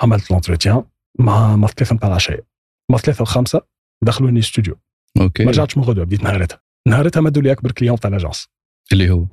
عملت 0.00 0.30
l'entretien 0.30 0.84
مع 1.18 1.56
مع 1.56 1.68
ثلاثة 1.68 1.94
نتاع 1.94 2.08
العشية 2.08 2.44
مع 2.90 2.98
ثلاثة 2.98 3.22
وخمسه 3.22 3.60
دخلوني 4.04 4.40
استوديو. 4.40 4.76
OK. 5.20 5.44
ما 5.44 5.50
رجعتش 5.50 5.76
من 5.76 5.84
غدوة 5.84 6.04
بديت 6.04 6.22
نهارتها. 6.22 6.60
نهارتها 6.88 7.20
مدوا 7.20 7.42
لي 7.42 7.52
أكبر 7.52 7.72
client 7.72 8.00
تاع 8.00 8.10
l'agence 8.10 8.48
اللي 8.92 9.10
هو؟ 9.10 9.26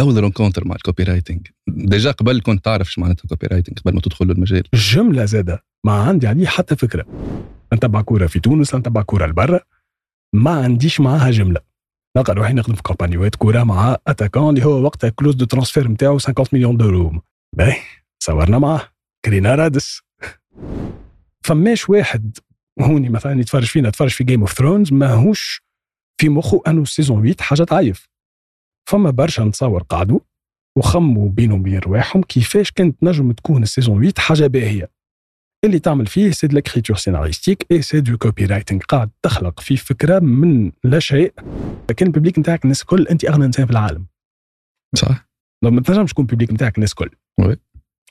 اول 0.00 0.16
rencontre 0.16 0.68
مع 0.68 0.74
ال 0.74 1.02
copywriting 1.02 1.46
déjà 1.68 2.10
قبل 2.10 2.40
كنت 2.40 2.64
تعرف 2.64 2.86
إيش 2.86 2.98
معناتها 2.98 3.28
copywriting 3.28 3.78
قبل 3.78 3.94
ما 3.94 4.00
تدخل 4.00 4.30
المجال. 4.30 4.62
جملة 4.74 5.24
زادة. 5.24 5.64
ما 5.86 5.92
عندي 5.92 6.26
عليه 6.26 6.46
حتى 6.46 6.76
فكرة. 6.76 7.06
نتبع 7.74 8.02
كورة 8.02 8.26
في 8.26 8.40
تونس 8.40 8.74
نتبع 8.74 9.02
كورة 9.02 9.26
لبرا. 9.26 9.60
ما 10.34 10.50
عنديش 10.50 11.00
معاها 11.00 11.30
جملة. 11.30 11.60
نلقى 12.16 12.34
روحي 12.34 12.52
نخدم 12.52 12.74
في 12.74 12.82
campagne 12.82 13.24
وات 13.24 13.34
كورة 13.34 13.62
مع 13.62 13.96
attaquant 14.06 14.48
اللي 14.48 14.66
هو 14.66 14.82
وقتها 14.82 15.10
clause 15.10 15.34
de 15.34 15.44
transfert 15.44 15.88
نتاعو 15.88 16.18
50 16.18 16.46
مليون 16.52 16.76
دورو 16.76 17.22
باهي 17.56 17.76
صورنا 18.22 18.58
معناه 18.58 18.91
كرينا 19.24 19.54
رادس 19.54 20.00
فماش 21.44 21.88
واحد 21.88 22.38
هوني 22.80 23.08
مثلا 23.08 23.40
يتفرج 23.40 23.64
فينا 23.64 23.88
يتفرج 23.88 24.10
في 24.10 24.24
Game 24.24 24.40
of 24.40 24.52
Thrones 24.52 24.92
ماهوش 24.92 25.62
في 26.20 26.28
مخه 26.28 26.62
انه 26.66 26.82
ال 26.82 26.87
saison 26.87 27.18
8 27.18 27.36
حاجة 27.40 27.64
تعيف. 27.64 28.08
فما 28.88 29.10
برشا 29.10 29.42
نتصور 29.42 29.82
قعدوا 29.82 30.20
وخموا 30.78 31.28
بينهم 31.28 31.60
وبين 31.60 31.78
رواحهم 31.78 32.22
كيفاش 32.22 32.70
كانت 32.70 33.04
نجم 33.04 33.32
تكون 33.32 33.62
ال 33.62 33.67
saison 33.67 33.96
8 33.96 34.12
حاجة 34.18 34.46
باهية. 34.46 34.90
اللي 35.64 35.78
تعمل 35.78 36.06
فيه 36.06 36.30
c'est 36.30 36.46
de 36.46 36.54
l'écriture 36.54 36.96
scénaristique 36.96 37.66
et 37.70 37.82
c'est 37.82 38.00
du 38.00 38.18
copywriting 38.18 38.82
قاعد 38.82 39.10
تخلق 39.22 39.60
في 39.60 39.76
فكرة 39.76 40.18
من 40.18 40.72
لا 40.84 40.98
شيء 40.98 41.32
كان 41.96 42.06
ال 42.08 42.12
public 42.12 42.38
نتاعك 42.38 42.64
الناس 42.64 42.82
الكل 42.82 43.06
أنت 43.06 43.24
أغنى 43.24 43.44
إنسان 43.44 43.66
في 43.66 43.72
العالم. 43.72 44.06
صح. 44.96 45.28
ما 45.62 45.80
تنجمش 45.80 46.12
تكون 46.12 46.24
ال 46.24 46.28
public 46.28 46.52
نتاعك 46.52 46.76
الناس 46.76 46.90
الكل. 46.90 47.10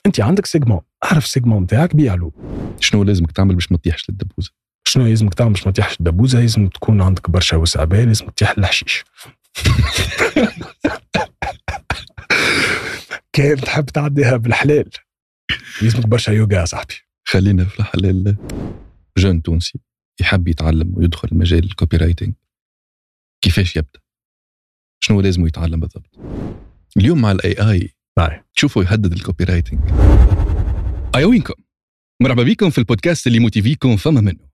انت 0.06 0.20
عندك 0.20 0.46
segment 0.46 0.80
اعرف 1.04 1.24
ال 1.24 1.29
segment 1.29 1.62
نتاعك 1.62 1.96
بيع 1.96 2.14
له 2.14 2.32
شنو 2.80 3.02
لازمك 3.04 3.32
تعمل 3.32 3.54
باش 3.54 3.72
ما 3.72 3.78
تطيحش 3.78 4.10
للدبوزة؟ 4.10 4.50
شنو 4.84 5.06
لازمك 5.06 5.34
تعمل 5.34 5.52
باش 5.52 5.66
ما 5.66 5.72
تطيحش 5.72 6.00
الدبوزه 6.00 6.40
لازم 6.40 6.68
تكون 6.68 7.02
عندك 7.02 7.30
برشا 7.30 7.56
وسعبة 7.56 8.04
لازم 8.04 8.26
تطيح 8.26 8.54
الحشيش 8.58 9.04
كان 13.32 13.56
تحب 13.56 13.84
تعديها 13.84 14.36
بالحلال. 14.36 14.90
لازمك 15.82 16.06
برشا 16.06 16.30
يوغا 16.30 16.54
يا 16.54 16.64
صاحبي. 16.64 16.94
خلينا 17.24 17.64
في 17.64 17.80
الحلال. 17.80 18.36
jeune 19.18 19.42
تونسي 19.42 19.80
يحب 20.20 20.48
يتعلم 20.48 20.92
ويدخل 20.96 21.28
مجال 21.32 21.64
ال 21.64 21.96
copywriting 21.96 22.34
كيفاش 23.40 23.76
يبدأ؟ 23.76 24.00
شنو 25.00 25.20
لازم 25.20 25.46
يتعلم 25.46 25.80
بالضبط؟ 25.80 26.18
اليوم 26.96 27.20
مع 27.20 27.32
ال 27.32 27.70
AI 27.70 28.44
تشوفوا 28.54 28.84
يهدد 28.84 29.12
ال 29.12 29.44
copywriting 29.44 29.80
أيا 31.14 31.25
وينكم 31.25 31.54
مرحبا 32.22 32.42
بكم 32.42 32.70
في 32.70 32.78
البودكاست 32.78 33.26
اللي 33.26 33.38
يموتيفيكم 33.38 33.96
فما 33.96 34.20
منه. 34.20 34.48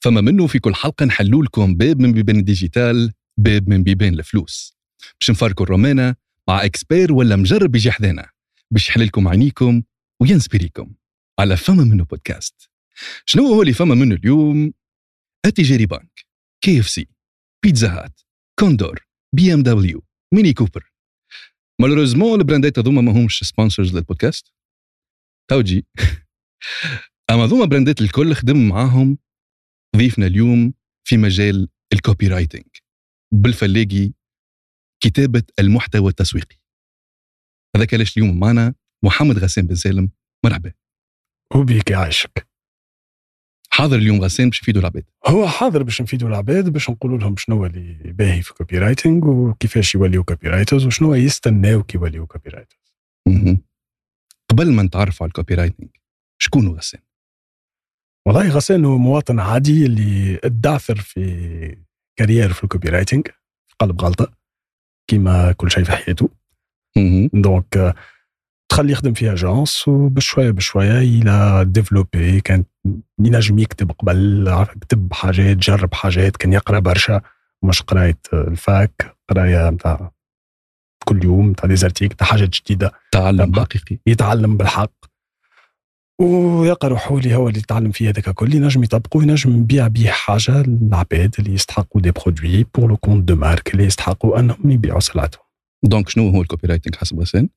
فما 0.00 0.20
منه 0.20 0.46
في 0.46 0.58
كل 0.58 0.74
حلقة 0.74 1.04
نحلوا 1.04 1.44
لكم 1.44 1.74
باب 1.74 2.00
من 2.00 2.12
بيبان 2.12 2.36
ال 2.36 2.45
digital 2.45 3.12
باب 3.36 3.68
من 3.68 3.82
بيبان 3.82 4.14
الفلوس. 4.14 4.76
باش 5.20 5.30
نفركوا 5.30 5.64
الرومانة 5.64 6.14
مع 6.48 6.64
expert 6.64 7.12
ولا 7.12 7.36
مجرب 7.36 7.76
يجي 7.76 7.92
حذانا 7.92 8.30
باش 8.70 8.88
يحل 8.88 9.06
لكم 9.06 9.28
عينيكم 9.28 9.82
وينسبيريكم 10.20 10.94
على 11.38 11.56
فما 11.56 11.84
منه 11.84 12.04
بودكاست. 12.04 12.70
شنو 13.26 13.46
هو 13.46 13.62
اللي 13.62 13.72
فما 13.72 13.94
منه 13.94 14.14
اليوم؟ 14.14 14.72
Attijari 15.46 15.86
Bank 15.86 16.26
KFC 16.64 17.08
Pizza 17.64 17.88
Hut 17.88 18.20
Condor 18.58 19.06
BMW 19.34 19.62
Mini 19.62 20.52
Cooper. 20.52 20.91
malheureusement 21.82 22.40
ال 22.40 22.45
brand 22.45 22.73
ات 22.73 22.78
هذوما 22.78 23.00
ما 23.00 23.12
همش 23.12 23.44
sponsors 23.44 23.94
لل 23.96 24.08
podcast 24.08 24.52
تو 25.50 25.64
تجي 25.64 25.86
اما 27.30 27.44
هذوما 27.44 27.64
brand 27.64 27.94
ات 27.94 28.00
الكل 28.00 28.34
خدم 28.34 28.68
معاهم 28.68 29.18
ضيفنا 29.96 30.26
اليوم 30.26 30.74
في 31.08 31.16
مجال 31.16 31.68
ال 31.92 32.28
copywriting 32.28 32.64
بالفلاقي 33.34 34.12
كتابة 35.02 35.42
المحتوى 35.58 36.08
التسويقي 36.10 36.56
هذاك 37.76 37.94
علاش 37.94 38.16
اليوم 38.18 38.40
معنا 38.40 38.74
محمد 39.04 39.38
غسان 39.38 39.66
بن 39.66 39.74
سالم 39.74 40.10
مرحبا 40.44 40.72
وبيك 41.54 41.90
يعيشك 41.90 42.51
حاضر 43.74 43.96
اليوم 43.96 44.20
غسان 44.20 44.48
باش 44.50 44.62
يفيدوا 44.62 44.80
العباد 44.80 45.04
هو 45.26 45.48
حاضر 45.48 45.82
باش 45.82 46.02
نفيدوا 46.02 46.28
العباد 46.28 46.68
باش 46.68 46.90
نقولوا 46.90 47.18
لهم 47.18 47.36
شنو 47.36 47.66
اللي 47.66 48.12
باهي 48.12 48.42
في 48.42 48.54
copywriting 48.54 49.24
وكيفاش 49.24 49.94
يوليو 49.94 50.24
copywriters 50.24 50.86
وشنو 50.86 51.14
يستناو 51.14 51.82
كي 51.82 51.98
يوليو 51.98 52.26
copywriters. 52.26 52.92
قبل 54.50 54.72
ما 54.72 54.82
نتعرف 54.82 55.22
على 55.22 55.28
ال 55.28 55.54
copywriting 55.54 55.88
شكون 56.38 56.68
غسان؟ 56.68 57.00
والله 58.26 58.48
غسان 58.48 58.84
هو 58.84 58.98
مواطن 58.98 59.40
عادي 59.40 59.86
اللي 59.86 60.40
ادعثر 60.44 60.96
في 60.96 61.76
carrière 62.16 62.52
في 62.52 62.64
ال 62.64 62.88
copywriting 62.88 63.26
في 63.68 63.74
قلب 63.78 64.00
غلطة 64.00 64.32
كيما 65.10 65.52
كل 65.52 65.70
شيء 65.70 65.84
في 65.84 65.92
حياته. 65.92 66.28
donc 67.34 67.94
دخل 68.72 68.90
يخدم 68.90 69.12
في 69.12 69.32
agence 69.32 69.88
وبشوية 69.88 70.50
بشوية 70.50 70.98
il 70.98 71.64
a 71.68 71.74
développé. 71.74 72.40
كان 72.40 72.64
ينجم 73.18 73.58
يكتب 73.58 73.92
قبل 73.92 74.66
كتب 74.80 75.12
حاجات 75.12 75.56
جرب 75.56 75.94
حاجات 75.94 76.36
كان 76.36 76.52
يقرأ 76.52 76.78
برشا. 76.78 77.20
مش 77.64 77.82
قراية 77.82 78.18
ال 78.32 78.53
fac 78.53 79.16
قراية 79.30 79.70
نتاع 79.70 80.10
كل 81.04 81.24
يوم 81.24 81.50
نتاع 81.50 81.68
des 81.68 81.80
articles 81.80 82.12
نتاع 82.12 82.26
حاجات 82.26 82.48
جديدة. 82.48 82.92
تعلم. 83.10 83.54
حقيقي. 83.54 83.98
يتعلم 84.06 84.56
بالحق. 84.56 84.92
ويلقى 86.20 86.88
روحه 86.88 87.18
اللي 87.18 87.34
هو 87.34 87.48
اللي 87.48 87.58
يتعلم 87.58 87.90
فيه 87.90 88.08
هذاك 88.08 88.28
الكل. 88.28 88.54
ينجم 88.54 88.84
يطبقه 88.84 89.18
وينجم 89.18 89.60
يبيع 89.60 89.86
بيه 89.86 90.10
حاجة 90.10 90.62
للعباد 90.62 91.34
اللي 91.38 91.54
يستحقوا 91.54 92.00
des 92.00 92.10
produits 92.10 92.66
pour 92.74 92.90
le 92.90 92.96
compte 92.96 93.28
de 93.28 93.36
marques 93.36 93.72
اللي 93.72 93.84
يستحقوا 93.84 94.38
أنهم 94.38 94.70
يبيعوا 94.70 95.00
سلعتهم 95.00 95.42
donc 95.84 96.08
شنو 96.08 96.28
هو 96.28 96.42
ال 96.42 96.68
copywriting 96.68 96.96
حسب 96.96 97.20
غسان؟ 97.20 97.48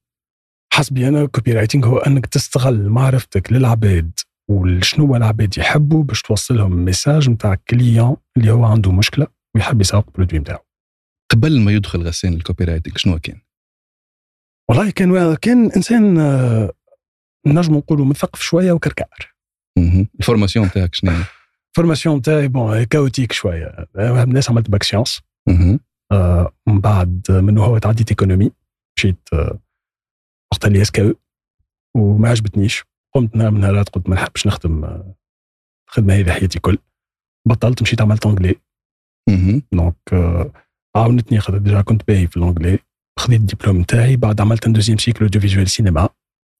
حسبي 0.75 1.07
أنا 1.07 1.21
ال 1.21 1.53
copywriting 1.53 1.85
هو 1.85 1.97
أنك 1.97 2.25
تستغل 2.25 2.89
معرفتك 2.89 3.53
للعباد 3.53 4.19
وشنو 4.49 5.15
العباد 5.15 5.57
يحبوا 5.57 6.03
باش 6.03 6.21
توصلهم 6.21 6.85
message 6.85 7.29
نتاع 7.29 7.55
client 7.55 8.15
اللي 8.37 8.51
هو 8.51 8.65
عنده 8.65 8.91
مشكلة 8.91 9.27
ويحب 9.55 9.81
يسوق 9.81 10.05
ال 10.07 10.11
produit 10.11 10.39
نتاعو 10.39 10.59
قبل 11.31 11.59
ما 11.59 11.71
يدخل 11.71 12.01
غسان 12.01 12.33
ال 12.33 12.63
copywriting 12.63 12.97
شنو 12.97 13.19
كان؟ 13.19 13.39
والله 14.69 14.91
كان 14.91 15.35
كان 15.35 15.71
إنسان 15.71 16.17
آه، 16.17 16.71
نجم 17.47 17.75
نقولوا 17.75 18.05
مثقف 18.05 18.41
شوية 18.41 18.71
وكركار. 18.71 19.33
ال 20.19 20.24
formation 20.24 20.71
تاعك 20.71 20.95
شنو 20.95 21.11
هي؟ 21.11 21.23
formation 21.75 22.21
تاعي 22.21 22.47
bon 22.47 22.83
chaotique 22.83 23.31
شوية 23.31 23.87
آه، 23.95 24.23
الناس 24.23 24.49
عملت 24.49 24.69
bac 24.71 24.83
sciences. 24.83 25.21
آه، 26.11 26.53
من 26.67 26.79
بعد 26.79 27.27
منه 27.29 27.65
هو 27.65 27.77
تعديت 27.77 28.09
économie 28.09 28.51
مشيت 28.97 29.29
آه، 30.45 30.55
وقت 30.55 30.65
اللي 30.65 30.81
ESC 30.81 31.13
وما 31.97 32.29
عجبتنيش. 32.29 32.83
قمت 33.15 33.35
نهار 33.35 33.51
من 33.51 33.59
نهارات 33.59 33.89
قلت 33.89 34.09
ما 34.09 34.15
نحبش 34.15 34.47
نخدم 34.47 34.85
آه، 34.85 35.15
الخدمه 35.89 36.13
هذه 36.13 36.31
حياتي 36.31 36.59
كل 36.59 36.77
بطلت 37.47 37.81
مشيت 37.81 38.01
عملت 38.01 38.25
anglais 38.25 38.55
مهم. 39.29 39.61
donc 39.71 39.95
آه، 40.13 40.51
عاونتني 40.95 41.39
خاطر 41.39 41.57
déjà 41.57 41.81
كنت 41.81 42.07
باهي 42.07 42.27
في 42.27 42.37
ال 42.37 42.42
anglais 42.42 42.79
خذيت 43.19 43.41
الدبلوم 43.41 43.81
نتاعي 43.81 44.15
بعد 44.15 44.41
عملت 44.41 44.65
un 44.65 44.73
deuxième 44.73 44.97
cycle 44.97 45.27
de 45.27 45.39
visuel 45.39 45.69
cinéma 45.69 46.09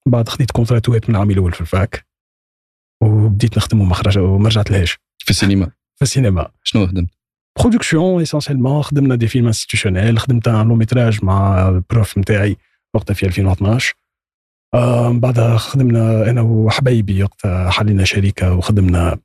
بعد 0.07 0.29
خذيت 0.29 0.51
contrat 0.51 0.96
وات 0.96 1.09
من 1.09 1.15
العام 1.15 1.31
الأول 1.31 1.53
في 1.53 1.61
ال 1.61 1.70
fac. 1.70 2.05
وبديت 3.03 3.57
نخدم 3.57 3.81
وما 3.81 3.93
خرج 3.93 4.17
وما 4.17 4.47
رجعت 4.47 4.71
لهاش. 4.71 4.97
في 5.17 5.29
السينما. 5.29 5.65
في 5.95 6.01
السينما. 6.01 6.51
شنو 6.63 6.87
خدمت؟ 6.87 7.09
production 7.59 8.21
essentiellement 8.21 8.81
خدمنا 8.81 9.15
des 9.15 9.27
films 9.27 9.45
institutionnels 9.45 10.19
خدمت 10.19 10.47
un 10.47 10.67
long 10.67 10.77
métrage 10.77 11.25
مع 11.25 11.67
ال 11.67 11.77
prof 11.77 12.17
نتاعي. 12.17 12.57
وقتها 12.95 13.13
في 13.13 13.25
2012 13.25 13.93
آه 14.73 15.11
من 15.11 15.19
بعدها 15.19 15.57
خدمنا 15.57 16.29
أنا 16.29 16.41
وحبايبي 16.41 17.23
وقتها 17.23 17.69
حلينا 17.69 18.03
شركة 18.03 18.53
وخدمنا 18.53 19.17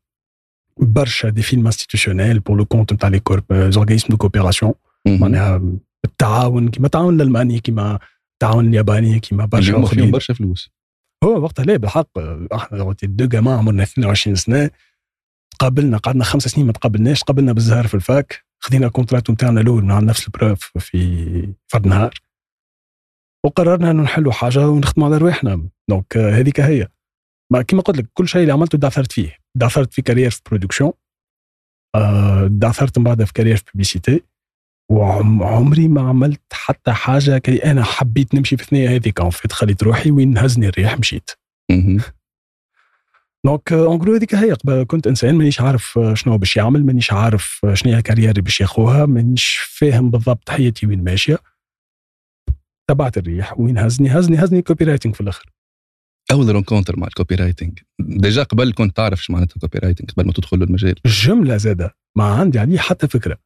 برشا 0.80 1.28
des 1.28 1.42
films 1.42 1.66
institutionnels 1.66 2.40
pour 2.40 2.56
le 2.56 2.64
compte 2.64 2.92
نتاع 2.92 3.08
les 3.08 3.20
corps 3.20 3.44
organismes 3.52 4.06
de 4.08 4.16
coopération. 4.16 4.72
معناها 5.06 5.62
التعاون 6.04 6.68
كيما 6.68 6.86
التعاون 6.86 7.14
الألماني 7.14 7.60
كيما 7.60 7.98
التعاون 8.32 8.68
الياباني 8.68 9.20
كيما 9.20 9.44
برشا 9.44 9.84
فيهم 9.86 10.10
برشا 10.10 10.34
فلوس. 10.34 10.70
هو 11.24 11.42
وقتها 11.42 11.64
لا 11.64 11.76
بالحق 11.76 12.18
إحنا 12.52 12.82
وقت 12.82 13.04
deux 13.04 13.26
gamins 13.26 13.58
عمرنا 13.58 13.82
22 13.82 14.36
سنة. 14.36 14.70
تقابلنا 15.58 15.96
قعدنا 15.96 16.24
خمس 16.24 16.42
سنين 16.42 16.66
ما 16.66 16.72
تقابلناش 16.72 17.20
تقابلنا 17.20 17.52
بالزهر 17.52 17.86
في 17.86 17.94
ال 17.94 18.04
fac. 18.04 18.44
خدينا 18.58 18.86
ال 18.86 18.92
contrat 18.92 19.30
نتاعنا 19.30 19.60
الأول 19.60 19.84
مع 19.84 20.00
نفس 20.00 20.26
ال 20.26 20.36
prof 20.36 20.72
في 20.78 21.54
فرد 21.68 21.86
نهار 21.86 22.14
وقررنا 23.44 23.90
انه 23.90 24.02
نحلوا 24.02 24.32
حاجة 24.32 24.68
ونخدموا 24.68 25.08
على 25.08 25.18
رواحنا. 25.18 25.68
donc 25.88 26.16
آه، 26.16 26.30
هذيك 26.30 26.60
هي. 26.60 26.88
ما 27.52 27.62
كيما 27.62 27.82
قلت 27.82 27.98
لك 27.98 28.06
كل 28.14 28.28
شيء 28.28 28.40
اللي 28.40 28.52
عملته 28.52 28.78
دعثرت 28.78 29.12
فيه. 29.12 29.38
دعثرت 29.54 29.92
في 29.94 30.02
carrière 30.02 30.30
في 30.30 30.40
production 30.46 30.92
آه، 31.94 32.46
دعثرت 32.46 32.98
من 32.98 33.04
بعدها 33.04 33.26
في 33.26 33.32
carrière 33.32 33.56
في 33.56 33.64
publicité 33.74 34.22
وعمري 34.90 35.88
ما 35.88 36.08
عملت 36.08 36.42
حتى 36.52 36.92
حاجة 36.92 37.38
كي 37.38 37.70
أنا 37.70 37.84
حبيت 37.84 38.34
نمشي 38.34 38.56
في 38.56 38.62
الثنيه 38.62 38.90
هذيك. 38.90 39.28
فقط 39.28 39.52
خليت 39.52 39.82
روحي 39.82 40.10
وين 40.10 40.38
هزني 40.38 40.68
الريح 40.68 40.98
مشيت. 40.98 41.30
donc 43.44 43.72
en 43.72 43.98
gros 43.98 44.14
هذيك 44.14 44.34
هي. 44.34 44.52
قبل 44.52 44.84
كنت 44.88 45.06
إنسان 45.06 45.34
مانيش 45.34 45.60
عارف 45.60 46.00
شنو 46.14 46.38
باش 46.38 46.56
يعمل 46.56 46.86
مانيش 46.86 47.12
عارف 47.12 47.66
شنو 47.74 47.92
هي 47.94 48.02
carrière 48.02 48.36
ي 48.36 48.40
باش 48.40 48.60
ياخوها 48.60 49.06
مانيش 49.06 49.56
فاهم 49.56 50.10
بالضبط 50.10 50.50
حياتي 50.50 50.86
وين 50.86 51.04
ماشية. 51.04 51.38
تبعت 52.90 53.18
الريح 53.18 53.60
وين 53.60 53.78
هزني 53.78 54.08
هزني 54.08 54.44
هزني 54.44 54.62
copywriting 54.62 55.14
في 55.14 55.20
الآخر. 55.20 55.50
أول 56.32 56.48
rencontre 56.48 56.98
مع 56.98 57.06
ال 57.06 57.34
copywriting 57.34 57.78
déjà 58.00 58.42
قبل 58.42 58.72
كنت 58.72 58.96
تعرف 58.96 59.22
شو 59.22 59.32
معناتها 59.32 59.60
copywriting 59.60 60.10
قبل 60.10 60.26
ما 60.26 60.32
تدخل 60.32 60.62
المجال. 60.62 60.94
الجمله 61.06 61.56
زادة. 61.56 61.96
ما 62.16 62.24
عندي 62.24 62.58
عليه 62.58 62.78
حتى 62.78 63.08
فكرة. 63.08 63.38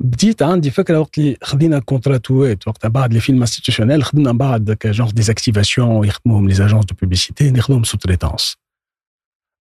بديت 0.00 0.42
عندي 0.42 0.70
فكرة 0.70 1.00
وقت 1.00 1.18
اللي 1.18 1.36
خذينا 1.42 1.78
كونتراتوات 1.78 2.68
وقتها 2.68 2.88
بعد 2.88 3.12
les 3.12 3.20
films 3.20 3.40
institutionnels 3.40 4.04
خدنا 4.04 4.32
بعد 4.32 4.72
ك 4.72 4.78
genre 4.78 5.10
des 5.10 5.31
activations 5.31 6.06
يخدموهم 6.06 6.48
les 6.48 6.54
agences 6.54 6.84
de 6.84 6.94
publicité 6.94 7.50
ناخذوهم 7.50 7.84
sous-traitance 7.84 8.56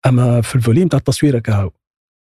أما 0.06 0.42
في 0.42 0.56
ال 0.56 0.60
volume 0.60 0.88
تاع 0.88 1.00
التصوير 1.00 1.40
كهو 1.40 1.72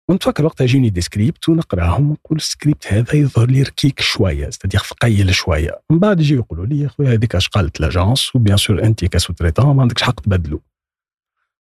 ونتفكر 0.10 0.46
وقتها 0.46 0.64
يجيني 0.64 0.90
des 0.90 1.02
scripts 1.02 1.50
ونقرأهم 1.50 2.10
ونقول 2.10 2.38
السكريبت 2.38 2.88
هذا 2.88 3.16
يظهر 3.16 3.50
لي 3.50 3.62
ركيك 3.62 4.02
شوية 4.02 4.50
c'est-à-dire 4.50 4.80
ثقيل 4.80 5.36
شوية. 5.36 5.82
من 5.90 6.00
بعد 6.00 6.20
يجي 6.20 6.34
يقولوا 6.34 6.66
لي 6.66 6.80
يا 6.80 6.88
خويا 6.88 7.14
هذيك 7.14 7.36
اش 7.36 7.48
قالت 7.48 7.80
l'agence 7.82 8.36
و 8.36 8.40
bien 8.40 8.58
sûr 8.58 8.84
en 8.84 8.91
tant 8.91 9.06
que 9.06 9.34
sous-traitant 9.34 9.76
ما 9.76 9.82
عندكش 9.82 10.04
حق 10.04 10.20
تبدلوا 10.20 10.60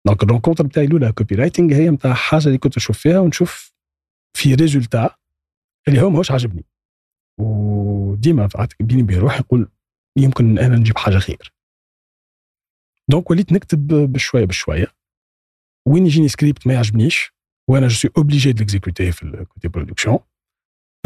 donc 0.06 0.24
ال 0.24 0.28
rencontre 0.28 0.66
بتاعي 0.66 0.86
الأولى 0.86 1.12
copywriting 1.12 1.74
هي 1.74 1.90
نتاع 1.90 2.14
حاجة 2.14 2.46
اللي 2.46 2.58
كنت 2.58 2.78
نشوف 2.78 2.98
فيها 2.98 3.20
ونشوف 3.20 3.74
في 4.34 4.56
résultat 4.56 5.16
اللي 5.88 6.02
هو 6.02 6.10
ماهوش 6.10 6.32
عاجبني. 6.32 6.66
وديما 7.40 8.50
بيني 8.80 9.04
وبين 9.04 9.20
روحي 9.20 9.40
نقول 9.40 9.70
يمكن 10.18 10.60
أنا 10.60 10.76
نجيب 10.76 10.98
حاجة 10.98 11.18
خير 11.18 11.54
donc 13.10 13.32
وليت 13.32 13.54
نكتب 13.54 13.88
بشوية 13.88 14.46
بشوية. 14.46 14.88
وين 15.86 16.06
يجيني 16.06 16.28
سكريبت 16.28 16.68
ما 16.68 16.74
يعجبنيش 16.74 17.34
وأنا 17.70 17.88
je 17.88 17.96
suis 17.96 18.10
obligé 18.18 18.52
d'exécuter 18.52 19.12
في 19.12 19.24
ال 19.24 19.32
côté 19.32 19.68
production 19.68 20.20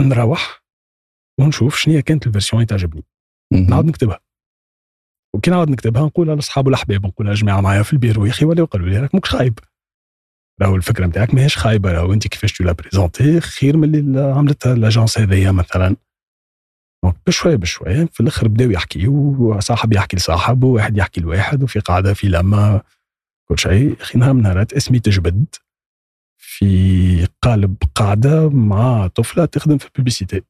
نروح 0.01 0.63
ونشوف 1.39 1.75
شنو 1.75 2.01
كانت 2.01 2.27
ال 2.27 2.31
version 2.32 2.61
اللي 2.61 2.67
تعجبني. 2.67 3.03
نعاود 3.69 3.85
نكتبها. 3.85 4.19
وكي 5.35 5.51
نعاود 5.51 5.69
نكتبها 5.69 6.05
نقول 6.05 6.27
لاصحاب 6.27 6.65
والاحباب 6.65 7.05
نقول 7.05 7.27
يا 7.27 7.33
جماعة 7.33 7.61
معايا 7.61 7.83
في 7.83 7.93
البيرو 7.93 8.25
يا 8.25 8.31
أخي 8.31 8.45
ولاو 8.45 8.65
قالوا 8.65 8.89
لي 8.89 8.99
راك 8.99 9.15
ماكش 9.15 9.29
خايب. 9.29 9.59
راهو 10.61 10.75
الفكرة 10.75 11.05
نتاعك 11.05 11.33
ماهيش 11.33 11.57
خايبة 11.57 11.91
راهو 11.91 12.13
أنت 12.13 12.27
كيفاش 12.27 12.53
tu 12.53 12.63
l'as 12.63 12.71
présenté 12.71 13.41
خير 13.41 13.77
من 13.77 13.95
اللي 13.95 14.21
عملتها 14.21 14.75
l'agence 14.75 15.17
هذيا 15.17 15.51
مثلا. 15.51 15.95
بشوية 17.27 17.55
بشوية 17.55 18.05
في 18.05 18.19
الآخر 18.19 18.47
بداو 18.47 18.71
يحكيوا 18.71 19.35
وصاحب 19.37 19.93
يحكي 19.93 20.17
لصاحب 20.17 20.63
وواحد 20.63 20.97
يحكي 20.97 21.21
لواحد 21.21 21.63
وفي 21.63 21.79
قاعدة 21.79 22.13
في 22.13 22.27
لما 22.27 22.81
كل 23.49 23.59
شيء. 23.59 24.01
أخي 24.01 24.19
نهار 24.19 24.33
من 24.33 24.41
نهارات 24.41 24.73
اسمي 24.73 24.99
تجبد. 24.99 25.45
في 26.57 27.27
قالب 27.41 27.77
قاعدة 27.95 28.49
مع 28.49 29.07
طفلة 29.07 29.45
تخدم 29.45 29.77
في 29.77 29.85
ال 29.85 29.91
publicité 29.91 30.41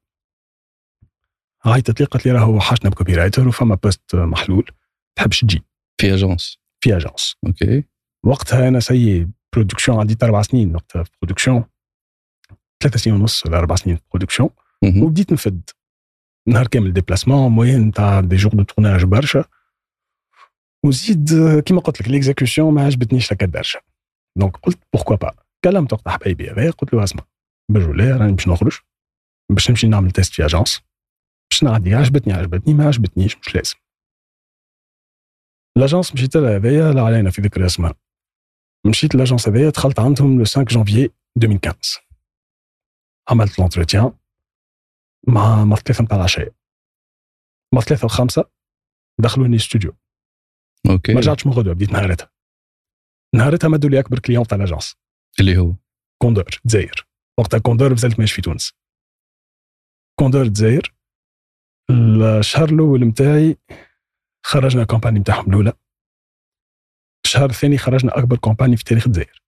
عيطت 1.64 2.00
لي 2.00 2.06
قالت 2.06 2.26
لي 2.26 2.32
راهو 2.32 2.60
حاجتنا 2.60 2.90
ب 2.90 3.14
copywriter 3.14 3.48
وفما 3.48 3.74
poste 3.74 4.14
محلول. 4.14 4.70
تحبش 5.16 5.40
تجي. 5.40 5.62
في 6.00 6.14
agence 6.14 6.58
في 6.80 6.96
agence 6.96 7.36
OK. 7.46 7.84
وقتها 8.24 8.68
أنا 8.68 8.80
c'est 8.80 9.28
production 9.52 9.98
عندي 9.98 10.16
أربع 10.22 10.42
سنين 10.42 10.74
وقتها 10.74 11.02
في 11.02 11.10
production 11.22 11.64
ثلاثة 12.82 12.98
سنين 12.98 13.16
ونص 13.16 13.46
ولا 13.46 13.58
أربع 13.58 13.74
سنين 13.74 13.96
في 13.96 14.02
production 14.10 14.50
وبديت 14.84 15.32
نفد. 15.32 15.70
نهار 16.48 16.66
كامل 16.66 16.92
déplacement 16.92 17.52
moyenne 17.52 17.92
تاع 17.92 18.20
dix 18.20 18.36
jours 18.36 18.52
de 18.52 18.62
tournage 18.62 19.04
برشا. 19.04 19.44
وزيد 20.84 21.28
كيما 21.66 21.80
قلت 21.80 22.00
لك 22.00 22.08
l'exécution 22.08 22.74
ما 22.74 22.84
عجبتنيش 22.84 23.32
لك 23.32 23.44
برشا. 23.44 23.80
donc 24.36 24.56
قلت 24.56 24.78
pourquoi 24.92 25.16
pas 25.16 25.43
كلمت 25.64 25.92
وقت 25.92 26.08
حبايبي 26.08 26.50
هذايا 26.50 26.70
قلت 26.70 26.94
له 26.94 27.04
اسمع 27.04 27.24
برجولي 27.70 28.12
راني 28.12 28.32
باش 28.32 28.48
نخرج 28.48 28.78
باش 29.52 29.70
نمشي 29.70 29.86
نعمل 29.88 30.10
test 30.10 30.32
في 30.32 30.44
agence 30.44 30.80
باش 31.50 31.62
نعدي 31.64 31.94
عجبتني 31.94 32.32
عجبتني 32.32 32.74
ما 32.74 32.86
عجبتنيش 32.86 33.38
مش 33.38 33.54
لازم. 33.54 33.76
l'agence 35.78 36.14
مشيت 36.14 36.36
لها 36.36 36.56
هذايا 36.56 36.92
لا 36.92 37.02
علينا 37.02 37.30
في 37.30 37.42
ذكر 37.42 37.66
اسمها. 37.66 37.94
مشيت 38.86 39.14
l'agence 39.14 39.48
هذايا 39.48 39.70
دخلت 39.70 40.00
عندهم 40.00 40.38
le 40.38 40.44
5 40.44 40.62
جانفيي 40.62 41.10
2015 41.36 42.00
عملت 43.30 43.58
l'entretien 43.58 44.12
مع 45.28 45.64
مع 45.64 45.76
ثلاثة 45.76 46.04
نتاع 46.04 46.16
العشاء. 46.16 46.54
مع 47.74 47.80
ثلاثة 47.80 48.04
وخمسة 48.04 48.50
دخلوني 49.20 49.58
ستوديو 49.58 49.96
OK. 50.90 51.14
ما 51.14 51.20
رجعتش 51.20 51.46
من 51.46 51.52
غدوة 51.52 51.74
بديت 51.74 51.92
نهارتها 51.92 52.30
نهارتها 53.34 53.68
مدوا 53.68 53.90
لي 53.90 53.98
أكبر 53.98 54.18
client 54.18 54.44
تاع 54.44 54.58
l'agence 54.58 55.03
اللي 55.40 55.58
هو 55.58 55.74
كوندور 56.22 56.60
دزاير 56.64 57.06
وقتها 57.38 57.58
كوندور 57.58 57.90
مازالت 57.90 58.20
ماشي 58.20 58.34
في 58.34 58.42
تونس. 58.42 58.72
كوندور 60.20 60.46
دزاير 60.46 60.94
الشهر 61.90 62.68
الأول 62.68 63.04
نتاعي 63.04 63.56
خرجنا 64.46 64.84
campagne 64.84 65.18
نتاعهم 65.18 65.48
الأولى. 65.48 65.72
الشهر 67.26 67.50
الثاني 67.50 67.78
خرجنا 67.78 68.18
أكبر 68.18 68.36
campagne 68.36 68.76
في 68.76 68.84
تاريخ 68.84 69.06
الجزائر. 69.06 69.42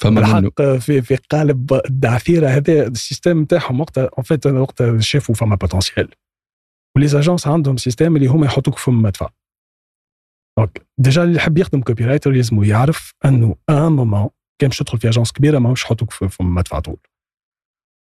فما 0.00 0.20
الحق 0.20 0.62
في 0.62 1.02
في 1.02 1.16
قالب 1.16 1.72
الدعثيره 1.72 2.48
هذا 2.48 2.86
ال 2.86 2.93
système 2.93 3.42
نتاعهم 3.42 3.80
وقتها. 3.80 4.04
en 4.04 4.24
fait 4.24 4.46
وقتها 4.46 5.00
شافوا 5.00 5.34
فما 5.34 5.56
potentiel 5.56 6.14
و 6.96 6.99
les 6.99 7.08
agences 7.08 7.46
عندهم 7.46 7.76
système 7.76 8.16
اللي 8.16 8.26
هما 8.26 8.46
يحطوك 8.46 8.78
فم 8.78 9.02
مدفع. 9.02 9.30
donc 10.58 10.86
déjà 10.98 11.22
اللي 11.22 11.36
يحب 11.36 11.58
يخدم 11.58 11.80
copywriter 11.80 12.30
لازم 12.30 12.64
يعرف 12.64 13.14
انه 13.24 13.56
un 13.70 13.92
moment 13.92 14.28
كان 14.60 14.68
باش 14.68 14.78
تدخل 14.78 14.98
في 14.98 15.08
agence 15.08 15.32
كبيره 15.32 15.58
ماهوش 15.58 15.84
يحطوك 15.84 16.10
في 16.10 16.42
مدفع 16.42 16.80
طول 16.80 16.96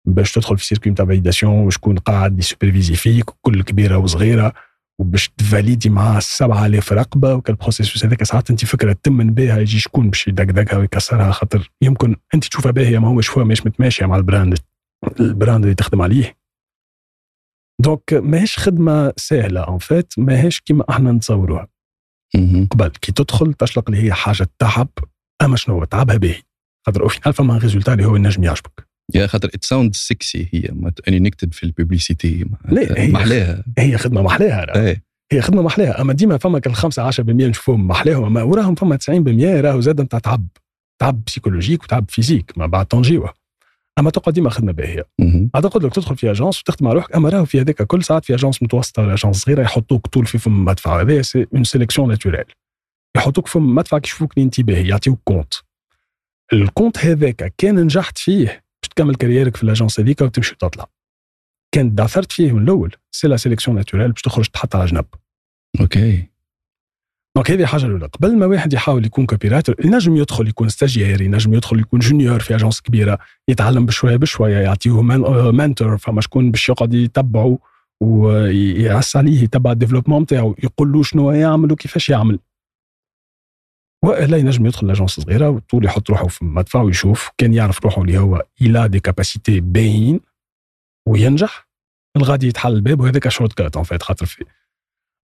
باش 0.08 0.32
تدخل 0.32 0.58
في 0.58 0.66
circuit 0.66 0.90
نتاع 0.90 1.06
validation 1.06 1.66
وشكون 1.66 1.98
قاعد 1.98 2.38
ي 2.38 2.43
superviser 2.43 2.94
فيك 2.94 3.24
كل 3.42 3.62
كبيره 3.62 3.96
وصغيره 3.96 4.52
وباش 5.00 5.28
ت 5.28 5.36
valider 5.36 5.90
مع 5.90 6.18
7000 6.20 6.92
رقبه 6.92 7.34
وكل 7.34 7.54
processus 7.54 8.04
هذاك 8.04 8.22
ساعات 8.22 8.50
انت 8.50 8.64
فكره 8.64 8.96
تمن 9.02 9.34
بها 9.34 9.58
يجي 9.58 9.78
شكون 9.78 10.10
باش 10.10 10.28
يدقدقها 10.28 10.78
ويكسرها 10.78 11.32
خاطر 11.32 11.70
يمكن 11.82 12.16
انت 12.34 12.44
تشوفها 12.44 12.72
باهيه 12.72 12.98
ما 12.98 13.08
هوش 13.08 13.38
مش 13.38 13.66
متماشيه 13.66 14.06
مع 14.06 14.16
ال 14.16 14.23
brand 14.23 14.58
ال 15.20 15.28
brand 15.28 15.64
اللي 15.64 15.74
تخدم 15.74 16.02
عليه 16.02 16.36
donc 17.80 18.12
ماهيش 18.12 18.58
خدمه 18.58 19.12
سهله 19.16 19.60
en 19.60 19.78
fait 19.78 20.14
ماهيش 20.18 20.60
كيما 20.60 20.84
إحنا 20.90 21.12
نتصوروها 21.12 21.68
قبل 22.70 22.88
كي 22.88 23.12
تدخل 23.12 23.54
تشلق 23.54 23.90
اللي 23.90 24.02
هي 24.02 24.12
حاجة 24.12 24.48
تعب 24.58 24.88
أما 25.42 25.56
شنو 25.56 25.84
تعبها 25.84 26.16
باهي 26.16 26.42
خاطر 26.86 27.02
au 27.02 27.08
final 27.08 27.32
فما 27.32 27.58
résultat 27.58 27.92
اللي 27.92 28.04
هو 28.04 28.16
النجم 28.16 28.44
يعجبك. 28.44 28.88
يا 29.14 29.26
خاطر 29.26 29.48
it 29.54 29.64
sounds 29.64 29.96
sexy 29.96 30.48
هي 30.52 30.70
اني 31.08 31.18
نكتب 31.18 31.52
في 31.52 31.62
ال 31.62 31.71
publicité 31.71 32.46
محلاها 32.98 33.64
هي 33.78 33.98
خدمة 33.98 34.22
محلاها 34.22 34.86
إيه. 34.86 35.02
هي 35.32 35.40
خدمة 35.40 35.62
محلاها 35.62 36.00
أما 36.00 36.12
ديما 36.12 36.38
فما 36.38 36.58
كان 36.58 36.74
5 36.74 37.10
10% 37.10 37.20
نشوفوهم 37.20 37.86
محلاهم 37.86 38.24
أما 38.24 38.42
وراهم 38.42 38.74
فما 38.74 38.96
90% 38.96 39.10
راهو 39.64 39.80
زاد 39.80 40.00
نتاع 40.00 40.18
تعب. 40.18 40.46
تعب 41.00 41.24
psychologique 41.24 41.82
وتعب 41.82 42.04
physique 42.08 42.52
ما 42.58 42.66
بعد 42.66 42.86
تنجيوه. 42.86 43.34
أما 43.98 44.10
تقعد 44.10 44.34
ديما 44.34 44.50
خدمه 44.50 44.72
باهيه 44.72 45.06
اعتقد 45.54 45.84
لك 45.84 45.94
تدخل 45.94 46.16
في 46.16 46.30
agence 46.30 46.60
وتخدم 46.60 46.86
على 46.86 46.94
روحك. 46.94 47.14
أما 47.14 47.28
راهو 47.28 47.44
في 47.44 47.60
هذاك 47.60 47.82
كل 47.82 48.04
ساعات 48.04 48.24
في 48.24 48.34
agence 48.34 48.62
متوسطة 48.62 49.02
ولا 49.02 49.14
agence 49.14 49.36
صغيرة 49.36 49.62
يحطوك 49.62 50.06
طول 50.06 50.26
في 50.26 50.38
فم 50.38 50.64
مدفع. 50.64 51.00
هذا 51.00 51.22
c'est 51.22 51.46
une 51.54 51.64
sélection 51.64 52.08
naturelle 52.08 52.44
يحطوك 53.16 53.46
فم 53.46 53.74
مدفع 53.74 53.98
كيشوفوك 53.98 54.38
انت 54.38 54.60
باهي 54.60 54.88
يعطيوك 54.88 55.20
compte 55.24 55.54
ال 56.52 56.59
compte 56.59 56.98
هذاك 56.98 57.54
كان 57.58 57.80
نجحت 57.80 58.18
فيه 58.18 58.46
باش 58.46 58.88
تكمل 58.90 59.14
كاريرك 59.14 59.56
في 59.56 59.62
ال 59.62 59.68
agence 59.68 60.00
هذيك 60.00 60.20
وتمشي 60.20 60.54
وتطلع 60.54 60.88
كان 61.74 61.94
دعثرت 61.94 62.32
فيه 62.32 62.52
من 62.52 62.62
الأول. 62.62 62.96
c'est 63.10 63.28
la 63.28 63.36
sélection 63.36 63.76
naturelle 63.76 64.12
باش 64.12 64.22
تخرج 64.22 64.46
تحط 64.46 64.76
على 64.76 64.86
جنب. 64.86 65.04
OK. 65.80 66.35
donc 67.36 67.50
هذه 67.50 67.66
حاجة 67.66 67.86
الأولى. 67.86 68.06
قبل 68.06 68.36
ما 68.36 68.46
واحد 68.46 68.72
يحاول 68.72 69.06
يكون 69.06 69.26
copywriter 69.26 69.74
ينجم 69.84 70.16
يدخل 70.16 70.48
يكون 70.48 70.68
stagiaire 70.68 71.20
ينجم 71.20 71.54
يدخل 71.54 71.80
يكون 71.80 72.00
junior 72.00 72.40
في 72.40 72.54
agence 72.54 72.80
كبيرة 72.80 73.18
يتعلم 73.48 73.86
بشوية 73.86 74.16
بشوية 74.16 74.58
يعطيه 74.58 75.02
mentor 75.52 75.98
فما 75.98 76.20
شكون 76.20 76.50
باش 76.50 76.68
يقعد 76.68 76.94
يتبعه 76.94 77.58
ويعس 78.02 79.16
عليه 79.16 79.42
يتبع 79.42 79.72
ال 79.72 79.76
développement 79.76 80.22
نتاعو 80.22 80.54
يقول 80.62 80.92
له 80.92 81.02
شنو 81.02 81.30
يعمل 81.30 81.72
وكيفاش 81.72 82.10
يعمل. 82.10 82.38
وإلا 84.04 84.36
ينجم 84.36 84.66
يدخل 84.66 84.86
l'agence 84.86 85.20
صغيرة 85.20 85.50
وطول 85.50 85.84
يحط 85.84 86.10
روحه 86.10 86.26
في 86.26 86.44
مدفع 86.44 86.82
ويشوف 86.82 87.30
كان 87.38 87.54
يعرف 87.54 87.84
روحه 87.84 88.02
اللي 88.02 88.18
هو 88.18 88.42
il 88.62 88.86
a 88.86 88.90
des 88.90 89.00
capacités 89.00 89.60
باين 89.60 90.20
وينجح 91.08 91.68
الغادي 92.16 92.46
يتحل 92.46 92.72
الباب 92.72 93.00
وهذاك 93.00 93.28
shortcut 93.28 93.76
en 93.76 93.84
fait 93.84 94.02
خاطر 94.02 94.26
في 94.26 94.44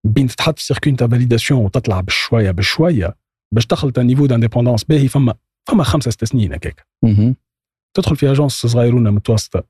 بين 0.06 0.26
تتحط 0.26 0.58
في 0.58 0.64
circuit 0.64 0.92
نتاع 0.92 1.06
validation 1.08 1.64
وتطلع 1.64 2.00
بشوية 2.00 2.50
بشوية 2.50 3.16
باش 3.54 3.66
تدخل 3.66 3.90
تا 3.90 4.02
niveau 4.02 4.26
d'indépendance 4.26 4.84
باهي 4.84 5.08
فما 5.08 5.34
فما 5.68 5.84
خمسة 5.84 6.10
ست 6.10 6.24
سنين 6.24 6.52
هكاك. 6.52 6.86
تدخل 7.96 8.16
في 8.16 8.30
agence 8.30 8.52
صغيرونه 8.52 9.10
متوسطة 9.10 9.64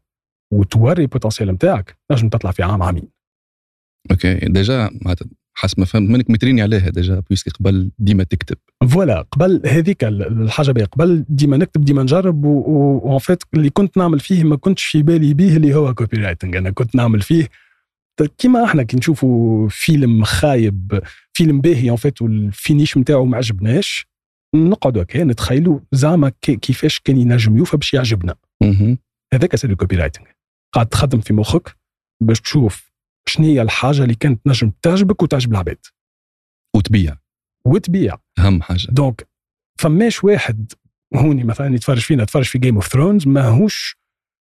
وتوري 0.52 1.02
ال 1.02 1.07
potentiel 1.07 1.48
نتاعك 1.50 1.98
نجم 2.12 2.28
تطلع 2.28 2.50
في 2.50 2.62
عام 2.62 2.82
عامين. 2.82 3.08
OK 4.10 4.34
déjà 4.34 4.90
حسب 5.54 5.80
ما 5.80 5.86
فهمت 5.86 6.10
منك 6.10 6.30
متريني 6.30 6.62
عليها 6.62 6.90
déjà 6.90 7.20
puisque 7.20 7.50
قبل 7.50 7.90
ديما 7.98 8.24
تكتب. 8.24 8.56
voilà 8.88 9.20
قبل 9.30 9.62
هذيك 9.66 10.04
ال- 10.04 10.42
الحاجة 10.42 10.72
بيه 10.72 10.84
قبل 10.84 11.24
ديما 11.28 11.56
نكتب 11.56 11.84
ديما 11.84 12.02
نجرب 12.02 12.44
و 12.44 12.69
en 12.69 13.18
fait 13.18 13.42
اللي 13.54 13.70
كنت 13.70 13.96
نعمل 13.96 14.20
فيه 14.20 14.44
ما 14.44 14.56
كنتش 14.56 14.84
في 14.84 15.02
بالي 15.02 15.34
بيه 15.34 15.56
اللي 15.56 15.74
هو 15.74 15.94
copywriting 15.94 16.56
أنا 16.56 16.70
كنت 16.70 16.94
نعمل 16.94 17.22
فيه 17.22 17.48
كيما 18.38 18.64
إحنا 18.64 18.82
كي 18.82 18.96
نشوفوا 18.96 19.68
فيلم 19.68 20.24
خايب 20.24 21.00
فيلم 21.32 21.60
باهي 21.60 21.90
en 21.90 21.96
fait 21.96 22.22
وال 22.22 22.41
finish 22.41 22.98
نتاعو 22.98 23.24
ما 23.24 23.36
عجبناش 23.36 24.06
نقعدوا 24.54 25.02
هكا 25.02 25.24
نتخيلوا 25.24 25.80
زعما 25.92 26.32
كي- 26.42 26.56
كيفاش 26.56 27.00
كان 27.00 27.16
ينجم 27.16 27.56
يوفى 27.56 27.76
باش 27.76 27.94
يعجبنا. 27.94 28.34
هذاك 29.32 29.56
سيد 29.56 29.70
ال 29.70 29.96
copywriting 29.96 30.26
قاعد 30.74 30.86
تخدم 30.86 31.20
في 31.20 31.32
مخك 31.34 31.76
باش 32.22 32.40
تشوف 32.40 32.92
شنو 33.28 33.46
هي 33.46 33.62
الحاجة 33.62 34.02
اللي 34.02 34.14
كانت 34.14 34.40
نجم 34.46 34.72
تعجبك 34.82 35.22
وتعجب 35.22 35.50
العباد. 35.52 35.78
وتبيع. 36.76 37.16
وتبيع. 37.66 38.16
أهم 38.38 38.62
حاجة. 38.62 38.86
donc 38.90 39.28
فماش 39.80 40.24
واحد 40.24 40.72
هوني 41.16 41.44
مثلا 41.44 41.74
يتفرج 41.74 41.98
فينا 41.98 42.22
يتفرج 42.22 42.44
في 42.44 42.58
Game 42.58 42.74
of 42.74 42.88
Thrones 42.88 43.26
ماهوش 43.26 43.96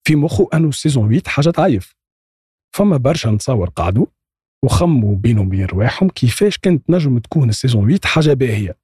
في 0.07 0.17
مخه 0.17 0.49
انه 0.55 0.71
saison 0.71 1.05
8 1.09 1.23
حاجة 1.27 1.51
تعيف. 1.51 1.95
فما 2.75 2.97
برشا 2.97 3.29
نتصور 3.29 3.69
قعدوا 3.69 4.07
وخموا 4.65 5.17
بينهم 5.17 5.47
وبين 5.47 5.65
رواحهم 5.65 6.09
كيفاش 6.09 6.59
كانت 6.59 6.91
نجم 6.91 7.19
تكون 7.19 7.49
ال 7.49 7.54
saison 7.54 7.83
8 7.83 8.01
حاجة 8.05 8.33
باهية. 8.33 8.79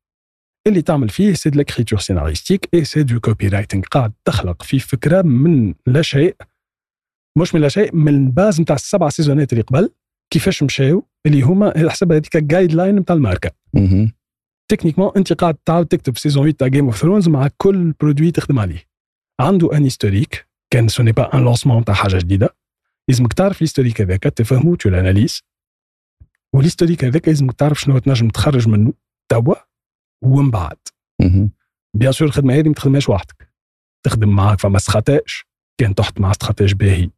اللي 0.67 0.83
تعمل 0.83 1.09
فيه 1.09 1.35
c'est 1.35 1.51
de 1.51 1.61
l'écriture 1.61 1.99
scénaristique 1.99 2.69
et 2.75 2.85
c'est 2.85 3.03
du 3.03 3.21
copywriting 3.21 3.85
قاعد 3.85 4.13
تخلق 4.25 4.63
في 4.63 4.79
فكرة 4.79 5.23
من 5.23 5.75
لا 5.87 6.03
شيء 6.03 6.37
مش 7.39 7.55
من 7.55 7.61
لا 7.61 7.69
شيء 7.69 7.95
من 7.97 8.15
ال 8.15 8.24
base 8.24 8.61
نتاع 8.61 8.77
السبع 8.77 9.09
saison 9.09 9.47
ات 9.47 9.53
اللي 9.53 9.63
قبل 9.63 9.91
كيفاش 10.33 10.63
مشاو 10.63 11.07
اللي 11.27 11.43
هما 11.43 11.91
حسب 11.91 12.13
هذيك 12.13 12.37
ال 12.37 12.73
guideline 12.73 12.97
نتاع 12.97 13.17
الماركة. 13.17 13.51
techniquement 14.71 15.11
انت 15.17 15.33
قاعد 15.33 15.55
تعاود 15.55 15.87
تكتب 15.87 16.19
saison 16.19 16.43
8 16.43 16.57
تاع 16.57 16.69
Game 16.69 16.85
of 16.85 16.97
Thrones 16.97 17.29
مع 17.29 17.49
كل 17.57 17.93
produit 18.01 18.31
تخدم 18.31 18.59
عليه. 18.59 18.85
عنده 19.41 19.77
un 19.77 19.83
historique 19.83 20.49
كان 20.73 20.89
c'est 20.89 21.03
pas 21.03 21.35
un 21.35 21.45
lancement 21.45 21.85
تاع 21.85 21.95
حاجة 21.95 22.17
جديدة. 22.19 22.60
لازمك 23.09 23.33
تعرف 23.33 23.57
ال 23.57 23.61
historique 23.61 24.01
هذاك 24.01 24.23
تفهمو 24.23 24.75
tu 24.75 24.89
analyses 24.89 25.43
وال 26.55 26.63
historique 26.63 27.05
هذاك 27.05 27.29
لازمك 27.29 27.53
تعرف 27.53 27.81
شنو 27.81 27.99
تنجم 27.99 28.29
تخرج 28.29 28.69
منه 28.69 28.93
توا 29.33 29.55
ومن 30.25 30.51
بعد. 30.51 30.79
bien 31.97 32.13
sûr 32.13 32.29
الخدمه 32.29 32.55
هذه 32.55 32.69
ما 32.69 32.75
تخدمهاش 32.75 33.09
وحدك 33.09 33.51
تخدم 34.07 34.29
معاك 34.29 34.61
فما 34.61 34.77
stratège 34.77 35.21
كان 35.81 35.95
تحط 35.95 36.21
مع 36.21 36.31
stratège 36.31 36.73
باهي 36.73 37.11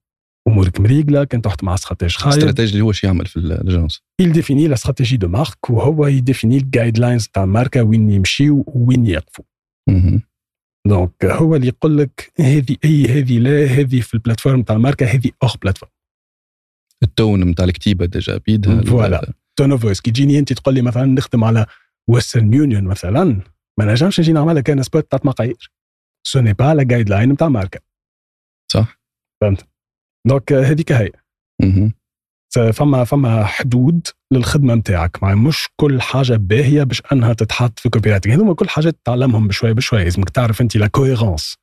امورك 0.48 0.80
مريقله 0.80 1.24
كان 1.24 1.42
تحط 1.42 1.64
مع 1.64 1.74
stratège 1.74 2.16
خايب 2.16 2.34
ال 2.34 2.38
stratège 2.38 2.72
اللي 2.72 2.84
هو 2.84 2.92
شو 2.92 3.06
يعمل 3.06 3.26
في 3.26 3.36
ال 3.36 3.46
agence 3.46 4.02
il 4.22 4.32
définit 4.32 4.68
la 4.74 4.76
stratégie 4.76 5.18
de 5.18 5.28
marque 5.28 5.70
وهو 5.70 6.06
يديفيني 6.06 6.56
ال 6.56 6.98
guidelines 6.98 7.28
تاع 7.28 7.44
الماركه 7.44 7.82
وين 7.82 8.10
يمشيو 8.10 8.64
وين 8.66 9.06
يقفوا. 9.06 9.44
donc 10.86 11.24
هو 11.24 11.56
اللي 11.56 11.66
يقول 11.66 11.98
لك 11.98 12.32
هذه 12.40 12.76
أي 12.84 13.06
هذه 13.06 13.38
لا 13.38 13.64
هذه 13.64 14.00
في 14.00 14.14
ال 14.14 14.18
plateforme 14.18 14.62
تاع 14.62 14.76
الماركه 14.76 15.06
هذه 15.06 15.30
hors 15.42 15.56
plateforme 15.62 15.92
ال 17.02 17.13
ton 17.13 17.44
نتاع 17.44 17.64
الكتيبة 17.64 18.06
déjà 18.06 18.36
بيدها. 18.36 18.82
voilà. 18.82 19.32
tone 19.56 19.70
of 19.70 19.82
voice 19.82 20.00
كي 20.00 20.10
تجيني 20.10 20.38
أنت 20.38 20.52
تقول 20.52 20.74
لي 20.74 20.82
مثلا 20.82 21.04
نخدم 21.04 21.44
على 21.44 21.66
ويسترن 22.08 22.54
يونيون 22.54 22.84
مثلا 22.84 23.40
ما 23.78 23.92
نجمش 23.92 24.20
نجي 24.20 24.32
نعمل 24.32 24.56
لك 24.56 24.70
أنا 24.70 24.82
spot 24.82 25.10
تاع 25.10 25.20
مقايير. 25.24 25.72
ce 26.26 26.40
n'est 26.40 26.52
pas 26.52 26.74
la 26.74 26.82
guideline 26.82 27.36
تاع 27.36 27.46
الماركه 27.46 27.80
صح. 28.72 29.00
donc 30.26 30.52
هذيك 30.52 30.92
هي. 30.92 31.10
فما 32.52 33.04
فما 33.04 33.44
حدود 33.44 34.06
للخدمة 34.32 34.74
نتاعك. 34.74 35.22
مع 35.22 35.34
مش 35.34 35.68
كل 35.80 36.00
حاجة 36.00 36.36
باهية 36.36 36.82
باش 36.82 37.02
أنها 37.12 37.32
تتحط 37.32 37.78
في 37.78 37.88
copywriting 37.88 38.34
هذوما 38.34 38.54
كل 38.54 38.68
حاجات 38.68 38.96
تعلمهم 39.04 39.48
بشوي 39.48 39.74
بشوي 39.74 40.04
لازمك 40.04 40.30
تعرف 40.30 40.60
أنت 40.60 40.76
la 40.76 40.86
cohérence 40.86 41.56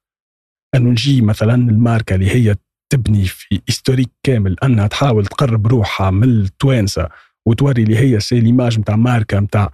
انه 0.75 0.89
نجي 0.89 1.21
مثلا 1.21 1.55
الماركة 1.55 2.15
اللي 2.15 2.29
هي 2.29 2.55
تبني 2.93 3.25
في 3.25 3.61
historique 3.69 4.09
كامل 4.23 4.55
أنها 4.63 4.87
تحاول 4.87 5.25
تقرب 5.25 5.67
روحها 5.67 6.11
من 6.11 6.23
التوانسة 6.23 7.09
وتوري 7.47 7.83
اللي 7.83 7.97
هي 7.97 8.19
c'est 8.19 8.39
l'image 8.39 8.79
نتاع 8.79 8.95
ماركة 8.95 9.39
نتاع 9.39 9.71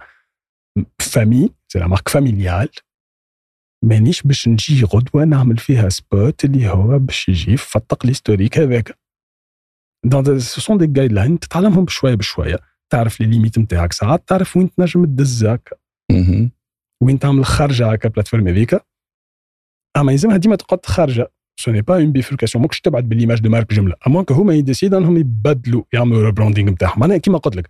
famille 1.00 1.50
c'est 1.72 1.78
la 1.78 1.86
marque 1.86 2.08
familiale 2.08 2.68
مانيش 3.84 4.22
باش 4.22 4.48
نجي 4.48 4.84
غدوة 4.84 5.24
نعمل 5.24 5.56
فيها 5.56 5.88
spot 5.88 6.44
اللي 6.44 6.68
هو 6.68 6.98
باش 6.98 7.28
يجي 7.28 7.52
يفتق 7.52 7.98
ال 8.04 8.09
historique 8.09 8.58
هذاك. 8.58 8.98
ce 10.38 10.60
sont 10.60 10.78
des 10.78 10.86
guidelines 10.86 11.38
تتعلمهم 11.38 11.84
بشويه 11.84 12.14
بشويه 12.14 12.58
تعرف 12.90 13.20
les 13.20 13.26
limites 13.26 13.58
نتاعك 13.58 13.92
ساعات 13.92 14.28
تعرف 14.28 14.56
وين 14.56 14.70
تنجم 14.70 15.04
تدزك 15.04 15.80
مهم. 16.12 16.50
وين 17.02 17.18
تعمل 17.18 17.44
خرجه 17.44 17.92
هكا 17.92 18.08
plateforme 18.08 18.48
هذيك 18.48 18.80
اما 19.96 20.12
يلزمها 20.12 20.36
ديما 20.36 20.56
تقعد 20.56 20.86
خارجه 20.86 21.32
ce 21.60 21.70
n'est 21.70 21.82
pas 21.82 21.96
une 21.96 22.12
bifurcation 22.12 22.62
ماكش 22.62 22.80
تبعد 22.80 23.08
بال 23.08 23.17
image 23.17 23.40
de 23.40 23.50
marque 23.50 23.74
جمله 23.74 23.94
à 24.06 24.09
moins 24.09 24.24
que 24.24 24.34
هما 24.34 24.54
يديسيد 24.54 24.94
انهم 24.94 25.16
يبدلوا 25.16 25.82
يعملوا 25.92 26.24
rebranding 26.24 26.70
نتاعهم 26.70 27.00
معناها 27.00 27.18
كيما 27.18 27.38
قلت 27.38 27.56
لك 27.56 27.68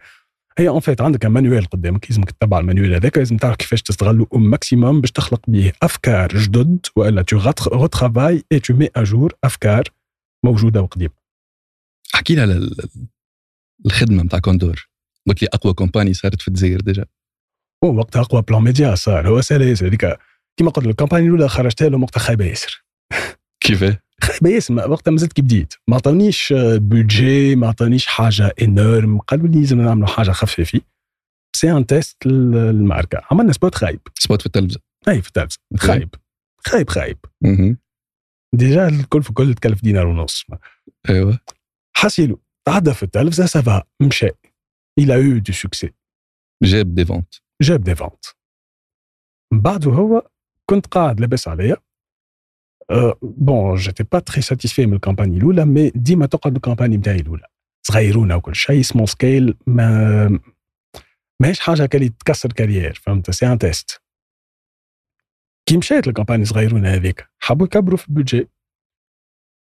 هي 0.58 0.68
en 0.68 0.80
fait 0.80 1.00
عندك 1.00 1.26
manuel 1.26 1.64
قدامك 1.64 2.10
لازمك 2.10 2.30
تتبع 2.30 2.58
ال 2.58 2.63
manuel 2.63 2.94
هذاك 2.94 3.18
لازم 3.18 3.36
تعرف 3.36 3.56
كيفاش 3.56 3.82
تستغلوا 3.82 4.26
au 4.32 4.38
maximum 4.38 5.00
باش 5.00 5.12
تخلق 5.12 5.40
به 5.48 5.72
افكار 5.82 6.28
جدد 6.28 6.86
والا 6.96 7.22
tu 7.22 7.36
retravailles 7.68 8.60
et 8.60 8.67
tu 8.67 8.74
mets 8.74 8.88
à 8.96 9.03
jour 9.03 9.32
افكار 9.44 9.84
موجوده 10.44 10.82
وقديمه 10.82 11.25
أحكي 12.16 12.34
لي 12.34 12.40
على 12.40 12.52
ال- 12.52 12.80
ال- 12.84 13.06
الخدمة 13.86 14.22
نتاع 14.22 14.38
كوندور. 14.38 14.88
قلت 15.28 15.42
لي 15.42 15.48
أقوى 15.54 15.72
campagne 15.72 16.14
صارت 16.14 16.42
في 16.42 16.48
الجزائر 16.48 16.80
déjà. 16.80 17.04
هو 17.84 17.94
وقتها 17.98 18.22
أقوى 18.22 18.42
plan 18.42 18.62
média 18.62 18.94
صار. 18.94 19.28
هو 19.28 19.40
سهل 19.40 19.62
ياسر 19.62 19.86
هذيك 19.86 20.18
كيما 20.56 20.70
قلت 20.70 20.84
لك 20.84 20.90
ال 20.90 20.94
campagne 20.94 21.26
الأولى 21.26 21.48
خرجتها 21.48 21.88
له 21.88 21.98
وقتها 21.98 22.20
خايبة 22.20 22.44
ياسر. 22.44 22.84
كيفاه؟ 23.60 23.98
خايبة 24.22 24.50
ياسر 24.50 24.90
وقتها 24.90 25.10
مازلت 25.10 25.32
كي 25.32 25.42
بديت. 25.42 25.74
ما 25.88 25.96
عطانيش 25.96 26.52
آه، 26.52 26.76
budget 26.76 27.56
ما 27.56 27.68
عطانيش 27.68 28.06
حاجة 28.06 28.54
énorme 28.62 29.18
قالوا 29.18 29.48
لي 29.48 29.60
لازم 29.60 29.80
نعملوا 29.80 30.06
حاجة 30.08 30.30
خفيفة 30.30 30.80
c'est 31.56 31.72
un 31.72 31.86
test 31.86 32.26
للماركه 32.26 33.22
عملنا 33.30 33.52
spot 33.52 33.74
خايب. 33.74 34.00
سبوت 34.14 34.40
في 34.40 34.46
التلفزة. 34.46 34.80
أي 35.08 35.22
في 35.22 35.28
التلفزة. 35.28 35.58
خايب. 35.76 36.14
خايب 36.66 36.90
خايب. 36.90 37.18
déjà 38.54 38.88
الكل 38.88 39.22
في 39.22 39.30
الكل 39.30 39.54
تكلف 39.54 39.82
دينار 39.82 40.06
ونص. 40.06 40.44
أيوه. 41.08 41.38
تعدى 42.66 42.94
في 42.94 43.02
التلفزه 43.02 43.46
ça 43.46 43.64
va 43.64 43.82
مشى 44.02 44.28
il 44.98 45.14
a 45.14 45.38
eu 45.38 45.45
du 45.45 45.52
succès. 45.52 45.92
جاب 46.62 46.94
des 46.94 47.04
ventes. 47.04 47.34
جاب 47.62 47.84
des 47.84 47.94
ventes. 47.94 48.24
من 49.52 49.60
بعده 49.60 49.90
هو 49.90 50.30
كنت 50.70 50.86
قاعد 50.86 51.20
لاباس 51.20 51.48
عليا. 51.48 51.76
bon 53.22 53.76
j'étais 53.76 54.02
pas 54.02 54.18
très 54.18 54.42
satisfait 54.42 54.86
من 54.86 54.92
ال 54.94 54.99
campagne 54.99 55.36
الأولى 55.36 55.64
mais 55.64 55.90
ديما 55.90 56.26
تقعد 56.26 56.54
ال 56.54 56.59
campagne 56.59 56.96
نتاعي 56.96 57.20
الأولى. 57.20 57.46
صغيرونه 57.86 58.36
وكل 58.36 58.54
شيء 58.54 58.82
small 58.82 59.08
scale 59.08 59.58
ما 59.66 60.40
ماهيش 61.40 61.60
حاجة 61.60 61.86
qu'elle 61.86 62.08
تكسر 62.08 62.52
carrière 62.52 62.94
فهمت؟ 62.94 63.30
c'est 63.30 63.46
un 63.46 63.58
test 63.58 64.02
كي 65.68 65.76
مشيت 65.76 66.08
ال 66.08 66.12
campagne 66.12 66.44
صغيرونه 66.44 66.88
هذيك 66.88 67.28
حبوا 67.38 67.66
يكبروا 67.66 67.98
في 67.98 68.08
ال 68.08 68.14
budget 68.14 68.48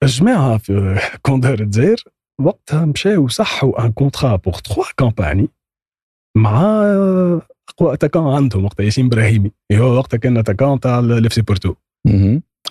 الجماعه 0.02 0.59
في 0.59 1.00
كوندور 1.23 1.55
الجزائر 1.61 2.05
وقتها 2.40 2.85
مشاو 2.85 3.28
صحوا 3.28 3.85
un 3.85 3.92
contrat 3.92 4.37
pour 4.37 4.54
تخوا 4.55 4.85
campagne 4.97 5.49
مع 6.37 6.83
أقوى 7.69 7.95
attaquant 7.94 8.23
عندهم 8.23 8.64
وقتها 8.64 8.85
ياسين 8.85 9.07
إبراهيمي. 9.07 9.52
هو 9.73 9.97
وقتها 9.97 10.19
كان 10.19 10.37
attaquant 10.37 10.80
تاع 10.81 10.99
ال 10.99 11.32
FC 11.32 11.42
Porto. 11.42 11.75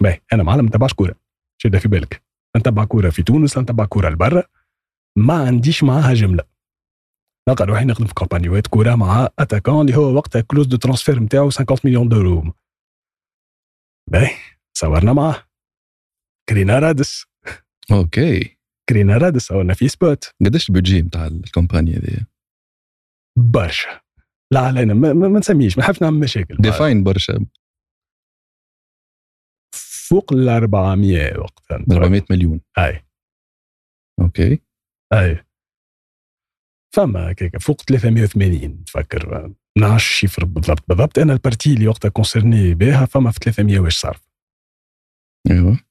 باهي 0.01 0.21
أنا 0.33 0.43
معلم 0.43 0.63
ما 0.63 0.69
نتبعش 0.69 0.93
كورة. 0.93 1.15
شد 1.61 1.77
في 1.77 1.87
بالك؟ 1.87 2.23
نتبع 2.57 2.85
كورة 2.85 3.09
في 3.09 3.23
تونس 3.23 3.57
نتبع 3.57 3.85
كورة 3.85 4.09
لبرا. 4.09 4.43
ما 5.17 5.47
عنديش 5.47 5.83
معاها 5.83 6.13
جملة. 6.13 6.43
نلقى 7.49 7.65
روحي 7.65 7.85
نخدم 7.85 8.05
في 8.05 8.13
campagne 8.13 8.57
وات 8.57 8.67
كورة 8.67 8.95
مع 8.95 9.29
attaquant 9.39 9.81
اللي 9.81 9.95
هو 9.95 10.13
وقتها 10.13 10.41
clause 10.41 10.65
de 10.65 10.77
transfert 10.77 11.19
نتاعو 11.19 11.49
50 11.49 11.77
مليون 11.85 12.09
دورو 12.09 12.53
باهي 14.11 14.35
صورنا 14.77 15.13
معاه. 15.13 15.46
كرينا 16.49 16.79
رادس 16.79 17.25
أوكي. 17.91 18.57
كرينا 18.89 19.17
رادس 19.17 19.41
صورنا 19.41 19.73
في 19.73 19.87
spot. 19.87 20.31
قداش 20.45 20.69
ال 20.69 20.74
budget 20.74 21.01
نتاع 21.01 21.27
ال 21.27 21.35
campagne 21.35 21.93
هذه؟ 21.93 22.25
برشا. 23.37 24.01
لا 24.53 24.59
علينا 24.59 24.93
ما, 24.93 25.13
ما, 25.13 25.39
نسميش 25.39 25.77
ما 25.77 25.83
نحبش 25.83 26.01
نعمل 26.01 26.19
مشاكل. 26.19 26.57
دفاين 26.59 27.03
برشا. 27.03 27.45
فوق 30.09 30.33
ال 30.33 30.49
400 30.49 31.39
وقتها 31.39 31.85
400 31.91 32.23
مليون. 32.29 32.61
أي. 32.77 33.05
أوكي. 34.21 34.61
أي. 35.13 35.45
فما 36.95 37.31
هكاك 37.31 37.57
فوق 37.57 37.81
380 37.81 38.83
تفكر. 38.83 39.29
ما 39.29 39.55
نعرفش 39.77 40.09
ال 40.11 40.16
chiffre 40.16 40.45
بالضبط 40.45 40.83
بالضبط. 40.87 41.19
أنا 41.19 41.33
ال 41.33 41.39
partie 41.39 41.73
اللي 41.73 41.87
وقتها 41.87 42.09
concerné 42.09 42.73
بها 42.73 43.05
فما 43.05 43.31
في 43.31 43.39
300 43.43 43.79
واش 43.79 43.97
صرف. 43.97 44.27
أيوه. 45.51 45.86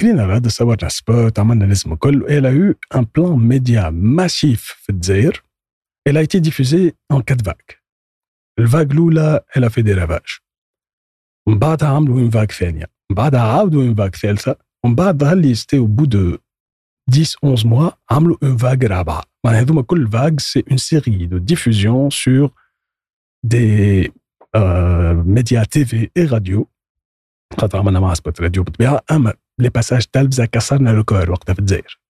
كلينا 0.00 0.36
هذا 0.36 0.48
صورنا 0.48 0.88
spot 0.88 1.38
عملنا 1.38 1.64
الاسم 1.64 1.92
الكل 1.92 2.16
elle 2.24 2.50
a 2.50 2.74
eu 2.94 3.00
un 3.00 3.06
plan 3.16 3.38
média 3.38 3.90
massif 3.90 4.62
في 4.62 4.90
الجزائر 4.92 5.44
Elle 6.08 6.18
a 6.18 6.22
été 6.22 6.40
diffusée 6.40 6.94
en 7.08 7.22
quatre 7.22 7.44
vagues. 7.44 7.72
ال 8.58 8.64
vague 8.64 8.92
الاولى 8.92 9.40
elle 9.56 9.64
a 9.64 9.70
fait 9.70 9.82
des 9.82 9.94
ravages. 9.94 10.42
ومن 11.48 11.58
بعدها 11.58 11.88
عملوا 11.88 12.20
une 12.20 12.30
vague 12.30 12.50
ثانية 12.52 12.86
من 13.10 13.16
بعدها 13.16 13.40
عاودوا 13.40 13.82
une 13.82 13.94
vague 13.94 14.14
ثالثه 14.14 14.56
ومن 14.84 14.94
بعد 14.94 15.18
ظهر 15.18 15.36
لي 15.36 15.54
c'était 15.54 15.78
au 15.78 15.86
bout 15.86 16.04
de 16.04 16.38
10 17.12 17.38
11 17.44 17.68
mois 17.68 17.92
عملوا 18.10 18.36
une 18.42 18.56
vague 18.56 18.84
رابعه 18.84 19.22
معناها 19.44 19.60
هذوما 19.60 19.82
كل 19.82 20.08
vague 20.08 20.40
c'est 20.40 20.64
une 20.70 20.76
série 20.76 21.26
de 21.26 21.38
diffusions 21.38 22.10
sur 22.10 22.50
des 23.44 24.12
médias 25.24 25.64
TV 25.64 26.10
et 26.16 26.24
radio 26.24 26.68
خاطر 27.60 27.78
عملنا 27.78 28.00
مع 28.00 28.14
spot 28.14 28.40
راديو 28.40 28.62
بالطبيعه 28.62 29.00
أما 29.10 29.34
les 29.58 29.68
passages 29.68 30.04
تلفزه 30.04 30.44
كسرنا 30.44 30.92
record 30.92 31.30
وقتها 31.30 31.52
في 31.52 31.58
الجزائر. 31.58 32.00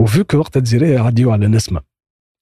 وفيك 0.00 0.34
وقت 0.34 0.56
الجزائريه 0.56 1.00
عديوا 1.00 1.32
على 1.32 1.46
نسمة. 1.46 1.80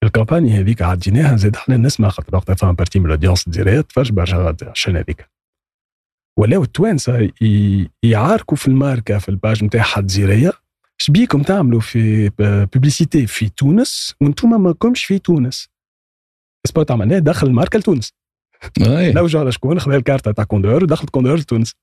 ال 0.04 0.10
campagne 0.10 0.50
هذيك 0.50 0.82
عديناها 0.82 1.36
زاد 1.36 1.56
إحنا 1.56 1.76
نسمع 1.76 2.08
خاطر 2.08 2.36
وقتها 2.36 2.54
فما 2.54 2.72
partie 2.72 2.98
من 2.98 3.06
ال 3.06 3.11
audience 3.11 3.46
الجزائريه 3.46 3.80
تفرج 3.80 4.12
برشا 4.12 4.56
عشان 4.62 4.96
هذيك. 4.96 5.30
ولاو 6.38 6.62
التوانسه 6.62 7.32
يعاركوا 8.02 8.56
في 8.56 8.68
الماركة 8.68 9.18
في 9.18 9.28
ال 9.28 9.36
page 9.36 9.64
نتاعها 9.64 10.00
الجزائرية. 10.00 10.52
شبيكم 10.98 11.42
تعملوا 11.42 11.80
في 11.80 12.28
publicité 12.38 13.26
في 13.26 13.48
تونس 13.48 14.14
وأنتم 14.20 14.62
ما 14.62 14.72
كومش 14.72 15.04
في 15.04 15.18
تونس. 15.18 15.68
spot 16.66 16.90
عملناه 16.90 17.18
دخل 17.18 17.46
الماركة 17.46 17.78
لتونس. 17.78 18.12
لوجه 19.14 19.40
على 19.40 19.52
شكون 19.52 19.80
خذا 19.80 19.96
الكارتة 19.96 20.32
تاع 20.32 20.44
كوندور 20.44 20.82
ودخلت 20.82 21.10
كوندور 21.10 21.36
لتونس. 21.36 21.75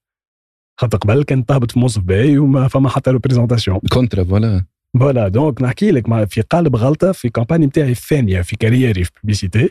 خاطر 0.80 0.98
قبل 0.98 1.24
كانت 1.24 1.50
تهبط 1.50 1.72
في 1.72 1.80
موظف 1.80 2.02
باي 2.02 2.38
وما 2.38 2.68
فما 2.68 2.90
حتى 2.90 3.12
représentation 3.12 3.80
contrat 3.92 4.24
voilà 4.24 4.66
voilà 5.00 5.28
donc 5.28 5.62
نحكي 5.62 5.92
لك 5.92 6.30
في 6.30 6.42
قالب 6.42 6.76
غلطة 6.76 7.12
في 7.12 7.30
campagne 7.30 7.66
نتاعي 7.66 7.92
الثانية 7.92 8.42
في 8.42 8.56
carrière 8.56 8.98
ي 8.98 9.04
في 9.04 9.12
publicité 9.16 9.70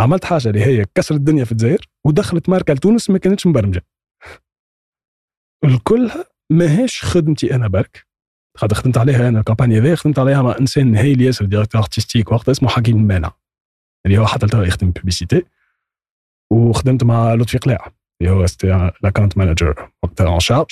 عملت 0.00 0.24
حاجة 0.24 0.48
اللي 0.48 0.64
هي 0.64 0.86
كسرت 0.94 1.18
الدنيا 1.18 1.44
في 1.44 1.52
الجزائر 1.52 1.88
ودخلت 2.04 2.48
ماركه 2.48 2.74
لتونس 2.74 3.10
ما 3.10 3.18
كانتش 3.18 3.46
مبرمجة. 3.46 3.84
الكلها 5.64 6.24
ماهيش 6.50 7.04
خدمتي 7.04 7.54
أنا 7.54 7.68
برك. 7.68 8.06
خاطر 8.56 8.74
خدمت 8.74 8.98
عليها 8.98 9.28
أنا 9.28 9.38
ال 9.38 9.42
campagne 9.42 9.78
هذه 9.78 9.94
خدمت 9.94 10.18
عليها 10.18 10.42
مع 10.42 10.56
إنسان 10.60 10.96
هايل 10.96 11.20
ياسر 11.20 11.44
directeur 11.44 11.80
artistique 11.80 12.32
وقتها 12.32 12.52
اسمه 12.52 12.68
حكيم 12.68 12.96
المانع. 12.96 13.32
اللي 14.06 14.18
هو 14.18 14.26
حتى 14.26 14.46
يخدم 14.66 14.90
publicité 14.90 15.44
وخدمت 16.54 17.04
مع 17.04 17.34
لطفي 17.34 17.58
قلاع 17.58 17.92
اللي 18.22 18.32
هو 18.32 18.46
l'account 19.02 19.38
manager 19.38 19.90
وقتها 20.02 20.26
en 20.26 20.40
charge 20.40 20.70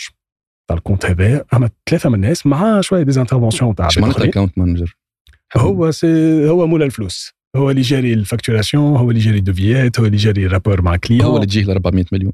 تاع 0.69 0.77
ال 0.77 0.81
compte 0.81 1.07
هذايا 1.07 1.45
أما 1.55 1.71
ثلاثة 1.91 2.09
من 2.09 2.15
الناس 2.15 2.47
مع 2.47 2.81
شوية 2.81 3.03
des 3.03 3.16
interventions 3.16 3.75
تاع 3.75 3.87
اش 3.87 3.99
معناتها 3.99 4.25
account 4.25 4.59
manager؟ 4.59 4.97
هو 5.57 5.91
سي 5.91 6.49
هو 6.49 6.67
مولا 6.67 6.85
الفلوس. 6.85 7.35
هو 7.57 7.71
اللي 7.71 7.81
gérer 7.83 8.13
ال 8.13 8.20
facturation 8.20 8.97
هو 8.97 9.11
اللي 9.11 9.21
gérer 9.21 9.39
ال 9.39 9.48
devis 9.48 9.92
ات 9.92 10.01
هو 10.01 10.07
اللي 10.07 10.17
gérer 10.17 10.47
ال 10.47 10.51
rapport 10.51 10.83
مع 10.83 10.97
client 10.97 11.25
هو 11.25 11.37
اللي 11.37 11.47
تجيه 11.47 11.65
ل 11.65 11.71
400 11.71 12.05
مليون. 12.13 12.33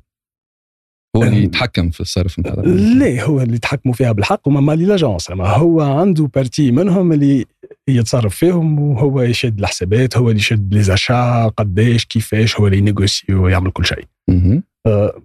هو 1.19 1.29
اللي 1.29 1.43
يتحكم 1.45 1.91
في 1.91 2.01
الصرف 2.01 2.39
نتاع 2.39 2.55
لا 2.65 3.23
هو 3.25 3.41
اللي 3.41 3.55
يتحكموا 3.55 3.95
فيها 3.95 4.13
بالحق؟ 4.13 4.49
وما 4.49 4.61
مالي 4.61 4.85
l'agence 4.85 5.31
اما 5.31 5.49
هو 5.49 5.81
عنده 5.81 6.31
partie 6.35 6.71
منهم 6.71 7.13
اللي 7.13 7.45
يتصرف 7.89 8.35
فيهم 8.37 8.79
وهو 8.79 9.23
يشد 9.23 9.59
الحسابات 9.59 10.17
هو 10.17 10.29
اللي 10.29 10.41
يشد 10.41 10.75
les 10.75 10.99
achats 10.99 11.47
قداش 11.57 12.05
كيفاش 12.05 12.61
هو 12.61 12.67
اللي 12.67 12.79
ي 12.79 12.85
négocier 12.85 13.35
ويعمل 13.35 13.71
كل 13.71 13.87
شيء. 13.87 14.05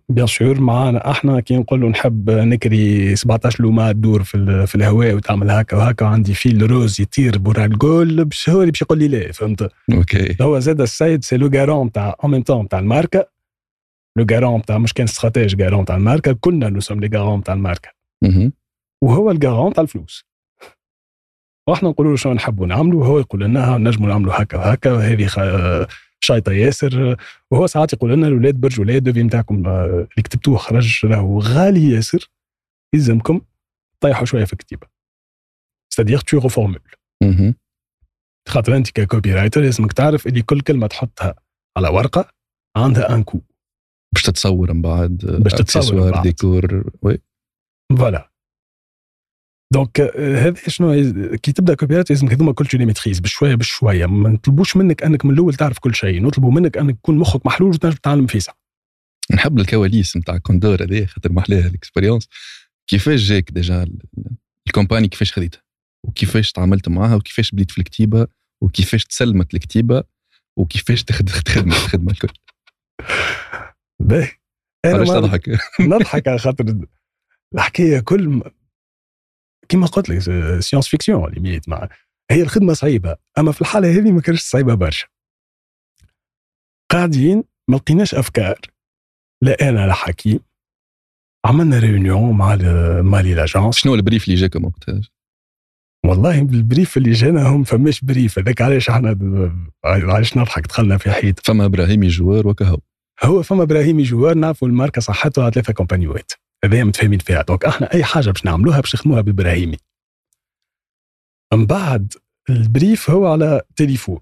بيان 0.09 0.27
سور 0.27 0.59
معانا 0.61 1.11
إحنا 1.11 1.39
كي 1.39 1.57
نقولوا 1.57 1.89
نحب 1.89 2.29
نكري 2.29 3.15
17 3.15 3.63
لومه 3.63 3.91
تدور 3.91 4.23
في, 4.23 4.65
في 4.67 4.75
الهواء 4.75 5.13
وتعمل 5.13 5.49
هكا 5.49 5.77
وهكا 5.77 6.05
وعندي 6.05 6.33
فيل 6.33 6.71
روز 6.71 7.01
يطير 7.01 7.37
برا 7.37 7.65
الجول 7.65 8.25
باش 8.25 8.49
هو 8.49 8.61
اللي 8.61 8.71
باش 8.71 8.81
يقول 8.81 8.99
لي 8.99 9.07
لا 9.07 9.31
فهمت؟ 9.31 9.69
أوكي. 9.93 10.35
هو 10.41 10.59
زاد 10.59 10.81
السيد 10.81 11.23
سي 11.23 11.37
لو 11.37 11.49
غارون 11.55 11.91
تاع 11.91 12.15
اون 12.23 12.31
ميم 12.31 12.41
تاع 12.41 12.79
الماركة. 12.79 13.32
لو 14.17 14.25
غارون 14.31 14.61
تاع 14.61 14.77
مش 14.77 14.93
كان 14.93 15.03
استراتيج 15.03 15.61
غارون 15.61 15.85
تاع 15.85 15.95
الماركه 15.95 16.33
كنا 16.33 16.69
نو 16.69 16.79
سوم 16.79 16.99
لي 16.99 17.17
غارون 17.17 17.43
تاع 17.43 17.53
الماركه 17.53 17.89
وهو 19.03 19.31
الغارون 19.31 19.73
تاع 19.73 19.83
الفلوس 19.83 20.25
وإحنا 21.67 21.89
نقولوا 21.89 22.11
له 22.11 22.17
شنو 22.17 22.33
نحبوا 22.33 22.67
نعملوا 22.67 23.01
وهو 23.01 23.19
يقول 23.19 23.43
لنا 23.43 23.77
نجموا 23.77 24.09
نعملوا 24.09 24.41
هكا 24.41 24.57
وهكا 24.57 24.91
وهذه 24.91 25.27
شايطه 26.19 26.51
ياسر 26.51 27.17
وهو 27.51 27.67
ساعات 27.67 27.93
يقول 27.93 28.11
لنا 28.11 28.27
الاولاد 28.27 28.55
برج 28.55 28.79
ولاد 28.79 28.95
ال 28.95 29.00
devis 29.00 29.23
نتاعكم 29.23 29.67
آه، 29.67 29.85
اللي 29.85 30.23
كتبتوه 30.23 30.57
خرج 30.57 31.05
راهو 31.05 31.39
غالي 31.39 31.91
ياسر 31.91 32.29
يلزمكم 32.93 33.41
طيحوا 33.99 34.25
شوية 34.25 34.45
في 34.45 34.53
الكتيبه 34.53 34.87
c'est-à-dire 35.93 36.19
tu 36.19 36.37
reformules 36.39 36.79
خاطر 38.47 38.75
انت 38.75 38.91
ك 38.91 39.33
copywriter 39.33 39.61
لازمك 39.61 39.93
تعرف 39.93 40.27
اللي 40.27 40.41
كل 40.41 40.61
كلمه 40.61 40.87
تحطها 40.87 41.35
على 41.77 41.87
ورقه 41.87 42.29
عندها 42.75 43.15
un 43.15 43.23
coût 43.23 43.41
باش 44.13 44.23
تتصور 44.23 44.73
من 44.73 44.81
بعد 44.81 45.17
باش 45.25 45.51
تتصور 45.51 46.05
من 46.05 46.11
بعد. 46.11 46.23
d'accord 46.23 46.91
oui. 47.01 47.17
voilà. 47.97 48.29
donc 49.73 50.01
هذا 50.17 50.53
شنو؟ 50.67 50.93
كي 51.35 51.51
تبدأ 51.51 51.73
copywriter 51.73 52.09
لازمك 52.09 52.31
هذوما 52.33 52.53
كل 52.53 52.67
شيء 52.69 52.85
maîtrise 52.85 53.19
بشوية 53.19 53.55
بشوية. 53.55 54.05
ما 54.05 54.29
نطلبوش 54.29 54.77
منك 54.77 55.03
أنك 55.03 55.25
من 55.25 55.33
الأول 55.33 55.53
تعرف 55.53 55.79
كل 55.79 55.95
شيء 55.95 56.21
نطلبوا 56.21 56.51
منك 56.51 56.77
أنك 56.77 56.95
يكون 56.95 57.17
مخك 57.17 57.45
محلول 57.45 57.69
وتنجم 57.69 57.95
تتعلم 57.95 58.27
فيه 58.27 58.39
نحب 59.31 59.59
الكواليس 59.59 60.17
نتاع 60.17 60.37
كوندور 60.37 60.83
هذه 60.83 61.05
خاطر 61.05 61.31
محلاها 61.31 61.67
ال 61.67 61.73
expérience 61.73 62.27
كيفاش 62.87 63.21
جاك 63.21 63.51
déjà 63.51 63.87
ال 64.67 64.72
campagne 64.72 65.07
كيفاش 65.07 65.33
خذيتها 65.33 65.61
وكيفاش 66.07 66.51
تعاملت 66.51 66.89
معاها؟ 66.89 67.15
وكيفاش 67.15 67.51
بديت 67.51 67.71
في 67.71 67.77
الكتيبة؟ 67.77 68.27
وكيفاش 68.63 69.05
تسلمت 69.05 69.53
الكتيبة؟ 69.53 70.03
وكيفاش 70.57 71.03
تخدم 71.03 71.71
الخدمه 71.71 72.11
الكل؟ 72.11 72.33
باهي. 74.01 74.31
علاش 74.85 75.07
تضحك؟ 75.09 75.49
نضحك 75.81 76.27
على 76.27 76.37
خاطر 76.39 76.87
الحكاية 77.55 77.99
كل 77.99 78.41
كما 79.69 79.87
قلت 79.87 80.09
لك 80.09 80.19
science-fiction 80.59 81.31
limite 81.31 81.69
مع 81.69 81.89
هي 82.31 82.41
الخدمة 82.41 82.73
صعيبة 82.73 83.15
أما 83.37 83.51
في 83.51 83.61
الحالة 83.61 83.97
هذه 83.97 84.11
ما 84.11 84.21
كانش 84.21 84.41
صعيبة 84.41 84.73
برشا. 84.73 85.07
قاعدين 86.91 87.43
ما 87.67 87.75
لقيناش 87.75 88.15
أفكار 88.15 88.59
لا 89.43 89.69
أنا 89.69 89.87
لا 89.87 89.93
حكيم. 89.93 90.39
عملنا 91.45 91.79
réunion 91.79 92.37
مع 92.37 92.55
مع 93.01 93.21
لي 93.21 93.33
l'agence 93.33 93.77
شنو 93.77 93.95
ال 93.95 94.00
brief 94.00 94.25
اللي 94.25 94.35
جاكم 94.35 94.65
وقتها؟ 94.65 95.01
والله 96.05 96.39
ال 96.39 96.49
brief 96.49 96.97
اللي 96.97 97.11
جانا 97.11 97.47
هم 97.47 97.63
فماش 97.63 98.01
brief 98.01 98.39
هذاك 98.39 98.61
علاش 98.61 98.89
إحنا 98.89 99.17
علاش 99.85 100.37
نضحك؟ 100.37 100.67
دخلنا 100.67 100.97
في 100.97 101.11
حيط. 101.11 101.47
فما 101.47 101.65
ابراهيمي 101.65 102.07
joueur 102.07 102.47
وكهو. 102.47 102.77
هو 103.23 103.43
فما 103.43 103.63
ابراهيمي 103.63 104.03
joueur 104.03 104.35
نعرفوا 104.35 104.67
الماركة 104.67 105.01
صحتها 105.01 105.49
ثلاثة 105.49 105.73
campagne 105.73 106.15
وات. 106.15 106.31
هذايا 106.65 106.83
متفاهمين 106.83 107.19
فيها 107.19 107.41
donc 107.41 107.65
أحنا 107.65 107.93
أي 107.93 108.03
حاجة 108.03 108.31
باش 108.31 108.45
نعملوها 108.45 108.79
باش 108.79 108.95
نخدموها 108.95 109.21
بالبراهيمي 109.21 109.77
من 111.53 111.65
بعد 111.65 112.13
ال 112.49 112.59
brief 112.59 113.09
هو 113.09 113.27
على 113.27 113.61
تليفون. 113.75 114.19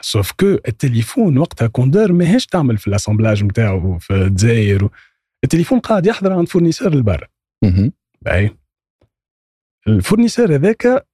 sauf 0.00 0.32
que 0.32 0.46
التليفون 0.46 1.38
وقتها 1.38 1.66
كوندور 1.66 2.12
ماهيش 2.12 2.46
تعمل 2.46 2.78
في 2.78 2.86
ال 2.86 2.91
assemblage 2.91 3.44
نتاعو 3.44 3.98
في 3.98 4.14
الجزائر 4.14 4.88
التليفون 5.44 5.78
قاعد 5.78 6.06
يحضر 6.06 6.32
عند 6.32 6.48
fournisseur 6.48 6.92
البر 6.92 7.28
باهي. 8.22 8.56
ال 9.88 9.93
fournisseur 9.93 10.54
هذاك 10.54 11.06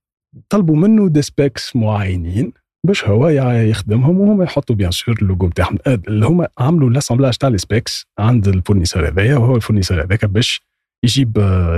طلبوا 0.49 0.77
منه 0.77 1.09
des 1.09 1.23
specs 1.23 1.77
معينين. 1.77 2.53
باش 2.87 3.05
هو 3.05 3.29
يخدمهم 3.29 4.21
وهم 4.21 4.43
يحطوا 4.43 4.77
bien 4.77 4.90
sûr 4.90 5.18
ال 5.23 5.27
logo 5.27 5.46
نتاعهم 5.47 5.79
اللي 5.87 6.27
هما 6.27 6.49
عملوا 6.59 6.90
l'assemblage 6.90 7.37
تاع 7.37 7.49
ال 7.49 7.58
specs 7.58 8.07
عند 8.19 8.49
ال 8.49 8.54
fournisseur 8.54 9.09
هذايا 9.09 9.37
وهو 9.37 9.57
ال 9.57 9.60
fournisseur 9.60 10.03
هذاك 10.03 10.25
باش 10.25 10.61
يجيب 11.05 11.33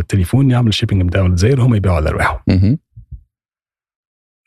تليفون 0.09 0.51
يعمل 0.51 0.69
ال 0.69 0.73
shipping 0.73 1.05
نتاعو 1.05 1.27
للجزائر 1.27 1.63
هما 1.63 1.77
يبيعوا 1.77 1.97
على 1.97 2.11
رواحهم. 2.11 2.79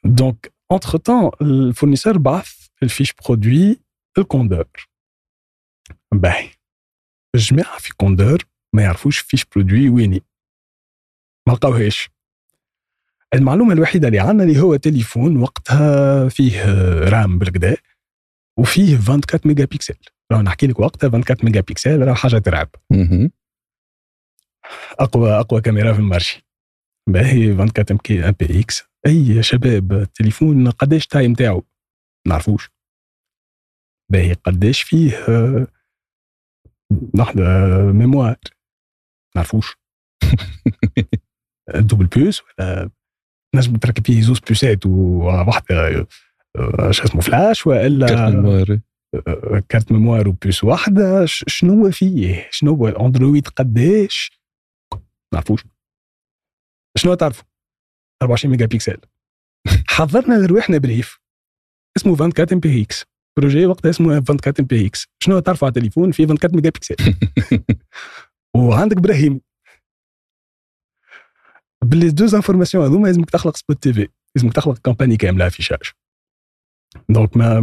donc 0.05 0.53
entre-temps 0.71 0.97
ال 0.97 1.31
fournisseur 1.41 2.17
بعث 2.17 2.67
ال 2.83 2.88
fiche 2.88 3.13
produit 3.13 3.79
الكوندور 4.17 4.65
باهي. 6.13 6.49
الجماعه 7.35 7.79
في 7.79 7.93
كوندور 7.95 8.43
ما 8.75 8.83
يعرفوش 8.83 9.19
fiche 9.19 9.45
produit 9.45 9.89
ويني. 9.89 10.21
ما 11.47 11.53
لقاوهاش. 11.53 12.09
المعلومة 13.33 13.73
الوحيدة 13.73 14.07
اللي 14.07 14.19
عندنا 14.19 14.43
اللي 14.43 14.59
هو 14.61 14.75
تليفون 14.75 15.37
وقتها 15.37 16.29
فيه 16.29 16.65
RAM 17.09 17.39
بالكدا 17.39 17.77
وفيه 18.59 18.95
24 18.95 19.41
ميجا 19.45 19.65
بيكسل 19.65 19.97
راه 20.31 20.41
نحكي 20.41 20.67
لك 20.67 20.79
وقتها 20.79 21.07
24 21.07 21.45
ميجا 21.45 21.61
بيكسل 21.61 22.07
راه 22.07 22.13
حاجة 22.13 22.37
ترعب. 22.37 22.69
اقوى 24.99 25.31
أقوى 25.39 25.61
كاميرا 25.61 25.93
في 25.93 25.99
ال 25.99 26.05
marché. 26.05 26.45
باهي 27.09 27.51
24 27.51 28.23
MPX 28.23 28.83
اي 29.07 29.43
شباب 29.43 29.93
التليفون 29.93 30.69
قداش 30.69 31.07
taille 31.07 31.33
تاعو؟ 31.33 31.63
نعرفوش. 32.27 32.69
باهي 34.11 34.33
قداش 34.33 34.81
فيه 34.81 35.11
لحظة 37.13 37.43
mémoire؟ 37.91 38.37
نعرفوش. 39.35 39.77
double 41.89 42.05
puce 42.05 42.41
ولا 42.41 42.89
نجم 43.55 43.75
تركب 43.75 44.05
فيه 44.05 44.21
زوز 44.21 44.39
puce 44.39 44.76
ات 44.76 44.85
وواحدة 44.85 46.07
آه، 46.57 46.91
شو 46.91 47.03
اسمه 47.03 47.21
فلاش 47.21 47.67
وإلا 47.67 48.07
carte 48.07 48.35
mémoire. 48.35 48.79
آه، 49.27 49.63
carte 49.69 49.91
mémoire 49.91 50.27
و 50.27 50.35
puce 50.35 50.63
واحدة. 50.63 51.25
شنو 51.25 51.73
هو 51.85 51.91
فيه؟ 51.91 52.47
شنو 52.51 52.73
هو 52.75 52.87
الاندرويد 52.87 53.47
قداش 53.47 54.39
ما 54.93 54.99
نعرفوش. 55.33 55.63
شنو 56.97 57.13
تعرفوا؟ 57.13 57.43
24 58.21 58.51
ميجا 58.51 58.65
بيكسل. 58.65 58.97
حضرنا 59.87 60.33
لرواحنا 60.33 60.77
brief 60.77 61.19
اسمه 61.97 62.13
24 62.13 62.47
MPX. 62.53 63.05
projet 63.37 63.65
وقتها 63.65 63.89
اسمه 63.89 64.15
24 64.17 64.55
MPX. 64.59 65.07
شنو 65.23 65.39
تعرفوا 65.39 65.67
على 65.67 65.71
التليفون؟ 65.75 66.11
فيه 66.11 66.23
24 66.23 66.55
ميجا 66.55 66.69
بيكسل. 66.69 66.95
وعندك 68.55 68.97
إبراهيم. 68.97 69.41
ب 71.85 71.91
les 71.91 72.09
deux 72.09 72.35
informations 72.35 72.85
هذوما 72.85 73.07
لازمك 73.07 73.29
تخلق 73.29 73.57
spot 73.57 73.83
TV 73.83 74.07
لازمك 74.35 74.53
تخلق 74.53 74.77
campagne 74.77 75.17
كاملة 75.17 75.47
affichage 75.47 75.79
donc 77.09 77.37
ما 77.37 77.59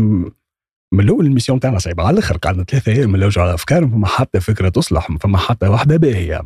من 0.94 1.00
الأول 1.00 1.26
ال 1.26 1.30
mission 1.30 1.60
تاعنا 1.60 1.78
صعيبة. 1.78 2.02
على 2.06 2.14
الأخر 2.14 2.36
قعدنا 2.36 2.64
ثلاثة 2.64 2.92
أيام 2.92 3.16
نلوجوا 3.16 3.42
على 3.44 3.54
أفكار 3.54 3.84
ما 3.86 3.90
فما 3.92 4.06
حتى 4.06 4.40
فكرة 4.40 4.68
تصلح 4.68 5.10
ما 5.10 5.18
فما 5.18 5.38
حتى 5.38 5.66
واحدة 5.68 5.96
باهية. 5.96 6.42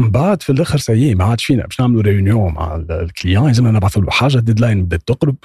من 0.00 0.10
بعد 0.10 0.42
في 0.42 0.52
الأخر 0.52 0.78
سيي 0.78 1.14
ما 1.14 1.24
عادش 1.24 1.44
فينا. 1.44 1.62
باش 1.62 1.80
نعملوا 1.80 2.02
réunion 2.02 2.54
مع 2.54 2.76
ال- 2.76 2.92
ال 2.92 3.00
client 3.00 3.46
لازمنا 3.46 3.70
نبعثوا 3.70 4.02
له 4.02 4.10
حاجة 4.10 4.36
ال 4.38 4.43
deadline 4.43 4.84
بدات 4.84 5.02
تقرب. 5.08 5.36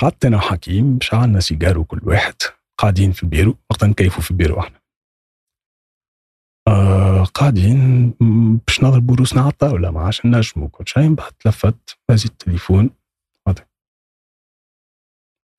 قعدت 0.00 0.24
أنا 0.24 0.36
وحكيم 0.36 0.98
شعلنا 1.02 1.40
سيجارو 1.40 1.84
كل 1.84 2.00
واحد. 2.02 2.34
قاعدين 2.78 3.12
في 3.12 3.22
البيرو 3.22 3.58
وقتها 3.70 3.86
نكيفوا 3.86 4.22
في 4.22 4.30
البيرو 4.30 4.60
إحنا. 4.60 4.80
آه 6.68 7.03
قاعدين 7.24 8.10
باش 8.66 8.84
نضربوا 8.84 9.16
روسنا 9.16 9.40
على 9.40 9.50
الطاوله 9.50 9.90
ما 9.90 10.00
عادش 10.00 10.26
نجموا 10.26 10.68
كل 10.68 10.84
شيء 10.86 11.02
من 11.02 11.14
بعد 11.14 11.32
تلفت 11.32 11.98
هزيت 12.10 12.30
التليفون. 12.30 12.90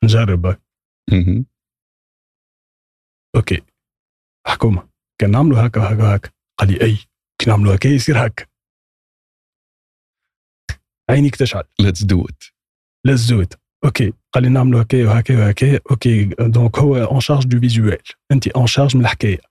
نجرب. 0.04 0.58
OK. 3.36 3.62
حكومة. 4.48 4.90
كان 5.22 5.32
نعملوا 5.32 5.68
هكا 5.68 5.82
وهكا 5.82 6.04
وهكا. 6.04 6.30
قال 6.60 6.72
لي 6.72 6.82
أي 6.82 6.98
كي 7.42 7.50
نعملوا 7.50 7.76
هكا 7.76 7.88
يصير 7.88 8.26
هكا. 8.26 8.46
عينيك 11.10 11.36
تشعل 11.36 11.64
let's 11.80 12.04
do 12.04 12.26
it 12.26 12.44
للزود 13.06 13.54
okay. 13.86 14.14
قال 14.34 14.44
لي 14.44 14.50
نعملوا 14.50 14.82
هكا 14.82 15.08
وهكا 15.08 15.40
وهكا. 15.40 15.80
okay. 15.92 16.26
donc 16.26 16.78
هو 16.78 16.96
en 16.98 17.20
charge 17.20 17.46
du 17.48 17.60
visuel 17.60 18.04
أنت 18.32 18.48
en 18.48 18.68
charge 18.68 18.98
من 18.98 19.04
الحكاية. 19.04 19.42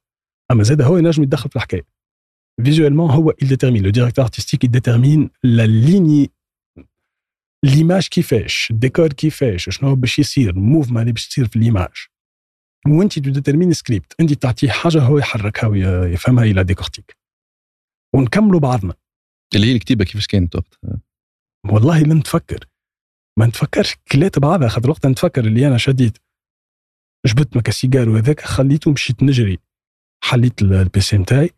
أما 0.50 0.62
زاد 0.62 0.83
هو 0.83 0.96
ينجم 0.96 1.22
يتدخل 1.22 1.50
في 1.50 1.57
الحكاية. 1.57 1.93
visuellement 2.64 3.10
هو 3.10 3.32
il 3.44 3.46
détermine. 3.46 3.82
le 3.82 3.90
directeur 3.90 4.24
artistique 4.24 4.66
il 4.66 4.68
détermine 4.68 5.28
la 5.44 5.66
ligne 5.66 6.30
l'image 7.64 8.08
كيفاش 8.08 8.70
الديكور 8.70 9.08
كيفاش 9.12 9.68
شنو 9.70 9.94
باش 9.94 10.18
يصير 10.18 10.50
ال 10.50 10.55
mouvement 10.55 11.00
اللي 11.02 11.12
باش 11.12 11.28
تصير 11.28 11.46
في 11.48 11.58
l'image 11.58 11.92
وانت 12.88 13.18
tu 13.18 13.30
détermines 13.30 13.72
script 13.72 14.14
انت 14.20 14.32
تعطيه 14.32 14.70
حاجة 14.70 15.02
هو 15.02 15.18
يحركها 15.18 15.66
ويفهمها 15.66 16.44
il 16.44 16.64
décortique 16.64 17.16
ونكملوا 18.14 18.60
بعضنا 18.60 18.94
اللي 19.54 19.66
هي 19.66 19.72
الكتيبه 19.72 20.04
كيفاش 20.04 20.26
كانت 20.26 20.56
وقتها 20.56 21.00
والله 21.72 22.02
لم 22.02 22.20
تفكر 22.20 22.64
ما 23.38 23.46
نتفكرش 23.46 23.96
كلات 24.12 24.38
بعضها 24.38 24.68
خاطر 24.68 24.90
وقتها 24.90 25.08
نتفكر 25.08 25.44
اللي 25.44 25.66
أنا 25.66 25.78
شديت 25.78 26.18
جبت 27.26 27.56
مكا 27.56 27.72
سيجار 27.72 28.08
وهذاك 28.08 28.40
خليته 28.40 28.90
مشيت 28.90 29.22
نجري 29.22 29.58
حليت 30.24 30.62
ال- 30.62 30.72
البيسي 30.72 31.16
نتاعي 31.18 31.50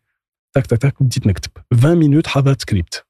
تك 0.57 0.67
تك 0.67 0.79
تك 0.79 1.03
بديت 1.03 1.27
نكتب. 1.27 1.51
20 1.73 1.95
مينوت 1.99 2.27
حضرت 2.27 2.61
سكريبت. 2.61 3.07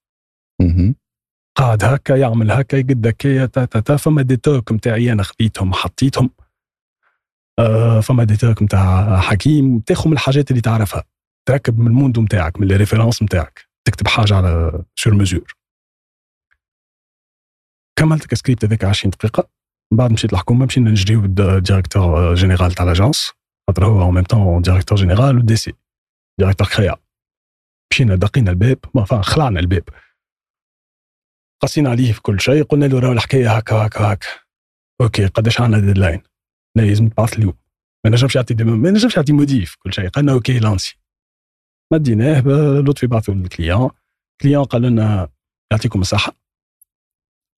قاعد 1.59 1.85
هكا 1.85 2.17
يعمل 2.17 2.51
هكا 2.51 2.77
يقد 2.77 3.07
هكايا 3.07 3.47
تا 3.47 3.65
تا 3.65 3.81
تا 3.81 3.97
فما 3.97 4.23
دي 4.23 4.37
توك 4.37 4.73
نتاعي 4.73 5.13
أنا 5.13 5.23
خذيتهم 5.23 5.73
حطيتهم. 5.73 6.31
آه 7.59 8.01
فما 8.01 8.25
دي 8.25 8.37
توك 8.37 8.63
نتاع 8.63 9.21
حكيم 9.21 9.79
تاخذ 9.81 10.07
من 10.07 10.13
الحاجات 10.13 10.51
اللي 10.51 10.61
تعرفها. 10.61 11.05
تركب 11.49 11.79
من 11.79 11.87
ال 11.87 11.92
monde 11.92 12.23
نتاعك 12.23 12.61
من 12.61 12.71
ال 12.71 12.75
références 12.75 13.23
نتاعك 13.23 13.69
تكتب 13.87 14.09
حاجة 14.09 14.35
على 14.35 14.83
sur 14.97 15.14
mesure 15.14 15.55
كملت 17.99 18.33
السكريبت 18.33 18.65
هذاك 18.65 18.85
20 18.85 19.11
دقيقة. 19.11 19.49
من 19.93 19.99
بعد 19.99 20.13
مشيت 20.13 20.33
الحكومة 20.33 20.67
مشينا 20.67 20.91
نجريو 20.91 21.25
ال 21.25 21.36
directeur 21.36 22.35
général 22.35 22.73
تاع 22.73 22.85
l'agence 22.85 23.33
خاطر 23.69 23.87
هو 23.87 24.03
en 24.03 24.14
même 24.14 24.25
temps 24.25 24.62
directeur 24.62 24.99
général 24.99 25.38
و 25.38 25.57
DC 25.57 25.73
directeur 26.40 26.66
créa 26.69 26.97
مشينا 27.97 28.15
دقينا 28.15 28.51
الباب 28.51 28.79
ما 28.95 29.23
خلعنا 29.23 29.61
الباب. 29.61 29.89
قصينا 31.63 31.91
عليه 31.91 32.13
في 32.13 32.23
كل 32.23 32.41
شيء 32.41 32.63
قلنا 32.63 32.85
له 32.85 32.99
راه 32.99 33.13
الحكاية 33.13 33.57
هكا 33.57 33.87
هكا 33.87 34.13
هكا. 34.13 34.29
okay 35.01 35.27
قداش 35.27 35.61
عندنا 35.61 35.81
deadline 35.81 36.23
لا 36.77 36.83
لازم 36.83 37.09
تبعث 37.09 37.39
اليوم. 37.39 37.55
ما 38.05 38.11
نجمش 38.11 38.37
يعطي 38.37 38.55
ما 38.55 38.91
نجمش 38.91 39.17
يعطي 39.17 39.33
modif 39.33 39.77
كل 39.79 39.93
شيء. 39.93 40.09
قالنا 40.09 40.33
okay 40.33 40.59
lancez. 40.59 40.99
مديناه 41.93 42.41
لطفي 42.81 43.07
بعثوا 43.07 43.35
لل 43.35 43.49
client 43.49 43.90
ال 44.33 44.37
client 44.37 44.64
قال 44.65 44.83
لنا 44.83 45.29
يعطيكم 45.73 46.01
الصحة. 46.01 46.33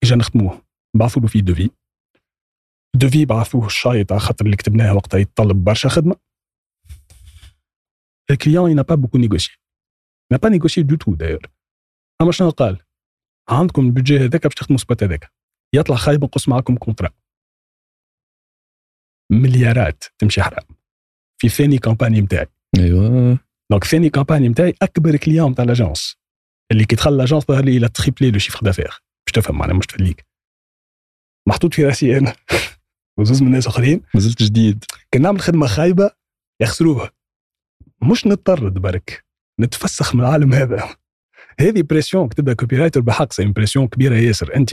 إجا 0.04 0.16
نخدموه 0.16 0.62
بعثوا 0.94 1.22
له 1.22 1.28
فيه 1.28 1.40
devis. 1.40 1.70
devis 2.94 3.24
بعثوه 3.24 3.66
الشايط 3.66 4.12
على 4.12 4.20
خاطر 4.20 4.44
اللي 4.44 4.56
كتبناه 4.56 4.94
وقتها 4.94 5.18
يتطلب 5.18 5.64
برشا 5.64 5.88
خدمة. 5.88 6.16
ال 8.30 8.37
client 8.37 8.80
n'a 8.80 8.84
pas 8.84 8.96
beaucoup 8.96 9.18
négocié. 9.18 9.67
N'a 10.30 10.38
pas 10.38 10.50
négocié 10.50 10.84
du 10.84 10.98
tout 10.98 11.16
d'ailleurs 11.16 11.50
أما 12.22 12.32
شنو 12.32 12.50
قال؟ 12.50 12.82
عندكم 13.48 13.86
ال 13.86 13.91
budget 13.91 14.18
هذاك 14.18 14.42
باش 14.42 14.54
تخدموا 14.54 14.78
spot 14.78 15.02
هذاك. 15.02 15.32
يطلع 15.74 15.96
خايب 15.96 16.24
نقص 16.24 16.48
معكم 16.48 16.76
contrat 16.76 17.10
مليارات 19.32 20.04
تمشي 20.18 20.42
حرام. 20.42 20.64
في 21.40 21.48
ثاني 21.48 21.78
campagne 21.78 22.20
نتاعي 22.20 22.46
أيوه. 22.78 23.38
donc 23.70 23.84
ثاني 23.84 24.10
campagne 24.10 24.48
نتاعي 24.48 24.74
أكبر 24.82 25.16
client 25.16 25.54
تاع 25.54 25.64
l'agence 25.64 26.16
اللي 26.72 26.84
كي 26.84 26.96
دخل 26.96 27.16
l'agence 27.16 27.44
ظهر 27.44 27.64
لي 27.64 27.76
il 27.76 27.88
a 27.88 27.94
triplé 27.94 28.30
le 28.30 28.38
chiffre 28.38 28.60
d'affaires 28.60 29.02
باش 29.26 29.32
تفهم 29.34 29.58
معناها 29.58 29.76
مش 29.76 29.86
تفليك. 29.86 30.26
محطوط 31.48 31.74
في 31.74 31.84
راسي 31.84 32.18
أنا. 32.18 32.36
وزوز 33.18 33.42
من 33.42 33.48
الناس 33.48 33.66
آخرين. 33.66 34.00
ما 34.14 34.20
زلت 34.20 34.42
جديد. 34.42 34.84
كان 35.12 35.22
نعمل 35.22 35.40
خدمة 35.40 35.66
خايبة 35.66 36.10
يخسروها. 36.62 37.10
مش 38.02 38.26
نضطرد 38.26 38.74
برك 38.74 39.27
نتفسخ 39.60 40.14
من 40.14 40.20
العالم 40.20 40.52
هذا. 40.52 40.96
هذه 41.60 41.82
pression 41.82 42.28
كتبها 42.28 42.54
copywriter 42.54 43.00
بحق 43.00 43.32
c'est 43.32 43.44
pression 43.44 43.88
كبيرة 43.88 44.14
ياسر. 44.14 44.56
أنت 44.56 44.70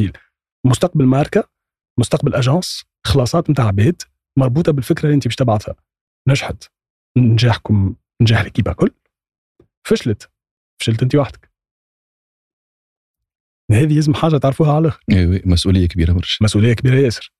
مستقبل 0.65 1.05
ماركة 1.05 1.49
مستقبل 1.99 2.35
agence 2.35 2.85
خلاصات 3.05 3.49
نتاع 3.49 3.67
عباد 3.67 4.01
مربوطة 4.37 4.71
بالفكرة 4.71 5.05
اللي 5.05 5.15
أنت 5.15 5.25
باش 5.25 5.35
تبعثها. 5.35 5.75
نجحت. 6.27 6.63
نجاحكم 7.17 7.95
نجاح 8.21 8.41
ال 8.41 8.46
équipe 8.46 8.73
كل 8.73 8.91
فشلت. 9.87 10.31
فشلت 10.81 11.03
أنت 11.03 11.15
وحدك. 11.15 11.51
هذه 13.71 13.95
لازم 13.95 14.13
حاجة 14.13 14.37
تعرفوها 14.37 14.71
على 14.71 14.79
الآخر. 14.79 15.03
أيوه 15.11 15.41
مسؤولية 15.45 15.87
كبيرة 15.87 16.13
برشا. 16.13 16.43
مسؤولية 16.43 16.73
كبيرة 16.73 16.95
ياسر. 16.95 17.33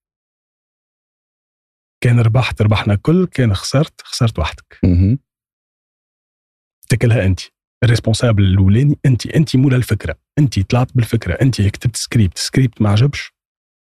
كان 2.04 2.20
ربحت 2.20 2.62
ربحنا 2.62 2.96
كل 2.96 3.28
كان 3.28 3.54
خسرت 3.54 4.02
خسرت 4.02 4.40
وحدك. 4.40 4.80
مهم. 6.96 7.00
تكلها 7.00 7.26
أنت. 7.26 7.40
ال 7.84 7.89
responsable 7.89 8.44
الأولاني 8.44 9.00
أنت 9.06 9.28
أنت 9.28 9.56
مولا 9.56 9.76
الفكرة. 9.76 10.16
أنت 10.40 10.60
طلعت 10.60 10.90
بالفكرة. 10.96 11.34
أنت 11.34 11.62
كتبت 11.62 11.96
script 11.96 12.38
script 12.38 12.82
ما 12.82 12.90
عجبش 12.90 13.34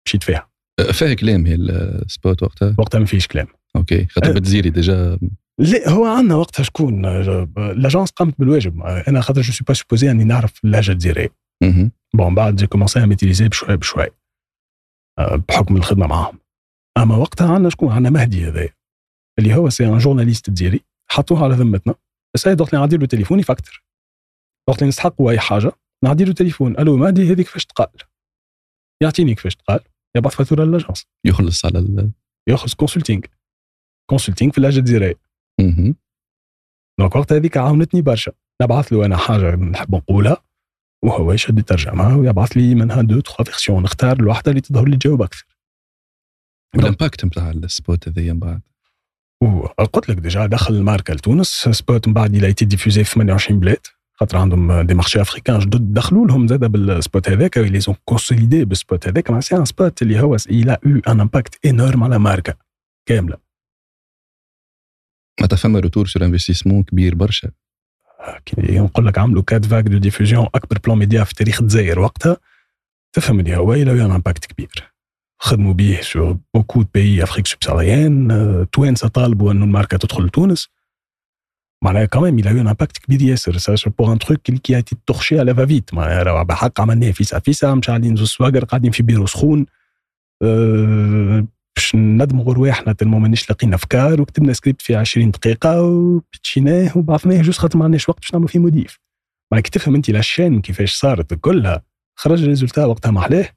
مشيت 0.08 0.24
فيها. 0.24 0.50
فيها 0.92 1.14
كلام 1.14 1.46
هي 1.46 1.56
ال 1.56 1.73
spot 1.73 2.44
وقتها؟ 2.44 2.76
وقتها 2.78 3.00
ما 3.00 3.06
فيش 3.06 3.28
كلام. 3.28 3.48
okay. 3.76 4.06
خاطر 4.06 4.30
أه. 4.30 4.34
بدزيري 4.34 4.70
déjà. 4.70 5.20
لا 5.60 5.90
هو 5.90 6.06
عندنا 6.06 6.36
وقتها 6.36 6.64
شكون؟ 6.64 7.06
l'agence 7.56 8.10
قامت 8.12 8.40
بالواجب. 8.40 8.82
أنا 8.82 9.22
خاطر 9.22 9.42
je 9.42 9.54
suis 9.54 9.64
pas 9.66 9.74
supposé 9.74 10.12
أني 10.12 10.24
نعرف 10.24 10.66
اللهجة 10.66 10.92
الجزائرية. 10.92 11.30
bon 12.16 12.36
بعد 12.36 12.56
j'ai 12.56 12.68
commencé 12.68 13.06
à 13.06 13.10
l'utiliser 13.10 13.48
بشوي 13.48 13.78
بشوي. 13.78 14.08
أه، 15.20 15.36
بحكم 15.50 15.76
الخدمة 15.78 16.08
معاهم. 16.08 16.40
أما 16.98 17.16
وقتها 17.16 17.54
عندنا 17.54 17.70
شكون؟ 17.70 17.92
عندنا 17.92 18.10
مهدي 18.10 18.48
هذايا. 18.48 18.70
اللي 19.40 19.56
هو 19.56 19.70
c'est 19.70 19.86
un 19.86 19.98
journaliste 19.98 20.50
جزائري 20.50 20.82
حطوه 21.12 21.44
على 21.44 21.56
ذمتنا. 21.56 21.96
السيد 22.36 22.62
وقت 22.62 22.74
اللي 22.74 22.82
نعدي 22.82 22.98
له 22.98 23.06
تليفون 23.06 23.40
يفكتر. 23.40 23.84
وقت 24.70 24.78
اللي 24.78 24.90
نستحقوا 24.90 25.32
أي 25.32 25.40
حاجة 25.40 25.72
نعدي 26.04 26.26
له 26.26 26.34
تليفون 26.34 26.80
ألو 26.80 26.98
مهدي 26.98 27.32
هذه 27.32 27.42
كيفاش 27.42 27.66
تقال. 27.66 27.88
يعطيني 29.04 29.36
كيفاش 29.36 29.56
تقال 29.56 29.80
يبعث 30.18 30.36
فاتورة 30.36 30.64
ل 30.64 30.68
l'agence 30.68 31.06
يخلص 31.26 31.66
على 31.66 31.80
ال... 31.80 32.12
ياخذ 32.50 32.74
consulting 32.74 33.22
consulting 34.10 34.52
في 34.52 34.58
اللهجه 34.58 34.80
الجزائريه. 34.80 35.20
donc 37.00 37.16
وقت 37.16 37.34
هذيك 37.34 37.58
عاونتني 37.58 38.02
برشا. 38.02 38.32
نبعث 38.62 38.94
له 38.94 39.06
أنا 39.06 39.18
حاجة 39.18 39.56
نحب 39.56 39.96
نقولها 39.96 40.44
وهو 41.06 41.32
يشد 41.32 41.60
يترجمها 41.60 42.16
ويبعث 42.16 42.52
لي 42.52 42.76
منها 42.76 43.02
deux 43.02 43.20
trois 43.20 43.46
versions 43.46 43.84
نختار 43.84 44.20
الواحدة 44.20 44.52
اللي 44.52 44.62
تظهر 44.62 44.88
لي 44.88 44.98
تجاوب 44.98 45.22
أكثر. 45.22 45.58
وال 46.76 46.88
impact 46.88 47.26
نتاع 47.26 47.52
ال 47.52 47.63
spot 47.63 48.08
هذايا 48.08 48.34
من 48.34 48.40
بعد. 48.40 48.62
وقلت 49.44 50.10
لك 50.10 50.18
déjà 50.18 50.46
دخل 50.46 50.74
الماركه 50.74 51.14
لتونس 51.14 51.48
spot 51.72 52.08
من 52.08 52.14
بعد 52.14 52.36
il 52.36 52.48
a 52.48 52.52
été 52.52 52.66
diffusé 52.66 53.04
في 53.04 53.12
28 53.14 53.60
بلاد 53.60 53.88
خاطر 54.24 54.38
عندهم 54.38 54.82
des 54.82 54.94
marchés 54.94 55.22
africains 55.22 55.60
جدد 55.60 55.94
دخلوا 55.94 56.28
لهم 56.28 56.48
زاد 56.48 56.60
بال 56.60 56.83
spot 56.83 57.30
هذاك 57.30 57.58
ils 57.58 57.80
ont 57.80 57.96
consolidé 58.06 58.66
بال 58.66 58.80
spot 58.80 59.08
هذاك. 59.08 59.32
مع 59.32 59.40
c'est 59.40 59.56
un 59.56 59.66
spot 59.66 60.02
اللي 60.02 60.22
هو 60.22 60.36
il 60.50 60.78
a 60.86 61.12
eu 61.12 61.16
un 61.16 61.20
impact 61.20 61.66
énorme 61.66 62.04
على 62.04 62.20
ماركه 62.20 62.56
كاملة. 63.06 63.38
معناتها 65.40 65.58
فما 65.58 65.80
retour 65.80 66.08
sur 66.08 66.26
investissement 66.26 66.84
كبير 66.84 67.16
برشا. 67.16 67.52
كي 68.46 68.80
نقول 68.80 69.08
لك 69.08 69.18
عملوا 69.18 69.44
quatre 69.44 69.66
vagues 69.66 69.84
de 69.84 69.98
diffusion 69.98 70.48
أكبر 70.56 70.78
plan 70.86 70.98
média 70.98 71.24
في 71.24 71.36
تاريخ 71.36 71.62
الجزائر 71.62 72.00
وقتها 72.00 72.38
تفهم 73.14 73.40
اللي 73.40 73.58
هو 73.58 73.74
il 73.74 73.92
a 73.92 73.98
un 73.98 74.12
impact 74.12 74.46
كبير. 74.46 74.93
خدموا 75.44 75.74
به 75.74 76.00
sur 76.02 76.38
beaucoup 76.54 76.82
de 76.82 76.88
pays 76.94 77.24
Afrique 77.24 77.48
subsaharienne 77.48 78.68
توانسه 78.72 79.08
طالبوا 79.08 79.52
إنه 79.52 79.66
الماركة 79.66 79.98
تدخل 79.98 80.24
لتونس 80.26 80.70
معناها 81.84 82.06
كمان 82.06 82.42
il 82.42 82.46
a 82.46 82.74
impact 82.74 83.00
كبير 83.04 83.22
ياسر. 83.22 83.58
ça 83.58 83.90
pour 84.00 84.14
un 84.14 84.20
truc 84.20 84.42
qui 84.42 84.82
à 84.82 84.84
la 85.44 85.54
va-vite 85.54 85.94
معناها 85.94 86.24
راه 86.24 86.44
بحق 86.44 86.82
عملناه 86.82 87.12
فيسا 87.12 87.40
فيسا 87.40 87.74
مشعلين 87.74 88.16
زوز 88.16 88.28
سواقر 88.28 88.66
قاعدين 88.66 88.92
في 88.92 89.04
بيرو 89.04 89.26
سخون. 89.26 89.66
أه 90.44 91.48
باش 91.76 91.96
ندمغوا 91.96 92.54
رواحنا 92.54 92.94
tellement 92.94 93.20
مانيش 93.20 93.50
لاقيين 93.50 93.74
أفكار. 93.74 94.22
وكتبنا 94.22 94.54
سكريبت 94.54 94.82
في 94.82 94.96
20 94.96 95.32
دقيقة 95.32 95.82
وبتشيناه 95.82 96.98
وبعثناه. 96.98 97.42
juste 97.42 97.60
خاطر 97.60 97.78
ما 97.78 97.84
عندناش 97.86 98.10
وقت 98.10 98.20
باش 98.20 98.34
نعملوا 98.34 98.50
فيه 98.50 98.60
modif 98.60 99.00
معناها 99.52 99.64
كي 99.64 99.72
تفهم 99.72 99.96
أنت 99.96 100.10
la 100.10 100.23
chaîne 100.23 100.62
كيفاش 100.62 100.94
صارت 100.96 101.34
كلها. 101.34 101.84
خرج 102.16 102.42
ال 102.42 102.47
résultat 102.47 102.86
وقتها 102.86 103.12
محلاه 103.12 103.50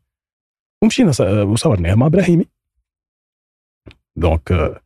ومشينا 0.86 1.42
وصورناها 1.42 1.94
مع 1.94 2.06
إبراهيمي. 2.06 2.44
donc 4.16 4.80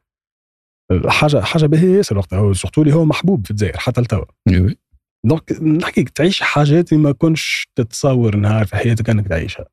حاجة 1.07 1.41
حاجة 1.41 1.67
باهية 1.67 1.97
ياسر 1.97 2.19
وقتها 2.19 2.53
surtout 2.53 2.83
اللي 2.83 2.95
هو 2.95 3.05
محبوب 3.05 3.45
في 3.45 3.51
الجزائر 3.51 3.79
حتى 3.79 4.01
لتوا. 4.01 4.25
donc 5.25 5.53
نحكي 5.63 6.05
تعيش 6.05 6.41
حاجات 6.41 6.93
اللي 6.93 7.05
ما 7.05 7.13
كنتش 7.13 7.69
تتصور 7.75 8.37
نهار 8.37 8.67
في 8.67 8.77
حياتك 8.77 9.11
أنك 9.11 9.29
تعيشها. 9.29 9.67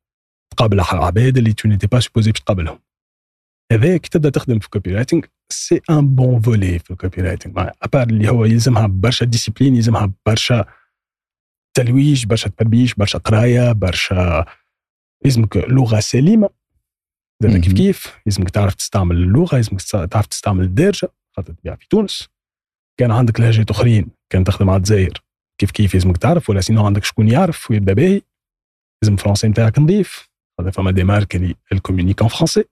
تقابل 0.58 0.80
عباد 0.80 1.38
اللي 1.38 1.54
tu 1.54 1.68
n'étais 1.68 1.88
pas 1.88 2.00
supposé 2.00 2.32
باش 2.32 2.42
تقابلهم. 2.42 2.80
هذا 3.72 3.98
كي 3.98 4.10
تبدأ 4.10 4.30
تخدم 4.30 4.60
في 4.60 4.70
copywriting 4.70 5.26
c'est 5.54 5.82
un 5.90 6.16
bon 6.16 6.42
volet 6.42 6.80
في 6.80 6.92
ال 6.92 7.22
copywriting 7.22 7.58
à 7.82 7.87
part 7.87 8.08
اللي 8.08 8.30
هو 8.30 8.46
يلزمها 8.46 8.88
برشا 8.88 9.26
discipline 9.26 9.76
يلزمها 9.76 10.14
برشا 10.26 10.66
تلويج 11.78 12.26
برشا 12.26 12.50
تربيش 12.50 12.94
برشا 12.94 13.20
قراية 13.20 13.72
برشا 13.72 14.46
يلزمك 15.26 15.58
لغة 15.58 16.00
سليمة. 16.00 16.50
زاد 17.44 17.62
كيف 17.62 17.74
كيف؟ 17.74 18.20
لازمك 18.26 18.50
تعرف 18.50 18.76
تستعمل 18.76 19.16
اللغة 19.16 19.56
لازمك 19.56 19.82
تعرف 20.12 20.26
تستعمل 20.26 20.64
الدارجة 20.64 21.10
خاطر 21.36 21.54
تبيع 21.54 21.76
في 21.76 21.88
تونس. 21.88 22.30
كان 23.00 23.12
عندك 23.12 23.40
لهجات 23.40 23.70
أخرين 23.70 24.10
كان 24.32 24.44
تخدم 24.44 24.70
على 24.70 24.78
الجزائر. 24.78 25.24
كيف 25.62 25.72
كيف 25.72 25.94
لازمك 25.94 26.18
تعرف؟ 26.18 26.50
ولا 26.50 26.62
sinon 26.62 26.86
عندك 26.86 27.04
شكون 27.04 27.28
يعرف؟ 27.30 27.72
ويبدأ 27.72 27.94
باهي 27.94 28.22
لازم 29.04 29.14
ال 29.14 29.17
français 29.17 29.48
نتاعك 29.48 29.80
نظيف 29.80 30.30
خاطر 30.60 30.72
فما 30.72 30.92
des 30.92 31.04
marques 31.04 31.36
اللي 31.36 31.56
elles 31.72 31.86
communiquent 31.86 32.22
en 32.22 32.28
français 32.28 32.64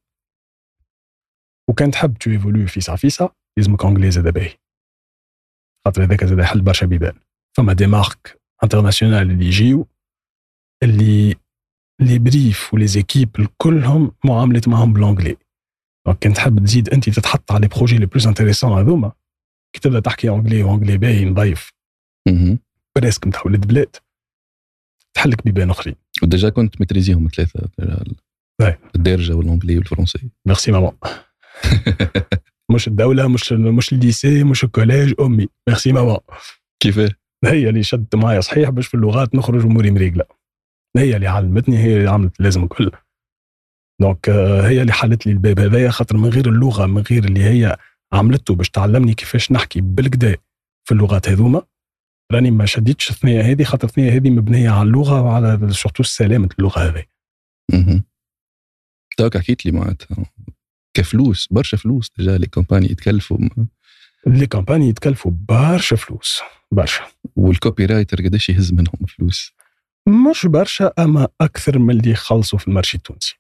وكان 1.70 1.92
تحب 1.92 2.18
tu 2.18 2.32
évolues 2.32 2.68
فيسا 2.68 2.96
فيسا 2.96 3.30
لازمك 3.58 3.86
anglais 3.86 4.12
زاد 4.12 4.34
باهي 4.34 4.58
خاطر 5.86 6.04
هذاك 6.04 6.24
زاد 6.26 6.40
يحل 6.40 6.62
برشا 6.62 6.86
بيبان. 6.86 7.20
فما 7.58 7.74
des 7.74 7.88
marques 7.88 8.42
internationales 8.64 9.32
اللي 9.32 9.46
يجيو 9.46 9.88
اللي 10.84 11.36
les 12.02 12.20
briefs 12.20 12.88
و 12.88 12.93
les 12.93 13.10
équipes 13.10 13.48
كلهم 13.58 14.12
معاملة 14.26 14.62
معهم 14.68 14.94
بالانجلي. 14.94 15.38
donc 16.06 16.20
كان 16.20 16.34
تحب 16.34 16.66
تزيد 16.66 16.90
أنت 16.90 17.10
تتحط 17.10 17.52
على 17.52 17.62
les 17.62 17.68
projets 17.68 17.98
les 17.98 18.06
plus 18.06 18.28
intéressants 18.28 18.72
هذوما. 18.72 19.12
كي 19.76 19.82
تبدأ 19.82 20.00
تحكي 20.00 20.30
انجلي 20.30 20.64
وانجلي 20.64 20.98
باهي 20.98 21.26
نضيف. 21.26 21.74
presque 22.96 23.28
نتاع 23.28 23.42
ولاد 23.46 23.68
بلاد. 23.68 23.96
تحلك 25.14 25.44
بيبان 25.46 25.70
أخرين. 25.70 25.96
و 26.24 26.29
déjà 26.29 26.50
كنت 26.50 26.82
متريزيهم 26.82 27.28
ثلاثة. 27.28 27.70
الدارجة 28.96 29.34
والانجلي 29.34 29.78
والفرنسي. 29.78 30.30
ميرسي 30.46 30.72
ماما 30.72 30.94
مش 32.72 32.88
الدولة 32.88 33.28
مش 33.28 33.52
مش 33.52 33.94
ال 33.94 34.02
lycée 34.02 34.44
مش 34.44 34.64
ال 34.64 34.70
collège 34.70 35.14
أمي. 35.20 35.48
ميرسي 35.70 35.92
ماما 35.92 36.20
كيفاه؟ 36.80 37.12
هي 37.46 37.70
اللي 37.70 37.84
شدت 37.84 38.16
معايا 38.16 38.42
صحيح 38.42 38.70
باش 38.70 38.88
في 38.88 38.94
اللغات 38.94 39.36
نخرج 39.36 39.66
أموري 39.66 39.92
مريقلة. 39.92 40.26
هي 40.98 41.16
اللي 41.16 41.28
علمتني 41.28 41.78
هي 41.78 41.98
اللي 41.98 42.10
عملت 42.10 42.42
لازم 42.42 42.64
الكل 42.64 42.92
donc 44.02 44.30
هي 44.30 44.82
اللي 44.82 44.94
حلت 44.94 45.26
لي 45.26 45.32
الباب. 45.32 45.60
هذايا 45.60 45.90
خاطر 45.90 46.18
من 46.18 46.30
غير 46.30 46.50
اللغة 46.50 46.86
من 46.86 47.02
غير 47.02 47.26
اللي 47.26 47.44
هي 47.44 47.78
عملته 48.14 48.56
باش 48.56 48.70
تعلمني 48.70 49.14
كيفاش 49.14 49.52
نحكي 49.52 49.82
بالكدا 49.82 50.38
في 50.88 50.92
اللغات 50.92 51.30
هذوما 51.30 51.62
راني 52.32 52.52
ما 52.52 52.66
شديتش 52.66 53.10
الثنية 53.10 53.42
هذه. 53.42 53.64
خاطر 53.64 53.88
الثنية 53.88 54.12
هذه 54.16 54.30
مبنية 54.30 54.70
على 54.70 54.88
اللغة 54.88 55.22
وعلى 55.22 55.74
surtout 55.74 56.04
سلامة 56.04 56.50
اللغة 56.60 56.80
هذه. 56.80 57.06
توك 59.18 59.38
حكيت 59.38 59.66
لي 59.66 59.72
معناتها. 59.72 60.26
كفلوس 60.94 61.48
برشا 61.52 61.78
فلوس 61.78 62.12
déjà 62.18 62.38
les 62.38 62.48
campagnes 62.48 62.92
يتكلفوا. 62.92 63.38
les 64.28 64.48
campagnes 64.48 64.90
يتكلفوا 64.90 65.32
برشا 65.50 65.96
فلوس 65.96 66.42
برشا. 66.72 67.02
وال 67.36 67.86
copywriter 67.86 68.26
قداش 68.26 68.50
يهز 68.50 68.74
منهم 68.74 69.06
فلوس؟ 69.08 69.55
مش 70.08 70.46
برشا 70.46 70.94
أما 71.00 71.28
أكثر 71.42 71.80
من 71.80 71.98
اللي 71.98 72.12
يخلصوا 72.12 72.60
في 72.60 72.68
ال 72.68 72.72
marché 72.72 72.98
التونسي. 72.98 73.40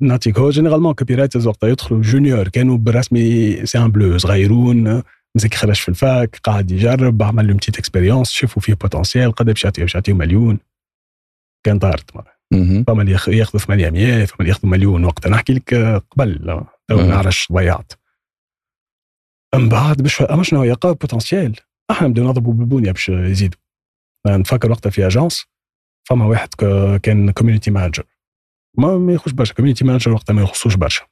نعطيك 0.00 0.38
هو 0.38 0.50
généralement 0.50 0.94
copywriters 0.94 1.46
وقتها 1.46 1.68
يدخلوا 1.68 2.02
junior 2.02 2.48
كانوا 2.48 2.78
بالرسمي 2.78 3.66
c'est 3.66 3.78
un 3.78 3.90
bleu 3.90 4.18
صغيرون 4.18 5.02
مسك 5.36 5.54
خرج 5.54 5.76
في 5.76 5.88
ال 5.88 6.00
fac 6.00 6.36
قاعد 6.36 6.70
يجرب 6.70 7.22
عمل 7.22 7.48
لهم 7.48 7.56
petite 7.56 7.78
expérience 7.78 8.30
شافوا 8.30 8.62
فيه 8.62 8.74
potentiel 8.74 9.32
قد 9.32 9.46
باش 9.46 9.64
يعطيو 9.64 9.84
باش 9.84 10.08
مليون. 10.08 10.58
كان 11.66 11.78
طارت 11.78 12.10
فما 12.86 13.02
اللي 13.02 13.12
ياخذوا 13.12 13.60
800 13.60 14.24
فما 14.24 14.36
اللي 14.40 14.48
ياخذوا 14.48 14.70
مليون 14.70 15.04
وقتها. 15.04 15.30
نحكي 15.30 15.52
لك 15.52 15.74
قبل 16.10 16.64
تو 16.88 17.00
نعرفش 17.00 17.52
ضيعت 17.52 17.92
من 19.54 19.68
بعد 19.68 20.02
باش 20.02 20.22
أما 20.22 20.42
شنو 20.42 20.64
يلقاو 20.64 20.94
potentiel 20.94 21.56
أحنا 21.90 22.08
نبداو 22.08 22.28
نضربوا 22.28 22.52
بالبنيه 22.52 22.92
باش 22.92 23.08
يزيدوا. 23.08 23.61
نتفكر 24.28 24.70
وقتها 24.70 24.90
في 24.90 25.06
agence 25.06 25.44
فما 26.08 26.26
واحد 26.26 26.48
كان 27.02 27.30
community 27.30 27.70
manager 27.70 28.04
ما 28.78 28.98
ما 28.98 29.12
يخش 29.12 29.32
برشا 29.32 29.54
community 29.54 29.84
manager 29.84 30.12
وقتها 30.12 30.34
ما 30.34 30.42
يخصوش 30.42 30.74
برشا. 30.74 31.06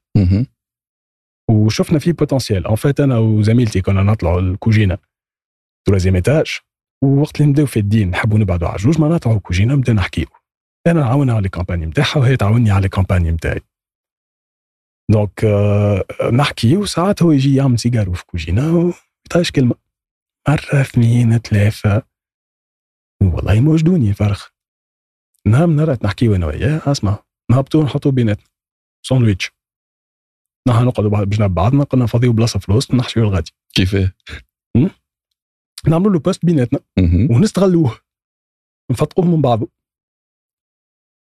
وشفنا 1.51 1.99
فيه 1.99 2.13
potentiel 2.13 2.67
en 2.67 2.77
fait 2.77 3.01
أنا 3.01 3.19
وزميلتي 3.19 3.81
كنا 3.81 4.03
نطلعوا 4.03 4.41
الكوجينة 4.41 4.99
troisième 5.87 6.15
étage 6.15 6.59
ووقت 7.05 7.41
اللي 7.41 7.51
نبداو 7.51 7.67
في 7.67 7.79
الدين 7.79 8.11
نحبوا 8.11 8.39
نبعدوا 8.39 8.69
على 8.69 8.77
جوج 8.77 9.01
ما 9.01 9.09
نطلعوا 9.09 9.37
الكوجينة 9.37 9.75
نبدا 9.75 9.93
نحكيو. 9.93 10.27
أنا 10.87 11.01
نعاونها 11.01 11.35
على 11.35 11.47
ال 11.47 11.51
campagne 11.51 11.87
نتاعها 11.87 12.17
وهي 12.19 12.37
تعاوني 12.37 12.71
على 12.71 12.85
ال 12.85 12.90
campagne 12.90 13.31
نتاعي 13.31 13.61
donc 15.11 15.45
نحكي 16.33 16.77
وساعات 16.77 17.23
هو 17.23 17.33
يجي 17.33 17.55
يعمل 17.55 17.79
سيجارو 17.79 18.13
في 18.13 18.27
كوجينه 18.27 18.77
ويطيش 18.77 19.51
كلمة. 19.51 19.75
مره 20.49 20.81
اثنين 20.81 21.39
ثلاثة 21.39 22.03
والله 23.23 23.61
موجدوني 23.61 24.13
فرخ. 24.13 24.51
نهار 25.47 25.67
من 25.67 25.77
نهارات 25.77 26.05
نحكي 26.05 26.29
وأنا 26.29 26.47
وياه 26.47 26.81
أسمع. 26.87 27.19
نهبطوا 27.51 27.85
نحطوا 27.85 28.11
بيناتنا. 28.11 28.47
ساندويتش. 29.07 29.51
نحن 30.69 30.85
نقعدوا 30.85 31.25
بجنب 31.25 31.55
بعضنا 31.55 31.85
قلنا 31.85 32.05
نفضيو 32.05 32.33
بلاصه 32.33 32.59
في 32.59 32.69
الوسط 32.69 32.95
نحشيو 32.95 33.23
الغادي. 33.23 33.53
كيفاه؟ 33.75 34.13
نعملوا 35.89 36.13
له 36.13 36.19
poste 36.19 36.47
بيناتنا. 36.47 36.81
ونستغلوه. 37.31 37.99
نفتقوه 38.91 39.27
من 39.27 39.43
بعضه 39.43 39.69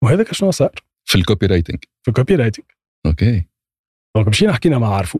وهذاك 0.03 0.33
شنو 0.33 0.51
صار؟ 0.51 0.75
في 1.05 1.15
ال 1.15 1.45
copywriting 1.45 1.83
في 2.03 2.07
ال 2.07 2.35
copywriting 2.35 2.65
okay. 3.05 3.45
donc 4.15 4.27
مشينا 4.27 4.53
حكينا 4.53 4.77
مع 4.77 4.95
عارفو 4.95 5.19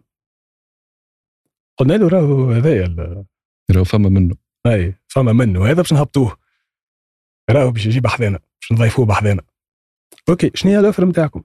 قلنا 1.77 1.93
له 1.93 2.07
راهو 2.07 2.51
هذايا 2.51 3.25
راهو 3.71 3.83
فما 3.83 4.09
منه. 4.09 4.36
أي 4.65 4.95
فما 5.07 5.33
منه. 5.33 5.65
هذا 5.65 5.81
باش 5.81 5.93
نهبطوه. 5.93 6.42
راهو 7.49 7.71
باش 7.71 7.86
يجي 7.86 7.99
بحذانا 7.99 8.39
باش 8.62 8.71
نضيفوه 8.71 9.06
بحذانا 9.06 9.41
okay 10.29 10.51
شنو 10.56 10.71
هي 10.71 10.79
ال 10.79 10.84
offre 10.84 11.05
نتاعكم 11.06 11.43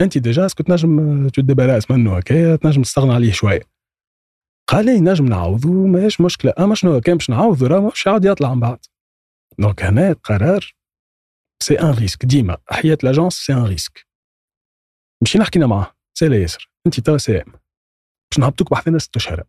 أنت 0.00 0.18
déjà 0.18 0.46
est-ce 0.46 0.57
que 0.57 0.62
تنجم 0.62 1.28
تدبراس 1.28 1.90
منه 1.90 2.16
هكايا 2.16 2.56
تنجم 2.56 2.82
تستغنى 2.82 3.12
عليه 3.12 3.32
شوية. 3.32 3.62
قال 4.68 4.84
لي 4.84 5.00
نجم 5.00 5.26
نعوضو 5.26 5.86
ماهيش 5.86 6.20
مشكلة 6.20 6.52
أما 6.58 6.74
شنو 6.74 7.00
كان 7.00 7.16
باش 7.16 7.30
نعوضو 7.30 7.66
راه 7.66 7.80
مش 7.80 8.06
يعاود 8.06 8.24
يطلع 8.24 8.54
من 8.54 8.60
بعد. 8.60 8.78
donc 9.58 9.82
هنا 9.82 10.12
قرار 10.12 10.74
c'est 11.62 11.80
un 11.80 11.90
risque 11.90 12.24
ديما 12.24 12.58
حياة 12.70 12.98
l'agence 13.02 13.34
c'est 13.34 13.52
un 13.52 13.64
risque 13.64 14.06
مشينا 15.22 15.44
حكينا 15.44 15.66
معاه 15.66 15.96
سي 16.18 16.40
ياسر. 16.40 16.70
أنت 16.86 17.00
توا 17.00 17.18
سام 17.18 17.52
باش 18.30 18.38
نهبطوك 18.38 18.70
بحذانا 18.70 18.98
ست 18.98 19.16
أشهر. 19.16 19.44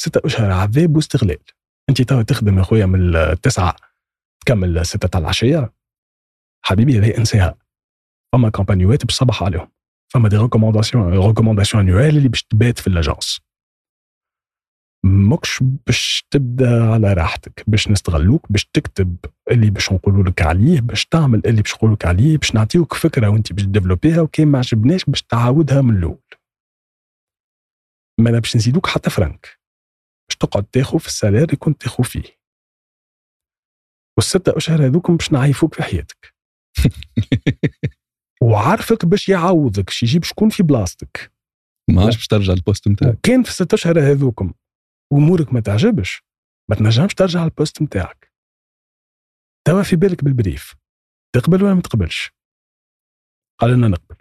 ستة 0.00 0.26
أشهر 0.26 0.50
عذاب 0.50 0.96
واستغلال. 0.96 1.38
أنت 1.88 2.02
توا 2.02 2.22
تخدم 2.22 2.58
يا 2.58 2.62
خويا 2.62 2.86
من 2.86 3.16
التسعه 3.16 3.76
تكمل 4.40 4.86
ستة 4.86 5.08
تاع 5.08 5.20
العشية. 5.20 5.72
حبيبي 6.64 6.98
هذه 6.98 7.18
انساها 7.18 7.58
فما 8.32 8.50
كامبانيوات 8.50 9.04
باش 9.04 9.42
عليهم. 9.42 9.70
فما 10.12 10.28
des 10.28 10.36
recommandations 10.36 11.26
recommandations 11.26 11.88
annuelles 11.88 12.16
اللي 12.16 12.28
باش 12.28 12.42
تبات 12.42 12.78
في 12.78 12.86
ال 12.86 12.94
agence 12.94 13.40
ماكش 15.04 15.62
باش 15.86 16.26
تبدأ 16.30 16.84
على 16.92 17.12
راحتك. 17.12 17.64
باش 17.66 17.88
نستغلوك 17.88 18.52
باش 18.52 18.64
تكتب 18.64 19.16
اللي 19.50 19.70
باش 19.70 19.92
نقولوا 19.92 20.24
لك 20.24 20.42
عليه 20.42 20.80
باش 20.80 21.06
تعمل 21.06 21.42
اللي 21.46 21.62
باش 21.62 21.74
نقولوا 21.74 21.94
لك 21.94 22.06
عليه 22.06 22.38
باش 22.38 22.54
نعطيوك 22.54 22.94
فكرة 22.94 23.28
وانت 23.28 23.52
باش 23.52 23.62
تديفلوبيها 23.62 24.20
وكان 24.20 24.48
ما 24.48 24.58
عجبناش 24.58 25.04
باش 25.04 25.22
تعاودها 25.22 25.80
من 25.80 25.96
الأول. 25.96 26.22
ما 28.20 28.30
باش 28.38 28.56
نزيدوك 28.56 28.86
حتى 28.86 29.10
فرنك. 29.10 29.60
باش 30.28 30.36
تقعد 30.36 30.64
تاخذ 30.64 30.98
في 30.98 31.06
ال 31.06 31.11
salaire 31.11 31.44
اللي 31.44 31.56
كنت 31.56 31.82
تاخذ 31.82 32.04
فيه. 32.04 32.39
والستة 34.20 34.56
أشهر 34.56 34.86
هذوكم 34.86 35.16
باش 35.16 35.32
نعيفوك 35.32 35.74
في 35.74 35.82
حياتك. 35.82 36.34
وعارفك 38.42 39.04
باش 39.04 39.28
يعوضك 39.28 39.84
باش 39.84 40.02
يجيب 40.02 40.24
شكون 40.24 40.48
في 40.48 40.62
بلاصتك. 40.62 41.32
ما 41.90 42.02
عادش 42.02 42.16
باش 42.16 42.26
ترجع 42.26 42.52
ال 42.52 42.58
poste 42.58 42.88
نتاعك. 42.88 43.18
كان 43.22 43.42
في 43.42 43.48
الست 43.48 43.74
أشهر 43.74 44.00
هذوكم 44.00 44.52
امورك 45.12 45.52
ما 45.52 45.60
تعجبش 45.60 46.22
ما 46.70 46.76
تنجمش 46.76 47.14
ترجع 47.14 47.44
ال 47.44 47.50
poste 47.50 47.82
نتاعك. 47.82 48.32
توا 49.66 49.82
في 49.82 49.96
بالك 49.96 50.24
بال 50.24 50.37
brief. 50.37 50.74
تقبل 51.34 51.62
ولا 51.64 51.74
ما 51.74 51.80
تقبلش؟ 51.80 52.30
قال 53.60 53.70
لنا 53.70 53.88
نقبل. 53.88 54.16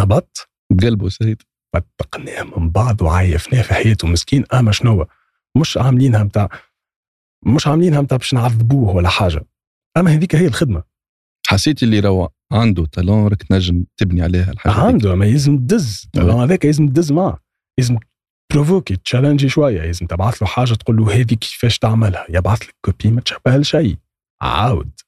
هبط 0.00 0.50
بقلبه 0.72 1.08
سيد 1.08 1.42
فتقناه 1.74 2.42
من 2.42 2.70
بعض 2.70 3.02
وعيفناه 3.02 3.62
في 3.62 3.74
حياته 3.74 4.08
مسكين. 4.08 4.44
أما 4.54 4.72
شنو؟ 4.72 5.06
مش 5.60 5.76
عاملينها 5.76 6.24
متاع 6.24 6.71
مش 7.46 7.66
عاملينها 7.66 8.00
متاع 8.00 8.16
باش 8.16 8.34
نعذبوه 8.34 8.94
ولا 8.94 9.08
حاجة. 9.08 9.44
أما 9.96 10.14
هذيك 10.14 10.34
هي 10.34 10.46
الخدمة. 10.46 10.82
حسيت 11.46 11.82
اللي 11.82 12.00
روا 12.00 12.28
عنده 12.52 12.86
talent 12.86 13.28
راك 13.28 13.42
تنجم 13.42 13.84
تبني 13.96 14.22
عليها 14.22 14.50
الحاجة 14.50 14.74
عنده 14.74 15.14
ما 15.14 15.26
يلزم 15.26 15.58
تدز. 15.58 16.02
ال 16.04 16.09
talent 16.09 16.40
هذاك 16.40 16.64
يلزم 16.64 16.88
تدز 16.88 17.12
معاه. 17.12 17.38
يلزم 17.78 17.98
provoquer 18.52 18.96
challenger 18.96 19.48
شوية. 19.48 19.82
لازم 19.82 20.06
تبعث 20.06 20.42
له 20.42 20.48
حاجة 20.48 20.74
تقول 20.74 20.96
له 20.96 21.14
هذه 21.14 21.34
كيفاش 21.34 21.78
تعملها. 21.78 22.26
يبعث 22.28 22.62
لك 22.62 22.74
copy 22.84 23.10
ما 23.10 23.20
تشبه 23.20 23.56
لشيء 23.56 23.96
عاود. 24.42 25.00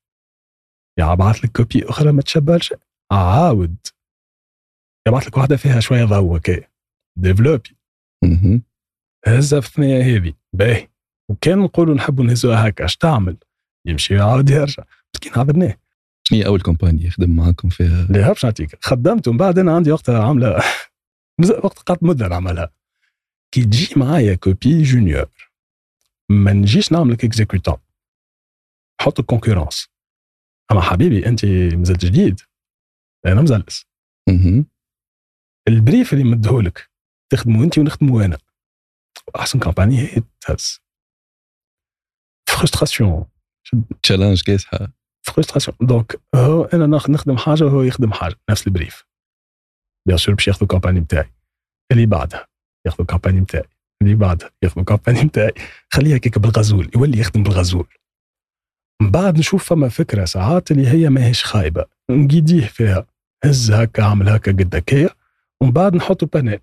يبعث 0.99 1.44
لك 1.44 1.53
copy 1.57 1.85
أخرى 1.85 2.12
ما 2.12 2.23
تشبه 2.23 2.57
لشيء 2.57 2.79
عاود. 3.12 3.77
يبعث 5.09 5.27
لك 5.27 5.37
واحدة 5.37 5.57
فيها 5.57 5.81
شوية 5.81 6.05
ضوء 6.05 6.38
كي 6.38 6.62
développer 7.18 7.77
هزها 9.27 9.61
في 9.61 9.68
الثنية 9.68 10.16
هذه. 10.16 10.33
باهي. 10.53 10.88
وكان 11.35 11.59
نقولوا 11.59 11.94
نحبوا 11.94 12.25
نهزوها 12.25 12.68
هكا 12.68 12.85
اش 12.85 12.97
تعمل؟ 12.97 13.37
يمشي 13.87 14.14
يعاود 14.14 14.51
يرجع 14.51 14.85
مسكين 15.14 15.33
عذبناه 15.37 15.77
شنو 16.25 16.38
هي 16.38 16.47
أول 16.47 16.61
كومباني 16.61 17.05
يخدم 17.05 17.37
معاكم 17.37 17.68
فيها؟ 17.68 18.07
لا 18.11 18.29
باش 18.29 18.44
نعطيك. 18.44 18.85
خدمت 18.85 19.29
ومن 19.29 19.37
بعد 19.37 19.59
أنا 19.59 19.75
عندي 19.75 19.92
وقتها 19.92 20.25
عامله 20.25 20.62
وقت 21.64 21.79
قعدت 21.88 22.03
مدة 22.03 22.29
نعملها. 22.29 22.70
كي 23.55 23.64
تجي 23.64 23.94
معايا 23.97 24.35
كوبي 24.35 24.83
جونيور 24.83 25.31
ما 26.29 26.53
نجيش 26.53 26.92
نعملك 26.92 27.25
اكزيكوتون 27.25 27.77
حط 29.01 29.20
الكونكورونس 29.20 29.88
أما 30.73 30.81
حبيبي 30.81 31.27
أنت 31.27 31.44
مازلت 31.75 32.05
جديد. 32.05 32.40
أنا 33.27 33.42
مزلس. 33.42 33.87
ال 35.68 35.76
brief 35.76 36.12
اللي 36.12 36.25
مدهولك 36.25 36.90
تخدمه 37.33 37.64
أنت 37.64 37.79
ونخدمه 37.79 38.25
أنا. 38.25 38.38
أحسن 39.37 39.59
campagne 39.59 39.98
هي 40.01 40.23
تهز. 40.40 40.84
frustration 42.55 43.24
challenge 44.03 44.42
كاسحه 44.43 44.88
frustration 45.22 45.77
donc 45.81 46.20
هو 46.35 46.64
أنا 46.64 46.87
نخدم 46.87 47.37
حاجة 47.37 47.64
وهو 47.64 47.83
يخدم 47.83 48.12
حاجة. 48.12 48.37
نفس 48.51 48.67
ال 48.66 48.73
brief 48.73 49.07
bien 50.09 50.18
sûr 50.18 50.35
باش 50.35 50.49
ياخذوا 50.49 50.62
ال 50.62 50.67
campagne 50.67 51.00
بتاعي. 51.01 51.33
اللي 51.93 52.07
بعدها 52.07 52.49
ياخذوا 52.87 53.01
ال 53.00 53.05
campagne 53.05 53.40
بتاعي. 53.40 53.69
اللي 54.03 54.14
بعدها 54.14 54.51
ياخذوا 54.62 54.81
ال 54.81 54.86
campagne 54.86 55.29
بتاعي. 55.29 55.53
خليها 55.93 56.19
كيك 56.19 56.38
بالغزول. 56.38 56.90
يولي 56.97 57.19
يخدم 57.19 57.43
بالغزول. 57.43 57.88
من 59.03 59.11
بعد 59.11 59.38
نشوف 59.38 59.69
فما 59.69 59.88
فكرة 59.88 60.25
ساعات 60.25 60.71
اللي 60.71 60.88
هي 60.88 61.09
ماهيش 61.09 61.45
خايبة. 61.45 61.85
نقيديه 62.11 62.67
فيها. 62.67 63.07
هز 63.45 63.71
هكا 63.71 64.05
عمل 64.05 64.29
هكا 64.29 64.53
قد 64.53 64.77
هكايا 64.77 65.11
ومن 65.61 65.73
بعد 65.73 65.95
نحطوا 65.97 66.29
panel 66.29 66.61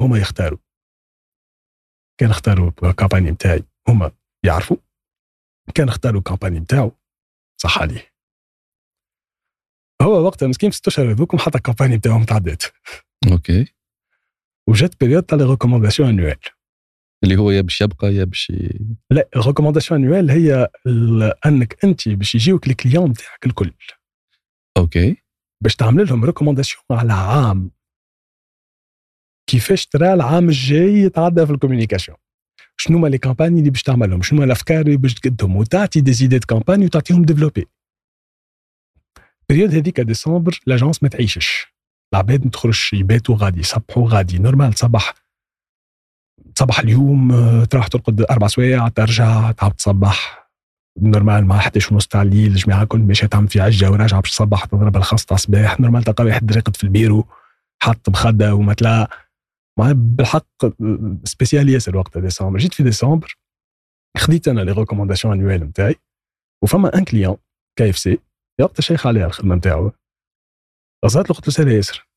هما 0.00 0.18
يختاروا. 0.18 0.58
كان 2.20 2.30
اختاروا 2.30 2.70
ال 2.82 2.88
campagne 2.88 3.32
بتاعي. 3.32 3.62
هما 3.88 4.10
يعرفوا. 4.44 4.76
كان 5.74 5.88
اختاروا 5.88 6.18
ال 6.18 6.23
campagne 6.23 6.60
بتاعه 6.60 6.92
صح 7.62 7.78
عليه. 7.82 8.12
هو 10.02 10.24
وقتها 10.26 10.48
مسكين 10.48 10.70
في 10.70 10.76
ست 10.76 10.86
اشهر 10.86 11.10
هذوكم 11.10 11.38
حتى 11.38 11.58
ال 11.58 11.62
campagne 11.62 11.96
بتاعهم 11.96 12.24
تعدات 12.24 12.62
OK. 13.32 13.66
وجات 14.68 15.00
période 15.00 15.22
تاع 15.22 15.38
les 15.38 15.44
recommandations 15.44 16.08
annuelles 16.08 16.36
اللي 17.24 17.36
هو 17.36 17.50
يا 17.50 17.60
باش 17.60 17.80
يبقى 17.80 18.14
يا 18.14 18.24
باش 18.24 18.52
لا 19.10 19.28
ال 19.36 19.40
recommandations 19.40 20.04
annuelles 20.04 20.30
هي 20.30 20.68
أنك 21.46 21.84
أنت 21.84 22.08
باش 22.08 22.34
يجيوك 22.34 22.66
ال 22.66 22.71
clients 22.71 23.10
نتاعك 23.10 23.46
الكل. 23.46 23.72
OK. 24.76 25.16
باش 25.62 25.76
تعمل 25.76 26.08
لهم 26.08 26.24
recommandation 26.24 26.84
على 26.90 27.12
عام. 27.12 27.70
كيفاش 29.50 29.86
ترى 29.86 30.12
العام 30.14 30.48
الجاي 30.48 30.92
يتعدى 30.94 31.46
في 31.46 31.52
ال 31.52 31.57
communication 31.57 32.16
شنو 32.82 32.98
ما 32.98 33.08
les 33.08 33.18
campagnes 33.18 33.58
اللي 33.58 33.70
باش 33.70 33.82
تعملهم؟ 33.82 34.22
شنو 34.22 34.38
ما 34.38 34.44
الأفكار 34.44 34.80
اللي 34.80 34.96
باش 34.96 35.14
تقدهم؟ 35.14 35.56
وتعطي 35.56 36.00
des 36.00 36.12
idées 36.12 36.35
de 36.35 36.44
campagne 36.44 36.84
وتعطيهم 36.84 37.24
développées 37.24 37.66
période 39.48 39.74
هذيك 39.74 40.00
ديسمبر 40.00 40.60
l'agence 40.66 41.02
ما 41.02 41.08
تعيشش. 41.08 41.66
العباد 42.12 42.44
ما 42.44 42.50
تخرجش 42.50 42.92
يباتوا 42.92 43.36
غادي. 43.36 43.60
يصبحوا 43.60 44.08
غادي. 44.08 44.38
normal 44.38 44.72
تصبح 44.72 45.14
تصبح 46.54 46.78
اليوم 46.78 47.32
آه، 47.32 47.64
تروح 47.64 47.86
ترقد 47.88 48.20
أربع 48.30 48.46
سوايع 48.46 48.88
ترجع 48.88 49.50
تعاود 49.50 49.74
تصبح. 49.74 50.48
normal 51.00 51.44
مع 51.44 51.56
11 51.56 51.94
ونص 51.94 52.06
تاع 52.06 52.22
الليل 52.22 52.52
الجماعة 52.52 52.84
كل 52.84 52.98
ماشية 52.98 53.26
تعمل 53.26 53.48
في 53.48 53.60
عجة 53.60 53.90
وراجعة 53.90 54.20
باش 54.20 54.30
تصبح 54.30 54.64
تضرب 54.64 54.96
الخاص 54.96 55.24
تاع 55.24 55.34
الصباح 55.34 55.80
normal 55.80 56.02
تلقى 56.02 56.24
واحد 56.24 56.52
راقد 56.52 56.76
في 56.76 56.84
البيرو 56.84 57.26
حط 57.82 58.08
مخده 58.08 58.54
ومتلا 58.54 59.10
مع 59.78 59.92
بالحق 59.92 60.46
spécial 61.24 61.68
ياسر 61.68 61.96
وقتها 61.96 62.20
ديسمبر. 62.20 62.58
جيت 62.58 62.74
في 62.74 62.82
ديسمبر 62.82 63.34
خديت 64.18 64.48
أنا 64.48 64.60
les 64.60 64.72
recommandations 64.72 65.40
annuelles 65.40 65.64
نتاعي 65.64 65.94
وفما 66.64 66.94
un 66.94 67.04
client 67.04 67.36
KFC 67.78 68.18
وقتها 68.60 68.82
شيخ 68.82 69.06
عليها 69.06 69.26
الخدمة 69.26 69.54
نتاعو 69.54 69.92
غزرت 71.04 71.30
له 71.30 71.36
قلت 71.36 71.46
له 71.46 71.52
سير 71.52 71.68
ياسر 71.68 72.08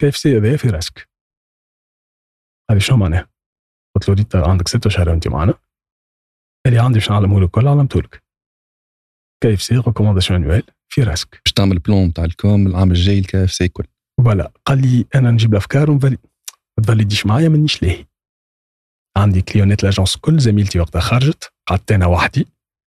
كي 0.00 0.08
إف 0.08 0.16
سي 0.16 0.38
هذايا 0.38 0.56
في 0.56 0.68
راسك. 0.68 1.08
لي 2.70 2.80
شنو 2.80 2.96
معناها؟ 2.96 3.28
قلت 3.96 4.08
له 4.08 4.14
ريت 4.14 4.36
عندك 4.36 4.68
ست 4.68 4.86
اشهر 4.86 5.12
أنت 5.12 5.28
معنا. 5.28 5.52
قال 6.64 6.74
لي 6.74 6.78
عندي 6.78 6.98
باش 6.98 7.10
نعلمه 7.10 7.40
لك 7.40 7.44
الكل 7.44 7.68
علمته 7.68 8.00
لك. 8.00 8.22
كي 9.42 9.54
إف 9.54 9.62
سي 9.62 9.76
ريكومونداسيون 9.76 10.42
انويل 10.42 10.62
في 10.88 11.02
راسك. 11.02 11.40
باش 11.44 11.52
تعمل 11.52 11.78
بلون 11.78 12.12
تاع 12.12 12.24
الكوم 12.24 12.66
العام 12.66 12.90
الجاي 12.90 13.18
الكي 13.18 13.44
إف 13.44 13.52
سي 13.52 13.68
كل 13.68 13.84
فوالا 14.24 14.52
قال 14.64 14.82
لي 14.82 15.06
أنا 15.14 15.30
نجيب 15.30 15.52
الأفكار 15.52 15.90
ونفالي 15.90 16.18
ما 16.78 16.84
تفاليديش 16.84 17.26
معايا 17.26 17.48
مانيش 17.48 17.82
لاهي 17.82 18.06
عندي 19.16 19.42
كليونات 19.42 19.82
لاجونس 19.84 20.16
كل 20.16 20.40
زميلتي 20.40 20.80
وقتها 20.80 21.00
خرجت 21.00 21.52
قعدت 21.68 21.92
أنا 21.92 22.06
وحدي 22.06 22.46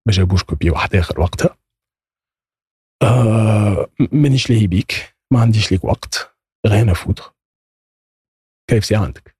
ما 0.07 0.13
جابوش 0.13 0.43
كوبي 0.43 0.71
واحد 0.71 0.97
آخر 0.97 1.21
وقتها. 1.21 1.57
آه 3.03 3.91
مانيش 4.13 4.51
لاهي 4.51 4.67
بيك 4.67 5.17
ما 5.33 5.41
عنديش 5.41 5.73
ليك 5.73 5.85
وقت 5.85 6.37
غير 6.67 6.95
فوتر 6.95 7.35
KFC 8.71 8.97
عندك؟ 8.97 9.37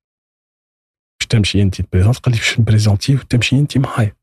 باش 1.21 1.27
تمشي 1.29 1.63
أنت 1.63 1.83
تبريزونت 1.83 2.19
قال 2.19 2.35
لي 2.35 2.41
باش 2.41 2.61
نبريزونتي 2.61 3.15
وتمشي 3.15 3.59
أنت 3.59 3.79
معايا. 3.79 4.17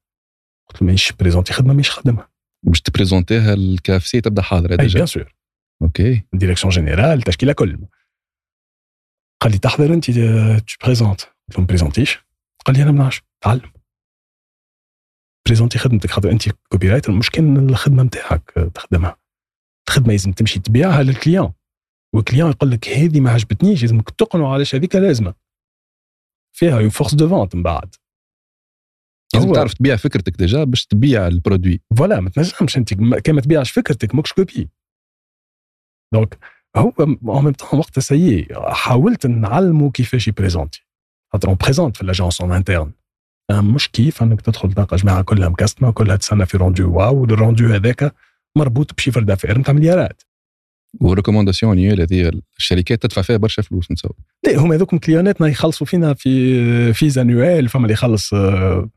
قلت 0.69 0.81
له 0.81 0.85
مانيش 0.85 1.11
بريزونتي 1.11 1.53
خدمة 1.53 1.67
مانيش 1.67 1.91
خدمها 1.91 2.29
باش 2.65 2.81
تبريزونتيها 2.81 3.53
ال 3.53 4.07
KFC 4.07 4.21
تبدأ 4.21 4.41
حاضره 4.41 4.71
أي 4.71 4.77
déjà 4.77 4.93
bien 4.93 5.05
sûr. 5.05 5.35
OK. 5.81 6.23
direction 6.33 6.73
générale 6.73 7.21
تشكيلة 7.21 7.53
كل. 7.53 7.87
قال 9.45 9.51
لي 9.51 9.59
تحضر 9.59 9.93
أنت 9.93 10.11
tu 10.11 10.85
présentes 10.85 11.21
قلت 11.21 11.55
له 11.55 11.61
ما 11.61 11.67
بريزونتيش 11.67 12.19
قال 12.65 12.75
لي 12.75 12.83
أنا 12.83 12.91
ما 12.91 12.97
نعرفش 12.97 13.21
تعلم. 13.41 13.71
بريزونتي 15.47 15.77
خدمتك 15.77 16.11
خاطر 16.11 16.31
أنت 16.31 16.49
copywriter 16.49 17.11
مش 17.11 17.29
كان 17.29 17.69
الخدمه 17.69 18.03
نتاعك 18.03 18.51
تخدمها. 18.73 19.17
الخدمة 19.87 20.11
لازم 20.11 20.31
تمشي 20.31 20.59
تبيعها 20.59 21.03
لل 21.03 21.16
client 21.16 21.53
وال 22.15 22.24
client 22.24 22.51
يقول 22.51 22.71
لك 22.71 22.87
هذه 22.87 23.19
ما 23.19 23.31
عجبتنيش 23.31 23.81
لازمك 23.81 24.09
تقنعوا 24.09 24.53
علاش 24.53 24.75
هذيك 24.75 24.95
لازمة. 24.95 25.33
فيها 26.55 26.79
une 26.79 26.89
force 26.89 27.15
de 27.15 27.29
vente 27.29 27.55
من 27.55 27.63
بعد. 27.63 27.95
لازم 29.33 29.53
تعرف 29.53 29.73
تبيع 29.73 29.95
فكرتك 29.95 30.37
déjà 30.37 30.63
باش 30.63 30.85
تبيع 30.85 31.27
ال 31.27 31.33
produit. 31.33 31.81
voilà 31.97 32.19
ما 32.19 32.29
تنجمش 32.29 32.77
أنت 32.77 32.93
كان 32.93 33.35
ما 33.35 33.41
تبيعش 33.41 33.71
فكرتك 33.71 34.15
ماكش 34.15 34.33
copy 34.33 34.69
donc 36.13 36.54
هو 36.75 36.93
en 36.99 37.17
même 37.43 37.51
temps 37.53 37.79
وقتها 37.79 38.01
سيي 38.01 38.47
حاولت 38.53 39.27
نعلمه 39.27 39.91
كيفاش 39.91 40.27
يبريزونتي 40.27 40.85
خاطر 41.33 41.47
on 41.47 41.57
présente 41.61 41.95
في 41.95 42.01
ال 42.01 42.07
agence 42.07 42.41
en 42.41 42.51
interne 42.51 42.91
مش 43.51 43.89
كيف 43.89 44.23
إنك 44.23 44.41
تدخل 44.41 44.73
تلقى 44.73 44.97
جماعة 44.97 45.21
كلها 45.21 45.49
مكستمه 45.49 45.91
كلها 45.91 46.15
تستنى 46.15 46.45
في 46.45 46.57
rendez-vous 46.57 46.91
وال 46.97 47.21
rendez-vous 47.21 47.67
هذاك 47.67 48.15
مربوط 48.57 48.93
ب 48.93 48.97
chiffre 48.97 49.23
d'affaires 49.23 49.57
نتاع 49.57 49.73
مليارات. 49.73 50.21
و 51.01 51.06
recommandation 51.06 51.71
annuelle 51.71 52.01
هذه 52.01 52.31
الشركات 52.57 53.03
تدفع 53.03 53.21
فيها 53.21 53.37
برشا 53.37 53.61
فلوس 53.61 53.91
نتصور. 53.91 54.15
لا 54.45 54.57
هما 54.57 54.75
هذوك 54.75 54.95
كليوناتنا 54.95 55.47
يخلصوا 55.47 55.87
فينا 55.87 56.13
في 56.13 56.93
fees 56.93 57.17
annuels 57.17 57.69
فما 57.69 57.83
اللي 57.83 57.93
يخلص 57.93 58.33
آه، 58.33 58.89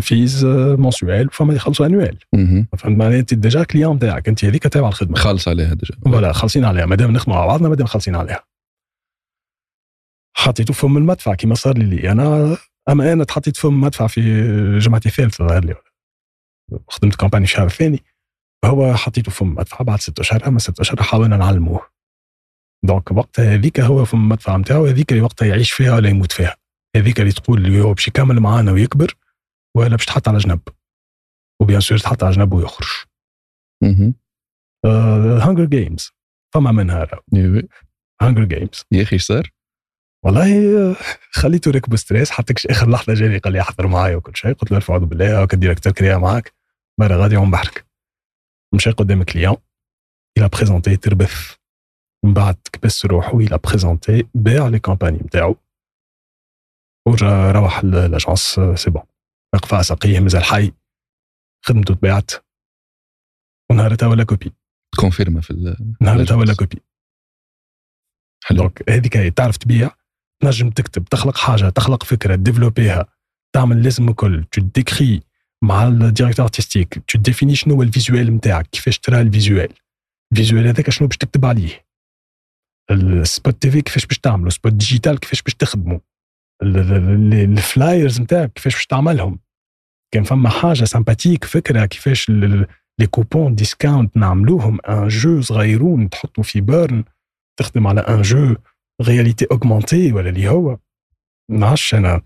fees 0.00 0.44
mensuels 0.78 1.30
فما 1.32 1.54
يخلصوا 1.54 1.86
annuels 1.86 2.18
مهم. 2.32 2.66
فهمت 2.78 2.98
معناها 2.98 3.18
انت 3.18 3.34
déjà 3.34 3.64
client 3.64 3.96
نتاعك 3.96 4.28
انت 4.28 4.44
هذيك 4.44 4.62
تابع 4.62 4.88
الخدمه 4.88 5.16
خالص 5.16 5.48
عليها 5.48 5.74
déjà 5.74 5.94
voilà 6.04 6.32
خالصين 6.32 6.64
عليها. 6.64 6.86
مادام 6.86 7.10
نخدموا 7.10 7.36
مع 7.36 7.46
بعضنا 7.46 7.68
مادام 7.68 7.86
خالصين 7.86 8.16
عليها. 8.16 8.44
حطيته 10.36 10.74
فم 10.74 10.96
المدفع 10.96 11.34
كيما 11.34 11.54
صار 11.54 11.78
لي, 11.78 12.12
أنا 12.12 12.56
أما 12.88 13.12
أنا 13.12 13.24
تحطيت 13.24 13.56
فم 13.56 13.68
المدفع 13.68 14.06
في 14.06 14.20
جمعتي 14.78 15.08
الثالثه 15.08 15.46
ظهر 15.46 15.64
لي 15.64 15.74
خدمت 16.88 17.14
campagne 17.14 17.44
الشهر 17.44 17.66
الثاني 17.66 18.02
هو 18.64 18.94
حطيته 18.94 19.30
فم 19.30 19.46
المدفع 19.46 19.84
بعد 19.84 20.00
ست 20.00 20.20
اشهر 20.20 20.46
أما 20.46 20.58
ست 20.58 20.80
اشهر 20.80 21.02
حاولنا 21.02 21.36
نعلموه. 21.36 21.80
donc 22.84 23.10
وقتها 23.10 23.54
هذيك 23.54 23.80
هو 23.80 24.04
فم 24.04 24.18
المدفع 24.18 24.56
نتاعو 24.56 24.86
هذيك 24.86 25.12
اللي 25.12 25.22
وقتها 25.22 25.46
يعيش 25.46 25.72
فيها 25.72 25.94
ولا 25.94 26.08
يموت 26.08 26.32
فيها. 26.32 26.56
هذيك 26.96 27.20
اللي 27.20 27.32
تقول 27.32 27.66
اللي 27.66 27.80
هو 27.80 27.94
باش 27.94 28.08
يكمل 28.08 28.40
معانا 28.40 28.72
ويكبر. 28.72 29.14
ولا 29.76 29.96
باش 29.96 30.06
تحط 30.06 30.28
على 30.28 30.38
جنب. 30.38 30.60
و 31.62 31.66
bien 31.66 31.80
sûr 31.80 31.98
تحط 31.98 32.24
على 32.24 32.32
جنب 32.32 32.52
ويخرج. 32.52 32.88
هانجر 35.42 35.64
جيمز 35.64 36.12
فما 36.54 36.72
منها 36.72 37.06
إيه. 37.34 37.68
هانجر 38.22 38.44
جيمز 38.44 38.84
يا 38.92 39.02
أخي 39.02 39.18
صار؟ 39.18 39.50
والله 40.24 40.78
آه، 40.90 40.96
خليته 41.30 41.70
ركب 41.70 41.96
ستريس 41.96 42.30
حتىكش 42.30 42.66
آخر 42.66 42.90
لحظة 42.90 43.14
جاني 43.14 43.38
قال 43.38 43.52
لي 43.52 43.60
احضر 43.60 43.86
معايا 43.86 44.16
وكل 44.16 44.36
شيء. 44.36 44.52
قلت 44.52 44.70
له 44.70 44.76
الف 44.76 44.90
اعوذ 44.90 45.04
بالله 45.06 45.42
هاك 45.42 45.54
الديريكتور 45.54 45.92
كريا 45.92 46.16
معاك. 46.16 46.54
برا 47.00 47.16
غادي 47.16 47.36
عم 47.36 47.50
بحرك. 47.50 47.86
مشى 48.74 48.90
قدام 48.90 49.22
كليون 49.22 49.56
إلى 50.38 50.48
بريزونتي 50.48 50.96
تربث 50.96 51.56
من 52.24 52.34
بعد 52.34 52.56
كبس 52.72 53.06
روحه 53.06 53.38
إلى 53.38 53.58
بريزونتي 53.58 54.28
باع 54.34 54.68
لي 54.68 54.78
كومباني 54.78 55.18
نتاعو 55.18 55.56
ورجع 57.08 57.50
روح 57.50 57.84
لاجونس 57.84 58.60
سي 58.74 58.90
بون 58.90 59.02
رقفة 59.54 59.82
ساقيه 59.82 60.20
مازال 60.20 60.44
حي. 60.44 60.72
خدمته 61.64 61.94
تباعت 61.94 62.30
ونهارتها 63.70 64.06
ولا 64.06 64.24
copy. 64.24 64.52
confirmé 65.00 65.40
في 65.40 65.50
ال- 65.50 65.94
نهارتها 66.00 66.34
ولا 66.36 66.54
copy. 66.54 66.82
حلو. 68.44 68.58
donc 68.58 68.90
هذيك 68.90 69.16
هي 69.16 69.30
تعرف 69.30 69.56
تبيع؟ 69.56 69.90
تنجم 70.42 70.70
تكتب 70.70 71.04
تخلق 71.04 71.36
حاجة 71.36 71.68
تخلق 71.68 72.02
فكرة 72.04 72.34
ديفلوبيها 72.34 73.06
تعمل 73.54 73.82
لازم 73.82 74.08
الكل. 74.08 74.44
tu 74.44 74.60
décris 74.62 75.22
مع 75.62 75.88
ال 75.88 75.94
directeur 75.94 76.44
artistique 76.44 76.94
tu 77.08 77.18
définis 77.18 77.54
شنو 77.54 77.74
هو 77.74 77.82
ال 77.82 77.90
visuel 77.90 78.36
نتاعك 78.36 78.66
كيفاش 78.66 78.98
ترى 78.98 79.20
ال 79.20 79.27
visuel. 79.27 79.74
ال 80.32 80.37
visuel 80.37 80.66
هذاك 80.66 80.90
شنو 80.90 81.08
باش 81.08 81.16
تكتب 81.16 81.44
عليه. 81.44 81.86
ال 82.90 83.62
spot 83.62 83.70
TV 83.70 83.82
كيفاش 83.82 84.06
باش 84.06 84.18
تعملوا 84.18 84.50
spot 84.50 84.72
digital 84.72 85.18
كيفاش 85.20 85.42
باش 85.42 85.54
ال- 85.74 86.00
الفلايرز 86.62 88.20
نتاعك 88.20 88.52
كيفاش 88.52 88.74
باش 88.74 88.86
تعملهم؟ 88.86 89.38
كان 90.14 90.22
فما 90.22 90.48
حاجة 90.48 90.84
سامباتيك 90.84 91.44
فكرة 91.44 91.86
كيفاش 91.86 92.30
لي 92.30 93.06
كوبون 93.10 93.54
ديسكاونت 93.54 94.16
نعملوهم 94.16 94.78
ان 94.88 95.08
جو 95.08 95.40
صغيرون 95.40 96.10
تحطوا 96.10 96.44
في 96.44 96.60
بيرن 96.60 97.04
تخدم 97.58 97.86
على 97.86 98.00
ان 98.00 98.22
جو 98.22 98.56
رياليتي 99.02 99.46
اوغمونتي 99.52 100.12
ولا 100.12 100.28
اللي 100.28 100.48
هو؟ 100.48 100.78
نعرفش 101.50 101.94
أنا 101.94 102.22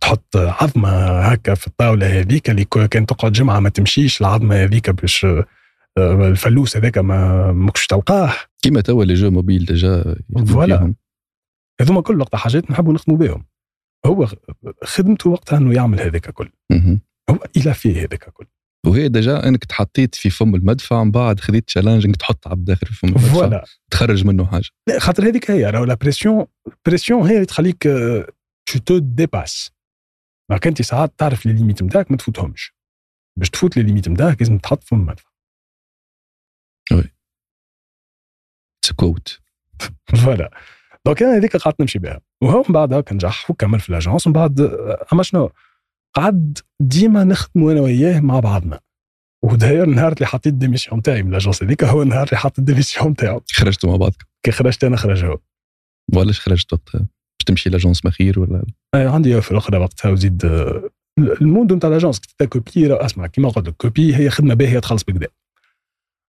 تحط 0.00 0.36
عظمة 0.36 1.20
هكا 1.20 1.54
في 1.54 1.66
الطاولة 1.66 2.20
هذيك 2.20 2.50
اللي 2.50 2.64
كان 2.64 3.06
تقعد 3.06 3.32
جمعة 3.32 3.60
ما 3.60 3.68
تمشيش 3.68 4.20
العظمة 4.20 4.54
هذيك 4.54 4.90
باش 4.90 5.24
آه، 5.24 6.28
الفلوس 6.28 6.76
هذاك 6.76 6.98
ما 6.98 7.52
ماكش 7.52 7.86
تلقاه. 7.86 8.32
كيما 8.62 8.80
توا 8.80 9.04
les 9.04 9.14
jeux 9.14 9.30
mobiles 9.30 9.64
déjà 9.64 10.16
voilà. 10.46 10.94
هذوما 11.80 12.00
كل 12.02 12.20
وقت 12.20 12.36
حاجات 12.36 12.70
نحبوا 12.70 12.92
نخدموا 12.92 13.18
بهم. 13.18 13.46
هو 14.06 14.28
خدمته 14.84 15.30
وقتها 15.30 15.58
إنه 15.58 15.74
يعمل 15.74 16.00
هذاك 16.00 16.30
كل. 16.30 16.52
هو 17.30 17.38
il 17.56 17.74
a 17.74 17.79
fait 17.79 18.00
هذاك 18.00 18.30
كل. 18.30 18.46
وهي 18.86 19.08
déjà 19.08 19.48
إنك 19.48 19.64
تحطيت 19.64 20.14
في 20.14 20.30
فم 20.30 20.54
المدفع 20.54 21.04
من 21.04 21.10
بعد 21.10 21.40
خذيت 21.40 21.66
challenge 21.66 22.06
إنك 22.06 22.16
تحط 22.16 22.48
عبد 22.48 22.64
داخل 22.64 22.86
في 22.86 22.94
فم 22.94 23.08
المدفع. 23.08 23.32
voilà. 23.32 23.64
تخرج 23.90 24.26
منه 24.26 24.46
حاجة. 24.46 24.68
لا 24.88 24.98
خاطر 24.98 25.28
هذيك 25.28 25.50
هي 25.50 25.70
راهو 25.70 25.84
la 25.84 25.94
pression 25.94 26.46
pression 26.86 27.26
هي 27.26 27.34
اللي 27.34 27.46
تخليك 27.46 27.82
tu 28.66 28.78
te 28.86 28.98
dépasses 28.98 29.72
راك 30.50 30.66
انت 30.66 30.82
ساعات 30.82 31.18
تعرف 31.18 31.46
les 31.46 31.52
limites 31.52 31.82
نتاعك 31.82 32.10
ما 32.10 32.16
تفوتهمش. 32.16 32.74
باش 33.38 33.50
تفوت 33.50 33.76
les 33.76 33.82
limites 33.82 34.08
نتاعك 34.08 34.42
لازم 34.42 34.58
تحط 34.58 34.84
في 34.84 34.92
المدفع. 34.92 35.30
écoute 38.96 39.40
voilà. 40.24 40.50
donc 41.06 41.22
أنا 41.22 41.36
هذيك 41.36 41.56
قعدت 41.56 41.80
نمشي 41.80 41.98
بها. 41.98 42.20
وهو 42.42 42.64
من 42.68 42.74
بعد 42.74 42.92
هكا 42.92 43.14
نجح 43.14 43.50
وكمل 43.50 43.80
في 43.80 43.92
l'agence 43.92 44.26
ومن 44.26 44.34
بعد 44.34 44.60
أما 45.12 45.22
شنو؟ 45.22 45.50
قعد 46.14 46.58
ديما 46.80 47.24
نخدموا 47.24 47.72
أنا 47.72 47.80
وياه 47.80 48.20
مع 48.20 48.40
بعضنا. 48.40 48.80
وداير 49.44 49.84
النهار 49.84 50.12
اللي 50.12 50.26
حطيت 50.26 50.54
démission 50.54 51.02
تاعي 51.02 51.22
من 51.22 51.30
l'agence 51.30 51.62
هذيك 51.62 51.84
هو 51.84 52.02
النهار 52.02 52.26
اللي 52.26 52.36
حط 52.36 52.58
ال 52.58 52.64
démission 52.64 53.14
تاعو. 53.16 53.42
خرجتوا 53.52 53.90
مع 53.90 53.96
بعضكم؟ 53.96 54.24
كي 54.42 54.50
خرجت 54.50 54.84
أنا 54.84 54.96
خرج 54.96 55.24
هو 55.24 55.38
ولاش 56.14 56.40
خرجت 56.40 56.72
وقتها 56.72 56.98
باش 56.98 57.44
تمشي 57.46 57.70
ل 57.70 57.75
agence 57.75 58.06
مخير 58.06 58.40
ولا؟ 58.40 58.64
عندي 58.94 59.34
offre 59.34 59.58
أخرى 59.58 59.78
وقتها 59.78 60.10
وزيد 60.10 60.44
الموندو 61.18 61.74
نتاع 61.74 61.90
l'agence 61.90 62.18
كي 62.18 62.46
copy 62.46 62.94
أسمع 62.94 63.26
كيما 63.26 63.48
قلت 63.48 63.68
لك 63.68 63.76
copy 63.76 64.16
هي 64.16 64.30
خدمة 64.30 64.54
باهية 64.54 64.78
تخلص 64.78 65.04
بكدا. 65.04 65.28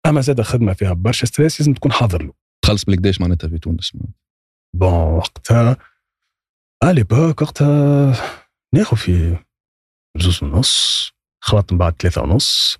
أما 0.06 0.20
زاد 0.20 0.40
خدمة 0.40 0.72
فيها 0.72 0.92
برشا 0.92 1.26
stress 1.26 1.60
لازم 1.60 1.74
تكون 1.74 1.92
حاضر 1.92 2.22
له. 2.22 2.32
تخلص 2.64 2.84
بالقداش 2.84 3.20
معناتها 3.20 3.48
في 3.48 3.58
تونس. 3.58 3.92
bon 4.74 4.92
وقتها 4.92 5.76
à 6.84 7.02
l'époque 7.02 7.42
وقتها 7.42 8.12
ناخذ 8.74 8.96
في 8.96 9.36
زوز 10.16 10.42
ونص 10.42 11.10
خلطت 11.40 11.72
من 11.72 11.78
بعد 11.78 11.94
ثلاثة 12.02 12.22
ونص 12.22 12.78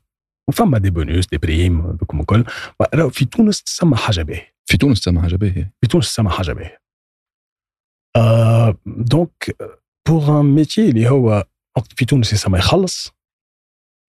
وفما 0.49 0.79
des 0.79 0.91
bonus 0.91 1.27
des 1.27 1.39
primes 1.39 1.83
بكم 1.93 2.21
الكل. 2.21 2.45
في 3.11 3.25
تونس 3.25 3.63
تسمى 3.63 3.97
حاجة 3.97 4.23
باهية. 4.23 4.55
في 4.67 4.77
تونس 4.77 5.01
تسمى 5.01 5.23
حاجة 5.23 5.37
باهية. 5.37 5.73
في 5.81 5.89
تونس 5.89 6.13
تسمى 6.13 6.31
حاجة 6.31 6.53
باهية. 6.53 6.83
آه 8.17 8.77
donc 8.87 9.57
pour 10.09 10.41
un 10.41 10.45
métier 10.45 10.89
اللي 10.89 11.09
هو 11.11 11.45
وقت 11.77 11.93
في 11.93 12.05
تونس 12.05 12.33
يسمى 12.33 12.59
يخلص. 12.59 13.13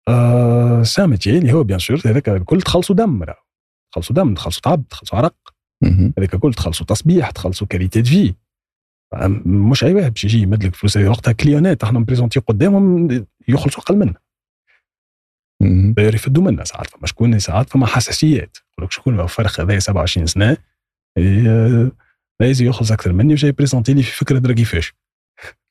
آه 0.09 0.83
c'est 0.83 1.07
un 1.07 1.15
métier 1.15 1.39
اللي 1.39 1.53
هو 1.53 1.65
bien 1.65 1.79
sûr 1.79 2.01
هذاك 2.07 2.29
الكل 2.29 2.63
تخلصوا 2.63 2.97
دم 2.97 3.23
راهو 3.23 3.43
تخلصوا 3.93 4.17
دم 4.17 4.35
تخلصوا 4.35 4.63
تعب 4.63 4.89
تخلصوا 4.89 5.19
عرق. 5.19 5.54
هذاك 6.19 6.35
الكل 6.35 6.55
تخلصوا 6.55 6.87
تصبيح 6.87 7.31
تخلصوا 7.31 7.67
qualité 7.67 8.03
de 8.03 8.09
vie 8.09 8.35
مش 9.47 9.85
اي 9.85 9.95
واحد 9.95 10.13
باش 10.13 10.25
يجي 10.25 10.39
يمد 10.39 10.65
لك 10.65 10.75
فلوس 10.75 10.97
وقتها 10.97 11.33
كليونات 11.33 11.85
إحنا 11.85 11.99
ن 11.99 12.03
présenter 12.03 12.41
قدامهم 12.41 13.09
يخلصوا 13.49 13.83
أقل 13.83 13.97
منا. 13.97 14.15
d'ailleurs 15.95 16.15
يفدوا 16.15 16.43
منا 16.43 16.65
ساعات 16.65 16.87
فما 16.87 17.07
شكون 17.07 17.39
ساعات 17.39 17.71
فما 17.71 17.87
حساسيات. 17.87 18.57
يقول 18.73 18.85
لك 18.87 18.93
شكون 18.93 19.27
فرق 19.27 19.61
هذايا 19.61 19.79
27 19.79 20.27
سنة؟ 20.27 20.57
إيه، 21.19 21.93
لازم 22.41 22.67
يخلص 22.67 22.93
أكثر 22.93 23.13
مني 23.13 23.33
وجاي 23.33 23.53
présenter 23.53 23.95
لي 23.95 24.03
في 24.03 24.17
فكرة 24.17 24.39
درا 24.39 24.53
كيفاش 24.53 24.95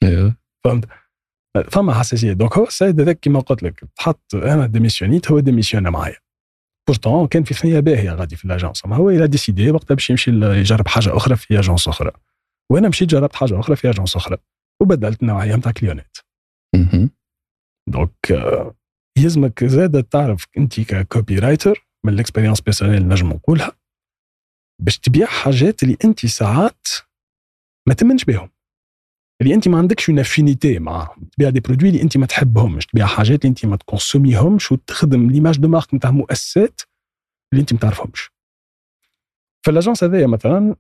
أيوه 0.03 0.35
فهمت؟ 0.63 0.85
فما 1.71 1.93
حساسيه 1.93 2.33
donc 2.33 2.57
هو 2.57 2.63
السيد 2.63 3.01
هذاك 3.01 3.19
كيما 3.19 3.39
قلت 3.39 3.63
لك 3.63 3.83
تحط 3.95 4.35
أنا 4.35 4.67
ديميسيونيت 4.67 5.31
هو 5.31 5.39
démissionne 5.39 5.89
معايا. 5.89 6.22
pourtant 6.87 7.27
كان 7.27 7.43
في 7.43 7.53
ثنيه 7.53 7.79
باهيه 7.79 8.11
غادي 8.11 8.35
في 8.35 8.47
l'agence 8.47 8.85
أما 8.85 8.95
هو 8.95 9.09
il 9.09 9.27
a 9.27 9.34
décidé 9.34 9.71
وقتها 9.71 9.95
باش 9.95 10.09
يمشي 10.09 10.31
يجرب 10.31 10.87
حاجة 10.87 11.17
أخرى 11.17 11.35
في 11.35 11.59
agence 11.59 11.87
أخرى. 11.87 12.11
وأنا 12.71 12.89
مشيت 12.89 13.09
جربت 13.09 13.35
حاجة 13.35 13.59
أخرى 13.59 13.75
في 13.75 13.89
agence 13.89 14.15
أخرى. 14.15 14.37
وبدلت 14.81 15.21
النوعية 15.21 15.55
نتاع 15.55 15.71
كليونات. 15.71 16.17
donc 17.89 18.43
يلزمك 19.17 19.63
زاد 19.65 20.03
تعرف 20.03 20.47
أنت 20.57 20.79
ك 20.81 21.39
copywriter 21.39 21.87
من 22.05 22.13
ال 22.13 22.18
expérience 22.18 22.61
personnelle 22.61 23.07
نجم 23.07 23.29
نقولها 23.29 23.71
باش 24.81 24.99
تبيع 24.99 25.27
حاجات 25.27 25.83
اللي 25.83 25.97
أنت 26.05 26.25
ساعات 26.25 26.87
ما 27.87 27.93
تمنش 27.93 28.25
بهم 28.25 28.49
اللي 29.43 29.55
أنت 29.55 29.67
ما 29.67 29.77
عندكش 29.77 30.09
une 30.09 30.19
affinité 30.19 30.79
معاهم. 30.79 31.29
تبيع 31.31 31.49
des 31.49 31.59
produits 31.59 31.89
اللي 31.89 32.01
أنت 32.01 32.17
ما 32.17 32.25
تحبهمش. 32.25 32.85
تبيع 32.85 33.05
حاجات 33.05 33.45
اللي 33.45 33.49
أنت 33.49 33.65
ما 33.65 33.75
تكونسوميهمش 33.75 34.71
وتخدم 34.71 35.31
l'image 35.31 35.57
de 35.57 35.67
marque 35.67 35.93
نتاع 35.93 36.11
مؤسسات 36.11 36.81
اللي 37.53 37.61
أنت 37.61 37.73
ما 37.73 37.79
تعرفهمش. 37.79 38.31
فال 39.65 39.75
agence 39.75 40.03
هذايا 40.03 40.27
مثلا 40.27 40.75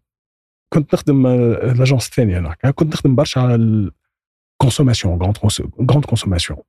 كنت 0.73 0.93
نخدم 0.93 1.25
آه، 1.27 1.71
ال 1.71 1.76
agence 1.76 2.05
الثانية 2.07 2.39
هناك. 2.39 2.67
كنت 2.67 2.93
نخدم 2.93 3.15
برشا 3.15 3.41
على 3.41 3.55
ال 3.55 3.68
consommation 3.68 5.19
grande 5.21 6.05
consommation 6.05 6.59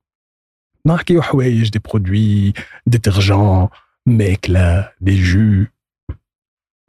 نحكيو 0.85 1.21
حوايج 1.21 1.69
des 1.69 1.79
produits 1.79 2.53
détergents 2.87 3.67
ماكلة 4.05 4.91
des 5.01 5.23
jus 5.23 5.65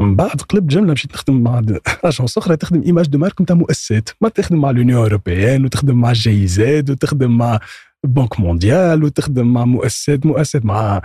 من 0.00 0.16
بعد 0.16 0.40
قلبت 0.40 0.70
جمله 0.70 0.92
مشيت 0.92 1.14
نخدم 1.14 1.42
مع 1.42 1.58
agence 2.04 2.38
أخرى 2.38 2.56
تخدم 2.56 2.82
image 2.82 3.06
de 3.06 3.18
marque 3.18 3.40
نتاع 3.40 3.56
مؤسسات. 3.56 4.08
ما 4.20 4.28
تخدم 4.28 4.60
مع 4.60 4.70
l'Union 4.70 5.02
européenne 5.02 5.64
وتخدم 5.64 6.00
مع 6.00 6.10
ال 6.10 6.30
GIZ 6.30 6.90
وتخدم 6.90 7.38
مع 7.38 7.60
Banque 8.04 8.40
mondiale 8.40 9.04
وتخدم 9.04 9.52
مع 9.52 9.64
مؤسسات 9.64 10.26
مؤسسات 10.26 10.64
مع 10.64 11.02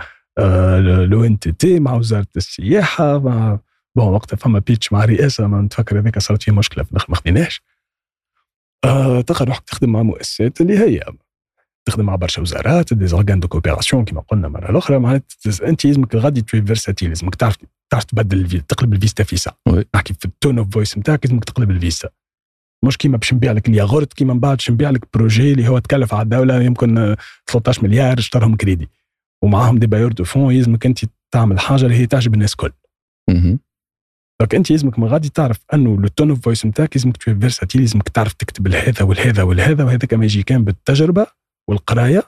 l'ONTT 1.08 1.80
مع 1.80 1.94
وزارة 1.94 2.26
السياحة 2.36 3.18
مع 3.18 3.58
bon 3.96 4.06
وقتها 4.06 4.36
فما 4.36 4.58
pitch 4.58 4.92
مع 4.92 5.04
رئاسة 5.04 5.46
ما 5.46 5.62
نتفكر 5.62 5.98
هذاك 5.98 6.18
صارت 6.18 6.42
فيه 6.42 6.52
مشكلة 6.52 6.84
في 6.84 7.04
ما 7.08 7.16
خديناش 7.16 7.62
آه 8.84 9.20
تلقى 9.20 9.44
روحك 9.44 9.64
تخدم 9.64 9.92
مع 9.92 10.02
مؤسسات 10.02 10.60
اللي 10.60 10.78
هي 10.78 11.00
تخدم 11.84 12.04
مع 12.04 12.16
برشا 12.16 12.42
وزارات 12.42 12.94
des 12.94 13.06
organes 13.06 13.40
de 13.40 13.48
coopération 13.48 14.04
كما 14.04 14.20
قلنا 14.20 14.48
مرة 14.48 14.70
الأخرى 14.70 14.98
معناتها 14.98 15.68
أنت 15.68 15.84
لازمك 15.84 16.14
غادي 16.14 16.42
tu 16.42 16.62
es 16.62 16.70
versatile 16.70 17.08
لازمك 17.08 17.34
تعرف 17.34 17.56
تعرف 17.92 18.04
تبدل 18.04 18.40
الفي 18.40 18.60
تقلب 18.60 18.92
الفيستا 18.92 19.24
فيسع 19.24 19.52
نحكي 19.94 20.14
في 20.14 20.24
ال 20.24 20.31
tone 20.31 20.58
of 20.58 20.70
voice 20.70 20.98
نتاعك 20.98 21.26
لازمك 21.26 21.44
تقلب 21.44 21.70
الفيستا. 21.70 22.08
مش 22.84 22.98
كيما 22.98 23.16
باش 23.16 23.34
نبيع 23.34 23.52
لك 23.52 23.68
الياغورت 23.68 24.12
كيما 24.12 24.34
من 24.34 24.40
بعد 24.40 24.56
باش 24.56 24.70
نبيع 24.70 24.90
لك 24.90 25.08
projet 25.14 25.52
اللي 25.52 25.68
هو 25.68 25.78
تكلف 25.78 26.14
على 26.14 26.22
الدولة 26.22 26.62
يمكن 26.62 27.16
13 27.46 27.82
مليار 27.82 28.18
اشتراهم 28.18 28.56
كريدي. 28.56 28.88
ومعاهم 29.44 29.78
des 29.78 29.86
bailleurs 29.86 30.12
de 30.12 30.24
fonds 30.24 30.54
يلزمك 30.54 30.86
أنت 30.86 30.98
تعمل 31.34 31.60
حاجة 31.60 31.84
اللي 31.84 31.96
هي 31.96 32.06
تعجب 32.06 32.34
الناس 32.34 32.52
الكل 32.52 32.72
donc 34.40 34.54
أنت 34.54 34.70
لازمك 34.70 34.98
من 34.98 35.08
غادي 35.08 35.28
تعرف 35.28 35.58
أنه 35.74 36.00
le 36.00 36.08
tone 36.08 36.30
of 36.30 36.40
voice 36.40 36.66
نتاعك 36.66 36.96
لازمك 36.96 37.16
تكون 37.16 37.40
versatile 37.40 37.80
لازمك 37.80 38.08
تعرف 38.08 38.32
تكتب 38.32 38.68
لهذا 38.68 39.02
ولهذا 39.02 39.42
ولهذا 39.42 39.84
وهذاك 39.84 40.14
ما 40.14 40.24
يجي 40.24 40.42
كان 40.42 40.64
بالتجربة 40.64 41.26
والقراية 41.68 42.22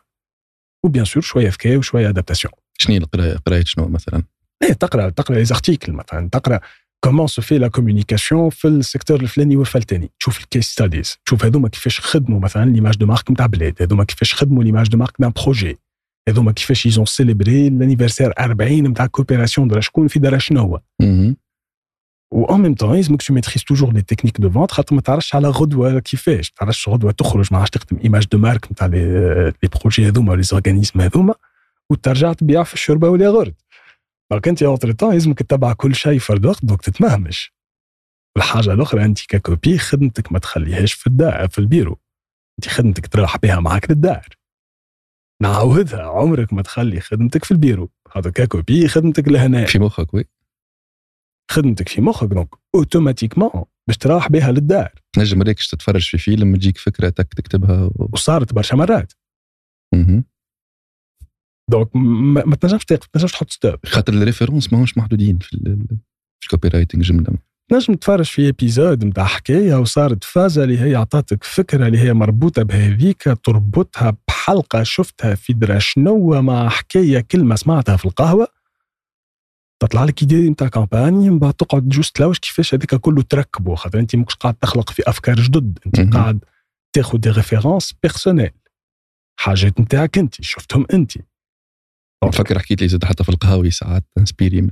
و 0.85 0.89
bien 0.89 1.05
sûr 1.05 1.23
شوية 1.23 1.49
ذكاء 1.49 1.77
وشوية 1.77 2.09
adaptation 2.09 2.53
شنو 2.79 2.95
هي 2.95 2.99
القراية؟ 2.99 3.37
قراية 3.37 3.65
شنو 3.65 3.89
مثلا؟ 3.89 4.23
إيه 4.65 4.73
تقرأ 4.73 5.09
تقرأ 5.09 5.37
les 5.37 5.45
articles 5.45 5.93
مثلا 5.93 6.29
تقرأ 6.33 6.61
comment 7.05 7.27
se 7.27 7.43
fait 7.43 7.59
la 7.59 7.69
communication 7.69 8.51
في 8.51 8.69
ال 8.69 8.75
secteur 8.75 9.21
الفلاني 9.21 9.57
والفلاني 9.57 10.11
تشوف 10.21 10.41
ال 10.41 10.46
case 10.46 10.67
studies 10.67 11.17
تشوف 11.27 11.45
هذوما 11.45 11.69
كيفاش 11.69 12.01
خدموا 12.01 12.41
مثلا 12.41 12.71
l'image 12.71 12.97
de 12.97 13.07
marque 13.07 13.31
نتاع 13.31 13.47
بلاد 13.47 13.83
هذوما 13.83 14.05
كيفاش 14.05 14.35
خدموا 14.35 14.65
l'image 14.65 14.89
de 14.89 14.99
marque 14.99 15.13
نتاع 15.21 15.43
projet 15.43 15.79
هذوما 16.29 16.53
كيفاش 16.53 16.87
ils 16.87 16.96
ont 16.96 17.05
célébré 17.05 17.71
l'anniversaire 17.71 18.33
40 18.39 18.73
نتاع 18.73 19.07
coopération 19.07 19.69
درا 19.69 19.81
شكون 19.81 20.09
في 20.09 20.19
درا 20.19 20.39
شنو 20.39 20.61
هو. 20.61 20.81
و 22.33 22.55
en 22.55 22.61
même 22.61 22.75
temps 22.75 22.97
لازمك 22.97 23.23
tu 23.23 23.35
maîtrises 23.35 23.65
toujours 23.65 23.93
les 23.93 24.03
techniques 24.03 24.41
de 24.41 24.51
vente 24.51 24.71
خاطر 24.71 24.95
ما 24.95 25.01
تعرفش 25.01 25.35
على 25.35 25.49
غدوة 25.49 25.99
كيفاش. 25.99 26.53
ما 26.53 26.57
تعرفش 26.59 26.89
غدوة 26.89 27.13
تخرج 27.13 27.49
ما 27.53 27.59
عادش 27.59 27.71
تخدم 27.71 27.99
image 28.05 28.27
de 28.33 28.39
marque 28.39 28.73
نتاع 28.73 28.87
les 28.87 29.53
projets 29.81 30.09
هذوما 30.09 30.35
les 30.35 30.43
organismes 30.43 31.01
هذوما 31.01 31.35
وترجع 31.91 32.33
تبيع 32.33 32.63
في 32.63 32.75
الشوربة 32.75 33.09
ولا 33.09 33.29
غرد 33.29 33.55
donc 34.35 34.49
انت 34.49 34.63
entre-temps 34.63 35.13
لازمك 35.13 35.39
تتبع 35.39 35.73
كل 35.73 35.95
شيء 35.95 36.19
فرد 36.19 36.47
وقت 36.47 36.65
دوك 36.65 36.83
تتمهمش. 36.83 37.55
الحاجة 38.37 38.73
الأخرى 38.73 39.05
أنت 39.05 39.27
ك 39.27 39.37
copy 39.37 39.79
خدمتك 39.79 40.33
ما 40.33 40.39
تخليهاش 40.39 40.93
في 40.93 41.07
الدار 41.07 41.49
في 41.49 41.59
البيرو. 41.59 42.01
أنت 42.59 42.69
خدمتك 42.69 43.07
تروح 43.07 43.37
بها 43.37 43.61
معك 43.61 43.91
للدار. 43.91 44.29
نعاودها 45.43 46.03
عمرك 46.03 46.53
ما 46.53 46.63
تخلي 46.63 47.01
خدمتك 47.01 47.45
في 47.45 47.51
البيرو. 47.51 47.91
هذا 48.17 48.31
ك 48.31 48.42
copy 48.42 48.89
خدمتك 48.89 49.29
لهنا. 49.29 49.67
في 49.67 49.79
مخك 49.79 50.15
oui. 50.15 50.25
خدمتك 51.51 51.89
في 51.89 52.01
مخك 52.01 52.29
donc 52.29 52.49
automatiquement 52.75 53.65
باش 53.89 53.97
تروح 53.97 54.29
بها 54.29 54.53
للدار. 54.53 54.93
تنجم 55.13 55.43
ريكش 55.43 55.69
تتفرج 55.69 56.11
في 56.11 56.19
فيلم 56.19 56.57
تجيك 56.57 56.79
فكرة 56.79 57.09
تك 57.09 57.35
تكتبها 57.35 57.85
و... 57.85 58.09
وصارت 58.13 58.53
برشا 58.53 58.77
مرات. 58.77 59.13
مهم. 59.95 60.25
donc 61.71 61.89
ما, 61.97 62.55
تنجمش 62.57 62.85
ما 62.91 62.99
تنجمش 63.13 63.33
تحط 63.33 63.51
stop 63.51 63.87
خاطر 63.87 64.13
ال 64.13 64.18
références 64.18 64.73
ماهوش 64.73 64.99
محدودين 64.99 65.39
في 65.39 65.53
ال- 65.55 65.87
في 66.41 66.47
ال 66.55 66.69
copywriting 66.69 67.03
جمله 67.05 67.27
تنجم 67.71 67.95
تفرج 67.95 68.25
في 68.25 68.49
épisode 68.49 69.05
نتاع 69.05 69.25
حكايه 69.25 69.75
وصارت 69.75 70.25
فازه 70.25 70.65
اللي 70.65 70.81
هي 70.81 70.95
عطاتك 70.95 71.45
فكره 71.45 71.87
اللي 71.87 71.99
هي 71.99 72.13
مربوطه 72.15 72.63
بهذيك 72.63 73.23
تربطها 73.45 74.17
بحلقه 74.29 74.83
شفتها 74.83 75.35
في 75.35 75.53
درا 75.53 75.79
شنو 75.79 76.43
مع 76.43 76.69
حكايه 76.69 77.21
كلمه 77.21 77.55
سمعتها 77.57 77.97
في 77.97 78.05
القهوه 78.05 78.49
تطلع 79.83 80.05
لك 80.05 80.23
idée 80.23 80.51
نتاع 80.51 80.69
campagne 80.69 81.31
من 81.31 81.39
بعد 81.39 81.55
تقعد 81.55 81.89
juste 81.89 82.17
تلوش 82.17 82.39
كيفاش 82.39 82.75
هذاك 82.75 82.95
كله 82.95 83.23
تركبه 83.23 83.75
خاطر 83.75 83.99
انت 83.99 84.17
مش 84.17 84.35
قاعد 84.35 84.55
تخلق 84.55 84.91
في 84.91 85.03
افكار 85.07 85.35
جدد 85.35 85.79
انت. 85.87 86.15
قاعد 86.15 86.45
تاخذ 86.93 87.19
des 87.19 87.31
références 87.31 87.95
personnelles 88.03 88.51
حاجات 89.41 89.81
نتاعك 89.81 90.19
انت 90.19 90.43
شفتهم 90.43 90.87
انت 90.95 91.13
نفكر 92.29 92.59
حكيت 92.59 92.83
لي 92.83 92.89
زاد 92.89 93.05
حتى 93.05 93.25
في 93.25 93.29
القهاوي 93.29 93.71
ساعات 93.71 94.05
inspiré 94.19 94.61
من 94.61 94.71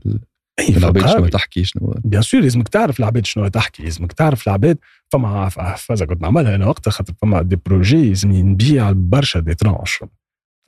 اي 0.61 0.73
في 0.73 0.77
العباد 0.79 1.07
شنو. 1.09 1.27
تحكي 1.27 1.65
شنو. 1.65 1.95
bien 2.05 2.23
sûr 2.23 2.41
لازمك 2.41 2.69
تعرف 2.69 3.01
العباد 3.01 3.27
شنو 3.27 3.49
تحكي 3.49 3.83
لازمك 3.83 4.13
تعرف 4.13 4.47
العباد 4.49 4.79
فما 5.13 5.49
فازا 5.77 6.05
كنت 6.07 6.23
نعملها 6.23 6.55
أنا 6.55 6.67
وقتها 6.67 6.91
خاطر 6.91 7.13
فما 7.23 7.43
des 7.43 7.57
projets 7.67 8.09
لازمني 8.09 8.43
نبيع 8.43 8.93
برشا 8.93 9.41
des 9.41 9.55
tranches 9.55 9.99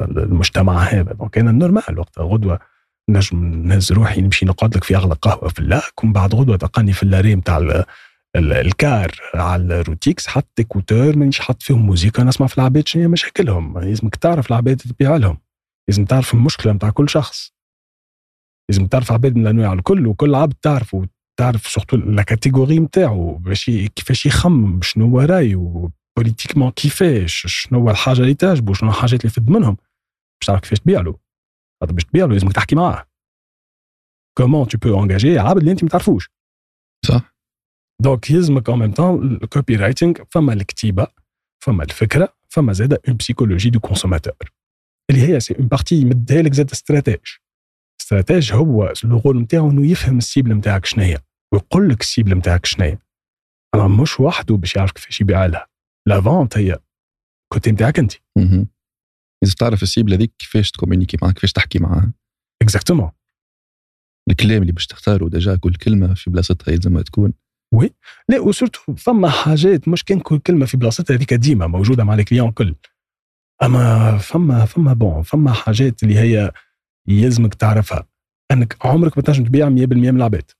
المجتمع 0.02 0.78
هذا. 0.82 1.12
donc 1.12 1.38
أنا 1.38 1.52
normal 1.52 1.98
وقتها. 1.98 2.24
غدوة 2.24 2.58
نجم 3.10 3.44
نهز 3.68 3.92
روحي 3.92 4.20
نمشي 4.20 4.46
نقعد 4.46 4.76
لك 4.76 4.84
في 4.84 4.96
أغلى 4.96 5.14
قهوة 5.14 5.48
في 5.48 5.58
اللاك 5.58 6.04
ومن 6.04 6.12
بعد 6.12 6.34
غدوة 6.34 6.56
تلقاني 6.56 6.92
في 6.92 7.02
l'arrêt 7.02 7.34
نتاع 7.34 7.56
ال- 7.58 7.84
ال- 8.36 8.52
الكار 8.52 9.10
على 9.34 9.80
الروتيكس 9.80 10.26
حط 10.26 10.48
écouteurs 10.58 11.16
مانيش 11.16 11.40
حاط 11.40 11.62
فيهم 11.62 11.86
موسيقى 11.86 12.24
نسمع 12.24 12.46
في 12.46 12.58
العباد 12.58 12.88
شنو 12.88 13.02
هي 13.02 13.08
مشاكلهم. 13.08 13.78
لازمك 13.78 14.16
تعرف 14.16 14.50
العباد 14.50 14.76
تبيع 14.76 15.16
لهم 15.16 15.38
لازم 15.88 16.04
تعرف 16.04 16.34
المشكلة 16.34 16.72
نتاع 16.72 16.90
كل 16.90 17.08
شخص. 17.08 17.54
لازم 18.70 18.86
تعرف 18.86 19.12
عباد 19.12 19.36
من 19.36 19.42
الأنواع 19.42 19.72
الكل 19.72 20.06
وكل 20.06 20.34
عبد 20.34 20.54
تعرفه 20.54 21.08
تعرف 21.38 21.66
surtout 21.66 21.96
la 21.96 22.22
catégorie 22.22 22.78
نتاعو 22.78 23.34
باش 23.34 23.64
كيفاش 23.70 24.26
يخمم 24.26 24.82
شنو 24.82 25.08
هو 25.08 25.20
رايه 25.20 25.90
politiquement 26.18 26.70
كيفاش 26.70 27.46
شنو 27.46 27.80
هو 27.80 27.90
الحاجة 27.90 28.20
اللي 28.20 28.34
تعجبه 28.34 28.74
شنو 28.74 28.90
الحاجات 28.90 29.20
اللي 29.20 29.26
يفد 29.26 29.50
منهم 29.50 29.76
باش 30.40 30.46
تعرف 30.46 30.60
كيفاش 30.60 30.80
تبيع 30.80 31.00
له. 31.00 31.18
خاطر 31.80 31.92
باش 31.92 32.04
تبيع 32.04 32.24
له 32.24 32.32
لازمك 32.32 32.52
تحكي 32.52 32.76
معاه. 32.76 33.06
comment 34.38 34.68
tu 34.68 34.78
peux 34.78 35.02
engager 35.02 35.38
عبد 35.38 35.58
اللي 35.58 35.70
انت 35.72 35.82
ما 35.84 35.88
تعرفوش. 35.90 36.30
صح. 37.06 37.34
donc 38.02 38.30
يلزمك 38.30 38.68
en 38.68 38.78
même 38.78 38.92
temps 38.92 39.32
ال 39.32 39.76
copywriting 39.76 40.22
فما 40.30 40.52
الكتيبه 40.52 41.06
فما 41.64 41.84
الفكرة 41.84 42.36
فما 42.48 42.72
زاد 42.72 42.92
une 42.92 43.16
psychologie 43.16 43.70
de 43.70 43.80
consommateur 43.80 44.52
اللي 45.10 45.28
هي 45.28 45.40
c'est 45.40 45.54
une 45.58 45.66
partie 45.66 45.94
يمدها 45.94 46.42
لك 46.42 46.52
زاد 46.52 46.70
stratège. 46.70 47.20
stratège 48.00 48.52
هو 48.52 48.92
rôle 49.04 49.40
نتاعو 49.40 49.70
إنه 49.70 49.86
يفهم 49.86 50.18
ال 50.18 50.24
cible 50.24 50.52
نتاعك 50.52 50.86
شنو 50.86 51.04
هي 51.04 51.18
ويقول 51.54 51.88
لك 51.88 52.00
ال 52.00 52.06
cible 52.06 52.34
نتاعك 52.34 52.66
شنو 52.66 52.84
هي 52.86 52.98
اما 53.74 54.02
مش 54.02 54.20
وحده 54.20 54.56
باش 54.56 54.76
يعرف 54.76 54.92
كيفاش 54.92 55.20
يبيع 55.20 55.46
لها. 55.46 55.66
la 56.08 56.20
vente 56.20 56.58
هي 56.58 56.78
côté 57.52 57.72
نتاعك 57.72 57.98
أنت. 57.98 58.12
لازم 59.42 59.54
تعرف 59.58 59.82
ال 59.82 59.88
cible 59.88 60.14
هذيك 60.14 60.32
كيفاش 60.38 60.70
ت 60.70 60.74
communiquer 60.74 61.16
معاه 61.22 61.32
كيفاش 61.32 61.52
تحكي 61.52 61.78
معاه 61.78 62.12
exactement 62.62 63.10
الكلام 64.30 64.62
اللي 64.62 64.72
باش 64.72 64.86
تختاره 64.86 65.28
déjà 65.28 65.56
كل 65.56 65.74
كلمة 65.74 66.14
في 66.14 66.30
بلاصتها 66.30 66.72
يلزمها 66.72 67.02
تكون. 67.02 67.32
لا 68.28 68.40
و 68.40 68.47
surtout 68.47 68.94
فما 68.94 69.30
حاجات 69.30 69.88
مش 69.88 70.04
كان 70.04 70.20
كل 70.20 70.38
كلمة 70.38 70.66
في 70.66 70.76
بلاصتها 70.76 71.16
هذيك 71.16 71.34
ديما 71.34 71.66
موجودة 71.66 72.04
مع 72.04 72.14
ال 72.14 72.20
client 72.20 72.50
كل 72.50 72.74
أما 73.62 74.18
فما 74.18 74.64
فما 74.64 74.92
bon 74.92 75.22
فما 75.22 75.52
حاجات 75.52 76.02
اللي 76.02 76.18
هي 76.18 76.52
يلزمك 77.08 77.54
تعرفها. 77.54 78.08
أنك 78.52 78.86
عمرك 78.86 79.18
ما 79.18 79.22
تنجم 79.22 79.44
تبيع 79.44 79.66
100% 79.70 79.70
من 80.10 80.16
العباد. 80.16 80.50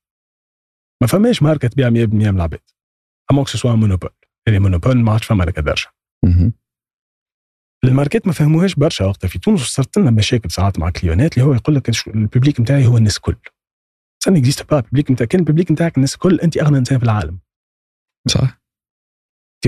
ما 1.03 1.07
فماش 1.09 1.43
ماركة 1.43 1.69
تبيع 1.69 1.91
100% 1.91 1.93
من 2.15 2.29
العباد. 2.37 2.61
à 3.31 3.33
moins 3.33 3.43
que 3.43 3.49
ce 3.49 3.57
soit 3.57 3.75
monopole 3.75 4.11
اللي 4.49 4.59
monopole 4.59 4.97
ما 4.99 5.13
عادش 5.13 5.27
فما 5.27 5.45
لك 5.45 5.59
مهم. 6.25 6.53
الماركات 7.85 8.27
ما 8.27 8.33
فهموهاش 8.33 8.75
برشا 8.75 9.05
وقتها. 9.05 9.29
في 9.29 9.39
تونس 9.39 9.61
صارت 9.61 9.99
لنا 9.99 10.11
مشاكل 10.11 10.51
ساعات 10.51 10.79
مع 10.79 10.91
كليونات 10.91 11.35
اللي 11.39 11.49
هو 11.49 11.55
يقول 11.55 11.77
لك 11.77 11.91
ال 12.09 12.16
public 12.16 12.61
نتاعي 12.61 12.87
هو 12.87 12.97
الناس 12.97 13.17
الكل 13.17 13.37
ça 14.25 14.31
n'existe 14.31 14.71
pas 14.71 14.79
ال 14.79 14.83
public 14.83 15.11
نتاعك 15.11 15.29
كان 15.29 15.41
ال 15.41 15.45
public 15.45 15.71
نتاعك 15.73 15.97
الناس 15.97 16.15
الكل 16.15 16.41
أنت 16.41 16.57
أغنى 16.57 16.79
إنسان 16.79 16.99
في 16.99 17.05
العالم. 17.05 17.39
صح. 18.29 18.61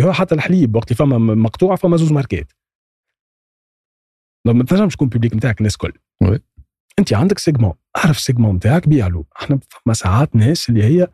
هو 0.01 0.12
حتى 0.12 0.35
الحليب 0.35 0.77
وقت 0.77 0.93
فما 0.93 1.18
م- 1.18 1.43
مقطوعه 1.43 1.77
فما 1.77 1.97
زوز 1.97 2.12
ماركات. 2.12 2.53
ما 4.53 4.64
تنجمش 4.64 4.94
تكون 4.94 5.09
public 5.09 5.34
نتاعك 5.34 5.59
الناس 5.59 5.74
الكل. 5.74 5.92
أنت 6.99 7.12
عندك 7.12 7.38
segment 7.39 7.72
أعرف 7.97 8.16
ال 8.16 8.21
segment 8.21 8.55
نتاعك 8.55 8.88
بيع 8.88 9.07
له 9.07 9.24
إحنا 9.42 9.59
فما 9.68 9.94
ساعات 9.94 10.36
ناس 10.36 10.68
اللي 10.68 10.84
هي 10.84 11.09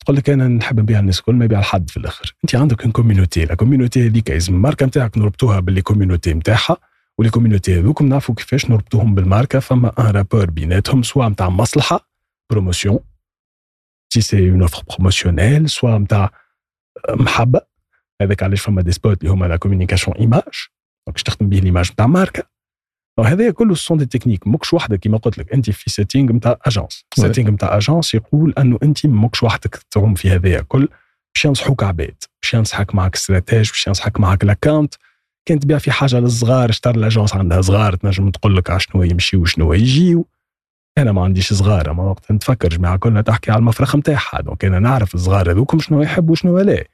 تقول 0.00 0.16
لك 0.16 0.30
أنا 0.30 0.48
نحب 0.48 0.80
نبيع 0.80 0.98
الناس 0.98 1.18
الكل 1.18 1.34
ما 1.34 1.44
يبيع 1.44 1.60
لحد 1.60 1.90
في 1.90 1.96
الآخر. 1.96 2.36
أنت 2.44 2.54
عندك 2.54 2.84
une 2.84 2.92
community 2.92 3.44
la 3.44 3.54
community 3.54 4.06
هذيك 4.06 4.30
لازم 4.30 4.54
الماركه 4.54 4.86
نتاعك 4.86 5.18
نربطوها 5.18 5.60
ب 5.60 5.66
les 5.66 5.82
communities 5.82 6.34
نتاعها 6.34 6.76
و 7.18 7.21
les 7.21 7.30
communities 7.30 7.78
هذوكم 7.78 8.08
نعرفوا 8.08 8.34
كيفاش 8.34 8.70
نربطوهم 8.70 9.14
بالماركة. 9.14 9.58
فما 9.58 9.92
un 9.98 10.04
rapport 10.04 10.50
بيناتهم 10.50 11.02
سواء 11.02 11.28
نتاع 11.28 11.48
مصلحة 11.48 12.08
promotion 12.50 12.98
c'est 14.12 14.20
c'est 14.20 14.50
une 14.50 14.62
offre 14.62 14.82
promotionnelle 14.88 15.70
سواء 15.70 15.98
نتاع 15.98 16.30
محبة. 17.10 17.60
هذاك 18.22 18.42
علاش 18.42 18.60
فما 18.60 18.82
des 18.82 18.92
spots 18.92 19.20
اللي 19.20 19.32
هما 19.32 19.46
la 19.46 19.56
communication 19.56 20.16
image 20.16 20.68
باش 21.10 21.22
تخدم 21.22 21.48
به 21.48 21.58
l'image 21.58 21.92
نتاع 21.92 22.06
ماركة. 22.06 22.42
هذايا 23.24 23.50
كله 23.50 23.74
sont 23.74 23.98
des 23.98 24.06
techniques 24.06 24.46
ماكش 24.46 24.74
وحدك 24.74 24.98
كيما 24.98 25.18
قلت 25.18 25.38
لك 25.38 25.52
أنت 25.52 25.70
في 25.70 25.90
setting 25.90 26.32
نتاع 26.32 26.58
agence. 26.66 27.04
setting 27.14 27.50
نتاع 27.50 27.76
agence 27.76 28.14
يقول 28.14 28.54
أنه 28.58 28.78
أنت 28.82 29.06
ماكش 29.06 29.42
وحدك 29.42 29.76
تعوم 29.90 30.14
في 30.14 30.30
هذايا 30.30 30.60
كل 30.60 30.88
باش 31.34 31.44
ينصحوك 31.44 31.82
عباد 31.82 32.14
باش 32.42 32.54
ينصحك 32.54 32.94
معك 32.94 33.14
stratège 33.14 33.68
باش 33.70 33.86
ينصحك 33.86 34.20
معك 34.20 34.44
l'account 34.44 34.94
كان 35.48 35.60
تبيع 35.60 35.78
في 35.78 35.90
حاجة 35.90 36.20
للصغار 36.20 36.70
اشتر 36.70 36.94
ال 36.94 37.00
agence 37.00 37.34
عندها 37.34 37.60
صغار 37.60 37.94
تنجم 37.94 38.30
تقول 38.30 38.56
لك 38.56 38.78
شنو 38.78 39.02
يمشي 39.02 39.36
وشنو 39.36 39.72
يجي. 39.72 40.24
أنا 40.98 41.12
ما 41.12 41.24
عنديش 41.24 41.52
صغار 41.52 41.90
أما 41.90 42.02
وقت 42.02 42.32
نتفكر 42.32 42.68
جماعة 42.68 42.96
كلها 42.96 43.22
تحكي 43.22 43.50
على 43.50 43.58
المفرخ 43.58 43.96
نتاعها 43.96 44.40
donc 44.40 44.64
أنا 44.64 44.78
نعرف 44.78 45.14
الصغار 45.14 45.50
هذوكم 45.50 45.78
شنو 45.78 46.02
يحبوا 46.02 46.32
وشنو 46.32 46.58
لا. 46.58 46.84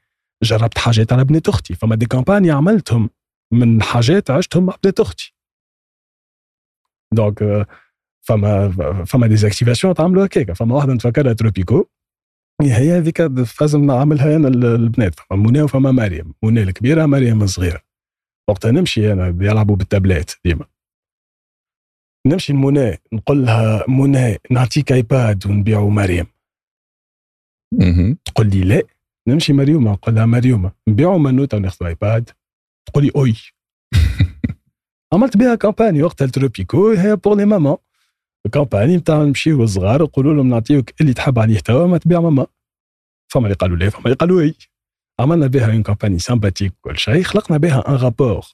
جربت 0.43 0.77
حاجات 0.77 1.13
على 1.13 1.23
بنت 1.23 1.49
أختي 1.49 1.75
فما 1.75 1.95
des 1.95 2.05
campagnes 2.05 2.51
عملتهم. 2.51 3.09
من 3.53 3.81
حاجات 3.81 4.31
عشتهم 4.31 4.65
مع 4.65 4.75
بنت 4.83 4.99
أختي. 4.99 5.33
donc 7.13 7.41
آه، 7.41 7.67
فما 8.21 8.71
فما 9.05 9.27
des 9.27 9.41
activations 9.41 9.93
تعملوا 9.93 10.25
هكاك 10.25 10.51
فما 10.51 10.75
واحدة 10.75 10.93
نتفكرها 10.93 11.33
تروبيكو 11.33 11.85
هي 12.61 12.97
هذيك 12.97 13.21
لازم 13.61 13.85
نعملها 13.85 14.35
أنا 14.35 14.47
البنات 14.47 15.15
فما 15.19 15.37
منى 15.37 15.61
وفما 15.61 15.91
مريم. 15.91 16.33
منى 16.43 16.63
الكبيرة 16.63 17.05
مريم 17.05 17.43
الصغيرة. 17.43 17.81
وقتها 18.49 18.71
نمشي 18.71 19.13
أنا 19.13 19.27
يلعبوا 19.27 19.75
بالتابلات 19.75 20.31
ديما. 20.45 20.65
نمشي 22.27 22.53
لمنى 22.53 22.97
نقول 23.13 23.45
لها 23.45 23.85
منى 23.87 24.37
نعطيك 24.51 24.91
iPad 24.91 25.47
ونبيعوا 25.47 25.91
مريم. 25.91 26.27
تقول 28.25 28.49
لي 28.49 28.61
لا. 28.61 28.81
نمشي 29.27 29.53
مريومة 29.53 29.91
نقول 29.91 30.15
لها 30.15 30.25
مريومة. 30.25 30.71
نبيعوا 30.87 31.17
منوته 31.17 31.57
وناخذوا 31.57 31.89
iPad 31.89 32.29
تقول 32.87 33.03
لي 33.05 33.11
oui. 33.15 33.35
عملت 35.13 35.37
بها 35.37 35.55
campagne 35.55 36.03
وقتها 36.03 36.25
التروبيكو 36.25 36.89
هي 36.89 37.15
pour 37.15 37.35
les 37.37 37.45
mamans 37.45 37.77
ال 38.45 38.51
campagne 38.51 38.97
نتاع 38.97 39.23
نمشيو 39.23 39.63
الصغار 39.63 40.03
نقولوا 40.03 40.33
لهم 40.33 40.49
نعطيوك 40.49 41.01
اللي 41.01 41.13
تحب 41.13 41.39
عليه 41.39 41.59
توا 41.59 41.87
ما 41.87 41.97
تبيع 41.97 42.19
ماما. 42.21 42.47
فما 43.33 43.43
اللي 43.43 43.55
قالوا 43.55 43.77
لا 43.77 43.89
فما 43.89 44.05
اللي 44.05 44.15
قالوا 44.15 44.41
اي 44.41 44.55
عملنا 45.19 45.47
بها 45.47 45.71
une 45.71 45.83
campagne 45.83 46.19
sympathique 46.19 46.73
كل 46.81 46.97
شيء 46.97 47.23
خلقنا 47.23 47.57
بها 47.57 47.89
un 47.89 47.95
rapport 47.95 48.45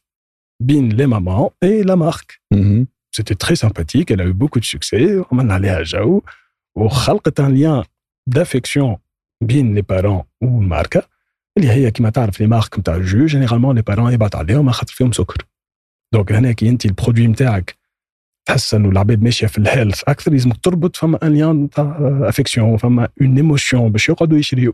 بين 0.62 0.90
les 0.90 1.06
mamans 1.06 1.50
et 1.64 1.82
la 1.82 1.96
marque 1.96 2.42
c'était 3.16 3.36
très 3.36 3.56
sympathique 3.56 4.14
elle 4.14 4.22
a 4.22 4.24
eu 4.24 4.34
beaucoup 4.34 4.60
de 4.60 4.66
succès 4.66 5.26
عملنا 5.32 5.54
عليها 5.54 5.84
جو. 5.84 6.22
وخلقت 6.78 7.40
un 7.40 7.54
lien 7.54 7.84
d'affection 8.28 8.98
بين 9.44 9.76
les 9.76 9.82
parents 9.82 10.24
والماركه 10.42 11.13
اللي 11.58 11.70
هي 11.70 11.92
كما 11.92 12.10
تعرف 12.10 12.40
les 12.40 12.48
marques 12.48 12.80
نتاع 12.80 12.96
الجو 12.96 13.26
généralement 13.26 13.76
les 13.76 13.82
parents 13.82 14.14
يبعث 14.14 14.36
عليهم 14.36 14.72
خاطر 14.72 14.94
فيهم 14.94 15.12
سكر. 15.12 15.46
donc 16.14 16.32
هنا 16.32 16.52
كي 16.52 16.70
أنت 16.70 16.86
ال 16.86 16.91
produit 16.91 17.28
نتاعك 17.28 17.78
تحس 18.48 18.74
إنه 18.74 18.90
العباد 18.90 19.22
ماشية 19.22 19.48
في 19.48 19.58
ال 19.58 19.64
health 19.64 20.04
أكثر 20.08 20.32
لازمك 20.32 20.58
تربط 20.58 20.96
فما 20.96 21.20
un 21.24 21.34
lien 21.34 21.70
تاع 21.70 21.98
affection 22.24 22.78
فما 22.78 23.10
une 23.22 23.36
émotion 23.36 23.92
باش 23.92 24.10
يقعدوا 24.10 24.38
يشريو. 24.38 24.74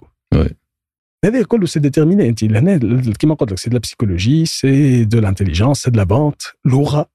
هذا 1.25 1.43
كله 1.43 1.65
c'est 1.65 1.79
déterminé 1.79 2.29
أنت. 2.29 2.43
لهنا 2.43 3.13
كيما 3.13 3.35
قلت 3.35 3.51
لك 3.51 3.57
c'est 3.57 3.69
de 3.69 3.73
la 3.73 3.79
psychologie 3.79 4.45
c'est 4.45 5.05
de 5.05 5.19
l'intelligence 5.19 5.81
c'est 5.81 5.91
de 5.91 5.99
la 5.99 6.05
vente 6.05 6.41
لغه 6.65 7.09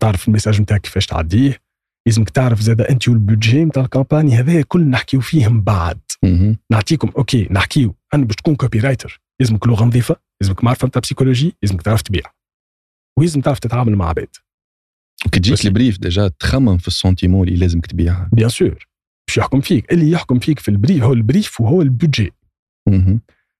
تعرف 0.00 0.28
ال 0.28 0.32
message 0.32 0.60
نتاعك 0.60 0.80
كيفاش 0.80 1.06
تعديه. 1.06 1.60
لازمك 2.06 2.30
تعرف 2.30 2.60
زاد 2.60 2.80
أنت 2.80 3.08
وال 3.08 3.22
budget 3.22 3.64
نتاع 3.64 3.82
ال 3.82 3.88
campagne 3.88 4.34
هذا 4.34 4.62
كل 4.62 4.80
نحكيو 4.86 5.20
فيه 5.20 5.48
من 5.48 5.62
بعد. 5.62 5.98
نعطيكم 6.70 7.12
okay 7.18 7.48
نحكيو. 7.50 7.94
أنا 8.14 8.24
باش 8.24 8.36
تكون 8.36 8.56
copywriter 8.56 9.20
لازمك 9.40 9.66
لغة 9.66 9.84
نظيفة 9.84 10.16
لازمك 10.40 10.64
معرفة 10.64 10.88
نتاع 10.88 11.00
psychologie 11.00 11.56
لازمك 11.62 11.82
تعرف 11.82 12.02
تبيع. 12.02 12.22
ولازم 13.18 13.40
تعرف 13.40 13.58
تتعامل 13.58 13.96
مع 13.96 14.08
عباد. 14.08 14.28
كي 15.32 15.40
تجيك 15.40 15.66
ال 15.66 15.71
brief 15.71 15.98
déjà 15.98 16.28
تخمم 16.28 16.78
في 16.78 16.88
ال 16.88 16.94
sentiment 16.94 17.48
اللي 17.48 17.58
لازمك 17.58 17.86
تبيعها. 17.86 18.30
bien 18.32 18.48
sûr 18.48 18.86
باش 19.28 19.36
يحكم 19.36 19.60
فيك. 19.60 19.92
اللي 19.92 20.10
يحكم 20.10 20.38
فيك 20.38 20.58
في 20.58 20.68
ال 20.68 20.74
brief 20.74 21.02
هو 21.02 21.12
ال 21.12 21.20
brief 21.20 21.60
وهو 21.60 21.82
ال 21.82 21.89
budget 21.89 22.32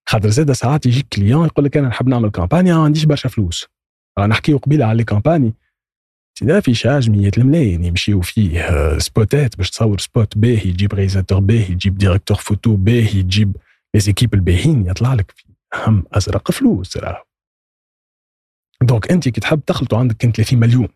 خاطر 0.09 0.29
زاد 0.29 0.53
ساعات 0.53 0.87
يجيك 0.87 1.07
client 1.09 1.47
يقول 1.47 1.64
لك 1.64 1.77
أنا 1.77 1.89
نحب 1.89 2.09
نعمل 2.09 2.31
campagne 2.31 2.72
ما 2.73 2.85
عنديش 2.85 3.05
برشا 3.05 3.29
فلوس. 3.29 3.67
نحكيو 4.19 4.59
قبيلة 4.59 4.85
على 4.85 4.97
les 4.97 5.05
campagnes 5.05 5.55
c'est 6.39 6.61
d'affichage 6.61 7.11
مية 7.11 7.30
الملايين 7.39 7.84
يمشيو 7.84 8.20
فيه 8.20 8.68
سبوتات 8.99 9.57
باش 9.57 9.70
تصور 9.70 9.99
spot 9.99 10.39
باهي 10.39 10.68
يجيب 10.68 10.95
réalisateur 10.95 11.41
باهي 11.41 11.72
يجيب 11.72 11.99
directeur 11.99 12.37
photo 12.37 12.77
باهي 12.76 13.18
يجيب 13.18 13.57
les 13.95 14.01
équipes 14.01 14.35
الباهيين 14.34 14.87
يطلع 14.87 15.14
لك 15.14 15.30
في 15.30 15.45
هم 15.74 16.05
ازرق 16.12 16.51
فلوس 16.51 16.97
راهو 16.97 17.24
donc 18.83 19.12
انت 19.12 19.28
كي 19.28 19.41
تحب 19.41 19.61
تخلطوا 19.66 19.99
عندك 19.99 20.16
30 20.16 20.61
مليون 20.61 20.89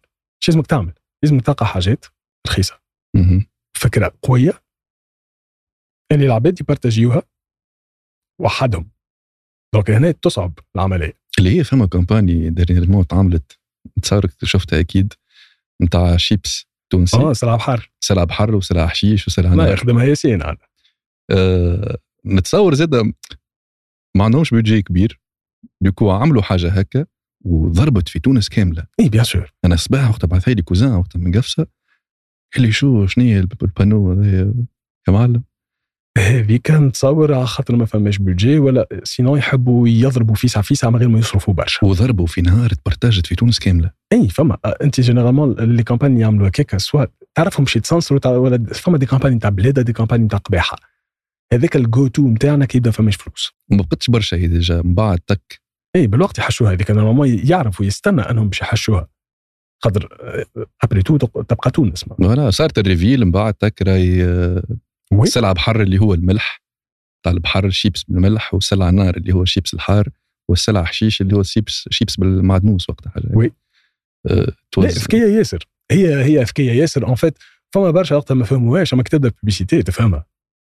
شو 0.42 0.52
لازمك 0.52 0.66
تعمل؟ 0.66 0.92
لازمك 1.24 1.46
تلقى 1.46 1.66
حاجات 1.66 2.04
رخيصه 2.46 2.80
فكره 3.76 4.12
قويه 4.22 4.62
اللي 6.12 6.26
العباد 6.26 6.60
يبارتاجيوها 6.60 7.22
وحدهم 8.40 8.90
donc 9.74 9.90
هنا 9.90 10.10
تصعب 10.10 10.58
العملية 10.76 11.18
اللي 11.38 11.58
هي 11.58 11.64
فما 11.64 11.86
campagne 11.86 12.50
dernièrement 12.50 13.06
تعملت 13.06 13.58
تصور 14.02 14.26
شفتها 14.44 14.80
أكيد 14.80 15.14
نتاع 15.80 16.16
شيبس 16.16 16.66
تونسي. 16.90 17.16
آه 17.16 17.32
سلعة 17.32 17.56
بحر. 17.56 17.92
سلعة 18.00 18.24
بحر 18.24 18.54
وسلعة 18.54 18.88
حشيش 18.88 19.26
وسلعة 19.26 19.54
ما 19.54 19.68
يخدمها 19.68 20.04
ياسين 20.04 20.42
أنا 20.42 20.56
أه 21.30 21.98
نتصور 22.26 22.74
زاد 22.74 22.94
ما 24.16 24.24
عندهمش 24.24 24.50
budget 24.50 24.82
كبير. 24.82 25.20
du 25.80 25.90
coup 25.90 26.10
عملوا 26.10 26.42
حاجة 26.42 26.68
هكا 26.68 27.06
وضربت 27.44 28.08
في 28.08 28.18
تونس 28.18 28.48
كاملة. 28.48 28.86
إي 29.00 29.08
bien 29.08 29.24
sûr 29.24 29.52
أنا 29.64 29.74
الصباح 29.74 30.10
وقت 30.10 30.24
بعث 30.24 30.48
لي 30.48 30.62
cousin 30.62 30.92
وقت 30.92 31.16
من 31.16 31.36
قفصة 31.36 31.66
قال 32.54 32.62
لي 32.64 32.72
شو 32.72 33.06
شنو 33.06 33.24
هي 33.24 33.38
ال 33.40 33.49
panneau 33.49 34.12
هذايا؟ 34.12 34.54
يا 35.08 35.12
معلم؟ 35.12 35.44
هذيك 36.18 36.70
نتصور 36.70 37.34
على 37.34 37.46
خاطر 37.46 37.76
ما 37.76 37.86
فماش 37.86 38.18
budget 38.18 38.58
ولا 38.58 38.88
sinon 39.04 39.36
يحبوا 39.36 39.88
يضربوا 39.88 40.34
فيسع 40.34 40.60
فيسع 40.60 40.90
من 40.90 40.96
غير 40.96 41.08
ما 41.08 41.18
يصرفوا 41.18 41.54
برشا. 41.54 41.86
وضربوا 41.86 42.26
في 42.26 42.40
نهار 42.40 42.70
تبرتاجت 42.70 43.26
في 43.26 43.34
تونس 43.34 43.58
كاملة. 43.58 43.90
إي 44.12 44.28
فما. 44.28 44.58
أنت 44.82 45.00
généralement 45.00 45.54
les 45.54 45.82
campagnes 45.82 46.20
يعملوا 46.20 46.48
هكاك 46.48 46.76
soit 46.76 47.04
تعرفهم 47.34 47.66
شي 47.66 47.80
تسنسروا 47.80 48.26
ولا 48.26 48.64
فما 48.64 48.98
دي 48.98 49.06
كامباني 49.06 49.38
تاع 49.38 49.50
بلاده 49.50 49.82
دي 49.82 49.92
كامباني 49.92 50.28
تاع 50.28 50.38
قباحه 50.38 50.76
هذاك 51.52 51.76
الجو 51.76 52.06
تو 52.06 52.28
نتاعنا 52.28 52.64
كي 52.64 52.78
يبدأ 52.78 52.90
فماش 52.90 53.16
فلوس. 53.16 53.52
ما 53.70 53.76
بقتش 53.76 54.10
برشا 54.10 54.36
هي 54.36 54.46
ديجا 54.46 54.82
من 54.82 54.94
بعد 54.94 55.18
تك. 55.18 55.60
إي 55.96 56.06
بالوقت 56.06 56.38
يحشوها 56.38 56.72
هذيك 56.72 56.90
نورمالمون 56.90 57.40
يعرفوا 57.44 57.86
يستنى 57.86 58.20
أنهم 58.20 58.48
باش 58.48 58.60
يحشوها. 58.60 59.08
خاطر 59.84 60.08
ابري 60.82 61.02
تو 61.02 61.16
تبقى 61.16 61.70
تونس. 61.70 62.04
فوالا 62.04 62.50
صارت 62.50 62.78
الريفيل 62.78 63.24
من 63.24 63.30
بعد 63.30 63.54
تك 63.54 63.82
راهي 63.82 64.24
سلعه 65.24 65.52
بحر 65.52 65.80
اللي 65.80 65.98
هو 65.98 66.14
الملح 66.14 66.60
تاع 67.24 67.32
البحر 67.32 67.70
شيبس 67.70 68.02
بالملح 68.02 68.54
وسلعه 68.54 68.90
نار 68.90 69.16
اللي 69.16 69.32
هو 69.34 69.44
شيبس 69.44 69.74
الحار 69.74 70.08
والسلعه 70.50 70.84
حشيش 70.84 71.20
اللي 71.20 71.36
هو 71.36 71.42
شيبس 71.42 71.88
شيبس 71.90 72.16
بالمعدنوس 72.16 72.90
وقتها. 72.90 73.10
حاجة 73.10 73.24
وي 73.30 73.52
أه 74.30 74.52
لا 74.76 74.86
ذكيه 74.86 75.38
ياسر. 75.38 75.66
هي 75.90 76.24
هي 76.24 76.42
ذكيه 76.42 76.72
ياسر. 76.72 77.06
en 77.06 77.14
fait 77.14 77.38
فما 77.74 77.90
برشا 77.90 78.16
وقتها 78.16 78.34
ما 78.34 78.44
فهموهاش. 78.44 78.94
أما 78.94 79.02
كتبدا 79.02 79.32
publicité 79.42 79.82
تفهمها. 79.82 80.26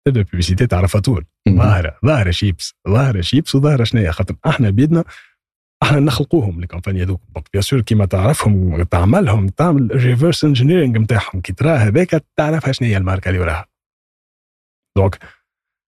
تبدا 0.08 0.22
publicité 0.22 0.68
تعرفها 0.68 1.02
طول. 1.02 1.26
ظاهرة 1.50 1.98
ظاهرة 2.06 2.32
شيبس 2.32 2.74
ظاهرة 2.90 3.22
شيبس 3.22 3.56
وظاهرة 3.56 3.84
شنو 3.84 4.12
خاطر 4.12 4.36
إحنا 4.48 4.70
بيدنا 4.70 5.04
إحنا 5.84 6.00
نخلقوهم 6.00 6.62
les 6.62 6.68
campagnes 6.68 7.04
هذوك. 7.04 7.22
donc 7.36 7.48
bien 7.54 7.62
sûr 7.62 7.82
كيما 7.82 8.06
تعرفهم 8.06 8.84
تعملهم 8.84 9.48
تعمل 9.48 9.90
reverse 9.92 10.44
engineering 10.44 10.98
نتاعهم. 10.98 11.42
كي 11.42 11.54
تراه 11.54 11.78
هذاك 11.78 12.26
تعرفها 12.36 12.72
شنو 12.72 12.88
هي 12.88 12.98
الماركة 12.98 13.30
اللي 13.30 13.40
وراها. 13.40 13.66
donc 14.98 15.20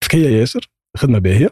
ذكيه 0.05 0.29
ياسر 0.29 0.71
خدمه 0.97 1.19
باهية 1.19 1.51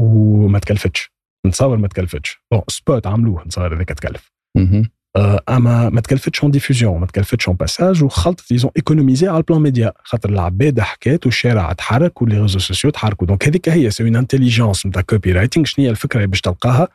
وما 0.00 0.58
تكلفتش. 0.58 1.12
نتصور 1.46 1.76
ما 1.76 1.88
تكلفتش. 1.88 2.42
bon 2.52 2.62
spot 2.68 3.06
عملوه 3.06 3.44
نتصور 3.44 3.74
هذاك 3.74 3.88
تكلف 3.88 4.32
أما 5.48 5.88
ما 5.88 6.00
تكلفتش 6.00 6.42
en 6.42 6.50
diffusion 6.50 7.00
ما 7.00 7.06
تكلفتش 7.06 7.48
en 7.48 7.56
passage 7.56 8.04
وخلطت 8.04 8.50
يزون 8.50 8.70
économiser 8.76 9.28
على 9.28 9.38
ال 9.38 9.43
plan 9.43 9.62
média 9.62 9.92
خاطر 10.04 10.28
العباد 10.28 10.80
حكات 10.80 11.26
والشارع 11.26 11.72
تحرك 11.72 12.22
و 12.22 12.26
les 12.26 12.40
réseaux 12.40 12.58
sociaux 12.58 12.90
تحركوا 12.90 13.26
donc 13.26 13.48
هذيك 13.48 13.68
هي 13.68 13.90
c'est 13.90 14.02
une 14.02 14.16
intelligence 14.16 14.86
نتاع 14.86 15.02
copywriting 15.02 15.66
شنو 15.66 15.84
هي 15.84 15.90
الفكرة 15.90 16.24
باش 16.24 16.40
تلقاها؟ 16.40 16.88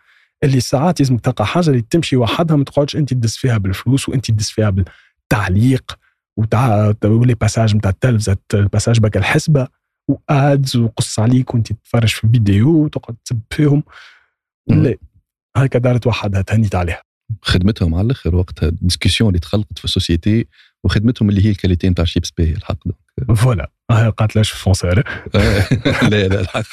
اللي 0.43 0.59
ساعات 0.59 0.99
لازمك 0.99 1.21
تلقى 1.21 1.45
حاجة 1.45 1.69
اللي 1.69 1.81
تمشي 1.81 2.15
وحدها 2.15 2.57
ما 2.57 2.63
تقعدش 2.63 2.95
أنت 2.95 3.13
تدس 3.13 3.37
فيها 3.37 3.57
بالفلوس 3.57 4.09
وأنت 4.09 4.31
تدس 4.31 4.49
فيها 4.49 4.69
بالتعليق. 4.69 5.99
وتاع 6.39 6.93
و 7.05 7.12
les 7.12 7.33
passages 7.33 7.75
نتاع 7.75 7.91
التلفزه 7.91 8.37
ال 8.53 8.59
passage 8.59 8.99
بك 8.99 9.17
الحسبه 9.17 9.67
وادز 10.09 10.75
وقص 10.77 11.19
عليك 11.19 11.53
وانت 11.53 11.73
تتفرج 11.73 12.07
في 12.09 12.27
فيديو 12.27 12.69
وتقعد 12.83 13.15
تسب 13.25 13.41
فيهم 13.49 13.83
لا 14.67 14.95
هكا 15.57 15.79
دارت 15.79 16.07
وحدها 16.07 16.41
تهنيت 16.41 16.75
عليها. 16.75 17.01
خدمتهم 17.41 17.95
على 17.95 18.05
الأخر 18.05 18.35
وقتها 18.35 18.69
الديسكسيون 18.69 19.29
اللي 19.29 19.39
تخلقت 19.39 19.79
في 19.79 19.85
السوسيتي 19.85 20.47
وخدمتهم 20.83 21.29
اللي 21.29 21.45
هي 21.45 21.49
الكاليتي 21.49 21.89
نتاع 21.89 22.05
شيبس 22.05 22.31
باهي 22.31 22.51
الحق 22.51 22.77
فوالا. 23.35 23.71
هاي 23.91 24.09
قاتلاش 24.09 24.51
في 24.51 24.57
فونسير 24.59 25.03
لا 26.09 26.27
لا 26.27 26.41
الحق. 26.41 26.63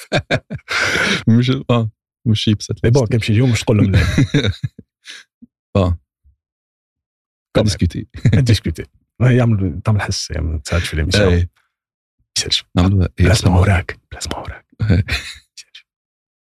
مش 1.28 1.50
آه 1.70 1.90
مش 2.26 2.40
شيبس 2.40 2.72
بون 2.72 3.06
كيمشي 3.06 3.32
اليوم 3.32 3.50
مش 3.50 3.62
تقول 3.62 3.76
لهم 3.76 3.92
لا. 3.92 4.00
آه. 5.76 5.98
ديسكوتي 7.62 8.06
ديسكوتي 8.34 8.84
يعمل 9.20 9.80
تعمل 9.84 10.00
حس 10.00 10.30
ما 10.30 10.58
تساعدش 10.58 10.88
في 10.88 10.96
ليميسيون 10.96 11.48
يسالش 12.38 12.64
نعملوها 12.74 13.08
بلاسما 13.18 13.58
وراك 13.58 14.00
بلاسما 14.12 14.38
وراك 14.38 14.66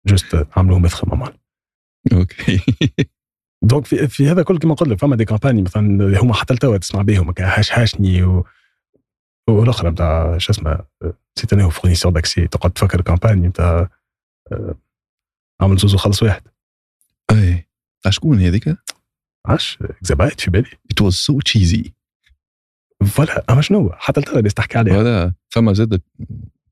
جوست 0.07 0.47
عملوه 0.57 0.79
مثخ 0.79 1.05
مامان 1.05 1.33
أوكي. 2.13 2.61
دونك 3.63 3.87
في, 3.87 4.09
في 4.09 4.29
هذا 4.29 4.43
كل 4.43 4.59
كما 4.59 4.75
قلت 4.75 4.89
لك 4.89 4.99
فما 4.99 5.17
دي 5.17 5.25
كامباني 5.25 5.63
مثلا 5.63 6.21
هما 6.21 6.35
حتى 6.35 6.55
لتوا 6.55 6.77
تسمع 6.77 7.03
بهم 7.03 7.35
هاش 7.39 7.73
هاشني 7.73 8.23
و... 8.23 8.47
والاخرى 9.49 9.91
نتاع 9.91 10.39
شو 10.39 10.53
اسمه 10.53 10.85
نسيت 11.39 11.53
أنا 11.53 11.69
فورنيسور 11.69 12.13
داكسي 12.13 12.47
تقعد 12.47 12.73
تفكر 12.73 13.01
كامباني 13.01 13.49
نتاع 13.49 13.89
عمل 15.61 15.77
زوز 15.77 15.95
وخلص 15.95 16.23
واحد. 16.23 16.43
اي 17.31 17.69
شكون 18.09 18.41
هذيك؟ 18.41 18.77
عاش 19.47 19.79
اكزابايت 19.83 20.41
في 20.41 20.51
بالي. 20.51 20.71
It 20.71 21.05
was 21.05 21.15
so 21.15 21.35
cheesy. 21.49 21.96
فوالا 23.07 23.45
أما 23.51 23.63
شنو 23.63 23.91
حتى 23.93 24.21
لتوا 24.21 24.35
لازم 24.35 24.49
تحكي 24.49 24.79
عليها 24.79 24.95
فوالا 24.95 25.35
فما 25.49 25.73
زاد 25.73 26.01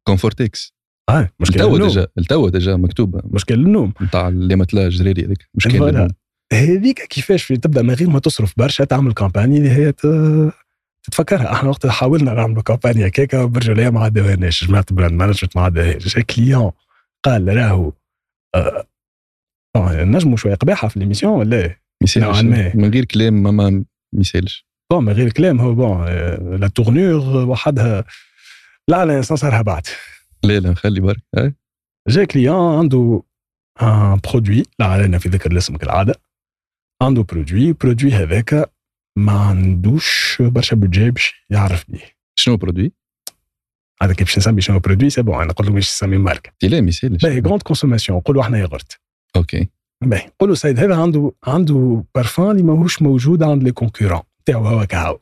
كونفورتكس 0.05 0.74
آه 1.09 1.30
مشكل 1.41 1.55
التوا 1.55 1.78
ديجا 1.78 2.07
التوا 2.18 2.51
ديجا 2.51 2.76
مكتوبه 2.76 3.22
مشكل 3.24 3.55
النوم. 3.55 3.93
نتاع 4.03 4.28
اللي 4.28 4.57
متلا 4.57 4.89
جريري 4.89 5.24
هذيك. 5.24 5.49
مش 5.55 5.64
كان 5.68 5.78
فوالا. 5.78 6.09
هذيك 6.53 7.03
كيفاش 7.03 7.43
في 7.43 7.57
تبدأ 7.57 7.82
من 7.82 7.95
غير 7.95 8.11
ما 8.11 8.18
تصرف 8.18 8.55
برشا 8.57 8.85
تعمل 8.85 9.12
كامباني 9.12 9.59
اللي 9.59 9.70
هي 9.70 9.93
تتفكرها. 11.03 11.53
إحنا 11.53 11.68
وقتها 11.68 11.91
حاولنا 11.91 12.35
نعملوا 12.35 12.62
كامباني 12.62 13.07
هكاكا 13.07 13.45
برجع 13.45 13.72
ليا 13.72 13.91
ما 13.91 14.01
عداوهاش 14.01 14.64
جماعة 14.64 14.87
براند 14.91 15.12
مانجمنت 15.12 15.57
ما 15.57 15.62
عداوهاش 15.62 16.18
كليون 16.18 16.72
قال 17.24 17.57
راهو 17.57 17.93
آه، 18.55 18.87
آه، 19.76 20.05
نجموا 20.05 20.37
شوية 20.37 20.55
قباحة 20.55 20.89
في 20.89 20.99
ليميسيون 20.99 21.32
ولا 21.32 21.57
إيه؟ 21.57 21.80
نوعاً 22.16 22.43
ما. 22.43 22.76
من 22.76 22.91
غير 22.91 23.05
كلام 23.05 23.43
ما 23.43 23.51
ما 23.51 23.70
ما 23.70 24.20
يسالش 24.20 24.66
بون 24.91 25.05
من 25.05 25.12
غير 25.12 25.32
كلام 25.32 25.61
هو 25.61 25.74
بون 25.74 26.05
لا 26.61 26.68
تورنور 26.68 27.49
وحدها 27.49 28.05
لا 28.89 29.05
لا 29.05 29.22
صارها 29.22 29.62
بعد 29.62 29.87
لا 30.45 30.61
لا 30.61 30.70
نخلي 30.70 31.01
برك. 31.01 31.55
جا 32.09 32.24
كليون 32.24 32.78
عنده 32.78 33.22
ان 33.82 34.20
برودوي 34.30 34.62
لا 34.78 34.87
علينا 34.87 35.18
في 35.18 35.28
ذكر 35.28 35.51
الاسم 35.53 35.76
كالعاده 35.76 36.14
عنده 37.03 37.22
برودوي 37.22 37.72
برودوي 37.72 38.12
هذاك 38.12 38.70
ما 39.18 39.32
عندوش 39.32 40.39
برشا 40.43 40.76
بودجي 40.76 41.11
باش 41.11 41.45
يعرف 41.51 41.91
بيه 41.91 42.14
شنو 42.39 42.57
برودوي؟ 42.57 42.93
هذا 44.03 44.12
كيف 44.12 44.26
باش 44.26 44.39
نسمي 44.39 44.61
شنو 44.61 44.78
برودوي 44.78 45.11
سي 45.11 45.22
بون 45.22 45.35
أنا 45.35 45.45
نقول 45.45 45.66
له 45.66 45.72
باش 45.72 45.89
نسمي 45.89 46.18
ماركه 46.18 46.53
لا 46.62 46.80
ما 46.80 46.89
يسالش 46.89 47.22
باهي 47.22 47.41
غروند 47.41 47.62
كونسوماسيون 47.62 48.18
نقولوا 48.18 48.43
إحنا 48.43 48.59
يغرت 48.59 49.01
أوكي 49.37 49.68
باهي 50.05 50.26
نقولوا 50.26 50.55
سيد 50.55 50.78
هذا 50.78 50.97
عنده 50.97 51.32
عنده 51.45 52.05
بارفان 52.14 52.51
اللي 52.51 52.62
ماهوش 52.62 53.03
موجود 53.03 53.43
عند 53.43 53.62
les 53.62 53.72
concurrents 53.72 54.22
تاعو 54.47 54.66
هو 54.66 54.86
كهو 54.86 55.18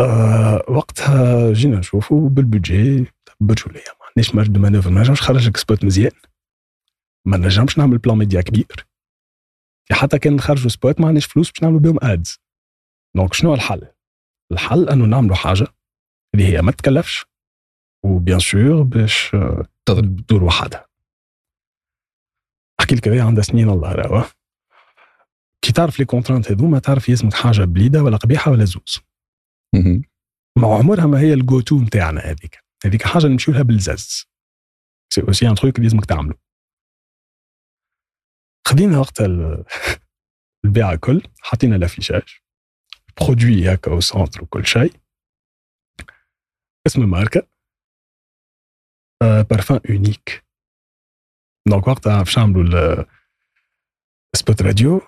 آه 0.00 0.64
وقتها 0.68 1.52
جينا 1.52 1.78
نشوفوا 1.78 2.28
بال 2.28 2.47
budget 2.47 3.04
تاع 3.04 3.34
برجوليه 3.40 3.84
ما 4.00 4.06
عندناش 4.06 4.34
marge 4.34 4.48
de 4.48 4.60
manœuvre 4.60 4.90
ما 4.90 5.00
نجمش 5.00 5.22
نخرج 5.22 5.56
spot 5.56 5.84
مزيان. 5.84 6.12
ما 7.26 7.36
نجمش 7.36 7.78
نعمل 7.78 7.98
plan 7.98 8.18
média 8.18 8.40
كبير. 8.40 8.86
حتى 9.92 10.18
كان 10.18 10.36
نخرجوا 10.36 10.70
spot 10.70 11.00
ما 11.00 11.06
عندناش 11.06 11.26
فلوس 11.26 11.50
باش 11.50 11.62
نعملوا 11.62 11.80
بهم 11.80 11.98
ads 12.02 12.38
donc 13.16 13.34
شنو 13.34 13.54
الحل؟ 13.54 13.88
الحل 14.52 14.88
انه 14.88 15.04
نعملوا 15.04 15.36
حاجة 15.36 15.66
اللي 16.34 16.46
هي 16.46 16.62
ما 16.62 16.72
تكلفش 16.72 17.26
وبيان 18.04 18.38
سور 18.38 18.82
باش 18.82 19.34
آه، 19.34 19.66
تضرب 19.88 20.20
تدور 20.20 20.44
وحدها. 20.44 20.86
أحكي 22.80 22.94
لك 22.94 23.08
هذه 23.08 23.26
عندها 23.26 23.42
سنين 23.42 23.68
الله 23.68 23.92
راهو 23.92 24.24
كي 25.64 25.72
تعرف 25.72 25.98
لي 25.98 26.04
كونترانت 26.04 26.50
هذوما 26.50 26.78
تعرف 26.78 27.08
يلزمك 27.08 27.34
حاجة 27.34 27.64
بليدة 27.64 28.02
ولا 28.02 28.16
قبيحة 28.16 28.50
ولا 28.50 28.64
زوز. 28.64 28.98
ما 30.58 30.68
عمرها 30.78 31.06
ما 31.06 31.20
هي 31.20 31.32
الجو 31.34 31.60
تو 31.60 31.80
نتاعنا 31.80 32.20
هذيك. 32.20 32.64
هذيك 32.84 33.02
حاجة 33.02 33.26
نمشيو 33.26 33.54
لها 33.54 33.62
بالزز 33.62 34.24
سي 35.14 35.22
اوسي 35.22 35.48
ان 35.48 35.54
تروك 35.54 35.76
اللي 35.76 35.88
لازمك 35.88 36.04
تعمله. 36.04 36.34
خدينا 38.68 38.98
وقت 38.98 39.20
ال- 39.20 39.64
البيعه 40.64 40.92
الكل 40.92 41.22
حطينا 41.40 41.74
لافيشاج 41.74 42.38
برودوي 43.20 43.74
هكا 43.74 43.90
أو 43.90 44.00
سونتر 44.00 44.42
وكل 44.42 44.66
شيء. 44.66 44.92
اسم 46.86 47.02
الماركة. 47.02 47.48
بارفان 49.50 49.80
اونيك 49.90 50.44
دونك 51.68 51.88
وقتها 51.88 52.18
باش 52.18 52.38
نعملوا 52.38 52.62
ال- 52.62 53.06
سبوت 54.36 54.62
راديو 54.62 55.00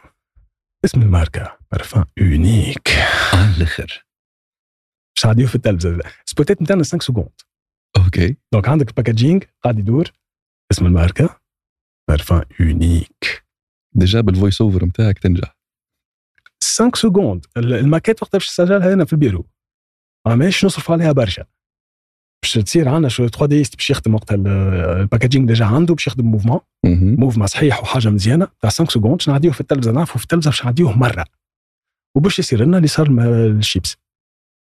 اسم 0.84 1.02
الماركة 1.02 1.58
بارفان 1.72 2.04
اونيك 2.20 2.88
على 3.32 3.56
الآخر 3.56 4.04
باش 5.16 5.26
نعديو 5.26 5.46
في 5.46 5.54
التلفزه 5.54 5.98
سبوتات 6.24 6.62
نتاعنا 6.62 6.82
5 6.84 6.98
سكوند 6.98 7.30
أوكي. 7.96 8.36
دونك 8.52 8.68
عندك 8.68 8.88
الباكاجينج 8.88 9.44
قاعد 9.62 9.78
يدور. 9.78 10.12
اسم 10.72 10.86
الماركة 10.86 11.40
بارفان 12.08 12.44
اونيك 12.60 13.44
ديجا 13.94 14.20
بالفويس 14.20 14.60
اوفر 14.60 14.84
نتاعك 14.84 15.18
تنجح. 15.18 15.56
5 16.78 16.90
سكوند 16.96 17.46
ال- 17.56 17.72
الماكيت 17.74 18.22
وقتها 18.22 18.38
باش 18.38 18.48
نسجلها 18.60 18.94
هنا 18.94 19.04
في 19.04 19.12
البيرو. 19.12 19.46
ما 20.26 20.34
ماهيش 20.34 20.64
نصرف 20.64 20.90
عليها 20.90 21.12
برشا. 21.12 21.46
باش 22.42 22.52
تصير 22.54 22.88
عندنا 22.88 23.08
شو 23.08 23.28
3 23.28 23.46
دي 23.46 23.62
باش 23.76 23.90
يخدم 23.90 24.14
وقتها 24.14 24.34
ال- 24.34 24.48
الباكاجينج 25.00 25.48
ديجا 25.48 25.64
عنده 25.64 25.94
باش 25.94 26.06
يخدم 26.06 26.24
موفمون. 26.26 26.60
موفمون 27.18 27.46
صحيح 27.46 27.82
وحاجة 27.82 28.08
مزيانة 28.08 28.48
تاع 28.60 28.70
5 28.70 28.90
سكوند 28.90 29.16
باش 29.16 29.28
نعديوه 29.28 29.54
في 29.54 29.60
التلفزه 29.60 29.92
نعرفوا 29.92 30.16
في 30.18 30.22
التلفزه 30.22 30.50
باش 30.50 30.64
نعديوه 30.64 30.98
مرة. 30.98 31.24
وباش 32.16 32.38
يصير 32.38 32.64
لنا 32.64 32.76
اللي 32.76 32.88
صار 32.88 33.08
الشيبس. 33.10 33.96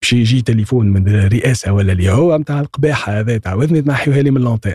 باش 0.02 0.12
يجي 0.12 0.42
تليفون 0.42 0.86
من 0.86 1.08
الرئاسه 1.08 1.72
ولا 1.72 1.92
اللي 1.92 2.10
هو 2.10 2.36
نتاع 2.38 2.60
القباحة 2.60 3.18
هذا 3.20 3.38
تاع 3.38 3.54
وذني 3.54 3.82
تنحيوها 3.82 4.22
لي 4.22 4.30
من 4.30 4.40
لونتين 4.40 4.74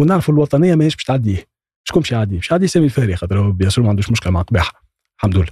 ونعرفوا 0.00 0.34
الوطنية 0.34 0.74
ماهيش 0.74 0.94
باش 0.96 1.04
تعديه. 1.04 1.46
شكون 1.88 2.02
باش 2.02 2.12
يعديه؟ 2.12 2.36
باش 2.36 2.50
يعديه 2.50 2.66
سامي 2.66 2.84
الفاري 2.86 3.16
خاطر 3.16 3.38
هو 3.38 3.52
بيان 3.52 3.70
ما 3.78 3.88
عندوش 3.88 4.10
مشكلة 4.10 4.32
مع 4.32 4.42
قباحه 4.42 4.82
الحمد 5.16 5.36
لله. 5.36 5.46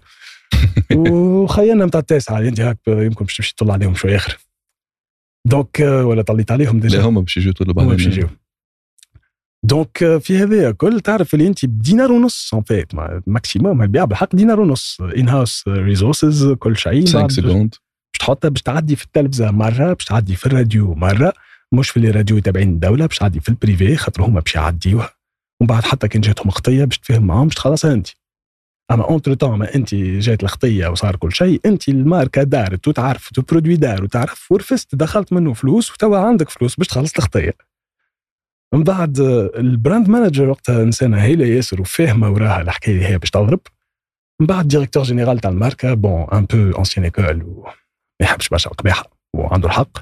وخيالنا 1.11 1.87
نتاع 1.87 2.01
التاسعة 2.01 2.39
انت 2.39 2.61
هاك 2.61 2.79
يمكن 2.89 3.25
باش 3.25 3.37
تمشي 3.37 3.55
تطلع 3.55 3.75
عليهم 3.75 3.95
شوية 3.95 4.17
آخر. 4.17 4.39
دونك 5.49 5.81
آه، 5.81 6.05
ولا 6.05 6.23
طليت 6.23 6.51
عليهم 6.51 6.77
لا 6.77 6.83
ديجا 6.83 7.03
هما 7.03 7.21
باش 7.21 7.37
يجوا 7.37 7.53
طول 7.53 7.73
بعض 7.73 7.87
باش 7.87 8.07
يجيو. 8.07 8.29
دونك 9.65 10.03
آه، 10.03 10.19
في 10.19 10.39
هذا 10.39 10.71
كل 10.71 11.01
تعرف 11.01 11.35
اللي 11.35 11.47
أنت 11.47 11.65
بدينار 11.65 12.13
ونص 12.13 12.55
ان 12.55 12.63
فيت 12.63 12.93
ماكسيموم 13.27 13.83
البيع 13.83 14.05
بالحق 14.05 14.37
دينار 14.37 14.61
ونص؟ 14.61 14.99
ان 15.01 15.29
هاوس 15.29 15.65
ريسورسز 15.69 16.47
كل 16.53 16.77
شيء 16.77 17.01
5 17.01 17.21
بعد 17.21 17.31
سكوند 17.33 17.75
باش 18.13 18.19
تحطها 18.21 18.49
باش 18.49 18.63
تعدي 18.63 18.97
في 18.97 19.05
التلفزة 19.05 19.51
مرة 19.51 19.93
باش 19.93 20.05
تعدي 20.05 20.37
في 20.37 20.47
الراديو 20.47 20.95
مرة 20.95 21.33
مش 21.73 21.91
في 21.91 21.97
الراديو 21.97 22.39
تابعين 22.39 22.69
الدولة 22.69 23.07
باش 23.07 23.19
تعدي 23.19 23.41
في 23.41 23.49
ال 23.49 23.57
privé 23.57 23.97
خاطر 23.97 24.23
هما 24.23 24.41
باش 24.41 24.55
يعديوها. 24.55 25.11
ومن 25.61 25.67
بعد 25.69 25.83
حتى 25.83 26.09
كان 26.09 26.21
جاتهم 26.21 26.51
خطية 26.51 26.85
باش 26.85 26.99
تفهم 26.99 27.27
معاهم 27.27 27.47
باش 27.47 27.55
تخلصها 27.55 27.93
أنت. 27.93 28.09
أما 28.91 29.05
entre 29.05 29.35
temps 29.35 29.59
ما 29.59 29.75
انت 29.75 29.95
جات 29.95 30.43
الخطية 30.43 30.89
وصار 30.89 31.17
كل 31.17 31.33
شيء 31.33 31.61
انت 31.67 31.89
ال 31.89 31.96
marque 31.96 32.43
دارت 32.43 32.89
وتعرفت 32.89 33.39
و 33.39 33.43
produit 33.43 33.77
دار 33.77 34.05
وتعرف 34.05 34.53
ورفست 34.53 34.95
دخلت 34.95 35.33
منه 35.33 35.53
فلوس 35.53 35.93
وتوا 35.93 36.19
عندك 36.19 36.49
فلوس 36.49 36.77
باش 36.77 36.87
تخلص 36.87 37.13
الخطية. 37.17 37.53
من 38.75 38.85
بعد 38.85 39.21
ال 39.57 39.65
brand 39.65 40.09
manager 40.09 40.49
وقتها 40.49 40.83
انسانه 40.83 41.23
هيله 41.23 41.47
ياسر 41.47 41.81
وفاهمة 41.81 42.31
وراها 42.31 42.63
الحكاية 42.63 42.95
اللي 42.95 43.07
هي 43.07 43.19
باش 43.19 43.31
تضرب. 43.31 43.61
من 44.41 44.47
بعد 44.47 44.69
directeur 44.69 45.03
général 45.03 45.39
تاع 45.39 45.51
ال 45.51 45.57
marque 45.57 45.95
bon 45.95 46.27
un 46.33 46.45
peu 46.45 46.79
ancienne 46.79 47.05
école 47.05 47.43
وما 47.43 47.73
يحبش 48.21 48.49
برشا 48.49 48.71
القباحه 48.71 49.11
وعنده 49.35 49.69
الحق. 49.69 49.99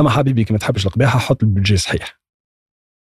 أما 0.00 0.10
حبيبي 0.10 0.44
كي 0.44 0.52
ما 0.52 0.58
تحبش 0.58 0.86
القباحه 0.86 1.18
حط 1.18 1.42
البودجي 1.42 1.76
صحيح. 1.76 2.19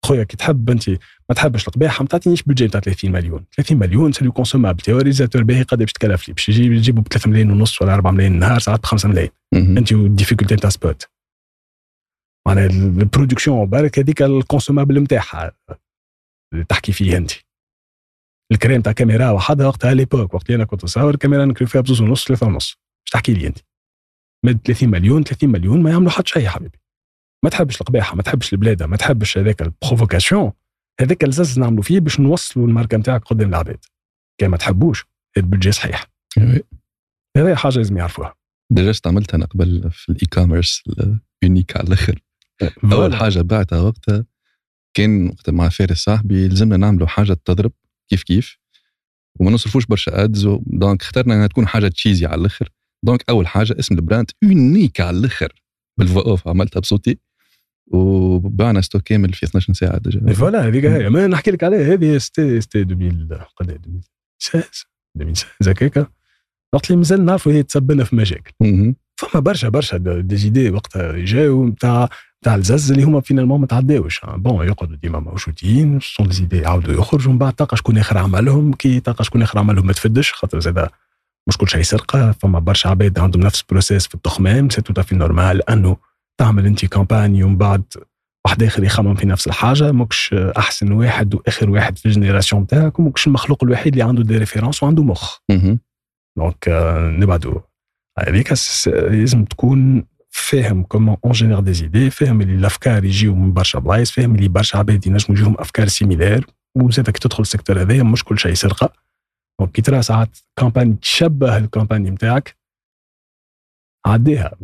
خويا 0.08 0.24
كي 0.24 0.36
تحب 0.36 0.70
انت 0.70 0.88
ما 1.28 1.34
تحبش 1.34 1.68
القباحه 1.68 2.02
ما 2.02 2.08
تعطينيش 2.08 2.42
بودجي 2.42 2.66
نتاع 2.66 2.80
30 2.80 3.12
مليون. 3.12 3.44
30 3.56 3.78
مليون 3.78 4.12
سي 4.12 4.24
لو 4.24 4.32
كونسومابل 4.32 4.80
تيوريزاتور 4.80 5.42
باهي 5.42 5.62
قد 5.62 5.78
باش 5.78 5.92
تكلف 5.92 6.28
لي 6.28 6.34
باش 6.34 6.48
يجي 6.48 6.62
يجيبوا 6.62 7.02
ب 7.02 7.08
3 7.08 7.30
ملايين 7.30 7.50
ونص 7.50 7.82
ولا 7.82 7.94
4 7.94 8.10
ملايين 8.10 8.34
النهار 8.34 8.58
ساعات 8.58 8.80
ب 8.80 8.84
5 8.84 9.08
ملايين. 9.08 9.30
انت 9.54 9.92
والديفيكولتي 9.92 10.54
نتاع 10.54 10.70
سبوت 10.70 11.08
معناها 12.48 12.66
البرودكسيون 12.66 13.66
بالك 13.66 13.98
هذيك 13.98 14.22
الكونسومابل 14.22 15.02
نتاعها. 15.02 15.52
اللي 16.52 16.64
تحكي 16.64 16.92
فيه 16.92 17.16
انت. 17.16 17.32
الكريم 18.52 18.82
تاع 18.82 18.92
كاميرا 18.92 19.30
وحدها 19.30 19.66
وقتها 19.66 19.94
ليبوك 19.94 20.34
وقت 20.34 20.46
اللي 20.46 20.56
أنا 20.56 20.64
كنت 20.64 20.84
نصور 20.84 21.10
الكاميرا 21.10 21.44
نكري 21.44 21.66
فيها 21.66 21.80
بزوز 21.80 22.00
ونص 22.00 22.24
ثلاثة 22.26 22.46
ونص. 22.46 22.70
إيش 22.70 23.12
تحكي 23.12 23.34
لي 23.34 23.46
انت. 23.46 23.58
من 24.44 24.58
30 24.58 24.88
مليون 24.88 25.22
30 25.22 25.50
مليون 25.50 25.82
ما 25.82 25.90
يعملوا 25.90 26.10
حتى 26.10 26.28
شيء 26.28 26.42
يا 26.42 26.50
حبيبي. 26.50 26.78
ما 27.44 27.50
تحبش 27.50 27.80
القباحه 27.80 28.16
ما 28.16 28.22
تحبش 28.22 28.52
البلادة 28.52 28.86
ما 28.86 28.96
تحبش 28.96 29.38
هذاك 29.38 29.62
ال 29.62 29.70
provocation 29.70 30.52
هذاك 31.00 31.24
ال 31.24 31.31
buzz 31.31 31.58
نعملوا 31.58 31.82
فيه 31.82 32.00
باش 32.00 32.20
نوصلوا 32.20 32.66
الماركة 32.66 32.98
نتاعك 32.98 33.24
قدام 33.24 33.48
العباد. 33.48 33.84
كان 34.40 34.50
ما 34.50 34.56
تحبوش 34.56 35.04
ال 35.36 35.41
budget 35.41 35.72
صحيح. 35.72 36.06
oui. 36.38 36.62
هذه 37.36 37.54
حاجة 37.54 37.76
لازم 37.76 37.96
يعرفوها. 37.96 38.34
déjà 38.72 38.90
استعملتها 38.90 39.36
أنا 39.36 39.46
قبل 39.46 39.90
في 39.90 40.08
ال 40.08 40.26
e-commerce 40.32 40.82
ال 41.42 41.47
unique 41.47 41.76
على 41.76 41.86
الآخر؟ 41.86 42.20
أول. 42.92 43.14
حاجة 43.14 43.40
بعتها 43.40 43.80
وقتها 43.80 44.24
كان 44.94 45.28
وقتها 45.28 45.52
مع 45.52 45.68
فارس 45.68 45.98
صاحبي 45.98 46.48
لزمنا 46.48 46.76
نعملوا 46.76 47.06
حاجة 47.06 47.32
تضرب 47.44 47.72
كيف 48.10 48.22
كيف 48.22 48.58
وما 49.40 49.50
نصرفوش 49.50 49.86
برشا 49.86 50.24
ads 50.24 50.48
donc 50.66 51.02
اخترنا 51.02 51.34
إنها 51.34 51.46
تكون 51.46 51.66
حاجة 51.66 51.88
cheesy 51.88 52.26
على 52.26 52.40
الآخر. 52.40 52.68
donc 53.04 53.24
أول 53.30 53.46
حاجة 53.46 53.76
اسم 53.78 53.94
ال 53.94 54.00
brand 54.00 54.30
unique 54.42 55.00
على 55.00 55.18
الآخر 55.18 55.62
بالفوا 55.98 56.22
اوف 56.22 56.48
عملتها 56.48 56.80
بصوتي. 56.80 57.18
وبعنا 57.90 58.80
stock 58.80 59.02
كامل 59.02 59.32
في 59.32 59.46
12 59.46 59.72
ساعة 59.72 59.98
déjà. 59.98 60.32
voilà 60.32 60.66
هذيك 60.68 60.84
هي 60.84 61.10
ما 61.10 61.26
نحكي 61.26 61.50
لك 61.50 61.64
عليها 61.64 61.92
هذه 61.94 62.18
c'était 62.18 62.60
c'était 62.60 62.82
2000 62.82 63.44
قد 63.56 63.70
2016 63.70 64.86
2016 65.20 65.72
هكاك 65.72 66.08
وقت 66.72 66.86
اللي 66.86 66.96
مازال 66.96 67.24
نعرفوا 67.24 67.52
هي 67.52 67.62
تسبنا 67.62 68.04
في 68.04 68.16
مشاكل. 68.16 68.52
فما 69.16 69.40
برشا 69.40 69.68
برشا 69.68 69.96
des 69.96 70.36
idées 70.36 70.70
وقتها 70.70 71.12
جاو 71.12 71.66
نتاع 71.66 72.08
نتاع 72.42 72.54
ال 72.54 72.62
buzz 72.62 72.90
اللي 72.90 73.02
هما 73.02 73.20
finalement 73.20 73.60
ما 73.60 73.66
تعداوش 73.66 74.20
bon 74.24 74.66
يقعدوا 74.66 74.96
ديما 74.96 75.18
موجودين 75.20 76.00
sont 76.02 76.28
des 76.28 76.34
idées 76.34 76.56
يعاودوا 76.58 76.94
يخرجوا 76.94 77.32
من 77.32 77.38
بعد 77.38 77.52
تلقى 77.52 77.76
شكون 77.76 77.98
اخر 77.98 78.18
عملهم. 78.18 78.72
كي 78.72 79.00
تلقى 79.00 79.24
شكون 79.24 79.42
اخر 79.42 79.58
عملهم 79.58 79.86
ما 79.86 79.92
تفدش 79.92 80.32
خاطر 80.32 80.60
زاد 80.60 80.88
مش 81.48 81.56
كل 81.56 81.68
شيء 81.68 81.82
سرقه 81.82 82.32
فما 82.32 82.58
برشا 82.58 82.88
عباد 82.90 83.18
عندهم 83.18 83.42
نفس 83.42 83.62
process 83.62 84.06
في 84.06 84.14
التخمام 84.14 84.70
c'est 84.70 84.82
tout 84.82 85.02
à 85.02 85.05
fait 85.05 85.14
normal 85.14 85.70
أنه 85.70 85.96
تعمل 86.40 86.66
انت 86.66 86.84
campagne 86.84 87.42
ومن 87.44 87.56
بعد 87.56 87.82
واحد 88.46 88.62
آخر 88.62 88.84
يخمم 88.84 89.14
في 89.14 89.26
نفس 89.26 89.46
الحاجة. 89.46 89.92
ماكش 89.92 90.34
أحسن 90.34 90.92
واحد 90.92 91.34
وآخر 91.34 91.70
واحد 91.70 91.98
في 91.98 92.06
ال 92.06 92.12
génération 92.12 92.66
تاعك 92.66 92.98
وماكش 92.98 93.26
المخلوق 93.26 93.64
الوحيد 93.64 93.92
اللي 93.92 94.04
عنده 94.04 94.22
des 94.22 94.38
références 94.38 94.82
وعنده 94.82 95.02
مخ. 95.02 95.38
donc 96.38 96.68
آه، 96.68 97.10
نبعدوا 97.10 97.60
هذيك 98.18 98.52
لازم 98.86 99.44
تكون 99.44 100.04
فاهم 100.30 100.82
comment 100.82 101.16
on 101.24 101.32
génère 101.32 101.60
des 101.60 101.72
idées 101.72 102.10
فاهم 102.10 102.40
اللي 102.40 102.54
الأفكار 102.54 103.04
يجيو 103.04 103.34
من 103.34 103.52
برشا 103.52 103.78
بلايص 103.78 104.10
فاهم 104.10 104.34
اللي 104.34 104.48
برشا 104.48 104.78
عباد 104.78 105.06
ينجموا 105.06 105.38
يجيهم 105.38 105.56
أفكار 105.58 105.88
similaires 105.88 106.46
وزادك 106.76 107.18
تدخل 107.18 107.42
ال 107.42 107.47
secteur 107.47 107.80
هذايا 107.80 108.02
مش 108.02 108.24
كل 108.24 108.38
شيء 108.38 108.54
سرقه 108.54 108.92
donc 109.60 109.72
كي 109.72 109.82
ترى 109.82 110.02
ساعات 110.02 110.38
campagne 110.58 110.94
تشبه 110.94 111.56
ال 111.56 111.62
campagne 111.62 112.10
نتاعك 112.10 112.56
عديها. 114.06 114.56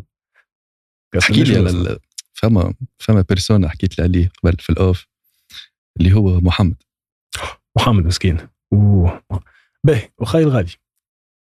احكي 1.18 1.42
لي 1.42 1.56
على 1.56 1.98
فما 2.32 2.74
فما 2.98 3.24
persona 3.28 3.68
حكيت 3.68 3.98
لي 3.98 4.04
عليه 4.04 4.30
قبل 4.42 4.56
في 4.58 4.70
ال 4.70 4.79
off 4.79 5.06
اللي 6.00 6.12
هو 6.12 6.40
محمد. 6.40 6.76
محمد 7.76 8.06
مسكين. 8.06 8.48
و 8.72 9.08
باهي 9.84 10.08
وخاي 10.18 10.42
الغالي 10.42 10.72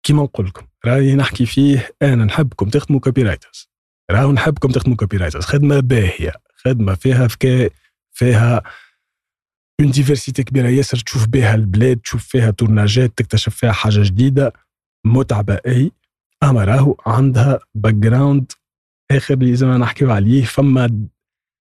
كيما 0.02 0.22
نقول 0.22 0.46
لكم 0.46 0.66
راهي 0.84 1.14
نحكي 1.14 1.46
فيه 1.46 1.90
أنا 2.02 2.24
نحبكم 2.24 2.68
تخدموا 2.68 3.00
copywriters 3.00 3.68
راهو 4.10 4.32
نحبكم 4.32 4.68
تخدموا 4.68 4.96
copywriters 4.96 5.44
خدمة 5.44 5.80
باهية 5.80 6.32
خدمة 6.56 6.94
فيها 6.94 7.28
فكاء 7.28 7.72
فيها 8.12 8.62
une 9.80 9.90
diversité 9.90 10.42
كبيرة. 10.42 10.68
ياسر 10.68 10.98
تشوف 10.98 11.26
بها 11.26 11.54
البلاد 11.54 11.98
تشوف 11.98 12.26
فيها 12.26 12.50
تورناجات 12.50 13.12
تكتشف 13.18 13.56
فيها 13.56 13.72
حاجة 13.72 14.02
جديدة. 14.02 14.52
متعبة 15.06 15.60
أي. 15.66 15.92
أما 16.42 16.64
راهو 16.64 16.96
عندها 17.06 17.58
background 17.74 18.52
آخر 19.10 19.34
اللي 19.34 19.50
لازم 19.50 19.70
نحكيو 19.70 20.10
عليه 20.10 20.44
فما 20.44 21.06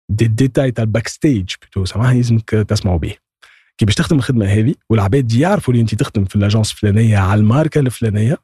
دي 0.10 0.28
ديتاي 0.28 0.72
تاع 0.72 0.84
ال 0.84 1.08
backstage 1.08 1.54
بتو 1.62 1.86
سامحني 1.86 2.16
لازمك 2.16 2.50
تسمعوا 2.50 2.98
به 2.98 3.16
كي 3.78 3.86
باش 3.86 3.96
تخدم 3.96 4.18
الخدمة 4.18 4.46
هذه 4.46 4.76
والعباد 4.90 5.32
يعرفوا 5.34 5.74
اللي 5.74 5.82
أنت 5.82 5.96
تخدم 5.96 6.26
في 6.26 6.36
ال 6.36 6.41
agence 6.41 6.72
الفلانية 6.72 7.18
على 7.18 7.40
الماركة 7.40 7.80
الفلانية 7.80 8.38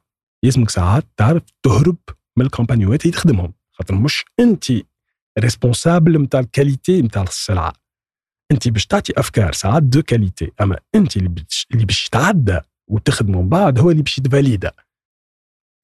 يلزمك 0.44 0.70
ساعات 0.70 1.04
تعرف 1.16 1.42
تهرب 1.62 1.96
من 2.36 2.46
الكومبانيوات 2.46 3.02
اللي 3.02 3.12
تخدمهم. 3.12 3.52
خاطر 3.72 3.94
مش 3.94 4.24
أنت 4.40 4.64
responsable 5.38 6.22
نتاع 6.22 6.40
ال 6.40 6.48
qualité 6.48 7.02
نتاع 7.02 7.22
السلعه 7.22 7.72
أنت 8.52 8.68
باش 8.68 8.86
تعطي 8.86 9.12
أفكار 9.16 9.52
ساعات 9.52 9.82
de 9.82 10.02
qualité 10.02 10.52
أما 10.60 10.78
أنت 10.94 11.16
اللي 11.16 11.28
باش 11.84 12.06
يتعدى 12.06 12.58
وتخدمه 12.88 13.42
من 13.42 13.48
بعد 13.48 13.78
هو 13.78 13.90
اللي 13.90 14.02
باش 14.02 14.18
يتفاليدا. 14.18 14.72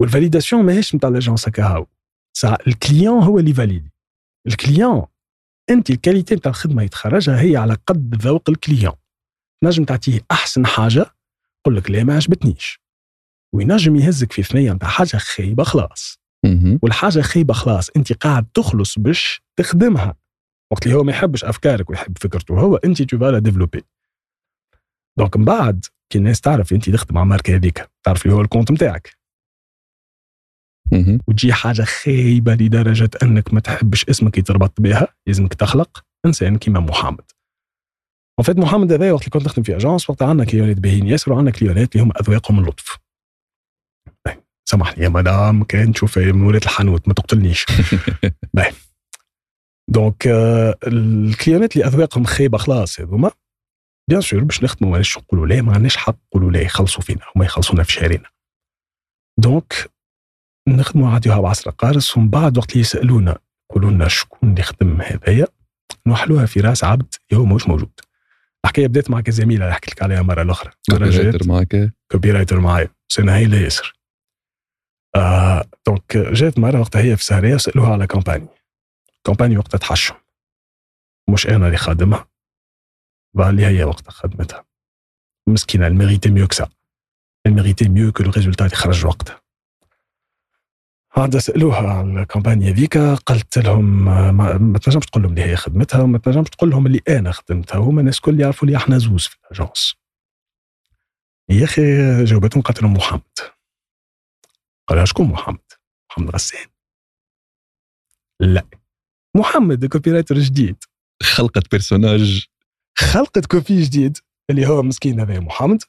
وال 0.00 0.11
validation 0.11 0.64
ماهيش 0.64 0.94
نتاع 0.94 1.08
ال 1.08 1.14
agence 1.14 1.48
هكا 1.48 1.64
هاو. 1.64 1.86
ال 2.44 2.55
client 2.55 3.22
هو 3.22 3.38
اللي 3.38 3.54
validé 3.54 3.92
ال 4.46 4.55
client 4.55 5.06
أنت 5.70 5.90
ال 5.90 5.96
qualité 5.96 6.34
نتاع 6.34 6.50
الخدمة 6.50 6.82
يتخرجها 6.82 7.40
هي 7.40 7.56
على 7.56 7.76
قد 7.86 8.14
ذوق 8.22 8.50
ال 8.50 8.57
client 8.57 8.94
نجم 9.64 9.84
تعطيه 9.84 10.20
أحسن 10.30 10.66
حاجة 10.66 11.06
يقول 11.60 11.76
لك 11.76 11.90
لا 11.90 12.04
ما 12.04 12.14
عجبتنيش. 12.14 12.80
وينجم 13.54 13.96
يهزك 13.96 14.32
في 14.32 14.42
ثنية 14.42 14.72
نتاع 14.72 14.88
حاجة 14.88 15.16
خايبة 15.16 15.64
خلاص. 15.64 16.18
والحاجة 16.82 17.20
خايبة 17.20 17.54
خلاص 17.54 17.90
أنت 17.96 18.12
قاعد 18.12 18.46
تخلص 18.54 18.98
باش 18.98 19.42
تخدمها. 19.58 20.16
وقت 20.72 20.86
اللي 20.86 20.96
هو 20.96 21.02
ما 21.02 21.12
يحبش 21.12 21.44
أفكارك 21.44 21.90
ويحب 21.90 22.18
فكرته 22.18 22.60
هو 22.60 22.76
أنت 22.76 23.02
tu 23.02 23.18
vas 23.18 23.30
la 23.30 23.38
développer 23.38 23.82
donc 25.18 25.36
من 25.36 25.44
بعد 25.44 25.84
كي 26.12 26.18
الناس 26.18 26.40
تعرف 26.40 26.72
أنت 26.72 26.90
تخدم 26.90 27.18
على 27.18 27.24
الماركة 27.24 27.54
هذيك 27.56 27.90
تعرف 28.04 28.26
اللي 28.26 28.36
هو 28.36 28.40
ال 28.40 28.45
compte 28.45 28.72
نتاعك. 28.72 29.15
وتجي 31.28 31.52
حاجة 31.52 31.82
خايبة 31.82 32.54
لدرجة 32.54 33.10
أنك 33.22 33.54
ما 33.54 33.60
تحبش 33.60 34.04
اسمك 34.04 34.38
يتربط 34.38 34.80
بها 34.80 35.08
لازمك 35.26 35.54
تخلق 35.54 36.04
إنسان 36.26 36.58
كيما 36.58 36.80
محمد. 36.80 37.30
وفات 38.40 38.56
محمد 38.56 38.92
هذا 38.92 39.12
وقت 39.12 39.22
اللي 39.22 39.30
كنت 39.30 39.44
نخدم 39.44 39.62
في 39.62 39.76
agence 39.76 40.10
وقت 40.10 40.22
عندنا 40.22 40.44
كليونات 40.44 40.78
باهيين 40.78 41.06
ياسر 41.06 41.32
وعندنا 41.32 41.50
كليونات 41.50 41.96
اللي 41.96 42.04
هم 42.04 42.12
اذواقهم 42.20 42.58
اللطف 42.58 42.98
سامحني 44.68 45.04
يا 45.04 45.08
مدام 45.08 45.64
كان 45.64 45.92
تشوف 45.92 46.18
مولات 46.18 46.62
الحانوت 46.62 47.08
ما 47.08 47.14
تقتلنيش. 47.14 47.66
باهي. 48.54 48.72
donc 49.90 50.26
آه، 50.26 50.78
الكليونات 50.86 51.76
اللي 51.76 51.86
أذواقهم 51.86 52.24
خايبة 52.24 52.58
خلاص 52.58 53.00
هذوما 53.00 53.30
bien 54.10 54.20
sûr 54.20 54.44
باش 54.44 54.62
نخدموا 54.64 54.92
ماناش 54.92 55.18
نقولوا 55.18 55.46
لا؟ 55.46 55.62
ما 55.62 55.72
عندناش 55.72 55.96
حق 55.96 56.16
نقولوا 56.26 56.50
لا 56.50 56.60
يخلصوا 56.60 57.02
فينا 57.02 57.20
هما 57.36 57.44
يخلصونا 57.44 57.82
في 57.82 57.92
شهرنا. 57.92 58.30
donc 59.38 59.90
نخدموا 60.68 61.10
عاديها 61.10 61.40
بعصر 61.40 61.70
قارص 61.70 62.16
ومن 62.16 62.30
بعد 62.30 62.58
وقت 62.58 62.70
اللي 62.70 62.80
يسألونا 62.80 63.38
يقولوا 63.70 63.90
لنا 63.90 64.08
شكون 64.08 64.50
اللي 64.50 64.62
خدم 64.62 65.00
هذايا 65.00 65.46
نوحلوها 66.06 66.46
في 66.46 66.60
راس 66.60 66.84
عبد 66.84 67.14
هو 67.34 67.44
مش 67.44 67.68
موجود. 67.68 67.90
الحكاية 68.64 68.86
بدات 68.86 69.10
مع 69.10 69.20
كزميله 69.20 69.64
اللي 69.64 69.74
حكيت 69.74 69.90
لك 69.90 70.02
عليها 70.02 70.22
مرة 70.22 70.42
الأخرى. 70.42 70.70
copywriter 70.90 71.48
معك 71.48 71.92
copywriter 72.12 72.60
معايا. 72.60 72.88
سنة 73.08 73.36
هي 73.36 73.62
ياسر. 73.62 73.96
آه 75.16 75.64
donc 75.86 76.16
جات 76.16 76.58
مرة 76.58 76.80
وقتها 76.80 77.02
هي 77.02 77.16
في 77.16 77.24
سهرية 77.24 77.54
وسألوها 77.54 77.92
على 77.92 78.06
campagne 78.06 78.48
campagne 79.24 79.58
وقتها 79.58 79.78
تحشم. 79.78 80.14
مش 81.28 81.46
أنا 81.46 81.66
اللي 81.66 81.76
خادمها. 81.76 82.28
بقى 83.36 83.50
اللي 83.50 83.66
هي 83.66 83.84
وقتها 83.84 84.10
خدمتها. 84.10 84.64
مسكينة 85.48 85.86
elle 85.86 86.01
méritait 86.01 86.30
mieux 86.30 86.46
que 86.46 86.59
ça 86.59 86.68
elle 87.46 87.60
méritait 87.60 87.88
mieux 87.88 88.12
que 88.12 88.22
le 88.22 88.31
résultat 88.31 88.64
اللي 88.64 88.76
خرج 88.76 89.06
وقتها. 89.06 89.45
عاد 91.16 91.38
سألوها 91.38 91.76
على 91.76 92.20
ال 92.22 92.28
campagne 92.28 92.70
هذيك 92.70 92.98
قلت 92.98 93.58
لهم 93.58 94.04
ما, 94.04 94.58
ما 94.58 94.78
تنجمش 94.78 95.06
تقول 95.06 95.22
لهم 95.22 95.32
اللي 95.32 95.44
هي 95.44 95.56
خدمتها 95.56 96.02
وما 96.02 96.18
تنجمش 96.18 96.50
تقول 96.50 96.70
لهم 96.70 96.86
اللي 96.86 97.00
أنا 97.08 97.32
خدمتها 97.32 97.78
هما 97.78 98.00
الناس 98.00 98.16
الكل 98.16 98.40
يعرفوا 98.40 98.68
اللي 98.68 98.76
إحنا 98.78 98.98
زوز 98.98 99.26
في 99.26 99.36
ال 99.44 99.51
agence 99.51 99.94
يا 101.50 101.64
أخي 101.64 101.82
جاوبتهم 102.24 102.62
قالت 102.62 102.82
لهم 102.82 102.92
محمد. 102.92 103.38
قال 104.88 104.98
لها 104.98 105.04
شكون 105.04 105.26
محمد؟ 105.26 105.72
محمد 106.10 106.30
غسان. 106.30 106.66
لا. 108.40 108.66
محمد 109.36 109.86
copywriter 109.86 110.38
جديد. 110.38 110.76
خلقت 111.22 111.70
personnage 111.70 112.46
خلقت 112.98 113.46
copy 113.46 113.82
جديد 113.82 114.18
اللي 114.50 114.66
هو 114.66 114.82
مسكين 114.82 115.20
هذا 115.20 115.40
محمد 115.40 115.82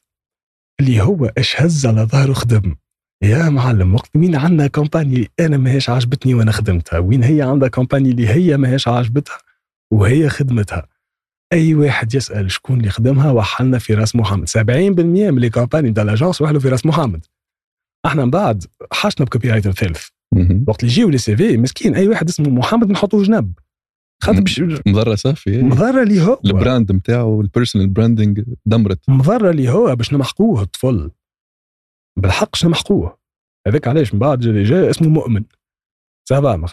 اللي 0.80 1.00
هو 1.00 1.26
إيش 1.38 1.60
هز 1.60 1.86
على 1.86 2.02
ظهره 2.02 2.32
خدم. 2.32 2.76
يا 3.22 3.48
معلم 3.48 3.94
وقت 3.94 4.16
مين 4.16 4.36
عندنا 4.36 4.66
campagne 4.66 5.30
أنا 5.40 5.56
ماهيش 5.56 5.90
عجبتني 5.90 6.34
وأنا 6.34 6.52
خدمتها؟ 6.52 6.98
وين 6.98 7.22
هي 7.22 7.42
عندها 7.42 7.68
campagne 7.68 8.10
اللي 8.10 8.28
هي 8.28 8.56
ماهيش 8.56 8.88
عجبتها 8.88 9.38
وهي 9.92 10.28
خدمتها؟ 10.28 10.88
أي 11.52 11.74
واحد 11.74 12.14
يسأل 12.14 12.50
شكون 12.50 12.78
اللي 12.78 12.90
خدمها 12.90 13.30
وحلنا 13.30 13.78
في 13.78 13.94
راس 13.94 14.16
محمد. 14.16 14.48
70% 14.48 14.60
من 14.60 15.38
les 15.38 15.50
campagnes 15.50 15.92
تاع 15.92 16.04
l'agence 16.04 16.42
وحلوا 16.42 16.60
في 16.60 16.68
راس 16.68 16.86
محمد. 16.86 17.26
إحنا 18.06 18.24
من 18.24 18.30
بعد 18.30 18.64
حشنا 18.92 19.26
ب 19.26 19.50
copywriter 19.50 19.72
ثالث. 19.72 20.06
وقت 20.68 20.80
اللي 20.80 20.92
يجيو 20.92 21.08
les 21.08 21.36
CV 21.36 21.56
مسكين 21.56 21.94
أي 21.94 22.08
واحد 22.08 22.28
اسمه 22.28 22.50
محمد 22.50 22.90
نحطوه 22.90 23.22
جنب 23.22 23.52
خاطر 24.22 24.40
باش 24.40 24.62
مضرة 24.86 25.14
صافي 25.14 25.62
مضرة 25.62 26.02
اللي 26.02 26.22
هو. 26.22 26.40
ال 26.44 26.52
brand 26.52 26.92
نتاعو 26.92 27.40
ال 27.40 27.45
personal 27.45 27.88
branding 27.88 28.42
دمرت. 28.66 29.00
مضرة 29.08 29.50
اللي 29.50 29.68
هو 29.68 29.96
باش 29.96 30.12
نمحقوه 30.12 30.62
الطفل. 30.62 31.10
بالحق 32.18 32.50
باش 32.50 32.64
نمحقوه 32.64 33.18
هذاك 33.66 33.88
علاش؟ 33.88 34.14
من 34.14 34.20
بعد 34.20 34.42
اللي 34.44 34.62
جاي 34.62 34.90
اسمه 34.90 35.08
مؤمن. 35.08 35.44
ça 36.28 36.47
va 36.47 36.66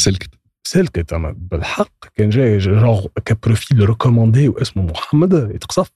سلكت. 0.00 0.30
سلكت 0.66 1.12
أما 1.12 1.34
بالحق 1.36 2.06
كان 2.14 2.30
جاي 2.30 2.58
genre 2.58 3.06
ك 3.06 3.18
profil 3.18 3.88
recommandé 3.88 4.48
واسمه 4.48 4.82
محمد 4.82 5.32
يتقصف. 5.54 5.92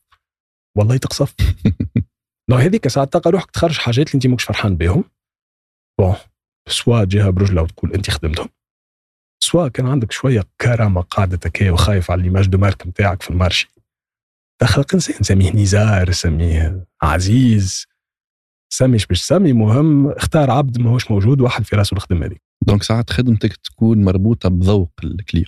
والله 0.76 0.94
يتقصف. 0.94 1.34
لو 2.50 2.56
هذيك 2.56 2.88
ساعات 2.88 3.12
تلقى 3.12 3.30
روحك 3.30 3.50
تخرج 3.50 3.78
حاجات 3.78 4.06
اللي 4.06 4.14
أنت 4.14 4.26
ماكش 4.26 4.44
فرحان 4.44 4.76
بهم 4.76 5.04
bon 6.00 6.14
soit 6.68 7.04
تجيها 7.04 7.30
برجله 7.30 7.62
وتقول 7.62 7.92
أنت 7.92 8.10
خدمتهم. 8.10 8.48
soit 9.42 9.68
كان 9.68 9.86
عندك 9.86 10.12
شوية 10.12 10.44
كرامة 10.60 11.00
قاعدة 11.00 11.38
هكايا 11.44 11.70
وخايف 11.70 12.10
على 12.10 12.22
l'image 12.22 12.46
de 12.46 12.58
marque 12.58 12.86
نتاعك 12.86 13.22
في 13.22 13.30
ال 13.30 13.35
marché. 13.35 13.68
تخلق 14.60 14.94
انسان 14.94 15.22
سميه 15.22 15.52
نزار 15.52 16.10
سميه 16.10 16.86
عزيز. 17.02 17.89
سميش 18.72 19.06
باش 19.06 19.22
سمي 19.22 19.52
مهم 19.52 20.08
اختار 20.08 20.50
عبد 20.50 20.80
ماهوش 20.80 21.10
موجود 21.10 21.40
واحد 21.40 21.64
في 21.64 21.76
راسه 21.76 21.94
الخدمة 21.94 22.26
هذيك. 22.26 22.42
donc 22.66 22.82
ساعات 22.82 23.10
خدمتك 23.10 23.56
تكون 23.56 24.04
مربوطة 24.04 24.48
بذوق 24.48 24.92
ال 25.04 25.10
client. 25.10 25.46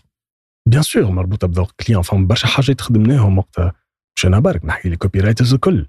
bien 0.69 0.83
sûr 0.83 1.11
مربوطة 1.11 1.47
بذوق 1.49 1.71
ال 1.81 1.84
client. 1.84 2.03
فما 2.03 2.27
برشا 2.27 2.47
حاجات 2.47 2.81
خدمناهم 2.81 3.39
وقتها. 3.39 3.73
مش 4.17 4.27
أنا 4.27 4.39
برك 4.39 4.65
نحكي 4.65 4.89
les 4.89 4.97
copywriters 4.97 5.55
الكل 5.55 5.87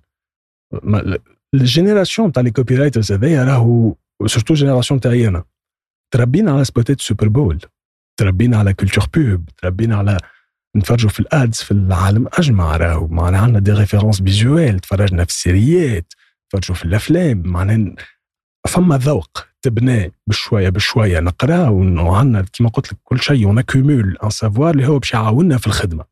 ال 1.54 1.61
génération 1.61 2.32
تاع 2.32 2.44
les 2.44 2.52
copywriters 2.52 3.12
هذايا 3.12 3.44
راهو 3.44 3.96
surtout 4.26 4.54
génération 4.54 5.00
تاعي 5.00 5.28
أنا. 5.28 5.44
تربينا 6.14 6.52
على 6.52 6.66
سبوتات 6.66 7.02
Super 7.02 7.28
Bowl 7.28 7.60
تربينا 8.20 8.58
على 8.58 8.74
culture 8.74 9.06
pop 9.16 9.50
تربينا 9.58 9.96
على 9.96 10.18
نتفرجوا 10.78 11.10
في 11.10 11.20
ال 11.20 11.29
ads 11.29 11.58
في 11.58 11.72
العالم 11.72 12.28
أجمع 12.34 12.78
راهو. 12.78 13.08
معناها 13.08 13.42
عندنا 13.42 13.60
des 13.60 13.72
références 13.72 14.22
visuelles 14.22 14.80
تفرجنا 14.80 15.24
في 15.24 15.30
السيريات. 15.30 16.14
تفرجوا 16.54 16.76
في 16.76 16.86
الأفلام 16.86 17.44
معناها 17.46 17.96
فما 18.68 18.98
ذوق 18.98 19.46
تبنى 19.62 20.12
بشوية 20.28 20.70
بشوية 20.70 21.20
نقرأ 21.20 21.70
وعندنا 21.70 22.46
كما 22.54 22.70
قلت 22.70 22.94
لك 22.94 23.00
كل 23.04 23.20
شيء 23.20 23.46
on 23.46 23.60
accumule 23.60 24.18
un 24.24 24.30
savoir 24.30 24.74
اللي 24.74 24.88
هو 24.88 25.00
باش 25.00 25.14
يعاوننا 25.14 25.58
في 25.58 25.68
الخدمة. 25.68 26.06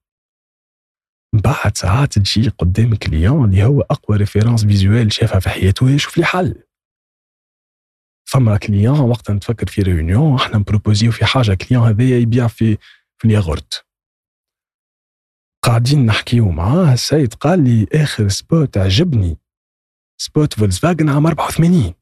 بعد 1.44 1.78
ساعات 1.78 2.20
تجي 2.20 2.50
قدام 2.50 2.96
client 2.95 3.49
اللي 3.50 3.64
هو 3.64 3.82
أقوى 3.82 4.18
référence 4.18 4.66
visuelle 4.66 5.14
شافها 5.14 5.39
في 5.39 5.50
حياته 5.50 5.89
يشوف 5.89 6.18
لي 6.18 6.26
حل. 6.26 6.64
فما 8.30 8.58
client 8.57 8.99
وقت 9.00 9.32
نتفكر 9.32 9.68
في 9.68 9.82
réunion 9.82 10.36
إحنا 10.36 10.58
نبروبوزيو 10.58 11.12
في 11.12 11.26
حاجة 11.26 11.54
client 11.53 11.88
هذايا 11.88 12.18
يبيع 12.18 12.48
في 12.48 12.78
في 13.18 13.26
الياغورت. 13.26 13.86
قاعدين 15.64 16.06
نحكيو 16.06 16.52
معاه 16.52 16.94
السيد 16.94 17.34
قال 17.34 17.64
لي 17.64 17.88
آخر 17.94 18.28
spot 18.28 18.78
عجبني. 18.78 19.41
spot 20.22 20.53
فولكس 20.53 20.80
فاجن 20.80 21.09
عام 21.09 21.28
84 21.28 21.93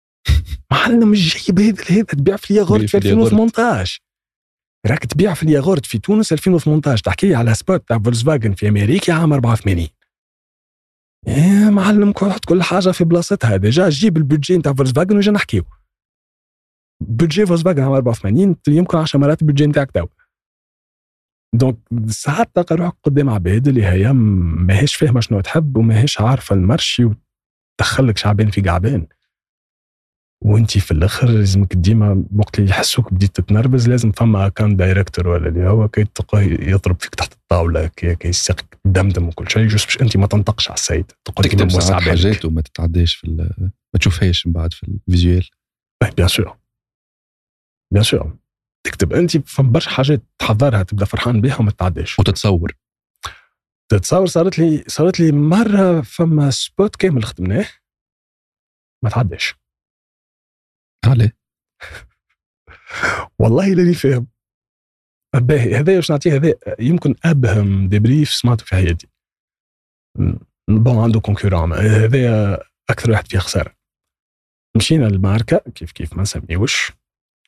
معلم 0.72 1.10
مش 1.10 1.46
جايب 1.46 1.60
هذا 1.60 1.84
هذا 1.90 2.02
تبيع 2.02 2.36
في 2.36 2.50
الياغورت 2.50 2.90
في 2.90 2.96
2018 2.96 4.00
راك 4.86 5.06
تبيع 5.06 5.34
في 5.34 5.42
الياغورت 5.42 5.86
في 5.86 5.98
تونس 5.98 6.32
2018 6.32 7.04
تحكي 7.04 7.28
لي 7.28 7.34
على 7.34 7.54
spot 7.54 7.88
تاع 7.88 7.98
فولكس 7.98 8.22
فاجن 8.22 8.54
في 8.54 8.68
أمريكا 8.68 9.12
عام 9.12 9.32
84 9.32 9.88
يا 11.26 11.70
معلم 11.70 12.12
حط 12.16 12.44
كل 12.44 12.62
حاجة 12.62 12.90
في 12.90 13.04
بلاصتها. 13.04 13.56
déjà 13.56 13.88
جيب 13.88 14.16
ال 14.16 14.22
budget 14.22 14.56
نتاع 14.58 14.72
فولكس 14.72 14.92
فاجن 14.92 15.16
وجا 15.16 15.32
نحكيو. 15.32 15.64
budget 17.00 17.46
فولكس 17.46 17.62
فاجن 17.62 17.82
عام 17.82 17.92
84 17.92 18.56
يمكن 18.68 18.98
10 18.98 19.20
مرات 19.20 19.42
ال 19.42 19.45
budget 19.45 19.66
نتاعك 19.66 19.90
تو. 19.90 20.06
donc 21.54 21.78
ساعات 22.06 22.50
تلقى 22.54 22.76
روحك 22.76 22.96
قدام 23.02 23.30
عباد 23.30 23.68
اللي 23.68 23.84
هي 23.84 24.12
ماهيش 24.12 24.94
فاهمة 24.96 25.20
شنو 25.20 25.40
تحب 25.40 25.76
وماهيش 25.76 26.20
عارفة 26.20 26.54
ال 26.54 26.62
marché 26.62 27.08
وتدخلك 27.78 28.18
شعبان 28.18 28.50
في 28.50 28.60
قعبان 28.60 29.06
وانت 30.44 30.78
في 30.78 30.90
الآخر 30.90 31.28
لازمك 31.28 31.74
ديما 31.74 32.24
وقت 32.36 32.58
اللي 32.58 32.70
يحسوك 32.70 33.12
بديت 33.14 33.36
تتنرفز 33.36 33.88
لازم 33.88 34.12
فما 34.12 34.48
كان 34.48 34.76
director 34.76 35.28
ولا 35.28 35.48
اللي 35.48 35.68
هو 35.68 35.88
كي 35.88 36.04
تلقاه 36.04 36.40
يضرب 36.40 37.00
فيك 37.02 37.14
تحت 37.14 37.32
الطاولة 37.32 37.86
كي, 37.86 38.28
يسيقك 38.28 38.78
تدمدم 38.84 39.28
وكل 39.28 39.50
شيء 39.50 39.66
juste 39.66 39.86
باش 39.86 40.02
انت 40.02 40.16
ما 40.16 40.26
تنطقش 40.26 40.68
على 40.68 40.74
السيد. 40.74 41.12
تقول 41.24 41.44
تكتب 41.44 41.70
حاجات 42.00 42.44
وما 42.44 42.60
تتعداش 42.60 43.14
في 43.14 43.30
ما 43.94 44.00
تشوفهاش 44.00 44.46
من 44.46 44.52
بعد 44.52 44.72
في 44.72 44.82
ال 44.82 44.90
visuel. 44.90 45.48
bien 46.16 46.28
sûr 46.28 46.56
bien 47.92 48.04
sûr 48.04 48.36
تكتب 48.86 49.12
انت 49.12 49.36
فما 49.36 49.70
برشا 49.70 49.90
حاجات 49.90 50.22
تحضرها 50.38 50.82
تبدأ 50.82 51.04
فرحان 51.04 51.40
بها 51.40 51.56
وما 51.60 51.70
تتعداش. 51.70 52.18
وتتصور. 52.18 52.72
تتصور 53.90 54.26
صارت 54.26 54.58
لي 54.58 54.84
صارت 54.86 55.20
لي 55.20 55.32
مرة 55.32 56.00
فما 56.00 56.50
spot 56.50 56.96
كامل 56.96 57.24
خدمناه. 57.24 57.66
ما 59.04 59.10
تعداش. 59.10 59.54
عليه 61.06 61.36
والله 63.40 63.74
لاني 63.74 63.94
فاهم. 63.94 64.26
باهي 65.34 65.74
هذا 65.74 65.94
باش 65.94 66.10
نعطيه 66.10 66.34
هذا 66.34 66.54
يمكن 66.80 67.14
أبهم 67.24 67.88
debrief 67.88 68.30
سمعته 68.30 68.64
في 68.64 68.74
حياتي. 68.74 69.08
bon 70.68 70.98
عنده 70.98 71.20
concurrent 71.20 71.72
هذا 71.72 72.54
أكثر 72.90 73.10
واحد 73.10 73.26
فيه 73.26 73.38
خسارة. 73.38 73.78
مشينا 74.76 75.04
للماركه 75.04 75.58
كيف 75.74 75.92
كيف 75.92 76.16
ما 76.16 76.22
نسميوش 76.22 76.92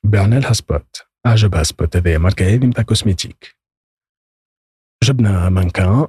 بعنا 0.05 0.35
لها 0.35 0.53
spot 0.53 1.07
عجبها 1.27 1.63
سبوت 1.63 1.97
هذايا 1.97 2.19
ماركة 2.19 2.47
هذه 2.55 2.67
نتاع 2.67 2.85
cosmétique 2.85 3.60
جبنا 5.05 5.49
مانكان 5.49 6.07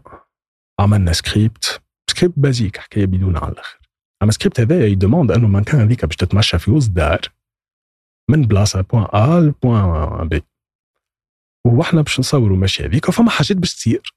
عملنا 0.80 1.14
script 1.14 1.82
script 2.12 2.40
basique 2.40 2.78
حكاية 2.78 3.06
بدون 3.06 3.38
على 3.38 3.52
الآخر. 3.52 3.80
أما 4.24 4.32
سكريبت 4.32 4.60
هذايا 4.60 4.86
يدوموند 4.86 5.32
أنه 5.32 5.48
مانكان 5.48 5.82
هذيك 5.82 6.06
باش 6.06 6.16
تتمشى 6.16 6.60
في 6.60 6.72
وسط 6.72 6.90
دار 6.92 7.22
من 8.30 8.42
بلاصة 8.42 8.82
point 8.82 9.04
A 9.14 9.40
ل 9.40 9.55
point 9.55 10.28
B 10.28 10.44
وإحنا 11.68 12.02
باش 12.02 12.20
نصوروا 12.20 12.58
ماشي 12.58 12.86
هذيك 12.86 13.10
وفما 13.10 13.30
حاجات 13.30 13.58
باش 13.58 13.76
تصير. 13.76 14.16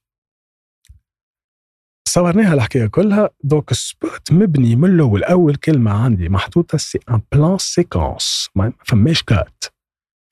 صورناها 2.07 2.53
الحكاية 2.53 2.87
كلها 2.87 3.29
donc 3.43 3.71
ال 3.71 3.83
spot 3.83 4.31
مبني 4.31 4.75
من 4.75 4.89
الأول 4.89 5.23
أول 5.23 5.55
كلمة 5.55 5.91
عندي 5.91 6.29
محطوطة 6.29 6.77
c'est 6.77 6.99
un 7.09 7.21
plan 7.31 7.57
séquence 7.57 8.49
ما 8.55 8.73
فماش 8.85 9.23
cut 9.23 9.63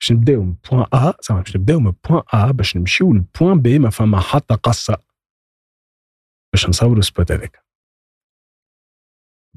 باش 0.04 0.12
نبداو 0.12 0.42
من 0.42 0.54
point 0.70 0.86
A 0.92 1.10
باش 1.40 1.56
نبداو 1.56 1.80
من 1.80 1.92
point 2.08 2.22
A 2.32 2.50
باش 2.50 2.76
نمشيو 2.76 3.12
ل 3.12 3.20
point 3.20 3.60
B 3.60 3.78
ما 3.78 3.90
فما 3.90 4.20
حتى 4.20 4.54
قصة 4.54 4.98
باش 6.52 6.68
نصوروا 6.68 6.98
ال 6.98 7.05
spot 7.05 7.32
هذاك. 7.32 7.64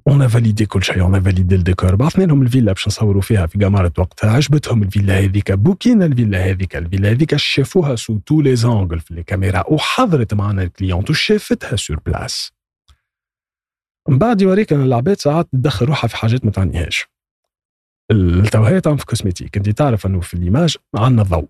ont 0.07 0.27
validé 0.27 0.65
كل 0.65 0.83
شيء 0.83 1.01
ont 1.01 1.21
validé 1.21 1.55
الديكور 1.55 1.95
بعثنا 1.95 2.23
لهم 2.23 2.41
الفيلا 2.41 2.73
باش 2.73 2.87
نصوروا 2.87 3.21
فيها 3.21 3.47
في 3.47 3.65
قمارة 3.65 3.93
وقتها 3.97 4.31
عجبتهم 4.31 4.83
الفيلا 4.83 5.19
هذيك 5.19 5.51
بوكينا 5.51 6.05
الفيلا 6.05 6.45
هذيك 6.45 6.75
الفيلا 6.75 7.09
هذيك 7.09 7.35
شافوها 7.35 7.95
sous 7.95 8.17
tous 8.17 8.41
les 8.41 8.55
angles 8.55 8.99
في 8.99 9.11
الكاميرا 9.11 9.63
وحضرت 9.67 10.33
معنا 10.33 10.63
ال 10.63 10.69
cliente 10.69 11.09
وشافتها 11.09 11.75
sur 11.75 11.99
place 11.99 12.51
من 14.09 14.17
بعد 14.17 14.41
يوريك 14.41 14.73
أن 14.73 14.81
العباد 14.81 15.19
ساعات 15.19 15.47
تدخل 15.53 15.85
روحها 15.85 16.07
في 16.07 16.17
حاجات 16.17 16.45
ما 16.45 16.51
تعنيهاش. 16.51 17.16
تعمل 18.51 18.99
في 18.99 19.05
cosmétique. 19.05 19.57
انت 19.57 19.69
تعرف 19.69 20.05
انه 20.05 20.19
في 20.19 20.33
ال 20.33 20.41
image 20.41 20.77
عندنا 20.95 21.23
ضوء 21.23 21.49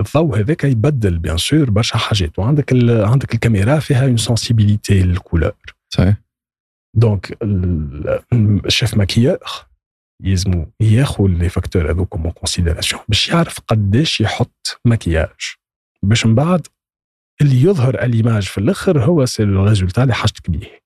الضوء 0.00 0.38
هذاك 0.38 0.64
يبدل 0.64 1.18
bien 1.18 1.36
sûr 1.36 1.70
برشا 1.70 1.98
حاجات 1.98 2.38
وعندك 2.38 2.72
عندك 2.88 3.34
الكاميرا 3.34 3.78
فيها 3.78 4.04
une 4.04 4.16
sensibilité 4.16 5.02
لل 5.02 5.13
couleur 5.13 5.52
صحيح. 5.94 6.16
donc 6.96 7.38
ال 8.66 8.72
chef 8.72 8.94
maquilleur 8.96 9.38
يلزمو 10.22 10.72
ياخذ 10.80 11.26
les 11.26 11.48
facteurs 11.48 11.90
هذوك 11.90 12.14
en 12.14 12.30
considération 12.30 13.02
باش 13.08 13.28
يعرف 13.28 13.60
قداش 13.60 14.20
يحط 14.20 14.80
مكياج 14.84 15.56
باش 16.02 16.26
من 16.26 16.34
بعد 16.34 16.66
اللي 17.40 17.62
يظهر 17.62 17.94
ال 17.94 18.02
image 18.02 18.42
في 18.42 18.58
الآخر 18.58 19.04
هو 19.04 19.26
c'est 19.26 19.42
ال 19.42 19.49
résultat 19.49 20.02
اللي 20.02 20.14
حاجتك 20.14 20.50
بيه. 20.50 20.80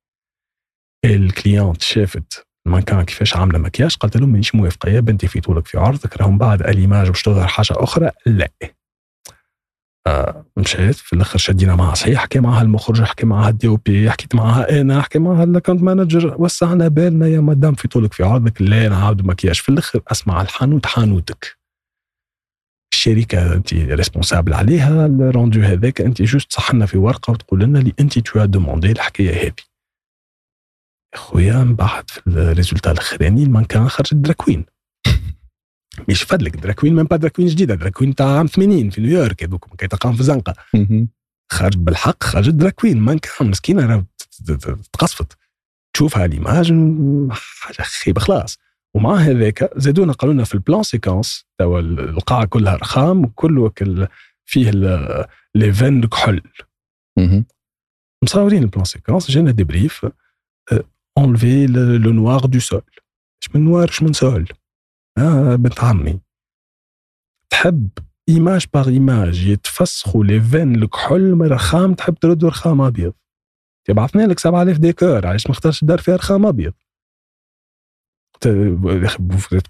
ال 1.05 1.15
cliente 1.15 1.83
شافت 1.83 2.48
المانكان 2.67 3.03
كيفاش 3.03 3.37
عاملة 3.37 3.59
مكياج؟ 3.59 3.97
قالت 3.97 4.17
لهم 4.17 4.29
مانيش 4.29 4.55
موافقة 4.55 4.89
يا 4.91 5.01
بنتي 5.01 5.29
في 5.29 5.41
طولك 5.41 5.67
في 5.67 5.79
عرضك 5.79 6.17
راهم 6.17 6.39
بعد 6.39 6.61
ال 6.61 6.69
image 6.69 7.09
باش 7.09 7.23
تظهر 7.23 7.47
حاجة 7.47 7.67
أخرى؟ 7.71 8.11
لا. 8.27 8.51
مشيت 10.57 10.95
في 10.95 11.13
الآخر 11.13 11.39
شدينا 11.39 11.77
معها 11.77 11.95
صحيح 11.95 12.21
حكي 12.21 12.41
معها 12.41 12.63
المخرج 12.63 13.03
حكي 13.03 13.27
معها 13.27 13.49
ال 13.49 13.69
DOP 13.69 14.11
حكيت 14.11 14.35
معها 14.35 14.81
أنا 14.81 15.03
حكي 15.03 15.19
معها 15.19 15.45
ال 15.45 15.50
account 15.50 15.83
manager 15.83 16.35
وسعنا 16.39 16.89
بالنا 16.89 17.27
يا 17.29 17.41
مدام 17.41 17.75
في 17.75 17.89
طولك 17.89 18.13
في 18.13 18.23
عرضك 18.23 18.63
لا 18.63 18.89
نعاود 18.89 19.27
مكياج. 19.27 19.55
في 19.55 19.69
الآخر 19.69 20.01
أسمع 20.09 20.43
الحانوت 20.43 20.87
حانوتك. 20.87 21.59
الشركة 22.93 23.55
انت 23.55 23.75
responsable 23.75 24.55
عليها 24.55 25.07
ال 25.07 25.16
rendu 25.16 25.61
هذاك 25.61 26.01
انت 26.01 26.23
juste 26.23 26.53
صحنا 26.53 26.87
في 26.87 26.99
ورقة 26.99 27.31
وتقول 27.31 27.61
لنا 27.61 27.79
اللي 27.79 27.93
انت 28.01 28.19
tu 28.19 28.45
demandais 28.45 28.93
الحكاية 28.93 29.47
هذه. 29.47 29.68
خويا 31.15 31.65
من 31.65 31.75
بعد 31.75 32.11
في 32.11 32.27
ال 32.27 32.34
résultat 32.34 32.91
الأخراني 32.93 33.43
المانكان 33.43 33.89
خرجت 33.89 34.15
drag 34.15 34.38
queen 34.38 34.67
مش 36.09 36.23
فدلك 36.23 36.57
drag 36.57 36.74
queen 36.74 36.95
mais 36.95 37.05
pas 37.05 37.17
drag 37.17 37.31
queen 37.31 37.49
جديدة 37.49 37.75
drag 37.75 37.93
queen 37.93 38.15
تاع 38.15 38.39
عام 38.39 38.47
80 38.47 38.91
في 38.91 39.01
نيويورك 39.01 39.43
هذوك 39.45 39.77
كي 39.79 39.89
تلقاهم 39.89 40.17
في 40.17 40.23
زنقة. 40.23 40.55
خرج 41.53 41.77
بالحق 41.77 42.25
خرجت 42.25 42.55
drag 42.55 42.99
queen 43.01 43.19
mannequin 43.19 43.51
مسكينه 43.51 43.87
راه 43.87 44.07
تقصفت. 44.93 45.39
تشوفها 45.95 46.27
l'image 46.27 46.73
حاجة 47.31 47.83
خيبه 47.83 48.21
خلاص. 48.21 48.59
ومع 48.95 49.15
هذاك 49.15 49.71
زادونا 49.77 50.13
قالوا 50.13 50.35
لنا 50.35 50.45
في 50.45 50.55
ال 50.55 50.61
plan 50.61 50.83
séquence 50.83 51.47
توا 51.59 51.81
القاعة 51.81 52.45
كلها 52.45 52.77
رخام 52.77 53.25
وكل 53.25 53.71
فيه 54.45 54.71
les 55.55 55.73
veines 55.73 56.07
كحل 56.07 56.43
مصورين 58.25 58.63
ال 58.63 58.67
plan 58.67 58.85
séquence 58.85 59.31
جانا 59.31 59.51
debrief. 59.51 60.07
enlever 61.19 61.67
le 61.67 62.13
noir 62.13 62.47
du 62.47 62.59
sol 62.59 62.83
اش 63.43 63.55
من 63.55 63.65
noir 63.65 63.89
اش 63.89 64.03
من 64.03 64.13
sol 64.13 64.49
آه 65.19 65.57
بنت 65.57 65.85
عمي 65.85 66.21
تحب 67.51 67.89
image 68.29 68.67
par 68.75 68.89
image 68.89 69.47
يتفسخوا 69.47 70.25
les 70.25 70.41
veines 70.41 70.75
الكحول 70.75 71.35
من 71.35 71.47
رخام 71.47 71.95
تحب 71.95 72.15
ترد 72.15 72.45
رخام 72.45 72.81
ابيض 72.81 73.13
تبعثنا 73.89 74.23
لك 74.23 74.39
7000 74.39 74.79
ديكور 74.79 75.27
علاش 75.27 75.47
ما 75.47 75.53
اختارش 75.53 75.85
دار 75.85 75.99
فيها 75.99 76.17
رخام 76.17 76.47
ابيض 76.47 76.73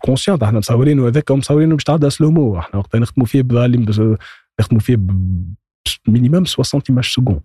كونسيون 0.05 0.43
إحنا 0.43 0.59
مصورين 0.59 1.01
هذاك 1.01 1.31
ومصورينه 1.31 1.75
باش 1.75 1.85
تعدى 1.85 2.11
slow-mo 2.11 2.59
إحنا 2.59 2.81
وقتها 2.81 2.99
نخدموا 2.99 3.27
فيه 3.27 3.43
بظالم 3.43 3.87
نخدموا 4.61 4.81
فيه 4.81 4.97
minimum 6.09 6.45
60 6.45 6.83
images 6.91 7.05
seconde 7.05 7.43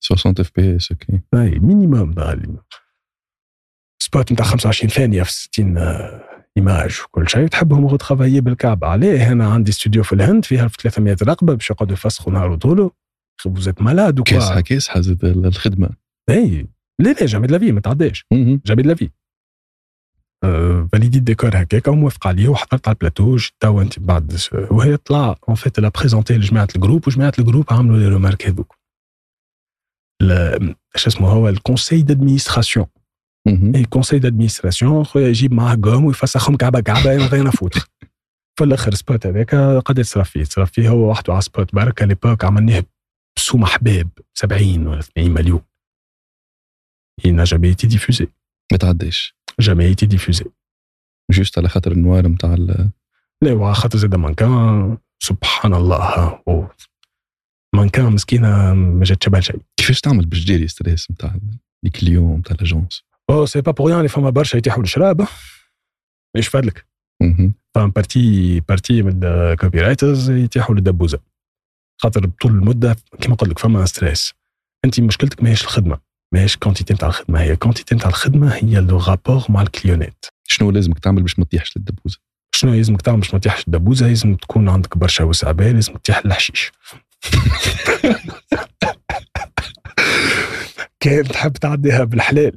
60 0.00 0.34
FPS 0.38 0.92
okay 0.92 1.20
et 1.34 1.58
minimum 1.58 2.12
ظالم 2.12 2.58
spot 4.02 4.32
نتاع 4.32 4.46
25 4.46 4.90
ثانية 4.90 5.22
في 5.22 5.32
60 5.32 5.78
image 6.56 7.00
وكل 7.04 7.28
شيء 7.28 7.46
تحبهم 7.46 7.84
وتخافي 7.84 8.40
بالكعب 8.40 8.84
عليه 8.84 9.32
أنا 9.32 9.52
عندي 9.52 9.70
استوديو 9.70 10.02
في 10.02 10.12
الهند 10.12 10.44
فيها 10.44 10.68
300 10.68 11.16
رقبة 11.22 11.54
باش 11.54 11.70
يقعدوا 11.70 11.92
يفسخوا 11.92 12.32
نهار 12.32 12.50
وطوله 12.50 12.90
vous 13.42 13.62
êtes 13.62 13.82
malades 13.82 14.20
كاسحه 14.20 14.60
كاسحه 14.60 15.00
زاد 15.00 15.24
الخدمة. 15.24 15.90
إي 16.30 16.66
لا 16.98 17.12
لا 17.12 17.26
jamais 17.26 17.46
la 17.46 17.56
vie 17.56 17.72
ما 17.72 17.80
تعداش 17.80 18.24
jamais 18.66 18.82
la 18.82 18.93
vie 18.93 19.10
validé 20.92 21.18
الديكور 21.18 21.62
هكاك 21.62 21.88
وموافق 21.88 22.26
عليه 22.26 22.48
وحضرت 22.48 22.88
على 22.88 22.94
البلاتو 22.94 23.38
توا 23.60 23.82
انت 23.82 23.98
بعد 23.98 24.38
وهي 24.70 24.96
طلع 24.96 25.36
en 25.48 25.54
fait 25.56 25.80
l'a 25.80 25.88
présenté 25.88 26.34
لجماعه 26.34 26.68
ال 26.76 26.81
groupe 26.81 27.08
وجماعة 27.08 27.32
ال 27.38 27.42
groupe 27.42 27.64
عملوا 27.70 27.98
لي 27.98 28.08
remarques 28.08 28.46
هذوك. 28.46 28.76
اش 30.94 31.06
اسمه 31.06 31.28
هو 31.28 31.48
ال 31.48 31.55
conseil 31.55 32.02
d'administration 32.02 32.86
اي 33.48 33.84
conseil 33.84 34.18
d'administration 34.18 35.04
خويا 35.04 35.28
يجيب 35.28 35.52
معاه 35.52 35.78
قوم 35.82 36.04
ويفسخهم 36.04 36.56
كعبه 36.56 36.80
كعبه 36.80 37.16
ما 37.16 37.26
غير 37.26 37.44
نفوت 37.44 37.78
في 38.58 38.64
الآخر 38.64 38.94
spot 38.94 39.26
هذاك 39.26 39.54
قد 39.84 39.98
يتصرف 39.98 40.30
فيه 40.30 40.44
تصرف 40.44 40.72
فيه 40.72 40.88
هو 40.88 41.10
وحده 41.10 41.32
على 41.32 41.42
spot 41.42 41.74
برك 41.74 42.02
l'époque 42.02 42.44
عملناه 42.44 42.84
بسوم 43.36 43.64
حباب 43.64 44.08
70 44.34 44.86
ولا 44.86 45.00
80 45.00 45.30
مليون 45.30 45.60
il 47.26 47.34
n'a 47.34 47.44
jamais 47.44 47.70
été 47.70 47.86
diffusé. 47.86 48.26
ما 48.72 48.78
تعداش 48.78 49.34
jamais 49.62 49.92
été 49.92 50.06
diffusé. 50.06 50.44
juste 51.30 51.58
على 51.58 51.68
خاطر 51.68 51.92
النوار 51.92 52.28
نتاع 52.28 52.54
لا 53.42 53.52
وعلى 53.52 53.74
خاطر 53.74 53.98
زاد 53.98 54.14
مانكان 54.14 54.98
سبحان 55.22 55.74
الله 55.74 56.40
مانكان 57.74 58.12
مسكينه 58.12 58.74
ما 58.74 59.04
جاتش 59.04 59.28
بها 59.28 59.40
شيء. 59.40 59.60
كيفاش 59.76 60.00
تعمل 60.00 60.26
باش 60.26 60.44
تجيري 60.44 60.68
stress 60.68 61.10
نتاع 61.10 61.36
ال 61.84 61.92
client 61.92 62.38
نتاع 62.38 62.56
l'agence 62.60 63.04
c'est 63.46 63.60
pas 63.60 63.72
pour 63.72 63.96
اللي 63.96 64.08
فما 64.08 64.30
برشا 64.30 64.56
يتيحوا 64.56 64.82
الشراب 64.82 65.26
إيش 66.36 66.48
فادلك 66.48 66.86
فما 67.74 67.86
partie 67.86 68.60
partie 68.60 69.02
من 69.02 69.24
ال 69.24 69.80
copywriters 69.80 70.30
يتيحوا 70.30 70.74
للدبوزه 70.74 71.20
خاطر 72.02 72.30
طول 72.40 72.52
المده 72.52 72.96
كما 73.20 73.34
قلت 73.34 73.50
لك 73.50 73.58
فما 73.58 73.86
stress 73.86 74.32
انت 74.84 75.00
مشكلتك 75.00 75.42
ماهيش 75.42 75.62
الخدمه 75.62 75.98
ماهيش 76.34 76.56
quantité 76.56 76.94
نتاع 76.94 77.08
الخدمه 77.08 77.40
هي 77.40 77.56
quantité 77.56 77.94
نتاع 77.94 78.08
الخدمه 78.08 78.54
هي 78.54 78.80
le 78.80 78.98
rapport 78.98 79.44
مع 79.48 79.62
الكليونات 79.62 80.24
شنو 80.48 80.70
لازمك 80.70 80.98
تعمل 80.98 81.22
باش 81.22 81.38
ما 81.38 81.44
تطيحش 81.44 81.76
للدبوزه 81.76 82.18
شنو 82.54 82.74
لازمك 82.74 83.02
تعمل 83.02 83.20
باش 83.20 83.34
ما 83.34 83.40
تطيحش 83.40 83.66
الدبوزه 83.66 84.06
لازم 84.06 84.34
تكون 84.34 84.68
عندك 84.68 84.98
برشا 84.98 85.24
وسع 85.24 85.50
بال 85.50 85.74
لازم 85.74 85.92
تطيح 85.92 86.18
الحشيش 86.24 86.72
كان 91.00 91.24
تحب 91.24 91.52
تعديها 91.52 92.04
بالحلال 92.04 92.56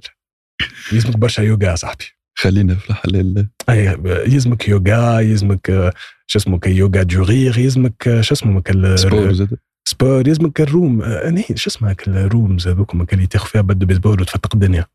يلزمك 0.92 1.18
برشا 1.18 1.42
يوغا 1.42 1.76
صاحبي. 1.76 2.06
خلينا 2.40 2.76
في 2.76 2.90
الحلال 2.90 3.48
أي 3.70 3.86
يلزمك 4.06 4.68
يوغا 4.68 5.20
يلزمك 5.20 5.92
شو 6.28 6.40
اسمه 6.40 6.60
يوغا 6.66 7.04
de 7.04 7.22
rire 7.22 7.60
يلزمك 7.60 8.20
شو 8.22 8.34
اسمه 8.34 8.64
sport 8.96 9.34
زاد. 9.34 9.58
sport 9.90 10.28
يلزمك 10.28 10.62
ال 10.62 10.68
room. 10.68 11.02
أني 11.02 11.46
شو 11.56 11.70
اسمها 11.70 11.96
ال 12.08 12.18
rooms 12.18 12.68
هذوك 12.68 13.14
اللي 13.14 13.28
تاخذ 13.28 13.48
فيها 13.48 13.62
bat 13.62 13.84
baseball 13.84 14.22
وتفتق 14.22 14.54
الدنيا؟ 14.54 14.86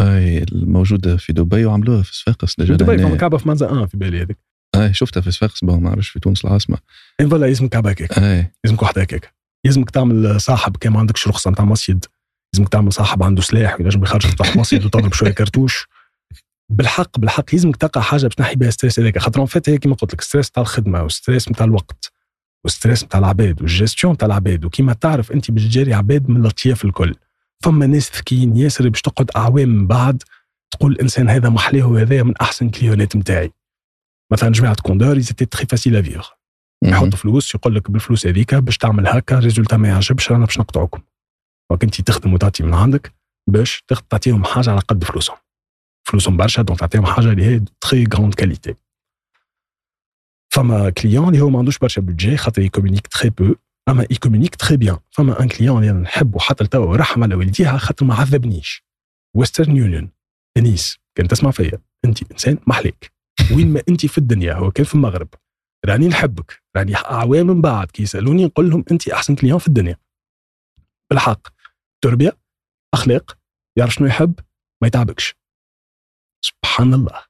أي 0.00 0.42
الموجودة 0.42 1.16
في 1.16 1.32
دبي 1.32 1.64
وعملوها 1.64 2.02
في 2.02 2.16
صفاقس. 2.16 2.54
déjà 2.58 2.74
دبي 2.74 2.98
فما 2.98 3.16
كعبة 3.16 3.38
في 3.38 3.48
منزل 3.48 3.66
أنا 3.66 3.86
في 3.86 3.96
بالي 3.96 4.22
هذيك. 4.22 4.38
أي 4.74 4.94
شفتها 4.94 5.20
في 5.20 5.30
صفاقس. 5.30 5.64
ما 5.64 5.76
نعرفش 5.76 6.08
في 6.08 6.20
تونس 6.20 6.44
العاصمة. 6.44 6.78
اي 7.20 7.28
voilà 7.28 7.46
يلزمك 7.46 7.70
كعبة 7.70 7.90
هكاك. 7.90 8.18
يلزمك 8.64 8.82
واحدة 8.82 9.02
هكاك. 9.02 9.34
يلزمك 9.66 9.90
تعمل 9.90 10.40
صاحب 10.40 10.76
كان 10.76 10.92
ما 10.92 10.98
عندكش 10.98 11.28
رخصه 11.28 11.50
نتاع 11.50 11.64
مسدس 11.64 12.04
لازمك 12.54 12.68
تعمل 12.68 12.92
صاحب 12.92 13.22
عنده 13.22 13.42
سلاح 13.42 13.80
وينجم 13.80 14.02
يخرجك 14.02 14.34
تحت 14.34 14.56
مسدس 14.56 14.84
وتضرب 14.84 15.12
شوية 15.12 15.30
كرتوش. 15.30 15.86
بالحق 16.68 17.18
بالحق 17.18 17.44
لازمك 17.52 17.76
تلقى 17.76 18.02
حاجة 18.02 18.22
باش 18.22 18.34
تنحي 18.34 18.54
بها 18.54 18.70
stress 18.70 19.00
هذاك. 19.00 19.18
خاطر 19.18 19.46
فات 19.46 19.68
هي 19.68 19.78
كيما 19.78 19.94
قلت 19.94 20.14
لك 20.14 20.20
stress 20.20 20.50
تاع 20.50 20.62
الخدمة 20.62 21.02
و 21.02 21.09
stress 21.09 21.48
نتاع 21.48 21.66
الوقت 21.66 22.12
و 22.64 22.70
stress 22.70 23.04
نتاع 23.04 23.20
العباد 23.20 23.62
والجيستيون 23.62 24.16
تاع 24.16 24.26
العباد. 24.26 24.64
وكيما 24.64 24.92
تعرف 24.92 25.32
أنت 25.32 25.50
باش 25.50 25.64
تجاري 25.64 25.94
عباد 25.94 26.30
من 26.30 26.40
الأطياف 26.40 26.84
الكل. 26.84 27.14
فما 27.62 27.86
ناس 27.86 28.16
ذكيين 28.16 28.56
ياسر 28.56 28.88
باش 28.88 29.02
تقعد 29.02 29.30
أعوام 29.36 29.68
من 29.68 29.86
بعد 29.86 30.22
تقول 30.70 30.92
الإنسان 30.92 31.30
هذا 31.30 31.48
محلاه 31.48 31.86
وهذا 31.86 32.22
من 32.22 32.36
أحسن 32.36 32.70
كليونات 32.70 33.16
نتاعي 33.16 33.52
مثلا 34.32 34.52
جماعة 34.52 34.76
Condor 34.82 35.16
ils 35.16 35.24
étaient 35.24 35.44
très 35.44 35.66
faciles 35.66 35.96
à 35.96 36.01
vivre 36.01 36.26
يحط 36.84 37.14
فلوس 37.14 37.54
يقول 37.54 37.74
لك 37.74 37.90
بالفلوس 37.90 38.26
هذيك 38.26 38.54
باش 38.54 38.78
تعمل 38.78 39.06
هكا 39.06 39.38
résultat 39.38 39.76
ما 39.76 39.88
يعجبش 39.88 40.32
رانا 40.32 40.44
باش 40.44 40.58
نقطعوكم 40.58 41.00
donc 41.70 41.84
انت 41.84 42.00
تخدم 42.00 42.34
وتعطي 42.34 42.62
من 42.62 42.74
عندك 42.74 43.14
باش 43.50 43.84
تعطيهم 44.10 44.44
حاجة 44.44 44.70
على 44.70 44.80
قد 44.80 45.04
فلوسهم. 45.04 45.36
فلوسهم 46.08 46.36
برشا 46.36 46.62
donc 46.62 46.80
تعطيهم 46.80 47.06
حاجة 47.06 47.32
اللي 47.32 47.44
هي 47.44 47.60
très 47.80 48.04
grande 48.14 48.34
qualité 48.34 48.74
فما 50.52 50.90
client 50.90 51.28
اللي 51.28 51.40
هو 51.40 51.50
ما 51.50 51.58
عندوش 51.58 51.78
برشا 51.78 52.00
budget 52.00 52.36
خاطر 52.36 52.62
ils 52.62 52.71
communiquent 52.71 53.06
très 53.06 53.30
peu 53.30 53.54
أما 53.88 54.06
ils 54.10 54.19
communiquent 54.19 54.54
très 54.56 54.76
bien 54.76 54.98
فما 55.10 55.42
un 55.42 55.48
client 55.48 55.82
اللي 55.82 56.00
نحبه 56.00 56.38
حتى 56.38 56.64
لتوا 56.64 56.86
ورحم 56.86 57.22
على 57.22 57.34
والديها 57.34 57.78
خاطر 57.78 58.06
ما 58.06 58.14
عذبنيش. 58.14 58.84
Western 59.36 59.76
Union 59.76 60.10
انيس 60.56 60.98
كان 61.14 61.28
تسمع 61.28 61.50
فيا. 61.50 61.78
أنت 62.04 62.32
إنسان 62.32 62.58
محليك. 62.66 63.12
وين 63.56 63.72
ما 63.72 63.82
أنت 63.88 64.06
في 64.06 64.18
الدنيا 64.18 64.54
هو 64.54 64.70
كان 64.70 64.84
في 64.84 64.94
المغرب. 64.94 65.28
راني 65.86 66.08
نحبك. 66.08 66.62
راني 66.76 66.96
أعوام 66.96 67.46
من 67.46 67.60
بعد. 67.60 67.90
كي 67.90 68.02
يسألوني 68.02 68.44
نقول 68.44 68.70
لهم 68.70 68.84
أنت 68.90 69.08
أحسن 69.08 69.34
client 69.34 69.58
في 69.58 69.68
الدنيا. 69.68 69.96
بالحق. 71.10 71.59
تربية 72.04 72.38
أخلاق 72.94 73.38
يعرف 73.78 73.94
شنو 73.94 74.06
يحب 74.06 74.40
ما 74.82 74.88
يتعبكش. 74.88 75.34
سبحان 76.44 76.94
الله. 76.94 77.24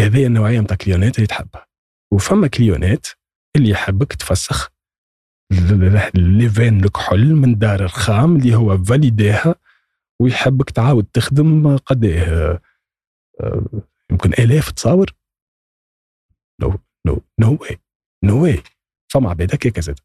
هذه 0.00 0.26
النوعية 0.26 0.60
نتاع 0.60 0.76
كليونات 0.76 1.16
اللي 1.16 1.26
تحبها. 1.26 1.66
وفما 2.12 2.48
كليونات 2.48 3.06
اللي 3.56 3.70
يحبك 3.70 4.12
تفسخ 4.12 4.70
ليفين 6.14 6.84
الكحول 6.84 7.34
من 7.34 7.58
دار 7.58 7.84
الخام 7.84 8.36
اللي 8.36 8.54
هو 8.54 8.78
فاليديها 8.78 9.54
ويحبك 10.20 10.70
تعاود 10.70 11.04
تخدم 11.04 11.76
قد 11.76 12.04
إيه 12.04 12.62
يمكن 14.10 14.32
الاف 14.32 14.70
تصاور 14.70 15.14
نو 16.62 16.78
نو 17.06 17.22
نو 17.40 17.58
واي 17.60 17.78
نو 18.24 18.42
واي 18.42 18.62
فما 19.12 19.30
عباد 19.30 19.54
هكاك 19.54 19.80
زاد 19.80 20.00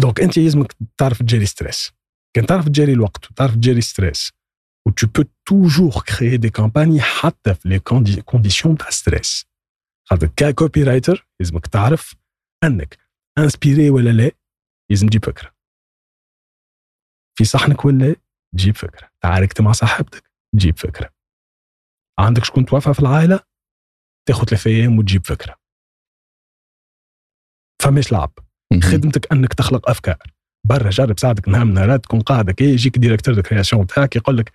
دونك 0.00 0.20
انت 0.20 0.38
لازمك 0.38 0.76
تعرف 0.96 1.18
تجاري 1.18 1.46
ستريس 1.46 1.92
كان 2.36 2.46
تعرف 2.46 2.68
تجاري 2.68 2.92
الوقت 2.92 3.30
وتعرف 3.30 3.54
تجاري 3.54 3.80
stress 3.80 4.32
و 4.88 4.90
tu 4.90 5.06
peux 5.06 5.28
toujours 5.50 6.04
créer 6.04 6.38
des 6.38 6.50
campagnes 6.50 7.00
حتى 7.00 7.54
في 7.54 7.68
les 7.68 7.78
conditions 8.20 8.76
تاع 8.76 8.90
stress 8.90 9.46
خاطر 10.10 10.26
ك 10.36 10.82
copywriter 10.82 11.28
لازمك 11.40 11.66
تعرف 11.66 12.14
أنك 12.64 12.98
inspiré 13.38 13.90
ولا 13.90 14.10
لا 14.10 14.30
لازم 14.90 15.06
تجيب 15.06 15.24
فكرة. 15.24 15.54
في 17.38 17.44
صحنك 17.44 17.84
ولا 17.84 18.16
تجيب 18.54 18.76
فكرة. 18.76 19.10
تعاركت 19.20 19.60
مع 19.60 19.72
صاحبتك 19.72 20.30
تجيب 20.54 20.78
فكرة. 20.78 21.14
عندك 22.18 22.44
شكون 22.44 22.64
توفى 22.64 22.94
في 22.94 23.00
العائلة؟ 23.00 23.40
تاخذ 24.28 24.44
ثلاثة 24.44 24.70
أيام 24.70 24.98
وتجيب 24.98 25.26
فكرة. 25.26 25.56
فماش 27.82 28.12
لعب. 28.12 28.32
خدمتك 28.82 29.32
أنك 29.32 29.54
تخلق 29.54 29.90
أفكار. 29.90 30.37
برا 30.68 30.90
جرب 30.90 31.18
ساعدك 31.18 31.48
نهار 31.48 31.64
من 31.64 31.74
نهارات 31.74 32.04
تكون 32.04 32.20
قاعدة 32.20 32.52
كي 32.52 32.64
يجيك 32.64 32.98
directeur 32.98 33.34
de 33.34 33.42
création 33.42 33.86
تاعك 33.86 34.16
يقول 34.16 34.36
لك 34.36 34.52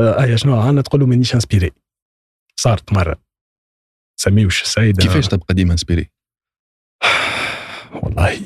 آه 0.00 0.36
شنو؟ 0.36 0.60
عندنا 0.60 0.82
تقول 0.82 1.00
له 1.00 1.06
مانيش 1.06 1.34
inspiré 1.34 1.70
صارت 2.56 2.92
مرة. 2.92 3.16
سميوش 4.16 4.62
السيد 4.62 5.00
كيفاش 5.00 5.28
تبقى 5.28 5.54
ديما 5.54 5.72
inspiré؟ 5.72 6.10
والله 8.02 8.36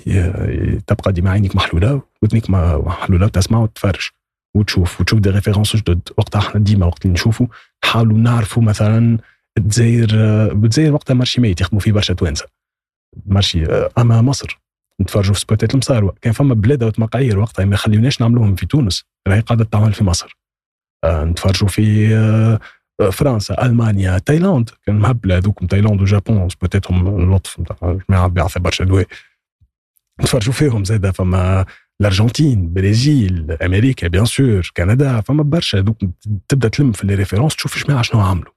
تبقى 0.86 1.12
ديما 1.12 1.30
عينيك 1.30 1.56
محلولة 1.56 2.02
ودنيك 2.22 2.50
محلولة 2.50 3.26
وتسمع 3.26 3.58
وتفرج 3.58 4.08
وتشوف 4.56 5.00
وتشوف 5.00 5.18
des 5.20 5.30
références 5.30 5.76
جدد 5.76 6.08
وقتها 6.16 6.38
إحنا 6.38 6.60
ديما 6.60 6.86
وقت 6.86 7.02
اللي 7.04 7.14
نشوفوا 7.14 7.46
نحاولوا 7.84 8.18
نعرفوا 8.18 8.62
مثلا 8.62 9.18
الجزائر 9.58 10.08
الجزائر 10.52 10.92
وقتها 10.94 11.14
marché 11.14 11.40
ميت 11.40 11.60
يخدموا 11.60 11.80
فيه 11.80 11.92
برشا 11.92 12.14
توانسة. 12.14 12.46
marché 13.26 13.66
أما 13.98 14.22
مصر. 14.22 14.60
نتفرجوا 15.00 15.34
في 15.34 15.40
سبوتات 15.40 15.74
المصاروة 15.74 16.16
كان 16.20 16.32
فما 16.32 16.54
بلاد 16.54 17.00
مقايير 17.00 17.38
وقتها 17.38 17.64
ما 17.64 17.74
يخليوناش 17.74 18.20
نعملوهم 18.20 18.54
في 18.54 18.66
تونس. 18.66 19.04
راهي 19.28 19.40
قاعدة 19.40 19.64
تعمل 19.64 19.92
في 19.92 20.04
مصر. 20.04 20.38
آه 21.04 21.24
نتفرجوا 21.24 21.68
في 21.68 22.16
آه 22.16 22.60
فرنسا 23.10 23.66
ألمانيا 23.66 24.18
تايلاند. 24.18 24.70
كان 24.86 24.98
مهبله 24.98 25.36
هذوك 25.36 25.64
تايلاند 25.64 26.02
و 26.02 26.10
Japon 26.10 26.48
سبوتاتهم 26.48 27.22
اللطف 27.22 27.60
نتاع 27.60 27.98
جماعة 28.08 28.28
بيعطي 28.28 28.60
برشا 28.60 28.84
دواء. 28.84 29.06
نتفرجوا 30.20 30.52
فيهم 30.52 30.84
زاد 30.84 31.10
فما 31.10 31.66
الأرجنتين 32.00 32.72
برازيل 32.72 33.52
أمريكا 33.52 34.08
bien 34.08 34.24
sûr 34.24 34.70
كندا 34.76 35.20
فما 35.20 35.42
برشا 35.42 35.78
هذوك. 35.78 35.98
تبدأ 36.48 36.68
تلم 36.68 36.92
في 36.92 37.06
les 37.06 37.14
références 37.14 37.56
تشوف 37.56 37.86
جماعة 37.86 38.02
شنو 38.02 38.20
عملوا. 38.20 38.52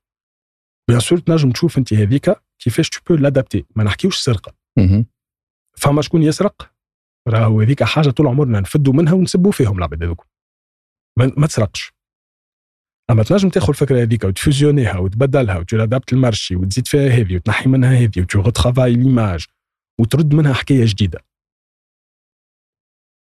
bien 0.87 0.99
sûr 0.99 1.19
تنجم 1.19 1.51
تشوف 1.51 1.77
أنت 1.77 1.93
هذيك 1.93 2.35
كيفاش 2.59 2.89
tu 2.89 2.99
peux 3.07 3.15
l'adapter 3.15 3.65
ما 3.75 3.83
نحكيوش 3.83 4.17
سرقة. 4.17 4.53
فما 5.77 6.01
شكون 6.01 6.23
يسرق؟ 6.23 6.71
راهو 7.27 7.61
هذيك 7.61 7.83
حاجة 7.83 8.09
طول 8.09 8.27
عمرنا 8.27 8.59
نفدوا 8.59 8.93
منها 8.93 9.13
ونسبوا 9.13 9.51
فيهم 9.51 9.77
العباد 9.77 10.03
هذوك. 10.03 10.27
ما 11.17 11.47
تسرقش. 11.47 11.93
أما 13.09 13.23
تنجم 13.23 13.49
تاخذ 13.49 13.69
الفكرة 13.69 14.01
هذيك 14.01 14.23
وتفوزيونيها 14.23 14.97
وتبدلها 14.97 15.57
وت 15.57 15.71
adapte 15.71 16.13
ال 16.13 16.19
marché 16.19 16.55
وتزيد 16.55 16.87
فيها 16.87 17.09
هذه 17.09 17.35
وتنحي 17.35 17.69
منها 17.69 17.97
هذه 17.97 18.21
وت 18.21 18.32
retravaille 18.32 18.93
l'image 18.93 19.45
وترد 19.99 20.33
منها 20.33 20.53
حكاية 20.53 20.85
جديدة. 20.85 21.19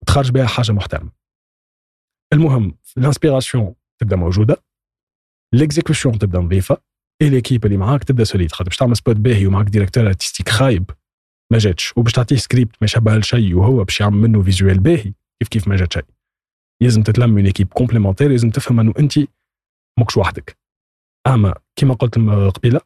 تخرج 0.08 0.32
بها 0.32 0.48
حاجة 0.48 0.72
محترمة. 0.72 1.12
المهم 2.34 2.78
ال 2.98 3.04
inspiration 3.04 3.76
تبدأ 4.02 4.16
موجودة. 4.16 4.64
l'exécution 5.54 6.20
تبدأ 6.20 6.40
نظيفة. 6.40 6.78
اي 7.22 7.30
l'équipe 7.30 7.66
اللي 7.66 7.78
معاك 7.78 8.04
تبدأ 8.04 8.24
solide 8.24 8.52
خاطر 8.52 8.70
باش 8.70 8.78
تعمل 8.78 8.98
spot 8.98 9.16
باهي 9.16 9.48
ومعاك 9.48 9.68
directeur 9.68 10.08
artistique 10.08 10.50
خايب 10.50 10.92
ما 11.52 11.58
جاتش. 11.58 11.98
وباش 11.98 12.12
تعطيه 12.12 12.36
سكريبت 12.36 12.76
ما 12.82 12.86
يشبه 12.86 13.18
لشيء 13.18 13.56
وهو 13.56 13.84
باش 13.84 14.02
يعمل 14.02 14.18
منه 14.18 14.44
visuel 14.44 14.80
باهي 14.80 15.14
كيف 15.40 15.50
كيف 15.50 15.68
ما 15.68 15.76
جات 15.76 15.94
شيء 15.94 16.06
لازم 16.82 17.04
تتلم 17.04 17.30
من 17.30 17.46
équipe 17.46 17.68
complémentaire 17.68 18.32
لازم 18.32 18.50
تفهم 18.50 18.80
انه 18.80 18.94
انت 19.00 19.14
ماكش 20.00 20.18
وحدك. 20.18 20.58
أما 21.28 21.56
كما 21.76 21.94
قلت 21.94 22.16
قبيلة 22.56 22.82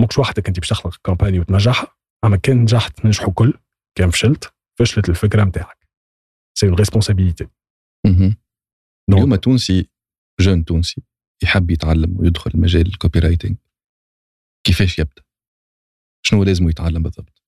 ماكش 0.00 0.18
وحدك 0.18 0.48
انت 0.48 0.58
باش 0.58 0.68
تخلق 0.68 0.96
campagne 1.04 1.40
وتنجحها. 1.40 1.96
أما 2.24 2.36
كان 2.36 2.62
نجحت 2.62 3.06
نجحوا 3.06 3.32
كل 3.32 3.54
كان 3.98 4.10
فشلت 4.10 4.54
فشلت 4.78 5.08
الفكرة 5.08 5.44
نتاعك 5.44 5.88
c'est 6.58 6.66
une 6.66 6.74
responsabilité 6.74 7.48
اليوم 9.10 9.34
تونسي 9.34 9.88
jeune 10.40 10.64
تونسي 10.64 11.02
يحب 11.42 11.70
يتعلم 11.70 12.20
ويدخل 12.20 12.60
مجال 12.60 12.86
ال 12.86 13.18
copywriting 13.18 13.56
كيفاش 14.66 14.98
يبدأ؟ 14.98 15.22
شنو 16.26 16.44
لازم 16.44 16.68
يتعلم 16.68 17.02
بالضبط؟ 17.02 17.39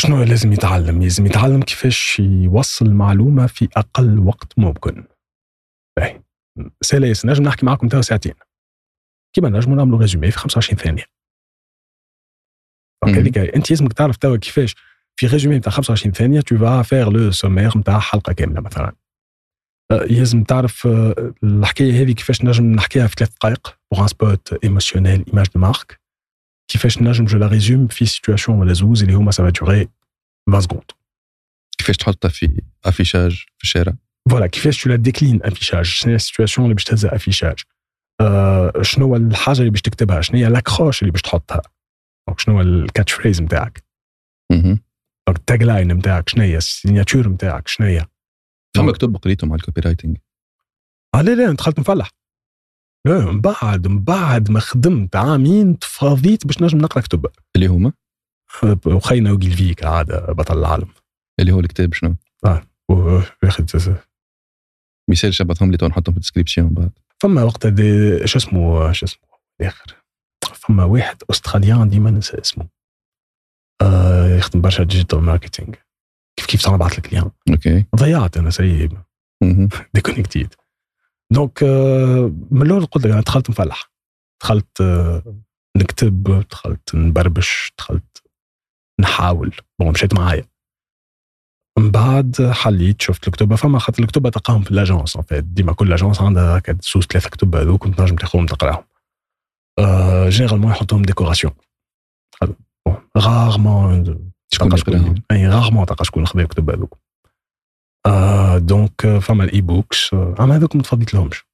شنو 0.00 0.22
لازم 0.22 0.52
يتعلم؟ 0.52 1.02
لازم 1.02 1.26
يتعلم 1.26 1.62
كيفاش 1.62 2.18
يوصل 2.20 2.86
المعلومة 2.86 3.46
في 3.46 3.68
أقل 3.76 4.18
وقت 4.18 4.58
ممكن. 4.58 5.04
باهي 5.98 6.22
سلاسل 6.80 7.28
نجم 7.28 7.44
نحكي 7.44 7.66
معاكم 7.66 7.88
توا 7.88 8.00
ساعتين. 8.00 8.34
كيما 9.34 9.48
نجموا 9.48 9.76
نعملوا 9.76 9.98
résumer 9.98 10.30
في 10.30 10.38
25 10.38 10.78
ثانية. 10.78 11.04
هذيك 13.04 13.38
أنت 13.38 13.70
لازمك 13.70 13.92
تعرف 13.92 14.16
توا 14.16 14.36
كيفاش 14.36 14.74
في 15.16 15.26
résumé 15.26 15.58
نتاع 15.58 15.72
25 15.72 16.12
ثانية 16.12 16.40
tu 16.40 16.58
vas 16.58 16.82
faire 16.82 17.10
le 17.10 17.30
sommaire 17.30 17.78
نتاع 17.78 17.98
حلقة 17.98 18.32
كاملة 18.32 18.60
مثلا. 18.60 18.96
لازم 19.90 20.44
تعرف 20.44 20.88
الحكاية 21.44 22.02
هذه 22.02 22.12
كيفاش 22.12 22.44
نجم 22.44 22.64
نحكيها 22.64 23.06
في 23.06 23.14
ثلاث 23.18 23.30
دقائق 23.34 23.78
pour 23.92 24.02
un 24.02 24.08
spot 24.08 24.64
émotionnel 24.64 25.24
image 25.28 25.46
de 25.54 25.60
marque 25.60 25.99
كيفاش 26.70 26.98
نجم 26.98 27.24
je 27.24 27.38
la 27.38 27.46
résume 27.46 27.86
في 27.86 28.06
situation 28.06 28.58
ولا 28.58 28.72
زوز 28.72 29.02
اللي 29.02 29.14
هما 29.14 29.30
ça 29.30 29.40
va 29.40 29.50
durer 29.50 29.88
20 30.48 30.60
secondes 30.60 30.84
كيفاش 31.78 31.96
تحطها 31.96 32.28
في 32.28 32.62
افيشاج 32.84 33.44
في 33.58 33.64
الشارع 33.64 33.92
voilà 34.30 34.46
كيفاش 34.46 34.82
tu 34.82 34.90
la 34.90 34.96
déclines 34.96 35.40
affichage 35.42 35.84
شنو 35.84 36.10
هي 36.10 36.16
ال 36.16 36.21
situation 36.21 36.64
اللي 36.64 36.74
باش 36.74 36.84
تهزها 36.84 37.16
affichage 37.16 37.60
أه 38.20 38.72
شنو 38.82 39.06
هو 39.06 39.16
الحاجة 39.16 39.58
اللي 39.58 39.70
باش 39.70 39.82
تكتبها 39.82 40.20
شنو 40.20 40.38
هي 40.38 40.44
l'accroche 40.44 41.02
اللي 41.02 41.12
باش 41.12 41.22
تحطها 41.22 41.62
donc 42.28 42.40
شنو 42.40 42.54
هو 42.54 42.60
ال 42.60 43.12
catchphrase 43.12 43.42
نتاعك 43.42 43.84
donc 44.52 45.38
ال 45.38 45.62
tagline 45.62 45.92
نتاعك 45.92 46.28
شنو 46.28 46.42
هي 46.42 46.56
ال 46.56 46.63
signature 46.63 47.28
نتاعك 47.28 47.68
شنو 47.68 47.86
هي 47.86 48.06
فما 48.76 48.92
كتب 48.92 49.16
قريتهم 49.16 49.52
على 49.52 49.58
ال 49.60 49.80
copywriting 49.80 50.16
آه 51.14 51.22
لا 51.22 51.30
لا 51.30 51.52
دخلت 51.52 51.78
مفلح 51.78 52.10
من 53.06 53.40
بعد 53.40 53.86
من 53.86 54.04
بعد 54.04 54.50
ما 54.50 54.60
خدمت 54.60 55.16
عامين 55.16 55.78
تفاضيت 55.78 56.46
باش 56.46 56.62
نجم 56.62 56.78
نقرا 56.78 57.02
كتب. 57.02 57.26
اللي 57.56 57.66
هما؟ 57.66 57.92
وخينا 58.86 59.32
أوجيلفي 59.32 59.74
كعاده 59.74 60.20
بطل 60.32 60.58
العالم. 60.58 60.88
اللي 61.40 61.52
هو 61.52 61.60
الكتاب 61.60 61.94
شنو؟ 61.94 62.16
آه 62.46 62.62
ياخذ 63.42 63.64
مثال 65.10 65.34
شبثهم 65.34 65.70
لي 65.70 65.76
تو 65.76 65.86
نحطهم 65.86 66.12
في 66.12 66.16
ال 66.16 66.20
description 66.20 66.68
بعد. 66.68 66.90
فما 67.22 67.42
وقت 67.42 67.66
شو 68.24 68.38
اسمه 68.38 68.92
شو 68.92 69.06
اسمه 69.06 69.28
الآخر 69.60 69.96
فما 70.54 70.84
واحد 70.84 71.22
australien 71.30 71.88
ديما 71.88 72.10
ننسى 72.10 72.40
اسمه. 72.40 72.68
آه 73.82 74.36
يخدم 74.36 74.60
برشا 74.60 74.82
digital 74.82 75.20
marketing 75.20 75.74
كيف 76.36 76.46
كيف 76.46 76.68
نبعث 76.68 76.98
لك 76.98 77.12
اليوم؟ 77.12 77.30
OK. 77.50 77.84
ضيعت 77.96 78.36
أنا 78.36 78.50
c'est 78.50 78.88
déconnecté. 79.94 80.54
donc 81.32 81.62
من 82.50 82.62
الأول 82.62 82.86
قلت 82.86 83.06
لك 83.06 83.12
أنا 83.12 83.20
دخلت 83.20 83.50
مفلح. 83.50 83.90
دخلت 84.42 84.82
نكتب 85.76 86.44
دخلت 86.50 86.94
نبربش 86.94 87.72
دخلت 87.78 88.22
نحاول. 89.00 89.56
bon 89.78 89.90
مشيت 89.90 90.14
معايا. 90.14 90.44
من 91.78 91.90
بعد 91.90 92.50
حليت 92.52 93.02
شفت 93.02 93.28
الكتب. 93.28 93.54
فما 93.54 93.78
خاطر 93.78 94.02
الكتب 94.02 94.28
تلقاهم 94.28 94.62
في 94.62 94.70
ال 94.70 94.77
agence 94.77 95.18
ديما 95.32 95.72
كل 95.72 95.92
agence 95.92 96.20
عندها 96.20 96.58
هكا 96.58 96.78
سوس 96.80 97.06
ثلاثة 97.06 97.30
كتب 97.30 97.56
هذوك 97.56 97.82
كنت 97.82 98.00
نجم 98.00 98.16
تاخذهم 98.16 98.46
تقراهم. 98.46 98.84
généralement 100.28 100.70
يحطوهم 100.70 101.02
décoration 101.02 101.52
rarement 103.18 104.30
et 105.30 105.48
rarement 105.48 105.86
تلقى 105.86 106.04
شكون 106.04 106.26
خذا 106.26 106.42
الكتب 106.42 106.70
هذوك. 106.70 106.98
آه 108.06 108.58
donc 108.58 109.18
فما 109.22 109.44
ال 109.44 109.60
e-books 109.60 110.14
اما 110.14 110.56
هذوك 110.56 110.76
ما 110.76 110.82
تفضيت 110.82 111.14
لهمش 111.14 111.44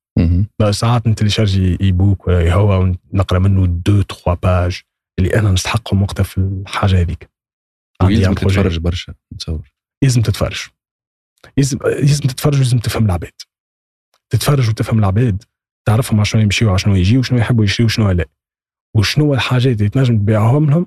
ساعات 0.71 1.07
ن 1.07 1.79
télécharger 1.81 1.93
e-book 1.93 2.27
ولا 2.27 2.55
هو 2.55 2.93
نقرا 3.13 3.39
منه 3.39 3.67
deux 3.67 4.03
trois 4.03 4.35
pages 4.35 4.83
اللي 5.19 5.39
أنا 5.39 5.51
نستحقهم 5.51 6.03
وقتها 6.03 6.23
في 6.23 6.39
الحاجة 6.39 7.01
هذيك. 7.01 7.31
ويلزم 8.03 8.35
تتفرج 8.35 8.79
برشا 8.79 9.15
نتصور. 9.35 9.73
لازم 10.03 10.23
تتفرج. 10.23 10.67
لازم 11.57 11.79
لازم 11.79 12.29
تتفرج 12.29 12.55
ولازم 12.55 12.79
تفهم 12.79 13.05
العباد. 13.05 13.33
تتفرج 14.33 14.69
وتفهم 14.69 14.99
العباد 14.99 15.45
تعرفهم 15.87 16.25
شنو 16.25 16.43
يمشيوا 16.43 16.71
على 16.71 16.79
شنو 16.79 16.95
يجي 16.95 17.19
وشنو 17.19 17.39
يحبوا 17.39 17.65
يشريوا 17.65 17.89
وشنو 17.89 18.11
لا. 18.11 18.27
وشنو 18.97 19.35
الحاجات 19.35 19.79
اللي 19.79 19.89
تنجم 19.89 20.19
تبيعهم 20.19 20.71
لهم 20.71 20.87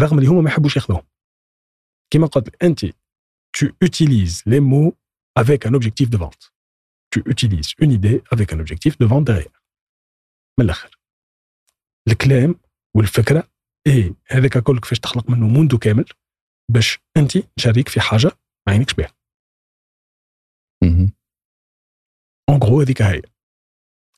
رغم 0.00 0.18
اللي 0.18 0.28
هما 0.28 0.40
ما 0.40 0.50
يحبوش 0.50 0.76
ياخذوهم. 0.76 1.02
كما 2.12 2.26
قلت 2.26 2.62
أنت 2.62 2.84
tu 3.52 3.74
utilises 3.80 4.42
les 4.46 4.60
mots 4.60 4.92
avec 5.34 5.66
un 5.66 5.74
objectif 5.74 6.08
de 6.10 6.16
vente. 6.16 6.52
Tu 7.12 7.22
utilises 7.26 7.70
une 7.78 7.92
idée 7.92 8.22
avec 8.30 8.52
un 8.52 8.60
objectif 8.60 8.98
de 8.98 9.06
vente 9.06 9.24
derrière. 9.24 9.60
من 10.58 10.64
الآخر 10.64 10.98
الكلام 12.08 12.54
والفكرة 12.96 13.48
إيه 13.86 14.14
هذاك 14.28 14.58
كل 14.58 14.80
كيفاش 14.80 15.00
تخلق 15.00 15.30
منه 15.30 15.48
موندو 15.48 15.78
كامل 15.78 16.04
باش 16.70 16.98
أنت 17.16 17.38
تشاريك 17.56 17.88
في 17.88 18.00
حاجة 18.00 18.30
ما 18.66 18.72
عينكش 18.72 18.94
بها. 18.94 19.12
en 22.48 22.62
gros 22.62 22.80
هذيك 22.80 23.02
هي. 23.02 23.22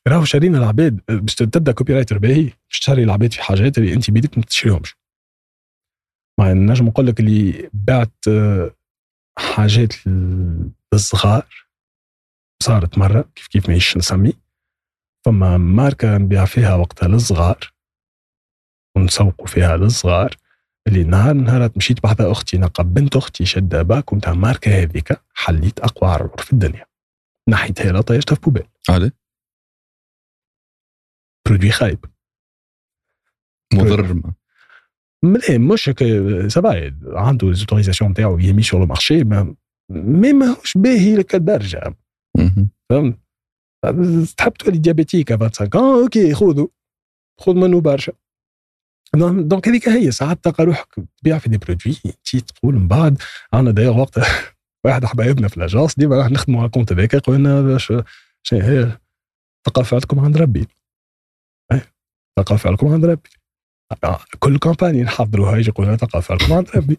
راهو 0.07 0.25
شارينا 0.25 0.57
العباد 0.57 1.01
باش 1.09 1.35
تبدأ 1.35 1.71
copywriter 1.71 2.17
باهي 2.17 2.43
باش 2.43 2.79
تشاري 2.79 3.03
العباد 3.03 3.33
في 3.33 3.43
حاجات 3.43 3.77
اللي 3.77 3.93
أنت 3.93 4.11
بيدك 4.11 4.37
ما 4.37 4.43
تشريهمش. 4.43 4.95
ما 6.39 6.53
نجم 6.53 6.85
نقول 6.85 7.07
لك 7.07 7.19
اللي 7.19 7.69
بعت 7.73 8.25
حاجات 9.37 9.93
للصغار 10.93 11.47
صارت 12.63 12.97
مرة 12.97 13.21
كيف 13.35 13.47
كيف 13.47 13.69
ماهيش 13.69 13.97
نسمي. 13.97 14.33
فما 15.25 15.57
ماركة 15.57 16.17
نبيع 16.17 16.45
فيها 16.45 16.75
وقتها 16.75 17.07
للصغار 17.07 17.73
ونسوقوا 18.97 19.47
فيها 19.47 19.77
للصغار 19.77 20.35
اللي 20.87 21.03
نهار 21.03 21.33
نهارات 21.33 21.77
مشيت 21.77 22.03
بحذا 22.03 22.31
أختي 22.31 22.57
نلقى 22.57 22.83
بنت 22.83 23.15
أختي 23.15 23.45
شادة 23.45 23.81
pack 23.81 24.13
نتاع 24.13 24.33
ماركة 24.33 24.83
هذيك 24.83 25.21
حليت 25.33 25.79
أقوى 25.79 26.09
عرور 26.09 26.41
في 26.41 26.53
الدنيا. 26.53 26.85
نحيتها 27.49 27.91
لها 27.91 28.01
طيشتها 28.01 28.35
في 28.35 28.41
poubelle. 28.41 28.67
عادي 28.89 29.11
produit 31.47 31.71
خايب. 31.71 32.05
مضر 33.73 34.13
ما. 34.13 34.33
ملي 35.23 35.57
مش 35.57 35.91
ça 36.47 36.70
va 36.70 36.93
عنده 37.05 37.47
les 37.47 37.59
autorisations 37.59 38.11
نتاعو 38.11 38.37
et 38.39 38.63
mis 38.63 38.71
sur 38.71 38.79
le 38.79 38.85
marché 38.85 39.23
مي 39.89 40.33
ماهوش 40.33 40.77
باهي 40.77 41.15
لك 41.15 41.35
الدرجه 41.35 41.95
فهمت 42.89 43.19
تحب 44.37 44.53
تولي 44.53 44.77
ديابيتيك 44.77 45.33
25 45.33 45.83
آه 45.83 46.03
أوكي 46.03 46.33
خذوا 46.33 46.67
خذ 47.39 47.53
منه 47.53 47.81
برشا 47.81 48.13
دونك 49.15 49.67
هذيك 49.67 49.89
هي 49.89 50.11
ساعات 50.11 50.43
تلقى 50.43 50.63
روحك 50.63 50.95
تبيع 51.17 51.37
في 51.37 51.49
دي 51.49 51.57
برودوي 51.57 51.95
تي 52.23 52.41
تقول 52.41 52.75
من 52.75 52.87
بعد 52.87 53.21
عندنا 53.53 53.71
دايوغ 53.71 53.99
وقت 53.99 54.19
واحد 54.85 55.05
حبايبنا 55.05 55.47
في 55.47 55.57
الاجونس 55.57 55.95
ديما 55.95 56.17
راح 56.17 56.31
نخدموا 56.31 56.59
على 56.59 56.65
الكونت 56.65 56.93
هذاك 56.93 57.13
يقول 57.13 57.35
لنا 57.35 57.61
باش 57.61 57.93
شنو 58.43 58.59
هي 58.59 58.97
ثقافه 59.67 59.95
عندكم 59.95 60.19
عند 60.19 60.37
ربي 60.37 60.67
ثقافه 62.39 62.69
عندكم 62.69 62.87
عند 62.87 63.05
ربي 63.05 63.29
كل 64.39 64.57
كومباني 64.57 65.03
نحضروها 65.03 65.57
يجي 65.57 65.69
يقول 65.69 65.97
ثقافه 65.97 66.31
عندكم 66.31 66.53
عند 66.53 66.69
ربي 66.75 66.97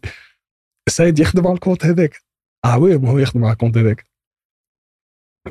السيد 0.89 1.19
يخدم 1.19 1.47
على 1.47 1.55
ال 1.55 1.59
compte 1.59 1.86
هذاك. 1.87 2.23
عوام 2.65 3.07
هو 3.07 3.19
يخدم 3.19 3.45
على 3.45 3.53
ال 3.52 3.56
compte 3.56 3.78
هذاك. 3.79 4.07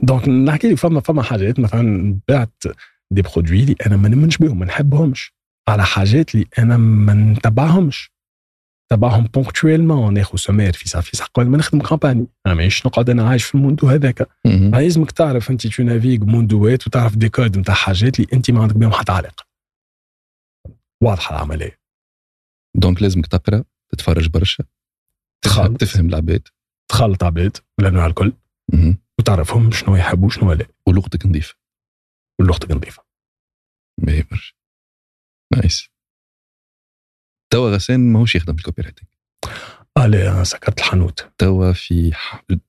donc 0.03 0.29
نحكي 0.29 0.71
لك 0.71 0.77
فما 0.77 0.99
فما 0.99 1.23
حاجات 1.23 1.59
مثلا 1.59 2.19
بعت 2.27 2.63
des 3.11 3.21
produits 3.21 3.59
اللي 3.63 3.75
أنا 3.85 3.97
ما 3.97 4.09
نمنش 4.09 4.37
بهم 4.37 4.59
ما 4.59 4.65
نحبهمش. 4.65 5.33
على 5.67 5.85
حاجات 5.85 6.35
اللي 6.35 6.45
أنا 6.59 6.77
ما 6.77 7.13
نتبعهمش. 7.13 8.13
تبعهم 8.91 9.23
ponctuellement 9.23 10.13
ناخذ 10.13 10.37
sommaire 10.37 10.73
فيسع 10.73 11.01
فيسع 11.01 11.25
قبل 11.25 11.47
ما 11.47 11.57
نخدم 11.57 11.81
campagne 11.81 12.27
أنا 12.45 12.53
ماهيش 12.53 12.85
نقعد 12.85 13.09
أنا 13.09 13.29
عايش 13.29 13.43
في 13.43 13.55
الموندو 13.55 13.87
هذاك. 13.87 14.27
لازمك 14.45 15.11
تعرف 15.11 15.51
أنت 15.51 15.67
tu 15.67 15.83
navigues 15.83 16.19
موندوات 16.25 16.87
وتعرف 16.87 17.15
des 17.15 17.29
codes 17.29 17.57
نتاع 17.57 17.73
حاجات 17.73 18.19
اللي 18.19 18.27
أنت 18.33 18.51
ما 18.51 18.61
عندك 18.61 18.75
بهم 18.75 18.91
حتى 18.91 19.11
علاقة. 19.11 19.52
واضحة 21.03 21.35
العملية. 21.35 21.79
donc 22.75 23.01
لازمك 23.01 23.27
تقرأ 23.27 23.63
تتفرج 23.89 24.29
برشا 24.29 24.63
تخلط 25.45 25.77
تفهم 25.81 26.09
العباد. 26.09 26.47
تخلط 26.91 27.23
عباد 27.23 27.57
الانواع 27.79 28.05
الكل. 28.05 28.33
وتعرفهم 29.19 29.71
شنو 29.71 29.95
يحبوا 29.95 30.29
شنو 30.29 30.53
لا. 30.53 30.67
ولغتك 30.87 31.25
نظيفه 31.25 31.55
ولغتك 32.41 32.71
نظيفه 32.71 33.03
باهي 34.01 34.23
برشا. 34.31 34.53
nice 35.55 35.89
توا 37.53 37.75
غسان 37.75 38.13
ماهوش 38.13 38.35
يخدم 38.35 38.53
في 38.53 38.59
ال 38.59 38.81
copywriting 38.81 39.07
آه 39.97 40.07
لا 40.07 40.43
سكرت 40.43 40.79
الحانوت. 40.79 41.31
توا 41.37 41.73
في 41.73 42.13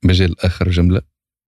مجال 0.04 0.40
آخر 0.40 0.70
جملة 0.70 1.02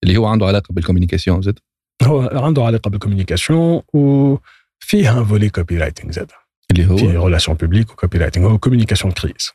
اللي 0.04 0.16
هو 0.16 0.26
عنده 0.26 0.46
علاقة 0.46 0.72
بال 0.72 0.82
communication 0.82 1.42
زاد. 1.42 1.58
هو 2.02 2.20
عنده 2.20 2.62
علاقة 2.62 2.90
بال 2.90 3.03
communication 3.03 3.82
وفيها 3.94 5.24
volet 5.24 5.50
copywriting 5.50 6.12
زاد. 6.12 6.32
اللي 6.70 6.86
هو 6.86 6.96
في 6.96 7.16
relations 7.16 7.56
publiques 7.56 7.90
و 7.90 8.18
copywriting 8.18 8.44
هو 8.44 8.58
communication 8.58 9.12
crise. 9.12 9.52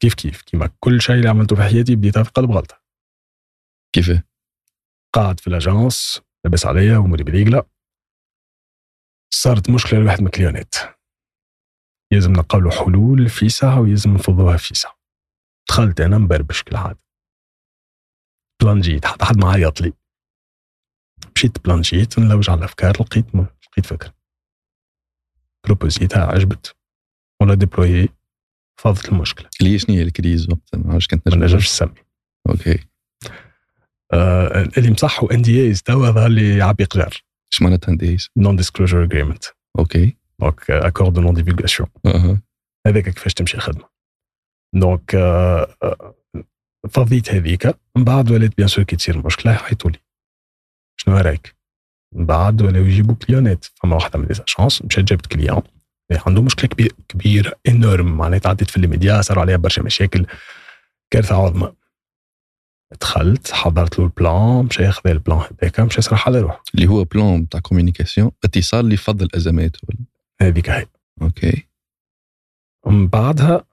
كيف 0.00 0.14
كيف؟ 0.14 0.42
كيما 0.42 0.70
كل 0.80 1.00
شيء 1.00 1.16
اللي 1.16 1.28
عملته 1.28 1.56
في 1.56 1.62
حياتي 1.62 1.96
بديتها 1.96 2.22
في 2.22 2.30
قلب 2.30 2.50
غلطه 2.50 2.82
كيف؟ 3.94 4.22
قاعد 5.14 5.40
في 5.40 5.46
ال 5.46 5.57
agence 5.57 6.20
لاباس 6.44 6.66
عليا 6.66 6.96
اموري 6.96 7.24
مريقله 7.24 7.62
صارت 9.34 9.70
مشكلة 9.70 10.00
لواحد 10.00 10.20
من 10.20 10.26
الكليونات. 10.26 10.74
يلزم 12.12 12.32
نلقاو 12.32 12.70
حلول 12.70 13.28
في 13.28 13.48
ساعة 13.48 13.80
ويلزم 13.80 14.14
نفضوها 14.14 14.56
في 14.56 14.74
ساعة. 14.74 14.98
دخلت 15.68 16.00
أنا 16.00 16.18
مبربش 16.18 16.62
كالعادة. 16.62 17.02
بلانجيت 18.62 19.06
حتى 19.06 19.24
حد 19.24 19.36
ما 19.36 19.50
عيط 19.50 19.80
لي 19.80 19.92
مشيت 21.36 21.64
بلانجيت 21.64 22.18
نلوج 22.18 22.50
على 22.50 22.58
الأفكار 22.58 22.92
لقيت 23.00 23.34
م... 23.34 23.40
لقيت 23.40 23.86
فكرة. 23.86 24.14
بروبوزيتها 25.64 26.26
عجبت 26.26 26.76
ولا 27.42 27.54
ديبلوي 27.54 28.08
فضت 28.80 29.08
المشكلة 29.08 29.48
اللي 29.60 29.72
هي 29.72 29.78
شنو 29.78 29.96
هي 29.96 30.02
الكريز 30.02 30.48
وقتها 30.50 30.78
ما 30.78 30.92
عرفتش 30.92 31.06
كانت 31.06 31.28
ما 31.28 31.34
نجم 31.34 31.44
نجمش 31.44 31.66
نسمي 31.66 32.04
أوكي 32.48 32.78
آه 34.12 34.68
اللي 34.78 34.90
مصحوا 34.90 35.34
ان 35.34 35.42
دي 35.42 35.66
ايز 35.66 35.82
توا 35.82 36.10
ظهر 36.10 36.28
لي 36.28 36.62
عبي 36.62 36.84
قجار 36.84 37.24
إيش 37.52 37.62
معناتها 37.62 37.92
انديز 37.92 38.28
نون 38.36 38.56
ديسكلوجر 38.56 39.04
اجريمنت 39.04 39.44
أوكي 39.78 40.16
دونك 40.40 40.70
اكور 40.70 41.08
دو 41.08 41.20
نون 41.20 41.34
ديفيغاسيون 41.34 41.88
هذاك 42.86 43.04
كيفاش 43.04 43.34
تمشي 43.34 43.56
الخدمه 43.56 43.88
donc 44.74 45.16
فضيت 46.90 47.30
هذيك 47.30 47.66
من 47.96 48.04
بعد 48.04 48.30
ولات 48.30 48.56
bien 48.56 48.68
sûr 48.68 48.84
كي 48.84 48.96
تصير 48.96 49.26
مشكله 49.26 49.52
يعيطوا 49.52 49.90
لي 49.90 49.98
شنو 51.00 51.16
رايك 51.16 51.56
بعد 52.12 52.62
ولاو 52.62 52.84
يجيبوا 52.84 53.14
كليونات. 53.14 53.64
فما 53.64 53.94
واحدة 53.94 54.18
من 54.18 54.26
les 54.26 54.43
agences 54.43 54.82
مشات 54.82 55.04
جابت 55.04 55.26
client 55.26 55.62
عنده 56.26 56.42
مشكلة 56.42 56.68
كبيره 56.68 56.94
كبيرة 57.08 57.52
énorme 57.68 58.16
معناها 58.16 58.38
تعديت 58.38 58.70
في 58.70 58.76
الميديا 58.76 59.20
صاروا 59.22 59.42
عليها 59.42 59.56
برشا 59.56 59.82
مشاكل. 59.82 60.26
كارثه 61.10 61.34
عظمى 61.44 61.72
دخلت 63.00 63.52
حضرت 63.52 63.98
له 63.98 64.04
ال 64.04 64.16
plan 64.16 64.64
مشى 64.64 64.82
ياخذ 64.82 65.10
ال 65.10 65.16
plan 65.16 65.38
هذاك 65.62 65.80
مشى 65.80 65.98
يسرح 65.98 66.28
على 66.28 66.40
روحه. 66.40 66.62
اللي 66.74 66.86
هو 66.86 67.04
plan 67.04 67.48
تاع 67.48 67.60
communication 67.60 68.30
اتصال 68.44 68.80
اللي 68.80 68.94
يفض 68.94 69.26
الازمات 69.26 69.76
هذيك 70.40 70.70
هي. 70.70 70.86
OK. 71.22 71.66
من 72.86 73.08
بعدها 73.08 73.64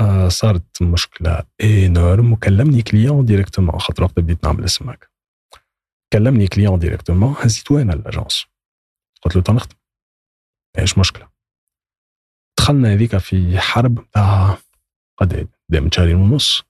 آه، 0.00 0.28
صارت 0.28 0.82
مشكلة 0.82 1.42
énorme 1.60 2.32
وكلمني 2.32 2.82
client 2.82 3.24
directement 3.24 3.80
خاطر 3.80 4.04
وقت 4.04 4.20
بديت 4.20 4.44
نعمل 4.44 4.64
اسمك. 4.64 5.10
كلمني 6.12 6.48
client 6.48 6.78
directement 6.78 7.34
هزيتو 7.38 7.78
أنا 7.78 7.92
ال 7.92 8.00
agence 8.00 8.46
قلت 9.22 9.36
له 9.36 9.42
تنخدم 9.42 9.76
إيش 10.78 10.98
مشكلة؟ 10.98 11.28
دخلنا 12.58 12.92
هذيك 12.92 13.16
في 13.16 13.58
حرب 13.58 14.10
تاع 14.10 14.58
قد 15.18 15.48
دام 15.68 15.90
شهرين 15.92 16.16
ونص. 16.16 16.62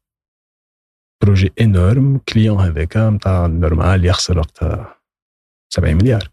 projet 1.22 1.52
énorme 1.60 2.18
client 2.18 2.60
هذاك 2.60 2.96
نتاع 2.96 3.46
normal 3.46 4.04
يخسر 4.04 4.38
وقتها 4.38 5.00
70 5.72 5.94
مليار. 5.94 6.30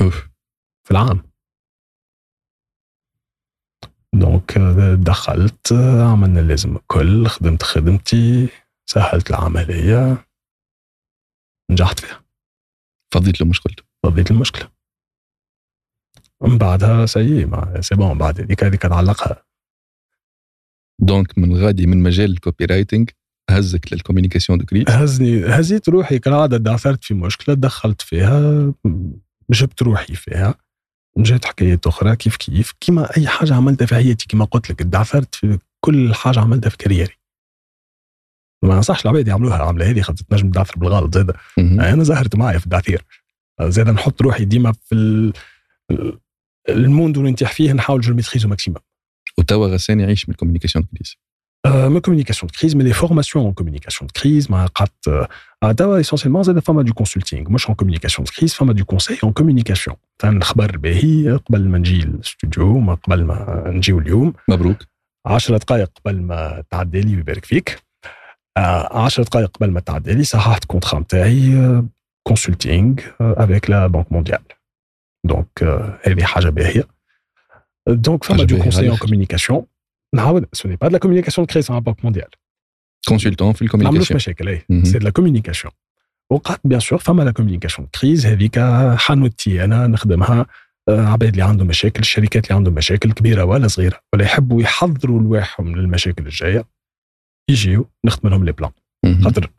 أوف. 0.00 0.28
في 0.84 0.90
العام. 0.90 1.22
donc 4.14 4.58
دخلت 4.98 5.72
عملنا 6.12 6.40
اللازم 6.40 6.76
الكل 6.76 7.26
خدمت 7.26 7.62
خدمتي 7.62 8.48
سهلت 8.86 9.30
العملية 9.30 10.26
نجحت 11.70 12.00
فيها. 12.00 12.27
فضيت 13.14 13.40
له 13.40 13.46
مشكلته. 13.46 13.82
فضيت 14.02 14.30
المشكلة 14.30 14.68
من 16.42 16.58
بعدها 16.58 17.06
c'est 17.06 17.44
ما 17.44 17.80
c'est 17.80 17.94
bon 17.94 18.18
بعد 18.18 18.40
هذيك 18.40 18.64
هذيك 18.64 18.82
تعلقها. 18.82 19.44
donc 21.00 21.38
من 21.38 21.56
غادي 21.56 21.86
من 21.86 22.02
مجال 22.02 22.30
ال 22.30 22.64
copywriting 22.64 23.10
هزك 23.50 23.92
لل 23.92 24.01
communication 24.01 24.58
de 24.58 24.64
crise 24.64 24.84
هزني 24.88 25.46
هزيت 25.46 25.88
روحي 25.88 26.18
كالعادة 26.18 26.56
دعثرت 26.56 27.04
في 27.04 27.14
مشكلة 27.14 27.54
دخلت 27.54 28.02
فيها 28.02 28.72
جبت 29.50 29.82
روحي 29.82 30.14
فيها. 30.14 30.54
جات 31.18 31.44
حكايات 31.44 31.86
أخرى 31.86 32.16
كيف 32.16 32.36
كيف 32.36 32.72
كيما 32.80 33.16
أي 33.16 33.28
حاجة 33.28 33.54
عملتها 33.54 33.86
في 33.86 33.94
حياتي 33.94 34.26
كيما 34.26 34.44
قلت 34.44 34.70
لك 34.70 34.82
دعثرت 34.82 35.34
في 35.34 35.58
كل 35.80 36.14
حاجة 36.14 36.40
عملتها 36.40 36.70
في 36.70 36.76
carrière 36.76 37.09
ي. 37.09 37.17
ما 38.62 38.74
نصحش 38.78 39.02
العباد 39.02 39.28
يعملوها 39.28 39.56
العملة 39.56 39.90
هذه 39.90 40.00
خاطر 40.00 40.24
تنجم 40.30 40.50
تدعثر 40.50 40.74
بالغلط 40.76 41.14
زاد. 41.14 41.32
أنا 41.58 42.04
زهرت 42.04 42.36
معايا 42.36 42.58
في 42.58 42.64
الدعثير 42.64 43.04
زاد 43.62 43.88
نحط 43.90 44.22
روحي 44.22 44.44
ديما 44.44 44.72
في 44.72 44.94
ال- 44.94 45.32
ال 46.68 46.76
monde 46.76 47.18
اللي 47.18 47.30
نتيح 47.30 47.52
فيه 47.52 47.72
نحاول 47.72 48.00
je 48.00 48.14
maîtrise 48.14 48.48
au 48.48 48.55
maximum 48.55 48.80
وتوا 49.38 49.66
غسان 49.66 50.00
يعيش 50.00 50.28
من 50.28 50.32
ال 50.32 50.36
communication 50.36 50.84
crise 50.84 51.16
ما 51.66 52.00
communication 52.00 52.50
de 52.52 52.58
crise 52.60 52.76
mais 52.76 52.84
les 52.84 52.92
formations 52.92 53.46
en 53.46 53.52
communication 53.52 54.10
crise 54.22 54.50
ما 54.50 54.66
قعدت 54.66 55.28
آه، 55.62 55.72
توا 55.72 56.00
essentiellement 56.00 56.42
زاد 56.42 56.58
فما 56.58 56.82
du 56.82 56.92
consulting 56.92 57.50
مش 57.50 57.68
en 57.68 57.74
communication 57.74 58.26
crise 58.38 58.54
فما 58.54 58.72
du 58.72 58.84
conseil 58.84 59.18
en 59.24 59.32
communication 59.32 59.96
الخبر 60.24 60.76
باهي 60.76 61.30
قبل 61.46 61.68
ما 61.68 61.78
نجي 61.78 61.96
الاستوديو 62.02 62.94
قبل 62.94 63.24
ما 63.24 63.64
نجيو 63.66 63.98
اليوم. 63.98 64.32
مبروك. 64.48 64.76
10 65.26 65.56
دقائق 65.56 65.90
قبل 66.04 66.22
ما 66.22 66.62
تعدي 66.70 67.00
لي 67.00 67.16
ويبارك 67.16 67.44
فيك. 67.44 67.78
10 68.56 69.24
دقائق 69.24 69.56
قبل 69.56 69.70
ما 69.70 69.80
تعدي 69.80 70.14
لي 70.14 70.24
صححت 70.24 70.64
contrat 70.64 71.00
نتاعي 71.00 71.82
consulting 72.22 72.94
avec 73.20 73.70
la 73.70 73.86
Banque 73.86 74.12
mondiale 74.12 74.42
donc 75.24 75.62
هذه 76.02 76.24
حاجة 76.24 76.48
باهية. 76.48 76.84
دونك 77.88 78.24
فما 78.24 78.44
دو 78.44 78.62
على 78.62 78.88
ان. 78.90 78.96
كوميونيكاسيون 78.96 79.66
نعاود 80.14 80.46
سو 80.52 80.68
ني 80.68 80.76
با 80.76 80.98
communication 80.98 81.42
de 81.42 81.46
créer 81.46 81.70
un 81.70 81.80
banque 81.80 82.02
mondiale. 82.04 82.34
كونسلتون 83.08 83.52
في 83.52 83.64
ما 83.64 83.88
عملوش 83.88 84.12
الكوميونيكاسيون 84.12 84.16
مشاكل 84.16 84.48
اي. 84.48 84.64
سي 84.84 84.98
la 84.98 85.12
communication. 85.12 85.70
وقعدت 86.30 86.60
بيان 86.64 86.80
سور 86.80 86.98
فما 86.98 87.22
لا 87.22 87.30
كوميونيكاسيون 87.30 87.88
كريز 88.00 88.26
هذيك 88.26 88.58
حانوتي 88.96 89.64
أنا 89.64 89.86
نخدمها 89.86 90.46
آه، 90.88 91.06
عباد 91.06 91.28
اللي 91.28 91.42
عندهم 91.42 91.66
مشاكل 91.66 92.00
الشركات 92.00 92.44
اللي 92.44 92.56
عندهم 92.56 92.74
مشاكل 92.74 93.12
كبيرة 93.12 93.44
ولا 93.44 93.68
صغيرة 93.68 94.00
ولا 94.12 94.24
يحبوا 94.24 94.62
يحضروا 94.62 95.22
لواحهم 95.22 95.76
للمشاكل 95.76 96.26
الجاية. 96.26 96.64
يجيو 97.48 97.90
نخدم 98.04 98.28
لهم 98.28 98.44
لي 98.44 98.52
بلان. 98.52 98.70
خاطر 99.24 99.50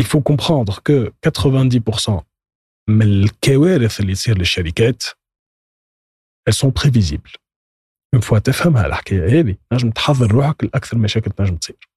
il 0.00 0.04
faut 0.04 0.22
comprendre 0.22 0.82
que 0.82 1.10
90% 1.22 2.22
من 2.88 3.02
الكوارث 3.02 4.00
اللي 4.00 4.14
تصير 4.14 4.38
للشركات 4.38 5.04
elles 6.48 6.54
sont 6.54 6.70
prévisibles 6.70 7.36
une 8.16 8.22
fois 8.22 8.38
تفهمها 8.38 8.86
الحكاية 8.86 9.40
هذه 9.40 9.56
نجم 9.72 9.90
تحضر 9.90 10.32
روحك 10.32 10.64
لأكثر 10.64 10.98
مشاكل 10.98 11.30
تنجم 11.30 11.56
تصير 11.56 11.88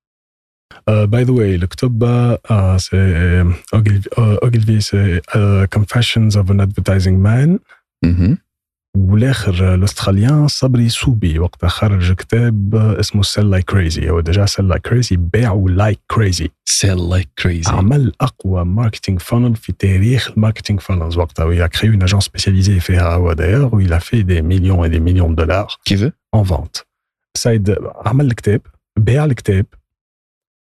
باي 0.87 1.23
ذا 1.23 1.33
واي 1.33 1.55
الكتب 1.55 2.03
آه، 2.03 2.77
سي 2.77 2.97
of 6.35 6.49
an 6.49 6.59
Advertising 6.61 7.17
Man 7.23 7.59
مهم. 8.03 8.37
والآخر 8.97 9.73
الأستراليان 9.73 10.47
صبري 10.47 10.89
سوبي 10.89 11.39
وقتها 11.39 11.68
خرج 11.68 12.13
كتاب 12.13 12.76
آه، 12.76 12.99
اسمه 12.99 13.22
سيل 13.22 13.49
لايك 13.49 13.65
كريزي 13.65 14.09
هو 14.09 14.19
ديجا 14.19 14.45
سيل 14.45 14.68
لايك 14.68 14.81
كريزي 14.81 15.15
باعوا 15.15 15.69
لايك 15.69 15.99
كريزي 16.11 16.49
سيل 16.65 17.09
لايك 17.09 17.30
كريزي 17.39 17.72
عمل 17.72 18.13
أقوى 18.22 18.65
ماركتينغ 18.65 19.19
فانل 19.19 19.55
في 19.55 19.72
تاريخ 19.72 20.31
الماركتينغ 20.31 20.80
فانلز 20.80 21.18
وقتها 21.18 21.45
ويا 21.45 21.68
كريو 21.68 21.93
اون 21.93 22.03
اجونس 22.03 22.23
سبيسياليزي 22.23 22.80
فيها 22.80 23.13
هو 23.13 23.34
دايوغ 23.34 23.76
ويلا 23.76 23.99
في 23.99 24.23
دي 24.23 24.41
مليون 24.41 24.89
دي 24.89 24.99
مليون 24.99 25.35
دولار 25.35 25.76
كيف 25.85 26.11
اون 26.34 26.43
فونت 26.43 26.77
السيد 27.38 27.75
عمل 28.05 28.26
الكتاب 28.26 28.61
باع 28.97 29.26
الكتاب 29.26 29.65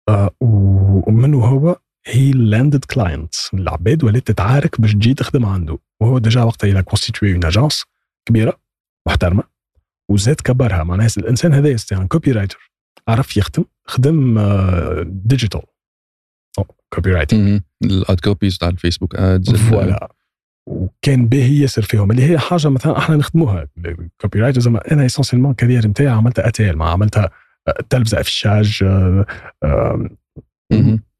آه، 0.09 0.30
ومنه 0.40 1.44
هو 1.44 1.76
he 2.06 2.30
landed 2.30 2.84
clients 2.84 3.34
العباد 3.55 4.05
ولات 4.05 4.26
تتعارك 4.26 4.80
باش 4.80 4.93
تجي 4.93 5.14
تخدم 5.14 5.47
عنده. 5.47 5.78
وهو 6.01 6.18
déjà 6.18 6.42
وقتها 6.43 6.70
il 6.70 6.82
a 6.82 6.88
constitué 6.88 7.32
une 7.32 7.44
agence 7.44 7.84
كبيرة 8.28 8.60
محترمة 9.08 9.42
وزاد 10.10 10.36
كبرها. 10.36 10.84
معناها 10.84 11.08
الإنسان 11.16 11.54
هذا 11.54 11.76
un 11.92 12.06
copywriter 12.06 12.72
عرف 13.08 13.36
يخدم 13.36 13.64
خدم 13.84 14.38
digital 15.04 15.62
copy 16.94 17.12
writing 17.12 17.60
ال 17.84 17.96
ad 17.96 18.20
copies 18.20 18.59
تاع 18.58 18.68
الفيسبوك 18.68 19.14
ads 19.14 19.54
voilà. 19.54 20.12
وكان 20.68 21.28
باهي 21.28 21.60
ياسر 21.60 21.82
فيهم. 21.82 22.10
اللي 22.10 22.30
هي 22.30 22.38
حاجة 22.38 22.68
مثلا 22.68 22.98
أحنا 22.98 23.16
نخدموها. 23.16 23.68
ال 23.78 24.40
copywrite 24.40 24.59
زعما 24.58 24.92
أنا 24.92 25.06
essentiellement 25.06 25.54
carrière 25.54 25.86
نتاعي 25.86 26.08
عملتها 26.08 26.48
ATL. 26.48 26.76
ما 26.76 26.90
عملتها 26.90 27.30
تلفزة 27.90 28.20
affichage 28.20 28.84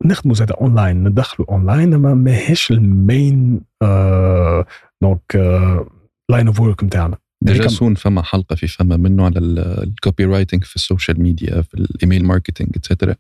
نخدموا 0.04 0.34
زاد 0.34 0.52
اونلاين 0.52 1.04
ندخلوا 1.04 1.50
اونلاين 1.50 1.94
أما 1.94 2.14
ماهيش 2.14 2.70
ال 2.70 2.89
main 2.89 3.60
donc 5.02 5.36
line 6.32 6.47
of 6.47 6.60
work 6.60 6.84
نتاعنا 6.84 7.16
déjà 7.43 7.68
سون 7.68 7.94
فما 7.94 8.22
حلقة 8.22 8.56
في 8.56 8.66
فما 8.66 8.96
منه 8.96 9.24
على 9.24 9.38
ال 9.39 10.24
copywriting 10.24 10.64
في 10.64 10.76
ال 10.76 10.83
social 10.83 11.22
media 11.22 11.62
في 11.62 11.74
ال 11.74 11.83
email 11.83 12.24
marketing 12.24 12.70
et 12.76 12.86
cetera 12.86 13.14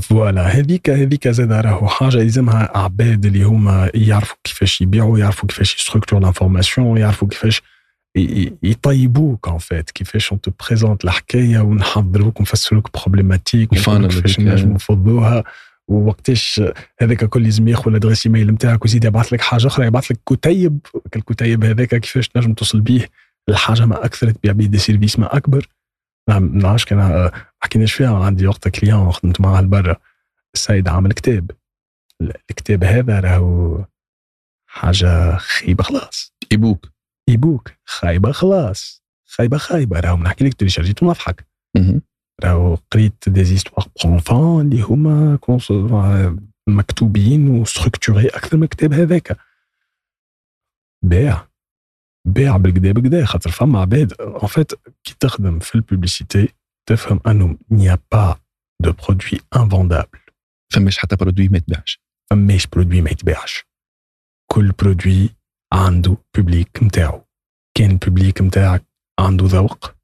voilà. 0.00 0.42
هذيك 0.42 0.90
هذيك 0.90 1.28
زاد 1.28 1.52
راهو 1.52 1.88
حاجة 1.88 2.18
يلزمها 2.18 2.78
عباد 2.78 3.26
اللي 3.26 3.42
هما 3.42 3.90
يعرفوا 3.94 4.36
كيفاش 4.44 4.80
يبيعوا 4.80 5.18
يعرفوا 5.18 5.48
كيفاش 5.48 5.76
ي 5.76 5.80
structure 5.80 6.20
l'information 6.20 6.98
يعرفوا 6.98 7.28
كيفاش 7.28 7.62
يطيبوك 8.62 9.48
en 9.48 9.58
fait 9.58 9.90
كيفاش 9.90 10.32
on 10.32 10.40
présente 10.60 11.04
الحكاية 11.04 11.58
ونحضروك 11.58 12.40
ونفسروك 12.40 12.90
problématique 12.94 13.70
كيفاش 13.70 14.40
نجموا 14.40 14.74
نفضوها 14.74 15.44
ووقتاش 15.88 16.62
هذاك 17.00 17.24
كل 17.24 17.42
لازم 17.42 17.68
ياخذ 17.68 17.90
ال 17.90 17.95
adresse 17.95 18.26
email 18.26 18.50
نتاعك 18.50 18.82
ويزيد 18.82 19.04
يبعث 19.04 19.32
لك 19.32 19.40
حاجة 19.40 19.66
أخرى 19.66 19.86
يبعث 19.86 20.10
لك 20.10 20.20
كتيب. 20.26 20.78
الكتيب 21.16 21.64
هذاك 21.64 21.94
كيفاش 21.94 22.28
تنجم 22.28 22.54
توصل 22.54 22.80
بيه 22.80 23.08
الحاجة 23.48 23.86
ما 23.86 24.04
أكثر 24.04 24.30
تبيع 24.30 24.52
بيه 24.52 24.66
des 24.66 24.78
services 24.78 25.18
ما 25.18 25.36
أكبر. 25.36 25.68
ما 26.28 26.38
نعرفش 26.38 26.84
كان 26.84 27.30
حكيناش 27.60 27.92
فيها 27.92 28.24
عندي 28.24 28.46
وقت 28.46 28.68
client 28.68 29.12
خدمت 29.12 29.40
معاه 29.40 29.62
لبرا 29.62 29.96
السيد 30.54 30.88
عامل 30.88 31.12
كتاب. 31.12 31.50
الكتاب 32.22 32.84
هذا 32.84 33.20
راهو 33.20 33.84
حاجة 34.66 35.36
خيبه 35.36 35.84
خلاص. 35.84 36.32
ebook. 36.52 36.90
ebook. 37.28 37.70
خايبة 37.84 38.32
خلاص. 38.32 39.02
خايبة 39.26 39.56
خايبة. 39.56 40.00
راهو 40.00 40.16
نحكي 40.16 40.44
لك 40.44 40.54
télécharg 40.54 40.93
يتو 40.93 41.06
نضحك. 41.06 41.46
راهو 42.44 42.78
قريت 42.90 43.28
des 43.28 43.44
histoires 43.44 43.88
pour 44.04 44.29
enfants 44.29 44.72
اللي 44.72 44.82
هما 44.82 45.38
مكتوبين 46.68 47.48
و 47.48 47.55
structurés 47.55 48.28
أكثر 48.28 48.56
من 48.56 48.62
الكتاب 48.62 48.92
هذاك. 48.92 49.36
بيع 51.04 51.46
بيع 52.26 52.56
بالكدا 52.56 52.92
بكدا 52.92 53.24
خاطر 53.24 53.50
فما 53.50 53.80
عباد. 53.80 54.12
en 54.20 54.48
fait 54.48 54.72
كي 55.04 55.14
تخدم 55.20 55.58
في 55.58 55.74
ال 55.74 55.81
publicité 55.81 56.48
تفهم 56.88 57.20
أنه 57.26 57.58
n'y 57.70 57.98
a 58.12 58.18
pas 58.18 58.36
de 58.82 58.92
produit 58.92 59.40
invendable 59.56 60.18
فماش 60.72 60.98
حتى 60.98 61.16
produit 61.16 61.48
ما 61.48 61.58
يتباعش. 61.58 62.00
فماش 62.30 62.66
produit 62.66 63.00
ما 63.00 63.10
يتباعش. 63.10 63.64
كل 64.50 64.72
produit 64.72 65.30
عنده 65.72 66.16
public 66.36 66.82
نتاعو 66.82 67.24
كان 67.78 67.90
ال 67.90 67.97
public 67.97 68.42
نتاعك 68.42 68.84
عنده 69.20 69.46
ذوق 69.46 69.94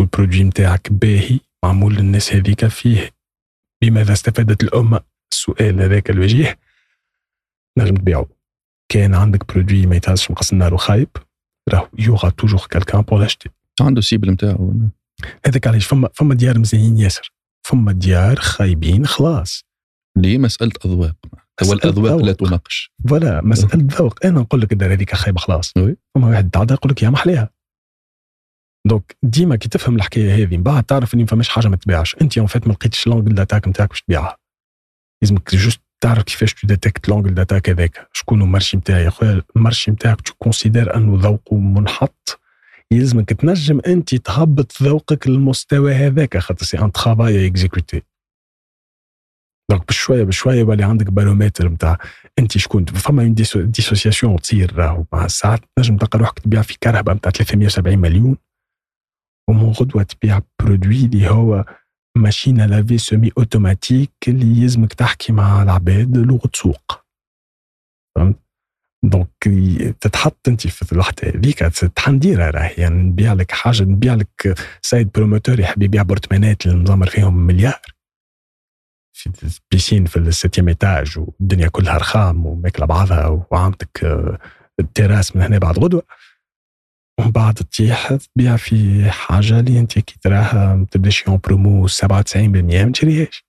وال 0.00 0.09
produit 0.09 0.42
نتاعك 0.42 0.92
باهي. 0.92 1.40
معمول 1.64 1.94
للناس 1.94 2.32
هذيك 2.32 2.66
فيه. 2.66 3.10
بماذا 3.82 4.12
استفادت 4.12 4.62
الأمة؟ 4.62 5.00
السؤال 5.32 5.80
هذاك 5.80 6.10
الوجيه. 6.10 6.58
نجم 7.78 7.96
تبيعه 7.96 8.26
كان 8.88 9.14
عندك 9.14 9.52
produit 9.52 9.86
ما 9.86 9.96
يتهزش 9.96 10.30
مقص 10.30 10.52
النار 10.52 10.74
وخايب. 10.74 11.08
راه 11.68 11.90
y 11.98 12.04
aura 12.04 12.28
toujours 12.28 12.66
quelqu'un 12.70 13.00
pour 13.00 13.20
l'acheter 13.20 13.50
عنده 13.80 14.00
cible 14.00 14.30
نتاعو 14.30 14.74
هذاك 15.46 15.66
علاش؟ 15.66 15.86
فما 15.86 16.08
فما 16.14 16.34
ديار 16.34 16.58
مزيانين 16.58 16.98
ياسر. 16.98 17.32
فما 17.66 17.92
ديار 17.92 18.36
خايبين 18.36 19.06
خلاص. 19.06 19.64
ليه 20.16 20.38
مسألة 20.38 20.72
أذواق. 20.84 21.16
هو 21.64 21.72
الأذواق 21.72 22.16
لا 22.16 22.32
تناقش. 22.32 22.92
voilà 23.08 23.40
مسألة 23.44 23.86
ذوق. 23.98 24.26
أنا 24.26 24.40
نقول 24.40 24.60
لك 24.60 24.72
الدار 24.72 24.92
هذيك 24.92 25.14
خايبة 25.14 25.40
خلاص. 25.40 25.72
فما 26.14 26.28
واحد 26.28 26.50
تعدى 26.50 26.74
يقول 26.74 26.92
لك 26.92 27.02
يا 27.02 27.10
محليها. 27.10 27.50
donc 28.86 29.16
ديما 29.22 29.56
كي 29.56 29.68
تفهم 29.68 29.96
الحكاية 29.96 30.34
هذه 30.34 30.56
من 30.56 30.62
بعد 30.62 30.84
تعرف 30.84 31.14
إني 31.14 31.22
ما 31.22 31.28
فماش 31.28 31.48
حاجة 31.48 31.68
ما 31.68 31.76
تبيعش 31.76 32.16
أنت 32.22 32.38
en 32.38 32.46
fait 32.46 32.66
ما 32.68 32.72
لقيتش 32.72 33.06
l'angle 33.06 33.34
d'attaque 33.34 33.68
نتاعك 33.68 33.88
باش 33.88 34.02
تبيعها. 34.02 34.36
لازمك 35.22 35.54
juste 35.54 35.80
تعرف 36.00 36.22
كيفاش 36.22 36.54
tu 36.54 36.66
détectes 36.66 37.08
l'angle 37.08 37.34
d'attaque 37.34 37.70
هذاك. 37.70 38.08
شكون 38.12 38.42
ال 38.42 38.47
marché 38.47 38.76
نتاعي؟ 38.76 39.10
خويا 39.10 39.42
ال 39.56 39.61
marché 39.61 39.90
نتاعك 39.90 40.20
tu 40.20 40.34
considères 40.38 40.96
أنه 40.96 41.18
ذوقه 41.22 41.56
منحط. 41.56 42.40
يلزمك 42.90 43.32
تنجم 43.32 43.80
أنت 43.86 44.14
تهبط 44.14 44.82
ذوقك 44.82 45.28
للمستوى 45.28 45.94
هذاك. 45.94 46.38
خاطر 46.38 46.64
c'est 46.64 46.78
un 46.78 46.92
travail 46.92 47.46
exécuté 47.46 48.02
donc 49.70 49.88
بشويه 49.88 50.24
بشوية 50.24 50.58
يولي 50.58 50.84
عندك 50.84 51.10
بارومتر 51.10 51.68
نتاع 51.68 51.98
أنت 52.38 52.58
شكون. 52.58 52.84
فما 52.84 53.22
une 53.22 53.34
dissociation 53.34 54.36
تصير 54.36 54.76
راهو. 54.76 55.04
مع 55.12 55.24
الساعات 55.24 55.60
تنجم 55.76 55.96
تلقى 55.96 56.18
روحك 56.18 56.38
تبيع 56.38 56.62
في 56.62 56.78
كرهبة 56.82 57.12
نتاع 57.12 57.30
370 57.32 57.98
مليون. 57.98 58.36
ومن 59.48 59.70
غدوه 59.70 60.02
تبيع 60.02 60.40
produit 60.60 61.04
اللي 61.04 61.30
هو 61.30 61.64
machine 62.16 62.66
à 62.66 62.98
laver 62.98 63.30
semi-automatique 63.38 64.12
اللي 64.28 64.62
يلزمك 64.62 64.92
تحكي 64.92 65.32
مع 65.32 65.62
العباد 65.62 66.16
لغه 66.16 66.50
سوق 66.54 67.04
فهمت 68.16 68.42
دونك 69.04 69.48
تتحط 70.00 70.48
انت 70.48 70.66
في 70.66 70.92
الوحده 70.92 71.28
هذيك 71.28 71.58
تحنديرها 71.96 72.50
راهي 72.50 72.74
يعني 72.74 73.02
نبيع 73.02 73.32
لك 73.32 73.52
حاجة 73.52 73.82
نبيع 73.82 74.14
لك 74.14 74.54
سيد 74.82 75.12
بروموتور 75.12 75.60
يحب 75.60 75.82
يبيع 75.82 76.02
برتمانات 76.02 76.66
اللي 76.66 76.76
مزمر 76.76 77.06
فيهم 77.06 77.34
مليار 77.36 77.80
في 79.12 79.60
بيسين 79.70 80.04
في 80.04 80.16
السيتيام 80.16 80.68
ايتاج 80.68 81.18
والدنيا 81.18 81.68
كلها 81.68 81.96
رخام 81.98 82.46
وماكله 82.46 82.86
بعضها 82.86 83.46
وعامتك 83.50 84.04
التراس 84.80 85.36
من 85.36 85.42
هنا 85.42 85.58
بعد 85.58 85.78
غدوه 85.78 86.02
ومن 87.20 87.30
بعد 87.30 87.54
تطيح 87.54 88.14
تبيع 88.14 88.56
في 88.56 89.10
حاجة 89.10 89.60
اللي 89.60 89.78
أنت 89.78 89.98
كي 89.98 90.18
تراها 90.20 90.74
ما 90.74 90.86
تبداش 90.90 91.26
يوم 91.26 91.40
برومو 91.44 91.88
97% 91.88 92.36
ما 92.36 92.92
تشريهاش. 92.92 93.44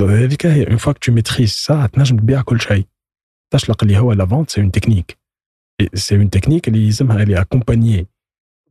هذيك 0.00 0.46
هي 0.46 0.66
une 0.66 0.76
fois 0.76 0.92
tu 0.92 1.12
maîtrises 1.12 1.50
ça 1.50 1.86
تنجم 1.86 2.16
تبيع 2.16 2.42
كل 2.42 2.60
شيء. 2.60 2.86
تشلق 3.52 3.82
اللي 3.82 3.98
هو 3.98 4.12
la 4.12 4.26
vente 4.26 4.50
c'est 4.50 4.60
une 4.60 4.70
technique 4.70 5.18
c'est 5.94 6.16
une 6.16 6.30
technique 6.30 6.68
اللي 6.68 6.84
يلزمها 6.86 7.22
اللي 7.22 7.40
accompagnée 7.40 8.06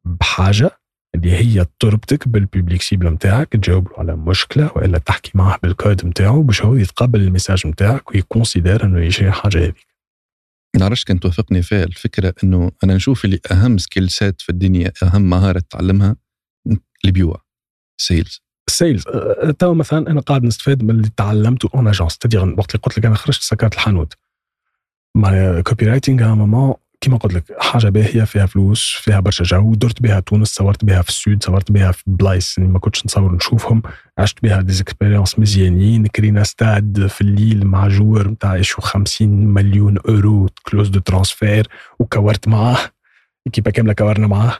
بحاجة 0.06 0.72
اللي 1.16 1.32
هي 1.32 1.66
تربطك 1.80 2.28
بال 2.28 2.41
public 2.41 2.82
cible 2.82 3.08
نتاعك 3.08 3.48
تجاوب 3.48 3.88
على 3.98 4.16
مشكلة 4.16 4.72
وإلا 4.76 4.98
تحكي 4.98 5.32
معاه 5.36 5.58
بالكود 5.64 6.06
نتاعو 6.06 6.42
باش 6.42 6.62
هو 6.62 6.76
يتقبل 6.76 7.22
ال 7.22 7.27
message 7.27 7.68
نتاعك 7.68 8.12
وي 8.12 8.25
considère 8.25 8.84
إنه 8.84 9.06
يشري 9.06 9.32
حاجة 9.32 9.58
هذيك. 9.58 9.95
نعرفش 10.80 11.04
كان 11.04 11.20
توافقني 11.20 11.62
فيها. 11.62 11.84
الفكرة 11.84 12.34
إنه 12.44 12.72
أنا 12.84 12.96
نشوف 12.96 13.26
اللي 13.26 13.40
أهم 13.52 13.78
skill 13.78 14.10
set 14.10 14.42
في 14.42 14.50
الدنيا 14.50 14.92
أهم 15.04 15.30
مهارة 15.30 15.64
تعلمها 15.70 16.16
البيوع 17.06 17.42
سيلز 17.98 18.42
السيلز 18.68 19.04
تو 19.60 19.74
مثلا 19.74 20.12
أنا 20.12 20.22
قاعد 20.22 20.44
نستفاد 20.44 20.84
من 20.84 20.90
اللي 20.90 21.10
تعلمته. 21.18 21.70
اون 21.76 21.88
اجونس 21.88 22.18
تدير 22.18 22.40
وقت 22.40 22.76
اللي 22.76 22.82
قلت 22.84 22.98
لك 22.98 23.06
أنا 23.06 23.16
خرجت 23.16 23.42
سكرت 23.42 23.74
الحانوت. 23.74 24.14
مع 25.16 25.62
كوبي 25.62 25.86
رايتنج 25.86 26.24
مامون 26.24 26.74
كيما 27.06 27.18
قلت 27.18 27.34
لك 27.34 27.44
حاجة 27.60 27.90
باهية 27.90 28.24
فيها 28.24 28.46
فلوس 28.46 28.92
فيها 29.02 29.20
برشا 29.20 29.44
جو 29.44 29.76
درت 29.76 30.02
بها 30.02 30.20
تونس 30.20 30.48
صورت 30.48 30.86
بها 30.86 31.02
في 31.02 31.10
السود 31.10 31.44
صورت 31.44 31.72
بها 31.72 31.92
في 31.92 32.04
بلايص 32.08 32.60
ما 32.60 32.80
كنتش 32.80 33.06
نصور 33.06 33.36
نشوفهم 33.36 33.82
عشت 34.18 34.44
بها 34.44 34.62
ديزيكسبيريونس 34.62 35.40
مزيانين 35.40 36.08
كرينا 36.08 36.44
ستاد 36.44 37.08
في 37.08 37.22
الليل 37.22 37.68
مع 37.68 37.88
جور 37.88 38.28
نتاع 38.28 38.56
يشو 38.56 38.82
50 38.82 39.30
مليون 39.30 39.98
اورو 39.98 40.50
كلوز 40.68 40.90
دو 40.90 41.00
ترانسفير 41.00 41.68
وكورت 42.00 42.48
معاه 42.48 42.78
équipe 43.52 43.72
كاملة 43.72 43.94
كورنا 43.94 44.28
معاه. 44.28 44.58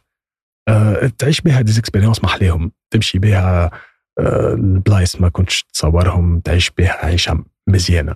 أه 0.68 1.12
تعيش 1.18 1.42
بها 1.42 1.62
des 1.62 1.75
expériences 1.75 2.24
محليهم 2.24 2.72
تمشي 2.92 3.20
بها 3.20 3.72
أه 4.20 4.54
البلايص 4.54 5.22
ما 5.22 5.30
كنتش 5.30 5.64
تصورهم 5.74 6.40
تعيش 6.40 6.72
بها 6.78 7.06
عيشة 7.06 7.44
مزيانة. 7.68 8.16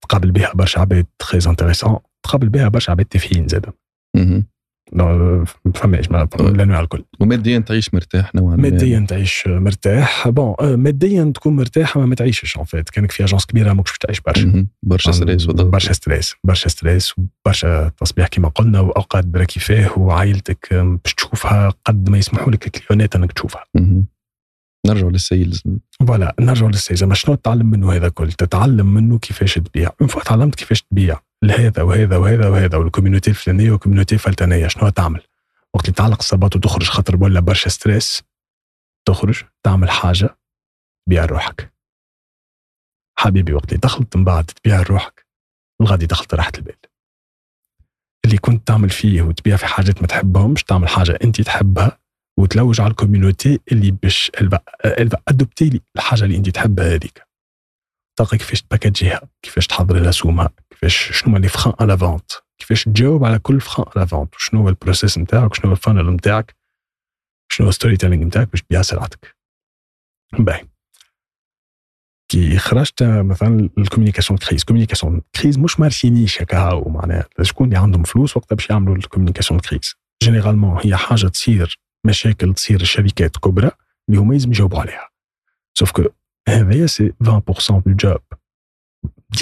تقابل 0.00 0.30
بها 0.30 0.52
برشا 0.54 0.80
عباد 0.80 1.06
très 1.18 1.40
intéressants 1.50 1.98
تقابل 2.22 2.48
بها 2.48 2.68
برشا 2.68 2.92
عباد 2.92 3.06
تافهين 3.06 3.48
زاد 3.48 3.66
ما 4.92 5.44
فماش 5.74 6.08
الانواع 6.40 6.80
الكل. 6.80 7.04
وماديا 7.20 7.58
تعيش 7.58 7.94
مرتاح 7.94 8.34
نوعا 8.34 8.56
ما. 8.56 8.62
ماديا 8.62 9.06
تعيش 9.08 9.44
مرتاح. 9.46 10.28
bon 10.28 10.74
ماديا 10.74 11.32
تكون 11.34 11.56
مرتاح 11.56 11.96
ما, 11.96 12.06
ما 12.06 12.14
تعيشش 12.14 12.56
en 12.56 12.64
fait 12.64 12.90
كانك 12.90 13.10
في 13.10 13.24
agence 13.24 13.46
كبيرة 13.46 13.72
ماكش 13.72 13.90
باش 13.90 13.98
تعيش 13.98 14.20
برشا. 14.20 14.66
برشا 14.82 15.12
stress 15.12 15.44
برشا 15.44 15.92
stress 15.92 16.34
برشا 16.44 16.68
stress 16.68 17.14
وبرشا 17.18 17.88
تصبيح 17.88 18.26
كما 18.26 18.48
قلنا 18.48 18.80
وأوقات 18.80 19.26
براكي 19.26 19.60
فيه 19.60 19.92
وعائلتك 19.96 20.74
باش 20.74 21.14
تشوفها 21.14 21.72
قد 21.84 22.10
ما 22.10 22.18
يسمحوا 22.18 22.52
لك 22.52 22.66
الكليونات 22.66 23.16
إنك 23.16 23.32
تشوفها. 23.32 23.64
نرجع 24.86 25.06
لل 25.06 25.22
sales 25.22 25.62
voilà 26.00 26.34
نرجع 26.40 26.66
لل 26.66 26.76
sales 26.76 27.02
اما 27.02 27.14
شنو 27.14 27.34
تتعلم 27.34 27.70
منه 27.70 27.92
هذا 27.92 28.08
كل 28.08 28.32
تتعلم 28.32 28.94
منه 28.94 29.18
كيفاش 29.18 29.54
تبيع. 29.54 29.90
une 30.00 30.08
fois 30.08 30.22
تعلمت 30.22 30.54
كيفاش 30.54 30.82
تبيع. 30.82 31.20
لهذا 31.42 31.82
وهذا 31.82 32.16
وهذا 32.16 32.48
وهذا 32.48 32.76
وال 32.76 32.86
community 32.86 33.30
الفلانية 33.30 33.70
وال 33.70 33.78
community 33.78 34.14
الفلتانية. 34.14 34.68
شنو 34.68 34.88
تعمل؟ 34.88 35.22
وقت 35.74 35.84
اللي 35.84 35.94
تعلق 35.94 36.18
الصباط 36.18 36.56
وتخرج 36.56 36.88
خاطر 36.88 37.16
ولا 37.24 37.40
برشا 37.40 37.68
stress 37.68 38.22
تخرج 39.08 39.42
تعمل 39.62 39.90
حاجة 39.90 40.38
تبيع 41.06 41.24
روحك. 41.24 41.72
حبيبي 43.18 43.52
وقت 43.52 43.68
اللي 43.68 43.80
دخلت 43.80 44.16
من 44.16 44.24
بعد 44.24 44.44
تبيع 44.44 44.82
روحك 44.82 45.26
الغادي 45.80 46.06
دخلت 46.06 46.34
راحة 46.34 46.52
البال. 46.58 46.76
اللي 48.24 48.38
كنت 48.38 48.66
تعمل 48.66 48.90
فيه 48.90 49.22
وتبيع 49.22 49.56
في 49.56 49.66
حاجات 49.66 50.00
ما 50.00 50.06
تحبهمش 50.06 50.64
تعمل 50.64 50.88
حاجة 50.88 51.18
أنت 51.24 51.40
تحبها 51.40 51.98
وتلوج 52.38 52.80
على 52.80 52.90
ال 52.90 52.97
community 52.97 53.60
اللي 53.72 53.90
باش 53.90 54.30
elle 54.40 54.95
va 54.95 55.22
adopter 55.28 55.80
الحاجة 55.96 56.24
اللي 56.24 56.36
انت 56.36 56.48
تحبها 56.50 56.94
هذيك. 56.94 57.26
تعطيك 58.18 58.40
كيفاش 58.40 58.62
تباكاجيها 58.62 59.20
كيفاش 59.42 59.66
تحضر 59.66 59.98
لها 59.98 60.10
سومها 60.10 60.50
كيفاش 60.70 61.10
شنو 61.12 61.30
هما 61.30 61.38
les 61.38 61.48
freins 61.48 61.74
à 61.80 61.86
la 61.86 61.98
vente 61.98 62.32
كيفاش 62.58 62.84
تجاوب 62.84 63.24
على 63.24 63.38
كل 63.38 63.60
frein 63.60 63.86
à 63.96 63.99
la 63.99 64.06
vente 64.06 64.34
شنو 64.38 64.60
هو 64.60 64.68
ال 64.68 64.74
process 64.74 65.18
نتاعك 65.18 65.54
شنو 65.54 65.66
هو 65.66 65.72
ال 65.72 65.77
funnel 65.77 66.10
نتاعك 66.10 66.56
شنو 67.52 67.64
هو 67.64 67.68
ال 67.68 67.96
storytelling 67.96 68.24
نتاعك 68.24 68.50
باش 68.50 68.62
تبيع 68.62 68.82
سلعتك 68.82 69.36
باهي. 70.38 70.68
كي 72.32 72.58
خرجت 72.58 73.02
مثلا 73.02 73.70
ال 73.78 73.82
communication 73.82 74.38
crise 74.38 74.64
communication 74.64 75.22
crise 75.40 75.58
مش 75.58 75.80
marché 75.80 76.14
niche 76.14 76.42
هكا 76.42 76.84
معناها 76.86 77.28
شكون 77.42 77.66
اللي 77.66 77.78
عندهم 77.78 78.02
فلوس 78.02 78.36
وقتها 78.36 78.56
باش 78.56 78.70
يعملوا 78.70 78.96
ال 78.96 79.01
communication 79.01 79.60
crise. 79.60 79.94
généralement 80.22 80.80
هي 80.84 80.96
حاجة 80.96 81.26
تصير 81.26 81.80
مشاكل 82.06 82.54
تصير 82.54 82.80
الشركات 82.80 83.36
كبرى 83.36 83.70
اللي 84.08 84.20
هما 84.20 84.32
لازم 84.32 84.50
يجاوبوا 84.50 84.80
عليها. 84.80 85.08
sauf 85.78 85.90
que 85.90 86.02
هذايا 86.48 86.86
c'est 86.86 87.12
20% 87.24 87.82
du 87.86 87.94
job 87.94 88.18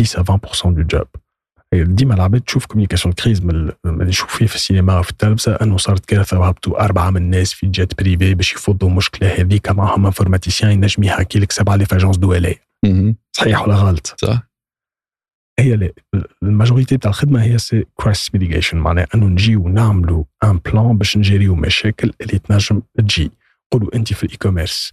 10 0.00 0.22
20% 0.22 0.66
du 0.68 0.82
job 0.82 1.06
ديما 1.74 2.14
العباد 2.14 2.40
تشوف 2.40 2.66
communication 2.66 3.14
crise 3.14 3.42
من 3.42 3.50
اللي 3.50 3.74
نشوف 3.86 4.36
فيه 4.36 4.46
في 4.46 4.54
السينما 4.54 4.98
وفي 4.98 5.10
التلفزة 5.10 5.54
أنه 5.54 5.76
صارت 5.76 6.06
كارثه 6.06 6.38
وهبطوا 6.38 6.84
أربعة 6.84 7.10
من 7.10 7.16
الناس 7.16 7.52
في 7.52 7.66
jet 7.66 7.98
privé 7.98 8.34
باش 8.34 8.52
يفضوا 8.52 8.88
المشكلة 8.88 9.28
هذيك 9.28 9.70
معهم 9.70 10.06
informaticien 10.06 10.70
ينجم 10.72 11.02
يحكي 11.02 11.38
لك 11.38 11.52
7000 11.52 11.94
agences 11.94 12.16
دوليه 12.16 12.56
صحيح 13.32 13.62
ولا 13.62 13.74
غلط؟ 13.74 14.14
صح. 14.18 14.42
هي 15.58 15.92
ال 16.42 16.48
majorité 16.48 16.96
تاع 16.96 17.10
الخدمة 17.10 17.42
هي 17.42 17.58
c'est 17.58 17.84
crisis 17.94 18.34
mitigation 18.34 18.78
معناها 18.78 19.06
إنه 19.14 19.26
نجيو 19.26 19.68
نعملوا 19.68 20.24
un 20.44 20.58
plan 20.58 20.98
باش 20.98 21.16
نجيريو 21.16 21.54
مشاكل 21.54 22.12
اللي 22.20 22.38
تنجم 22.38 22.82
تجي. 22.98 23.30
قولوا 23.72 23.94
أنت 23.94 24.12
في 24.12 24.24
ال 24.24 24.36
e-commerce 24.36 24.92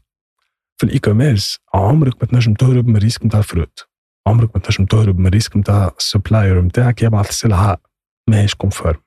في 0.77 0.83
ال 0.84 0.99
e-commerce 0.99 1.59
عمرك 1.73 2.13
ما 2.21 2.27
تنجم 2.27 2.53
تهرب 2.53 2.88
من 2.88 2.97
ال 2.97 3.01
risque 3.01 3.26
نتاع 3.25 3.39
ال 3.39 3.46
fraud. 3.46 3.88
عمرك 4.27 4.55
ما 4.55 4.61
تنجم 4.61 4.85
تهرب 4.85 5.19
من 5.19 5.27
ال 5.27 5.32
risque 5.32 5.57
نتاع 5.57 5.91
ال 5.97 6.05
supplier 6.05 6.61
نتاعك 6.61 7.03
يبعث 7.03 7.29
السلعه 7.29 7.77
ماهيش 8.29 8.55
conforme 8.55 9.01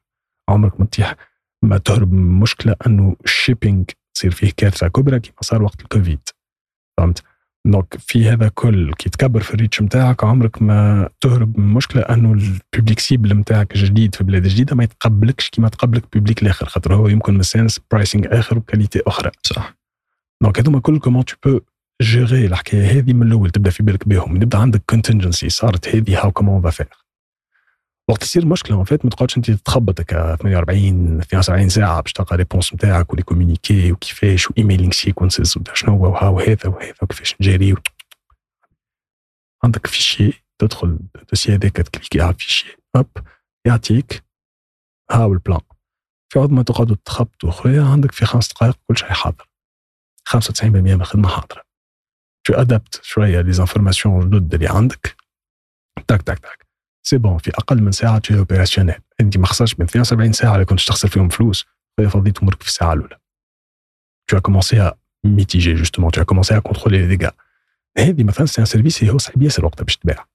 عمرك 0.48 0.80
ما 0.80 0.86
تطيح 0.86 1.16
ما 1.62 1.78
تهرب 1.78 2.12
من 2.12 2.40
مشكلة 2.40 2.76
إنه 2.86 3.16
ال 3.24 3.32
shipping 3.32 3.90
تصير 4.14 4.30
فيه 4.30 4.52
كارثة 4.56 4.88
كبرى 4.88 5.20
كما 5.20 5.34
صار 5.40 5.62
وقت 5.62 5.80
الكوفيد. 5.80 6.28
فهمت؟ 6.98 7.22
donc 7.66 7.96
في 7.98 8.28
هذا 8.28 8.48
كل. 8.48 8.94
كي 8.94 9.10
تكبر 9.10 9.42
في 9.42 9.54
ال 9.54 9.59
reach 9.59 9.82
نتاعك 9.82 10.24
عمرك 10.24 10.62
ما 10.62 11.08
تهرب 11.20 11.58
من 11.58 11.74
مشكلة 11.74 12.02
أنه 12.02 12.32
ال 12.32 12.42
public 12.42 12.98
cible 12.98 13.36
نتاعك 13.36 13.76
جديد 13.76 14.14
في 14.14 14.24
بلاد 14.24 14.42
جديدة 14.42 14.76
ما 14.76 14.84
يتقبلكش 14.84 15.48
كيما 15.48 15.68
تقبلك 15.68 16.04
public 16.16 16.42
الآخر 16.42 16.66
خاطر 16.66 16.94
هو 16.94 17.08
يمكن 17.08 17.34
مستانس 17.34 17.80
ب 17.90 17.96
pricing 17.96 18.38
آخر 18.38 18.58
و 18.58 18.64
qualité 18.64 19.02
أخرى. 19.06 19.30
صح. 19.42 19.76
donc 20.42 20.60
هذوما 20.60 20.80
كل 20.80 20.98
comment 20.98 21.24
tu 21.24 21.36
peux 21.44 21.60
gérer 22.02 22.46
الحكاية 22.46 22.98
هذه 22.98 23.12
من 23.12 23.26
الأول؟ 23.26 23.50
تبدأ 23.50 23.70
في 23.70 23.82
بالك 23.82 24.08
بهم. 24.08 24.36
يبدا 24.36 24.58
عندك 24.58 24.82
contingency 24.86 25.48
صارت 25.48 25.96
هذه 25.96 26.18
هاو 26.18 26.32
comment 26.32 26.70
faire 26.70 27.03
وقت 28.10 28.20
تصير 28.20 28.46
مشكلة 28.46 28.78
en 28.80 28.84
fait 28.84 29.04
ما 29.04 29.10
تقعدش 29.10 29.36
أنت 29.36 29.50
تخبط 29.50 30.00
48 30.00 31.20
72 31.20 31.68
ساعة 31.68 32.00
باش 32.00 32.12
تلقى 32.12 32.36
réponse 32.36 32.74
نتاعك 32.74 33.12
و 33.12 33.15
les 33.15 33.22
communiqués 33.22 33.92
وكيفاش 33.92 34.50
و 34.50 34.55
emailing 34.55 34.92
sequences 34.92 35.58
شنو 35.74 35.92
هو 35.96 36.12
وها 36.12 36.28
وهذا 36.28 36.66
وهذا 36.66 36.94
وكيفاش 37.02 37.34
نجري 37.40 37.74
عندك 39.64 39.86
fichier 39.86 40.44
تدخل 40.58 40.98
ال 41.16 41.21
dossier 41.21 41.54
هذاك 41.54 41.76
تكليكي 41.76 42.20
على 42.20 42.30
ال 42.30 42.36
fichier 42.36 42.76
hop 42.96 43.06
يعطيك 43.66 44.24
هاو 45.10 45.32
ال 45.32 45.37
plan. 45.37 45.60
في 46.32 46.38
عوض 46.38 46.50
ما 46.50 46.62
تقعدوا 46.62 46.96
تخبطوا 47.04 47.50
خويا 47.50 47.82
عندك 47.82 48.12
في 48.12 48.26
خمس 48.26 48.52
دقائق 48.52 48.78
كل 48.88 48.96
شيء 48.96 49.08
حاضر. 49.08 49.48
95% 50.28 50.64
من 50.64 51.00
الخدمه 51.00 51.28
حاضرة. 51.28 51.62
tu 52.44 52.54
adaptes 52.54 53.00
شوية 53.02 53.40
les 53.40 53.52
informations 53.52 54.30
جدد 54.30 54.54
اللي 54.54 54.68
عندك. 54.68 55.16
tac 56.08 56.22
tac 56.22 56.38
tac 56.38 56.63
c'est 57.06 57.18
bon 57.18 57.38
في 57.38 57.50
أقل 57.50 57.82
من 57.82 57.92
ساعة 57.92 58.18
t'es 58.18 58.34
opérationnel 58.34 58.94
انت 59.20 59.38
ما 59.38 59.46
خسرش 59.46 59.78
من 59.78 59.84
72 59.84 60.32
ساعة 60.32 60.54
اللي 60.54 60.64
كنت 60.64 60.80
تخسر 60.80 61.08
فيهم 61.08 61.28
فلوس 61.28 61.64
فضيت 62.08 62.38
أمورك 62.38 62.62
في 62.62 62.68
الساعة 62.68 62.92
الأولى. 62.92 63.18
Tu 64.26 64.36
as 64.36 64.40
commencé 64.40 64.78
à 64.78 64.96
mitiger 65.24 65.76
justement. 65.76 66.10
Tu 66.10 66.20
as 66.20 66.24
commencé 66.24 66.54
à 66.54 66.60
contrôler 66.60 66.98
les 66.98 67.08
dégâts. 67.16 67.34
هذه 67.98 68.24
مثلا 68.24 68.46
c'est 68.46 68.60
un 68.60 68.66
service 68.66 69.04
هو 69.04 69.18
صعيب 69.18 69.42
ياسر 69.42 69.64
وقتها 69.64 69.84
باش 69.84 69.96
تباع 69.96 70.26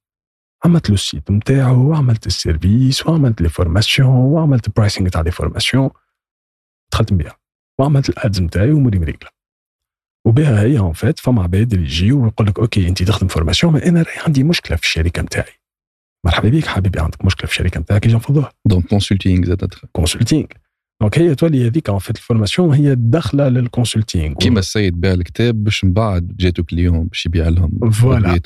عملت 0.64 0.88
له 0.88 0.94
ال 0.94 1.01
site 1.01 1.30
نتاعو 1.30 1.90
وعملت 1.90 2.26
ال 2.26 2.36
service 2.36 3.06
وعملت 3.06 3.40
les 3.40 3.48
formations 3.48 4.08
وعملت 4.08 4.66
ال 4.66 4.71
pricing 4.71 5.08
تاع 5.08 5.20
les 5.20 5.30
formations 5.30 5.90
دخلت 6.92 7.12
نبيع. 7.12 7.32
وعملت 7.78 8.08
ال 8.08 8.16
ads 8.16 8.40
نتاعي 8.40 8.72
وأموري 8.72 8.98
مريقله 8.98 9.30
وبها 10.24 10.62
هي 10.62 10.78
en 10.78 10.92
fait 10.92 11.18
فما 11.18 11.42
عباد 11.42 11.72
اللي 11.72 11.84
يجيو 11.84 12.24
ويقول 12.24 12.46
لك 12.46 12.58
ok 12.58 12.88
انت 12.88 13.02
تخدم 13.02 13.28
formation 13.28 13.72
ما 13.72 13.86
أنا 13.86 14.02
راهي 14.02 14.18
عندي 14.26 14.44
مشكلة 14.44 14.76
في 14.76 14.82
الشركة 14.82 15.22
نتاعي 15.22 15.59
مرحبا 16.26 16.48
بك 16.48 16.66
حبيبي 16.66 17.00
عندك 17.00 17.24
مشكلة 17.24 17.46
في 17.46 17.52
الشركة 17.52 17.80
نتاعك 17.80 18.06
يجي 18.06 18.14
نفضوها. 18.14 18.52
دونك 18.64 18.86
consulting 18.86 19.44
زاد 19.44 19.74
consulting 19.92 20.46
donc 21.00 21.18
هي 21.18 21.34
تولي 21.34 21.66
هذيك 21.66 21.88
en 21.88 21.98
fait 21.98 22.16
ال 22.16 22.22
formation 22.22 22.74
هي 22.74 22.94
داخلة 22.94 23.48
لل 23.48 23.62
consulting 23.62 24.34
كيما 24.34 24.58
السيد 24.58 25.00
باع 25.00 25.12
الكتاب 25.12 25.64
باش 25.64 25.84
من 25.84 25.92
بعد 25.92 26.36
جاتو 26.36 26.64
client 26.64 27.06
باش 27.06 27.26
يبيع 27.26 27.48
لهم 27.48 27.90
voilà 27.90 28.40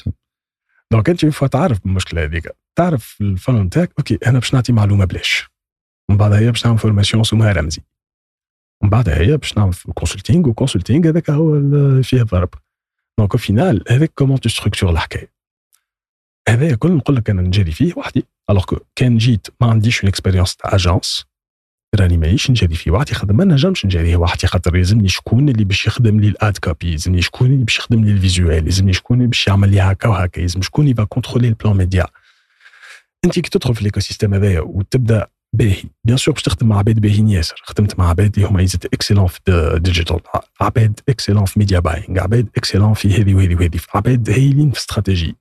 donc 0.92 1.10
أنت 1.10 1.26
فوا 1.26 1.48
تعرف 1.48 1.84
بالمشكلة 1.84 2.24
هذيك. 2.24 2.48
تعرف 2.76 3.16
الفن 3.20 3.54
نتاعك 3.54 3.92
okay 3.98 4.18
أنا 4.26 4.38
باش 4.38 4.54
نعطي 4.54 4.72
معلومة 4.72 5.04
بلاش. 5.04 5.48
من 6.10 6.16
بعد 6.16 6.32
هي 6.32 6.50
باش 6.50 6.66
نعمل 6.66 6.78
formation 6.78 7.24
سمها 7.24 7.52
رمزي. 7.52 7.82
من 8.82 8.90
بعد 8.90 9.08
هي 9.08 9.36
باش 9.36 9.58
نعمل 9.58 9.74
consulting 9.94 10.48
و 10.48 10.54
consulting 10.54 11.08
هذاك 11.08 11.30
هو 11.30 11.62
فيه 12.02 12.22
الضرب 12.22 12.50
donc 13.18 13.32
au 13.32 13.38
final 13.38 13.84
هذاك 13.88 14.12
comment 14.14 14.40
tu 14.40 14.48
structures 14.48 14.90
الحكاية. 14.90 15.33
هذايا 16.48 16.74
كل 16.74 16.92
نقول 16.92 17.16
لك 17.16 17.30
أنا 17.30 17.42
نجري 17.42 17.72
فيه 17.72 17.92
وحدي. 17.96 18.26
alors 18.50 18.64
كان 18.96 19.18
جيت 19.18 19.46
ما 19.60 19.70
عنديش 19.70 20.00
une 20.00 20.08
expérience 20.08 20.56
تاع 20.56 20.74
agence 20.74 21.24
راني 22.00 22.16
ماهيش 22.16 22.50
نجري 22.50 22.74
فيه. 22.74 22.90
وحدي 22.90 23.14
خاطر 23.14 23.32
ما 23.32 23.44
نجمش 23.44 23.86
نجري. 23.86 24.16
وحدي 24.16 24.46
خاطر 24.46 24.76
يلزمني 24.76 25.08
شكون 25.08 25.48
اللي 25.48 25.64
باش 25.64 25.86
يخدم 25.86 26.20
لي 26.20 26.28
ال 26.28 26.38
ad 26.38 26.58
copy 26.58 26.92
يلزمني 26.92 27.22
شكون 27.22 27.52
اللي 27.52 27.64
باش 27.64 27.78
يخدم 27.78 28.04
لي 28.04 28.10
ال 28.10 28.18
visuel 28.18 28.66
يلزمني 28.66 28.92
شكون 28.92 29.16
اللي 29.16 29.28
باش 29.28 29.46
يعمل 29.46 29.70
لي 29.70 29.80
هكا 29.80 30.08
وهكا 30.08 30.40
يلزم 30.40 30.62
شكون 30.62 30.88
اللي 30.88 31.06
contrôler 31.06 31.48
ال 31.48 31.54
plan 31.54 31.76
média 31.76 32.06
أنت 33.24 33.34
كي 33.40 33.50
تدخل 33.50 33.74
في 33.74 33.80
ال 33.80 34.00
écosystème 34.00 34.34
هذايا 34.34 34.60
وتبدأ 34.60 35.26
باهي. 35.54 35.82
bien 36.04 36.16
sûr 36.16 36.34
باش 36.34 36.42
تخدم 36.42 36.68
مع 36.68 36.78
عباد 36.78 37.00
باهيين 37.00 37.28
ياسر. 37.28 37.62
خدمت 37.64 37.98
مع 37.98 38.08
عباد 38.08 38.34
اللي 38.36 38.48
هما 38.48 38.62
يزيد 38.62 38.86
excellents 38.86 39.26
في 39.26 39.40
digital 39.82 40.20
عباد 40.60 41.00
excellents 41.08 41.44
في 41.44 41.58
media 41.58 41.78
buying 41.78 42.20
عباد 42.20 42.48
excellents 42.56 42.94
في 42.94 43.14
هذه 43.14 43.34
وهذه 43.34 43.54
وهذه 43.54 43.80
عباد 43.94 44.30
هايلين 44.30 44.70
في 44.70 44.78
استراتيجي 44.78 45.36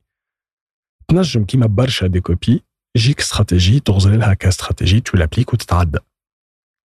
تنجم 1.07 1.45
كيما 1.45 1.65
برشا 1.65 2.07
des 2.07 2.21
copy 2.21 2.63
يجيك 2.97 3.19
استراتيجي 3.19 3.79
تغزر 3.79 4.11
لها 4.11 4.33
ك 4.33 4.40
stratégie 4.40 4.99
tu 4.99 5.17
l'appliques 5.17 5.53
وتتعدى 5.53 5.99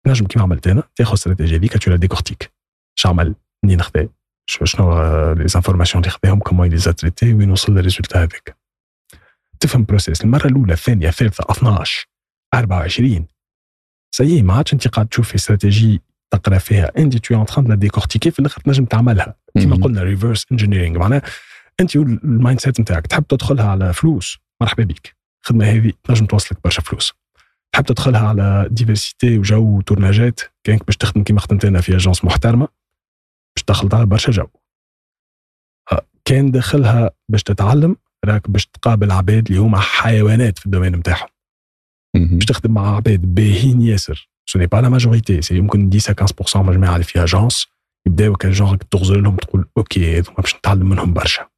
تنجم 0.06 0.26
كيما 0.26 0.44
عملت 0.44 0.66
أنا 0.66 0.82
تاخذ 0.96 1.10
الاستراتيجي 1.10 1.56
هذيك 1.56 1.78
tu 1.78 1.90
la 1.90 1.96
décortiques. 1.96 2.52
اش 2.98 3.06
عمل؟ 3.06 3.34
منين 3.64 3.82
خذا 3.82 4.08
شنو 4.46 5.32
les 5.32 5.48
informations 5.48 6.04
اللي 6.04 6.10
خذاهم 6.10 6.38
comment 6.38 6.68
les 6.68 6.78
traiter 6.78 7.34
وين 7.34 7.50
وصل 7.50 7.74
لل 7.74 7.83
résultat 7.83 8.18
هذاك. 8.18 8.56
تفهم 9.60 9.84
process 9.84 10.24
المرة 10.24 10.46
الأولى 10.46 10.72
الثانية 10.72 11.08
الثالثة 11.08 11.44
12 11.50 12.06
24 12.54 13.26
c'est 14.14 14.42
ما 14.42 14.54
عادش 14.54 14.72
أنت 14.72 14.88
قاعد 14.88 15.06
تشوف 15.06 15.28
في 15.28 15.34
استراتيجي 15.34 16.02
تقرأ 16.30 16.58
فيها. 16.58 16.92
أنت 16.98 17.16
tu 17.16 17.40
en 17.40 17.46
train 17.46 17.78
décortiquer 17.78 18.30
في 18.30 18.38
الآخر 18.38 18.60
تنجم 18.60 18.84
تعملها. 18.84 19.36
كيما 19.58 19.76
قلنا 19.76 20.02
reverse 20.02 20.46
engineering 20.52 20.98
معناها 20.98 21.22
أنت 21.80 21.96
ال 21.96 22.60
mindset 22.60 22.80
نتاعك 22.80 23.06
تحب 23.06 23.26
تدخلها 23.26 23.68
على 23.70 23.92
فلوس؟ 23.92 24.38
مرحبا 24.60 24.84
بك. 24.84 25.16
الخدمه 25.42 25.64
هذه 25.64 25.92
تنجم 26.04 26.26
توصلك 26.26 26.58
برشا 26.64 26.82
فلوس. 26.82 27.12
تحب 27.72 27.84
تدخلها 27.84 28.28
على 28.28 28.68
diversité 28.70 29.38
وجو 29.38 29.76
و 29.78 29.84
tournage 29.84 30.29
ات؟ 30.29 30.40
كانك 30.64 30.86
باش 30.86 30.96
تخدم 30.96 31.22
كيما 31.22 31.40
خدمت 31.40 31.64
أنا 31.64 31.80
في 31.80 31.96
agence 31.96 32.24
محترمة؟ 32.24 32.68
باش 33.56 33.64
تدخل 33.66 33.88
على 33.92 34.06
برشا 34.06 34.32
جو. 34.32 34.46
آه، 35.92 36.06
كان 36.24 36.50
داخلها 36.50 37.10
باش 37.28 37.42
تتعلم 37.42 37.96
راك 38.24 38.50
باش 38.50 38.66
تقابل 38.66 39.10
عباد 39.10 39.46
اللي 39.48 39.60
هما 39.60 39.78
حيوانات 39.78 40.58
في 40.58 40.66
ال 40.66 40.70
domaine 40.70 40.96
نتاعهم. 40.96 41.28
باش 42.14 42.44
تخدم 42.44 42.74
مع 42.74 42.96
عباد 42.96 43.34
باهين 43.34 43.82
ياسر. 43.82 44.28
c'est 44.48 44.66
pas 44.66 44.76
la 44.76 44.88
majorité 44.88 45.42
c'est 45.42 45.56
يمكن 45.56 45.90
10 45.94 46.14
15% 46.14 46.56
من 46.56 46.68
الجماعه 46.68 46.94
اللي 46.94 47.04
في 47.04 47.22
agence 47.22 47.66
يبداو 48.06 48.36
كان 48.36 48.50
جونغ 48.50 48.76
تغزر 48.76 49.20
لهم 49.20 49.36
تقول 49.36 49.68
okay 49.76 50.18
هذوما 50.18 50.36
باش 50.36 50.56
نتعلم 50.56 50.88
منهم 50.88 51.12
برشا. 51.12 51.48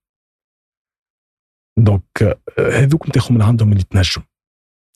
donc 1.78 2.39
هذوك 2.59 3.11
تاخذ 3.11 3.35
من 3.35 3.43
عندهم 3.43 3.73
اللي 3.73 3.83
تنجم. 3.83 4.23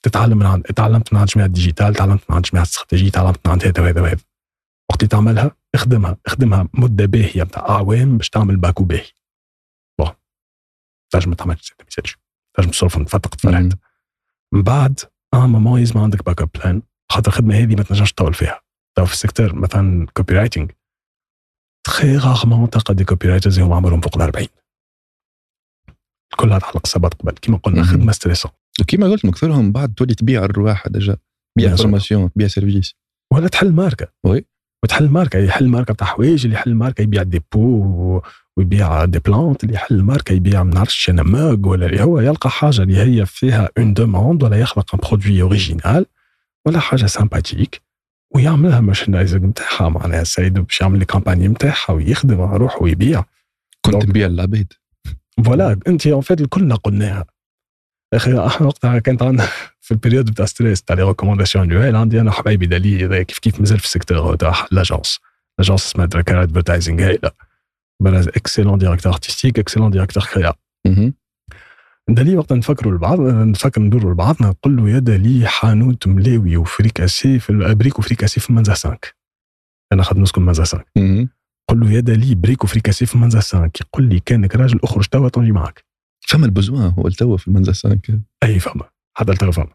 تتعلم 0.03 0.39
من 0.39 0.47
عند 0.47 0.63
تعلمت 0.63 1.13
من 1.13 1.19
عند 1.19 1.29
جماعة 1.29 1.47
ال 1.47 1.53
digital 1.53 1.95
تعلمت 1.95 2.31
من 2.31 2.37
عند 2.37 2.45
جماعة 2.45 2.65
الاستراتيجي 2.65 3.11
تعلمت 3.11 3.47
من 3.47 3.53
عند 3.53 3.65
هذا 3.65 3.83
وهذا 3.83 4.01
وهذا. 4.01 4.21
وقت 4.91 5.01
اللي 5.03 5.09
تعملها 5.09 5.57
اخدمها 5.75 6.17
اخدمها 6.27 6.69
مدة 6.75 7.07
باهية 7.07 7.43
نتاع 7.43 7.69
أعوام 7.69 8.17
باش 8.17 8.29
تعمل 8.31 8.57
باكو 8.57 8.85
باهي. 8.85 9.07
bon 9.99 10.11
تنجم 11.13 11.31
ما 11.31 11.37
تعملش 11.37 11.75
تنجم 12.57 12.71
تصرف 12.71 12.99
تفتق 12.99 13.31
تفرحت 13.35 13.79
من 14.53 14.63
بعد 14.63 15.01
آه 15.35 15.47
ماما 15.47 15.79
لازم 15.79 15.99
عندك 15.99 16.25
backup 16.25 16.51
plan 16.55 16.83
خاطر 17.13 17.29
الخدمة 17.29 17.55
هذه 17.55 17.77
ما 17.77 17.83
تنجمش 17.83 18.13
تطول 18.13 18.35
فيها. 18.35 18.61
تو 18.97 19.05
في 19.05 19.13
ال 19.13 19.18
secteur 19.18 19.55
مثلا 19.55 20.07
copywriting 20.15 20.71
très 21.87 22.17
rarement 22.17 22.71
تلقى 22.71 22.95
des 22.95 23.05
copywriters 23.05 23.61
هم 23.61 23.73
عمرهم 23.73 24.01
فوق 24.01 24.17
ال 24.17 24.23
40 24.23 24.47
كلها 26.35 26.59
تعلق 26.59 26.87
سبات 26.87 27.15
قبل 27.15 27.33
كيما 27.33 27.59
قلنا 27.59 27.83
خدمة 27.85 28.13
stressante. 28.13 28.51
وكيما 28.81 29.07
قلت 29.07 29.25
اكثرهم 29.25 29.73
بعد 29.73 29.95
تولي 29.95 30.15
تبيع 30.15 30.45
الرواح 30.45 30.89
déjà 30.89 31.17
تبيع 31.59 31.77
formation 31.77 32.33
تبيع 32.33 32.49
services. 32.49 32.95
ولا 33.33 33.49
تحل 33.49 33.73
ماركه 33.73 34.07
oui. 34.25 34.45
وتحل 34.85 35.09
ماركه 35.09 35.39
يحل 35.39 35.69
ماركه 35.69 35.95
تاع 35.95 36.07
حوايج 36.07 36.45
اللي 36.45 36.57
يحل 36.57 36.75
ماركه 36.75 37.03
يبيع 37.03 37.23
des 37.23 37.66
pots 37.66 38.23
ويبيع 38.57 39.05
des 39.05 39.19
plantes 39.19 39.65
اللي 39.65 39.75
يحل 39.75 40.03
ماركه 40.03 40.33
يبيع 40.33 40.63
ما 40.63 40.75
نعرفش 40.75 41.11
أنا 41.11 41.23
ماج 41.23 41.67
ولا 41.67 41.87
اللي 41.87 42.03
هو 42.03 42.21
يلقى 42.21 42.51
حاجة 42.51 42.83
اللي 42.83 42.97
هي 42.97 43.27
فيها 43.27 43.69
une 43.79 43.95
demande 43.95 44.43
ولا 44.43 44.57
يخلق 44.57 44.95
un 44.95 45.01
produit 45.01 45.43
original 45.43 46.07
ولا 46.67 46.81
حاجة 46.81 47.07
sympathique 47.07 47.83
ويعملها 48.35 48.81
merchandising 48.81 49.45
نتاعها 49.45 49.89
معناها 49.89 50.23
السيد 50.23 50.59
باش 50.59 50.81
يعمل 50.81 50.99
لي 50.99 51.05
campagne 51.05 51.49
نتاعها 51.49 51.93
ويخدم 51.93 52.41
يروح 52.55 52.83
ويبيع. 52.83 53.25
كنت 53.85 53.95
نبيع 53.95 54.27
للعباد 54.27 54.73
voilà 55.45 55.81
انت 55.87 56.07
en 56.07 56.21
fait 56.21 56.43
كلنا 56.43 56.75
قلناها 56.75 57.27
أخي 58.15 58.47
إحنا 58.47 58.67
وقتها 58.67 58.99
كانت 58.99 59.23
عندنا 59.23 59.49
في 59.81 59.91
ال 59.91 59.96
période 59.96 60.31
بتاع 60.31 60.45
stress 60.45 60.83
تاع 60.83 60.97
les 60.97 61.03
recommandations 61.03 61.73
annuelles 61.73 61.97
عندي 61.97 62.21
أنا 62.21 62.31
حبايبي 62.31 62.67
دالي 62.67 63.25
كيف 63.25 63.39
كيف 63.39 63.61
مازال 63.61 63.79
في 63.79 63.85
ال 63.85 63.91
secteur 63.91 64.37
تاع 64.37 64.67
l'agence 64.71 65.21
l'agence 65.59 65.87
اسمها 65.87 66.07
Drakkar 66.07 66.43
Advertising 66.43 67.03
هايله 67.03 67.31
excellent 68.07 68.79
directeur 68.79 69.13
artistique 69.13 69.59
excellent 69.59 69.91
directeur 69.91 70.25
créa 70.35 70.53
دالي 72.09 72.37
وقت 72.37 72.53
نفكروا 72.53 72.93
لبعض 72.93 73.21
نفكر 73.21 73.81
ندوروا 73.81 74.13
لبعضنا 74.13 74.49
نقول 74.49 74.77
له 74.77 74.91
يا 74.91 74.99
دالي 74.99 75.49
حانوت 75.49 76.07
ملاوي 76.07 76.57
وفريكاسي 76.57 77.39
في 77.39 77.75
بريك 77.75 77.99
وفريكاسي 77.99 78.41
في 78.41 78.53
منزا 78.53 78.75
5 78.75 78.99
أنا 79.93 80.03
خدم 80.03 80.23
نسكن 80.23 80.43
منزا 80.43 80.65
5 80.65 80.85
قل 81.69 81.81
له 81.81 81.91
يا 81.91 82.01
دالي 82.01 82.35
بريك 82.35 82.65
وفريكاسي 82.65 83.07
في 83.07 83.19
منزا 83.19 83.41
5 83.41 83.71
يقول 83.81 84.09
لي 84.09 84.21
كانك 84.21 84.57
راجل 84.57 84.81
أخرج 84.85 85.07
توا 85.07 85.29
تونجي 85.29 85.53
معك 85.53 85.85
فما 86.21 86.47
البزوان 86.47 86.93
هو 86.99 87.07
التوا 87.07 87.37
في 87.37 87.49
المنزا 87.49 87.73
5 87.73 87.99
أي 88.43 88.59
فما. 88.59 88.85
حتى 89.15 89.33
التوا 89.33 89.53
فما. 89.53 89.73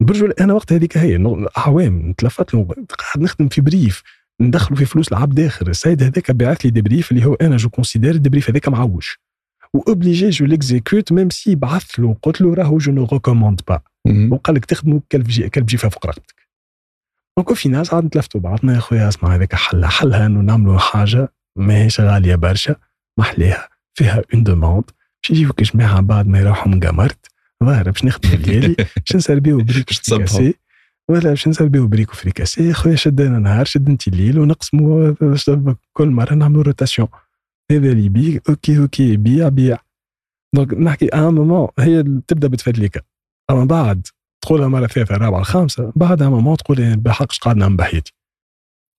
برجو 0.00 0.26
أنا 0.26 0.52
وقت 0.52 0.72
هذيك 0.72 0.98
هي 0.98 1.38
عوام 1.56 2.12
تلفت 2.12 2.54
له 2.54 2.64
قاعد 2.98 3.24
نخدم 3.24 3.48
في 3.48 3.60
بريف 3.60 4.02
ندخلوا 4.40 4.78
في 4.78 4.84
فلوس 4.84 5.12
العبد 5.12 5.40
آخر. 5.40 5.68
السيد 5.68 6.02
هذاك 6.02 6.30
بعث 6.30 6.60
لي 6.64 6.70
ديبريف 6.70 7.12
اللي 7.12 7.24
هو 7.24 7.34
أنا 7.34 7.56
جو 7.56 7.68
كونسيدير 7.68 8.14
الديبريف 8.14 8.50
هذاك 8.50 8.68
معوش 8.68 9.18
و 9.74 9.82
obligé 9.82 10.30
je 10.30 10.46
l'exécute 10.46 11.12
même 11.12 11.30
si 11.30 11.54
بعثت 11.54 11.98
له. 11.98 12.16
قلت 12.22 12.40
له 12.40 12.54
راهو 12.54 12.78
je 12.78 12.92
ne 12.92 13.08
recommande 13.12 13.60
pas 13.68 13.80
وقال 14.30 14.56
لك 14.56 14.64
تخدموا 14.64 15.00
كلب 15.12 15.26
جي 15.26 15.48
كلب 15.48 15.66
جيفة 15.66 15.88
فوق 15.88 16.06
رقبتك. 16.06 16.43
donc 17.38 17.52
في 17.52 17.68
ناس 17.68 17.94
عاد 17.94 18.04
نتلفتوا 18.04 18.40
بعضنا 18.40 18.74
يا 18.74 18.80
خويا 18.80 19.08
اسمع 19.08 19.34
هذاك 19.34 19.54
حل 19.54 19.84
حلها 19.84 20.26
إنه 20.26 20.40
نعملوا 20.40 20.78
حاجة 20.78 21.32
ماهيش 21.56 22.00
غالية 22.00 22.34
برشا 22.34 22.76
محليها 23.18 23.68
فيها 23.94 24.22
une 24.34 24.42
demande 24.44 24.84
باش 24.84 25.30
يجيوك 25.30 25.62
جماعة 25.62 26.00
بعد 26.00 26.26
ما 26.26 26.38
يروحوا 26.38 26.68
من 26.68 26.80
قمرت 26.80 27.26
ظاهر 27.64 27.90
باش 27.90 28.04
نخدم 28.04 28.32
الليالي 28.32 28.74
باش 28.74 29.16
نسربيو 29.16 29.62
بريك 29.62 29.92
فريكاسي 30.04 30.54
ولا 31.08 31.28
باش 31.28 31.48
نسربيو 31.48 31.86
بريك 31.86 32.10
فريكاسي 32.10 32.72
خويا 32.72 32.96
شد 32.96 33.20
أنا 33.20 33.38
نهار 33.38 33.64
شد 33.64 33.88
أنت 33.88 34.08
الليل 34.08 34.38
ونقسموا 34.38 35.14
كل 35.92 36.08
مرة 36.08 36.34
نعملوا 36.34 36.62
rotation 36.62 37.08
هذا 37.70 37.92
اللي 37.92 38.04
يبيع. 38.04 38.40
okay 38.48 38.78
okay 38.78 39.16
بيع 39.16 39.48
بيع 39.48 39.78
donc 40.54 40.74
نحكي 40.74 41.06
un 41.06 41.34
moment 41.34 41.68
هي 41.78 42.02
تبدأ 42.02 42.48
بتفادليكا 42.48 43.00
أما 43.50 43.64
بعد 43.64 44.06
تقولها 44.44 44.68
مرة 44.68 44.86
ثالثه 44.86 45.16
رابعة 45.16 45.42
خامسة 45.42 45.92
بعدها 45.96 46.28
moment 46.28 46.56
تقول 46.56 46.96
بحقش 46.96 47.38
قاعد 47.38 47.56
نعمل 47.56 47.76
بحياتي. 47.76 48.12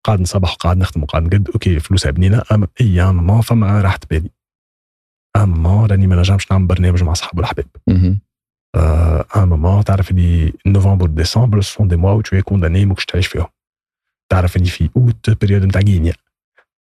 قاعد 0.05 0.22
نصبح 0.22 0.51
وقاعد 0.53 0.77
نخدم 0.77 1.03
وقاعد 1.03 1.23
نقد 1.23 1.49
okay 1.49 1.80
فلوسها 1.80 2.11
بنينه 2.11 2.43
اما 2.51 2.67
un 2.81 3.11
moment 3.11 3.41
فما 3.41 3.81
راحة 3.81 3.99
بالي. 4.09 4.30
أما 5.35 5.85
راني 5.85 6.07
ما 6.07 6.15
نجمش 6.15 6.51
نعمل 6.51 6.67
برنامج 6.67 7.03
مع 7.03 7.11
اصحاب 7.11 7.38
والحباب 7.38 7.65
un 9.35 9.49
moment 9.49 9.84
تعرف 9.84 10.11
اللي 10.11 10.53
نوفمبر 10.65 11.05
ديسمبر 11.07 11.61
sont 11.61 11.88
des 11.88 11.95
mois 11.95 12.11
où 12.11 12.22
t'es 12.22 12.41
condamné 12.41 12.85
ماكش 12.85 13.05
تعيش 13.05 13.27
فيهم. 13.27 13.47
تعرف 14.31 14.55
اللي 14.55 14.69
في 14.69 14.89
أوت 14.97 15.30
période 15.30 15.65
نتاع 15.65 15.81
غينيا 15.81 16.13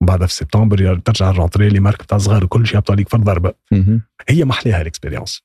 بعدها 0.03 0.27
في 0.27 0.33
سبتمبر 0.33 0.97
ترجع 0.97 1.29
ال 1.29 1.34
rentrée 1.34 1.69
les 1.69 1.79
marques 1.79 2.03
بتاع 2.03 2.17
صغار 2.17 2.43
وكل 2.43 2.67
شيء 2.67 2.75
يهبطوا 2.75 2.95
عليك 2.95 3.09
في 3.09 3.15
الضربة. 3.15 3.53
هي 4.29 4.45
محليها 4.45 4.81
ال 4.81 4.87
expérience 4.87 5.43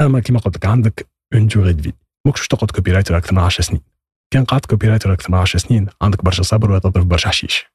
أما 0.00 0.20
كيما 0.20 0.38
قلت 0.38 0.56
لك 0.56 0.66
عندك 0.66 1.08
une 1.34 1.46
durée 1.46 1.72
de 1.72 1.90
ماكش 2.28 2.48
تقعد 2.48 2.70
copywriter 2.70 3.16
أكثر 3.16 3.34
من 3.34 3.38
10 3.38 3.64
سنين. 3.64 3.80
كان 4.32 4.44
قعدت 4.44 4.66
copywriter 4.66 5.12
أكثر 5.12 5.32
من 5.32 5.38
10 5.38 5.58
سنين 5.58 5.86
عندك 6.02 6.24
برشا 6.24 6.42
صبر 6.42 6.70
وتضرب 6.70 7.08
برشا 7.08 7.28
حشيش. 7.28 7.66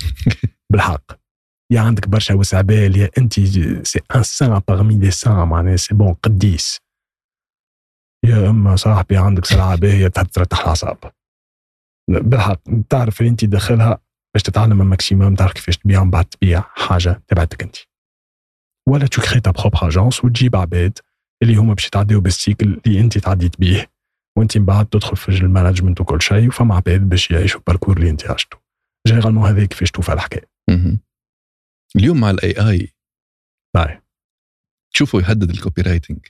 بالحق. 0.72 1.12
يا 1.72 1.80
عندك 1.80 2.08
برشا 2.08 2.34
وسعبال 2.34 2.96
يا 2.96 3.10
أنت 3.18 3.40
c'est 3.86 4.00
un 4.16 4.22
saint 4.22 4.58
parmi 4.68 4.94
des 4.96 5.10
saints 5.10 5.48
معناها 5.48 5.76
c'est 5.76 5.94
bon 5.94 6.14
قديس. 6.14 6.78
يا 8.24 8.50
أما 8.50 8.76
صاحبي 8.76 9.16
عندك 9.16 9.44
سرعه 9.44 9.76
باهيه 9.76 10.08
ترتاح 10.08 10.60
الأعصاب. 10.60 10.98
بالحق 12.08 12.60
تعرف 12.88 13.20
اللي 13.20 13.30
أنت 13.30 13.44
داخلها 13.44 13.98
باش 14.34 14.42
تتعلم 14.42 14.82
ال 14.82 14.88
maximum 14.88 15.34
تعرف 15.34 15.52
كيفاش 15.52 15.78
تبيع 15.78 16.04
من 16.04 16.10
بعد 16.10 16.24
تبيع 16.24 16.60
حاجة 16.60 17.22
تبعتك 17.28 17.62
أنت. 17.62 17.76
ولا 18.88 19.06
tu 19.06 19.22
crées 19.22 19.40
ta 19.40 19.50
propre 19.50 19.88
agence 19.88 20.24
وتجيب 20.24 20.56
عباد 20.56 20.98
اللي 21.42 21.56
هما 21.56 21.74
باش 21.74 21.86
يتعديو 21.86 22.20
بال 22.20 22.37
cycle 22.37 22.80
اللي 22.86 23.00
انت 23.00 23.18
تعديت 23.18 23.60
بيه 23.60 23.90
وانت 24.38 24.58
من 24.58 24.64
بعد 24.64 24.86
تدخل 24.86 25.16
في 25.16 25.28
ال 25.28 25.34
management 25.34 26.00
وكل 26.00 26.22
شيء 26.22 26.48
وفما 26.48 26.74
عباد 26.74 27.08
باش 27.08 27.30
يعيشوا 27.30 27.60
ال 27.60 27.64
parcours 27.64 27.96
اللي 27.96 28.10
انت 28.10 28.30
عشته 28.30 28.56
généralement 29.06 29.48
هذا 29.48 29.64
كيفاش 29.64 29.90
توفى 29.90 30.12
الحكاية. 30.12 30.50
اليوم 31.96 32.20
مع 32.20 32.30
ال 32.30 32.70
AI 32.70 32.88
باهي. 33.76 34.02
تشوفوا 34.94 35.20
يهدد 35.20 35.50
ال 35.50 35.82
copywriting 35.82 36.26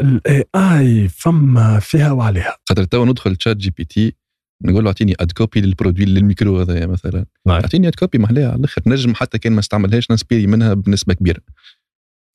ال 0.00 0.44
AI 0.54 1.08
فما 1.08 1.78
فيها 1.80 2.12
وعليها. 2.12 2.56
خاطر 2.68 2.84
تو 2.84 3.04
ندخل 3.04 3.36
ChatGPT 3.36 4.16
نقول 4.64 4.84
له 4.84 4.88
اعطيني 4.88 5.14
ad 5.20 5.32
copy 5.32 5.60
لل 5.60 5.70
produit 5.70 6.04
لل 6.04 6.20
micro 6.20 6.60
هذايا 6.60 6.86
مثلا. 6.86 7.26
نعم. 7.46 7.60
اعطيني 7.60 7.88
ad 7.88 7.94
copy 7.94 8.18
محليها 8.18 8.48
على 8.48 8.58
الأخر 8.58 8.82
نجم 8.86 9.14
حتى 9.14 9.38
كان 9.38 9.52
ما 9.52 9.60
استعملهاش 9.60 10.10
نسبيري 10.10 10.46
منها 10.46 10.74
بنسبة 10.74 11.14
كبيرة. 11.14 11.40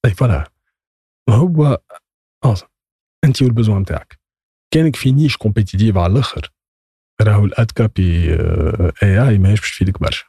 et 0.06 0.12
voilà. 0.12 0.53
هو 1.30 1.82
آه 2.46 2.56
أنت 3.24 3.42
وال 3.42 3.52
besoin 3.52 3.82
نتاعك 3.82 4.20
كانك 4.74 4.96
في 4.96 5.12
niche 5.12 5.38
compétitive 5.38 5.98
على 5.98 6.14
الآخر. 6.14 6.52
راهو 7.22 7.46
ال 7.46 7.54
ad 7.54 7.72
copy 7.72 8.34
AI 9.04 9.38
ماهيش 9.38 9.60
باش 9.60 9.72
تفيدك 9.72 10.00
برشا. 10.00 10.26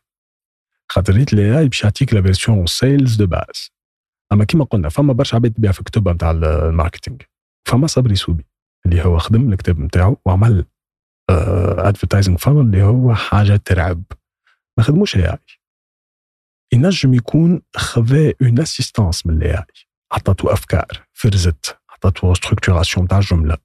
خاطر 0.92 1.12
ريت 1.12 1.32
ال 1.32 1.58
AI 1.58 1.68
باش 1.68 1.84
يعطيك 1.84 2.14
la 2.14 2.22
version 2.22 2.66
sales 2.66 3.16
de 3.16 3.26
base 3.26 3.70
أما 4.32 4.44
كيما 4.44 4.64
قلنا 4.64 4.88
فما 4.88 5.12
برشا 5.12 5.36
عباد 5.36 5.52
تبيع 5.52 5.72
في 5.72 5.84
كتبها 5.84 6.12
نتاع 6.12 6.30
ال 6.30 6.38
marketing. 6.38 7.18
فما 7.68 7.86
Sabri 7.86 8.16
Suby 8.16 8.46
اللي 8.86 9.04
هو 9.04 9.18
خدم 9.18 9.52
الكتاب 9.52 9.80
نتاعو 9.80 10.16
وعمل 10.24 10.66
advertising 11.78 12.38
funnel 12.38 12.60
اللي 12.60 12.82
هو 12.82 13.14
حاجة 13.14 13.56
ترعب. 13.56 14.02
ما 14.78 14.84
خدموش 14.84 15.16
AI 15.16 15.38
ينجم 16.72 17.14
يكون 17.14 17.62
خذا 17.76 18.32
une 18.42 18.60
assistance 18.60 19.26
من 19.26 19.36
ال 19.36 19.58
AI 19.58 19.64
عطاتو 20.14 20.48
أفكار 20.48 20.86
فرزت 21.12 21.78
عطاتو 21.90 22.34
structuration 22.34 23.08
تاع 23.08 23.20
جمله 23.20 23.56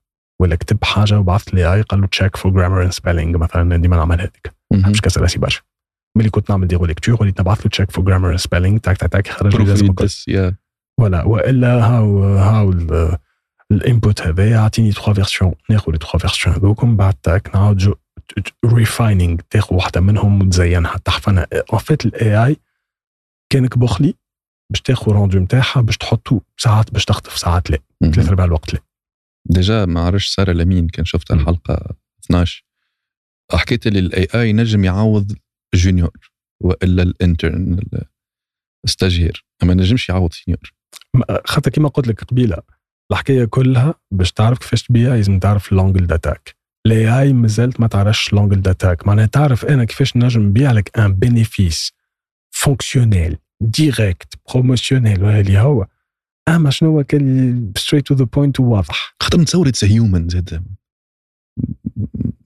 ولا 0.41 0.55
كتب 0.55 0.83
حاجة 0.83 1.19
وبعث 1.19 1.47
لي 1.47 1.73
AI 1.73 1.81
قال 1.81 2.01
له 2.01 2.07
check 2.07 2.37
for 2.37 2.51
grammar 2.51 2.83
and 2.83 2.91
spelling 2.91 3.35
مثلا 3.35 3.77
ديما 3.77 3.97
نعمل 3.97 4.21
هذيك. 4.21 4.53
مش 4.73 5.01
كسر 5.01 5.21
راسي 5.21 5.39
برشا. 5.39 5.61
ملي 6.17 6.29
كنت 6.29 6.49
نعمل 6.49 6.67
des 6.67 6.85
relectures 6.85 7.17
وليت 7.21 7.41
نبعث 7.41 7.61
له 7.61 7.69
check 7.69 7.91
for 7.91 8.05
grammar 8.05 8.29
and 8.29 8.39
spelling 8.39 8.79
تاك 8.79 8.97
تاك 8.97 9.11
تاك 9.11 9.27
خرج 9.27 9.55
لي 9.55 9.65
لازم 9.65 9.93
ولا 10.99 11.23
وإلا 11.23 11.85
هاو 11.85 12.23
هاو 12.23 12.71
ال 13.71 13.79
input 13.79 14.21
هذايا 14.21 14.57
اعطيني 14.57 14.91
trois 14.91 15.13
versions 15.13 15.53
ناخذ 15.69 15.93
trois 15.93 16.19
versions 16.19 16.55
هذوك 16.55 16.83
من 16.83 16.97
بعد 16.97 17.13
تاك 17.13 17.55
نعاود 17.55 17.95
refining 18.65 19.37
تاخذ 19.49 19.75
واحدة 19.75 20.01
منهم 20.01 20.41
وتزينها 20.41 20.97
تحفنها. 20.97 21.47
en 21.73 21.79
fait 21.79 22.05
ال 22.05 22.45
AI 22.45 22.57
كانك 23.49 23.77
بخيل 23.77 24.13
باش 24.69 24.81
تاخذ 24.81 25.11
rendu 25.11 25.39
نتاعها 25.39 25.81
باش 25.81 25.97
تحطو 25.97 26.41
ساعات 26.57 26.91
باش 26.91 27.05
تخطف 27.05 27.37
ساعات 27.37 27.69
لا. 27.71 27.77
ثلاث 28.01 28.27
ارباع 28.29 28.45
الوقت 28.45 28.73
لا. 28.73 28.79
déjà 29.45 29.85
ما 29.85 30.01
عرفش 30.01 30.27
سارة 30.27 30.51
لمين 30.51 30.87
كان 30.87 31.05
شفت 31.05 31.31
الحلقة 31.31 31.95
12 32.25 32.63
حكيت 33.51 33.87
لي 33.87 33.99
ال 33.99 34.27
AI 34.41 34.53
نجم 34.53 34.83
يعوض 34.83 35.35
junior 35.75 36.31
وإلا 36.63 37.03
ال 37.03 37.13
interne 37.13 37.79
ال 38.85 38.91
stagiaire 38.91 39.45
أما 39.63 39.73
نجمش 39.73 40.09
يعوض 40.09 40.33
senior 40.33 40.73
خاطر 41.45 41.71
كيما 41.71 41.89
قلت 41.89 42.07
لك 42.07 42.23
قبيلة 42.23 42.57
الحكاية 43.11 43.45
كلها 43.45 43.93
باش 44.11 44.31
تعرف 44.31 44.57
كيفاش 44.59 44.83
تبيع 44.83 45.15
لازم 45.15 45.39
تعرف 45.39 45.71
ال 45.71 45.76
l'angle 45.76 46.07
d'attaque 46.07 46.55
ال 46.85 47.19
AI 47.21 47.33
مازالت 47.33 47.79
ما 47.79 47.87
تعرفش 47.87 48.33
l'angle 48.33 48.61
d'attaque 48.61 49.07
معناها 49.07 49.25
تعرف 49.25 49.65
أنا 49.65 49.83
كيفاش 49.83 50.17
نجم 50.17 50.41
نبيع 50.41 50.71
لك 50.71 50.97
un 50.99 51.13
bénéfice 51.13 51.91
fonctionnel 52.51 53.37
direct 53.61 54.33
promotionnel 54.53 55.25
اللي 55.25 55.57
هو 55.59 55.87
اما 56.47 56.69
شنو 56.69 56.89
هو 56.89 57.03
كان 57.03 57.71
straight 57.77 58.07
to 58.07 58.15
the 58.15 58.25
point 58.25 58.59
وواضح 58.59 59.15
خاطر 59.23 59.41
نتصور 59.41 59.67
it's 59.67 59.83
human 59.83 60.29
زادة. 60.29 60.65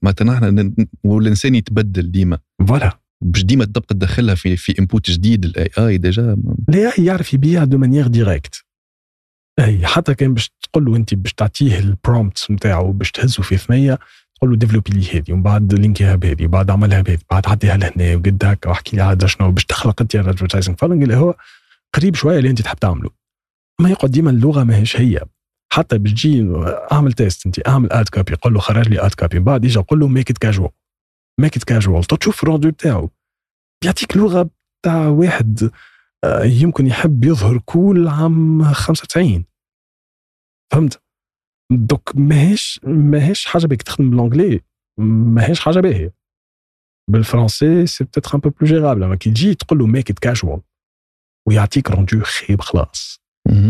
معناتها 0.02 0.24
نحن 0.24 0.74
والانسان 1.04 1.54
يتبدل 1.54 2.10
ديما. 2.10 2.38
voilà 2.68 2.98
باش 3.20 3.44
ديما 3.44 3.64
تبقى 3.64 3.86
تدخلها 3.88 4.34
في 4.34 4.56
في 4.56 4.78
input 4.78 5.10
جديد 5.10 5.44
ال 5.44 5.70
AI 5.78 5.98
déjà 5.98 6.36
ال 6.68 6.86
AI 6.98 7.04
يعرف 7.04 7.34
يبيع 7.34 7.64
de 7.64 7.78
manière 7.78 8.06
directe 8.06 8.64
أي 9.58 9.86
حتى 9.86 10.14
كان 10.14 10.34
باش 10.34 10.50
تقول 10.62 10.84
له 10.84 10.96
أنت 10.96 11.14
باش 11.14 11.32
تعطيه 11.32 11.78
ال 11.78 11.88
prompt 11.88 12.46
نتاعو 12.50 12.92
باش 12.92 13.10
تهزه 13.12 13.42
في 13.42 13.56
ثنية 13.56 13.98
تقول 14.36 14.50
له 14.50 14.56
développe 14.56 14.90
لي 14.90 15.18
هذه 15.18 15.32
ومن 15.32 15.42
بعد 15.42 15.74
link 15.74 16.02
يها 16.02 16.16
بهذه 16.16 16.44
وبعد 16.44 16.70
عملها 16.70 17.00
بهذه 17.00 17.18
بعد 17.30 17.48
عديها 17.48 17.76
لهنا 17.76 18.16
وقد 18.16 18.44
هكا 18.44 18.68
واحكي 18.68 18.96
لي 18.96 19.02
عاد 19.02 19.26
شنو 19.26 19.50
باش 19.50 19.64
تخلق 19.64 20.00
أنت 20.02 20.14
ال 20.14 20.19
advertising 20.19 20.78
funnel 20.78 21.02
اللي 21.02 21.16
هو 21.16 21.34
قريب 21.94 22.14
شوية 22.14 22.38
اللي 22.38 22.50
أنت 22.50 22.62
تحب 22.62 22.78
تعمله. 22.78 23.10
ما 23.80 23.90
يقعد 23.90 24.10
ديما 24.10 24.30
اللغة 24.30 24.64
ماهيش 24.64 24.96
هي. 24.96 25.20
حتى 25.72 25.98
باش 25.98 26.12
تجي 26.12 26.46
أعمل 26.92 27.12
test 27.12 27.46
أنت 27.46 27.68
أعمل 27.68 27.92
ad 27.92 28.08
copy 28.08 28.34
قول 28.34 28.54
له 28.54 28.60
خرج 28.60 28.88
لي 28.88 29.06
ad 29.06 29.14
copy 29.14 29.38
من 29.38 29.44
بعد 29.44 29.64
يجي 29.64 29.78
قول 29.78 30.00
له 30.00 30.08
make 30.08 30.30
it 30.30 30.38
casual 30.38 30.70
make 31.40 31.56
it 31.56 31.64
casual 31.64 32.04
تشوف 32.04 32.42
ال 32.42 32.47
rendu 32.47 32.70
بتاعه. 32.70 33.10
يعطيك 33.84 34.16
لغة 34.16 34.50
بتاع 34.82 35.06
واحد 35.08 35.70
آه، 36.24 36.44
يمكن 36.44 36.86
يحب 36.86 37.24
يظهر 37.24 37.58
cool 37.58 38.08
عام 38.08 38.64
95 38.72 39.44
فهمت؟ 40.72 41.03
donc 41.72 42.12
ماهيش 42.16 42.80
ماهيش 42.84 43.46
حاجة 43.46 43.66
بك 43.66 43.82
تخدم 43.82 44.10
بال 44.10 44.20
anglais. 44.20 44.60
ماهيش 45.00 45.60
حاجة 45.60 45.80
باهية. 45.80 46.14
بالفرنسي 47.10 47.86
c'est 47.86 48.04
peut-être 48.04 48.34
un 48.34 48.40
peu 48.40 48.48
plus 48.48 48.68
gérable 48.68 49.02
أما 49.02 49.16
كي 49.16 49.30
تجي 49.30 49.54
تقول 49.54 49.78
له 49.78 49.86
make 49.86 50.10
it 50.10 50.18
casual 50.18 50.60
ويعطيك 51.48 51.90
rendu 51.90 52.20
خيب 52.20 52.60
خلاص. 52.60 53.20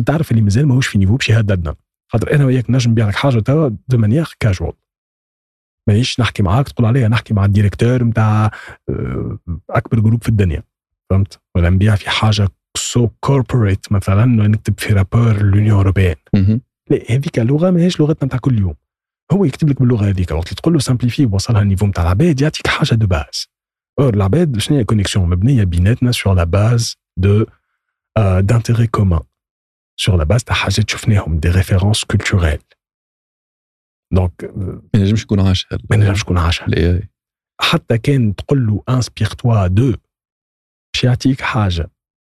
تعرف 0.06 0.30
اللي 0.30 0.42
مازال 0.42 0.66
ماهوش 0.66 0.86
في 0.86 0.98
niveau 0.98 1.16
باش 1.16 1.28
يهددنا 1.28 1.74
خاطر 2.12 2.34
أنا 2.34 2.44
وياك 2.44 2.70
نجم 2.70 2.90
نبيع 2.90 3.08
لك 3.08 3.14
حاجة 3.14 3.38
توا 3.40 3.70
de 3.88 3.98
manière 3.98 4.34
casual 4.40 4.72
مانيش 5.88 6.20
نحكي 6.20 6.42
معاك 6.42 6.68
تقول 6.68 6.86
عليا 6.86 7.08
نحكي 7.08 7.34
مع 7.34 7.44
ال 7.44 7.50
directeur 7.50 8.04
نتاع 8.04 8.50
آه، 8.88 9.38
أكبر 9.70 10.00
groupe 10.00 10.22
في 10.22 10.28
الدنيا. 10.28 10.62
فهمت؟ 11.10 11.40
ولا 11.56 11.70
نبيع 11.70 11.94
في 11.94 12.10
حاجة 12.10 12.48
so 12.76 13.08
corporate 13.20 13.92
مثلا 13.92 14.24
نكتب 14.24 14.80
في 14.80 14.92
rapport 14.92 15.42
l'Union 15.42 15.76
européenne 15.76 16.16
لا 16.90 16.98
هذيك 17.10 17.38
اللغة 17.38 17.70
ماهيش 17.70 18.00
لغتنا 18.00 18.26
نتاع 18.26 18.38
كل 18.38 18.58
يوم. 18.58 18.74
هو 19.32 19.44
يكتب 19.44 19.68
لك 19.68 19.80
باللغة 19.80 20.08
هذيك 20.08 20.30
وقت 20.30 20.54
تقول 20.54 20.74
له 20.74 20.80
simplifie 20.80 21.26
وصلها 21.26 21.62
ال 21.62 21.66
niveau 21.66 21.86
نتاع 21.86 22.02
العباد 22.02 22.40
يعطيك 22.40 22.66
حاجة 22.66 22.94
de 22.94 23.06
base 23.06 23.46
or 24.00 24.14
العباد 24.14 24.58
شنو 24.58 24.78
هي 24.78 24.84
connexion 24.84 25.30
مبنية 25.30 25.64
بيناتنا 25.64 26.12
sur 26.12 26.34
la 26.34 26.44
base 26.44 26.96
de 27.18 27.46
d'intérêts 28.40 28.86
communs 28.86 29.22
sur 30.00 30.16
la 30.16 30.24
base 30.24 30.44
تاع 30.44 30.54
حاجات 30.56 30.90
شفناهم 30.90 31.38
des 31.38 31.48
références 31.48 32.04
culturelles 32.04 32.62
donc 34.12 34.44
ما 34.94 35.00
ينجمش 35.00 35.22
يكون 35.22 35.40
عاشها. 35.40 35.78
ما 35.90 35.96
ينجمش 35.96 36.20
يكون 36.20 36.38
عاشها. 36.38 36.66
اي 36.76 37.08
حتى 37.60 37.98
كان 37.98 38.34
تقول 38.34 38.66
له 38.66 38.82
inspire-toi 38.88 39.66
de 39.66 39.90
باش 40.94 41.04
يعطيك 41.04 41.40
حاجة. 41.40 41.90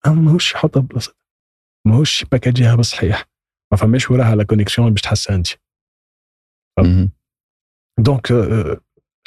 أما 0.07 0.22
ماهوش 0.22 0.53
يحطها 0.53 0.81
بلاصتها. 0.81 1.15
ماهوش 1.88 2.26
package 2.26 2.64
يها 2.64 2.76
بالصحيح 2.76 3.26
ما 3.71 3.77
فماش 3.77 4.11
وراها 4.11 4.35
la 4.35 4.43
connexion 4.43 4.91
باش 4.91 5.01
تحسها 5.01 5.35
أنت. 5.35 5.47
donc 7.99 8.31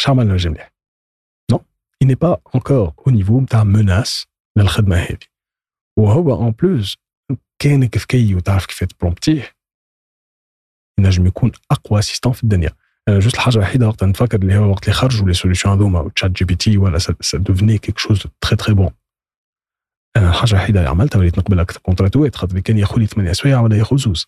اش 0.01 0.09
عملنا 0.09 0.33
مليح 0.47 0.73
non 1.51 1.65
il 2.05 2.07
n'est 2.07 2.21
pas 2.27 2.41
encore 2.59 2.95
au 3.07 3.11
niveau 3.11 3.43
نتاع 3.43 3.65
مناس 3.65 4.27
للخدمه 4.59 4.97
هذه 4.97 5.19
وهو 5.99 6.35
en 6.35 6.51
plus 6.51 6.97
كان 7.63 7.89
كيف 7.89 8.37
وتعرف 8.37 8.67
كيف 8.67 8.85
ت 8.85 8.93
prompt 8.93 9.38
يه 9.38 9.53
ينجم 10.99 11.27
يكون 11.27 11.53
أقوى 11.71 11.99
assistant 11.99 12.33
في 12.33 12.43
الدنيا. 12.43 12.71
أنا 13.09 13.19
juste 13.19 13.35
الحاجة 13.35 13.55
الوحيدة 13.55 13.89
وقت 13.89 14.05
نتفكر 14.05 14.39
اللي 14.43 14.57
هو 14.57 14.71
وقت 14.71 14.83
اللي 14.83 14.95
خرجوا 14.95 15.27
لي 15.27 15.35
solutions 15.35 15.75
هذوما 15.75 16.11
ChatGPT 16.17 16.79
ولا 16.79 16.99
ça 16.99 17.39
devenait 17.39 17.79
quelque 17.79 17.99
chose 17.99 18.27
très 18.41 18.57
très 18.57 18.75
bon 18.75 18.91
الحاجة 20.17 20.51
الوحيده 20.51 20.79
اللي 20.81 20.91
عملتها 20.91 21.19
وليت 21.19 21.39
نقبل 21.39 21.61
أكثر. 21.61 21.81
contrat 21.81 22.24
وات 22.24 22.37
خاطر 22.37 22.61
كان 22.61 22.79
ياخذ 22.79 22.99
لي 22.99 23.07
ثمانية 23.07 23.33
سوايع 23.33 23.61
ولا 23.61 23.77
ياخذ 23.77 23.97
زوز. 23.97 24.27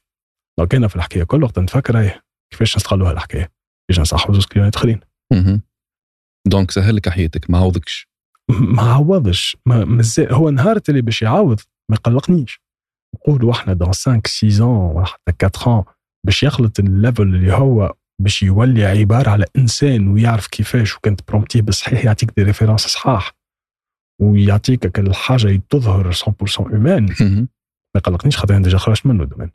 donc 0.59 0.75
أنا 0.75 0.89
في 0.89 0.97
الحكاية 0.97 1.25
كل 1.25 1.43
وقت 1.43 1.59
نتفكر 1.59 2.01
إيه 2.01 2.23
كيفاش 2.53 2.77
نستغلوها 2.77 3.13
الحكاية 3.13 3.53
باش 3.89 4.01
نصحوا 4.01 4.35
زوز 4.35 4.47
client 4.47 4.73
ات 4.73 4.77
اخرين 4.77 5.01
donc 6.47 6.71
سهل 6.71 6.97
لك 6.97 7.09
حياتك 7.09 7.51
ما 7.51 7.59
عوضكش. 7.59 8.09
ما 8.51 8.83
عوضش. 8.83 9.57
ما 9.67 9.85
مازال 9.85 10.35
هو 10.35 10.51
نهار 10.51 10.81
اللي 10.89 11.03
باش 11.03 11.23
يعوض 11.23 11.61
ما 11.91 11.97
يقلقنيش. 11.97 12.61
نقولوا 13.15 13.53
إحنا 13.53 13.73
dans 13.73 13.93
5 13.93 14.21
6 14.27 14.65
ولا 14.65 15.05
حتى 15.05 15.51
4 15.67 15.85
باش 16.27 16.43
يخلط 16.43 16.81
ال 16.81 16.88
level 16.88 17.23
اللي 17.23 17.53
هو 17.53 17.95
باش 18.23 18.43
يولي 18.43 18.85
عبارة 18.85 19.31
على 19.31 19.47
إنسان 19.57 20.09
ويعرف 20.09 20.47
كيفاش 20.47 20.97
وكانت 20.97 21.29
prompt 21.29 21.54
يه 21.54 21.63
بصحيح 21.63 22.05
يعطيك 22.05 22.31
des 22.37 22.43
références 22.43 22.81
صحاح. 22.81 23.33
ويعطيك 24.21 24.99
الحاجة 24.99 25.63
تظهر 25.71 26.13
100% 26.13 26.61
humain 26.61 27.07
ما 27.95 27.97
يقلقنيش 27.97 28.37
خاطر 28.37 28.55
أنا 28.55 28.63
déjà 28.63 28.79
خرجت 28.79 29.07
منه 29.07 29.23
ال 29.23 29.26
domaine 29.26 29.51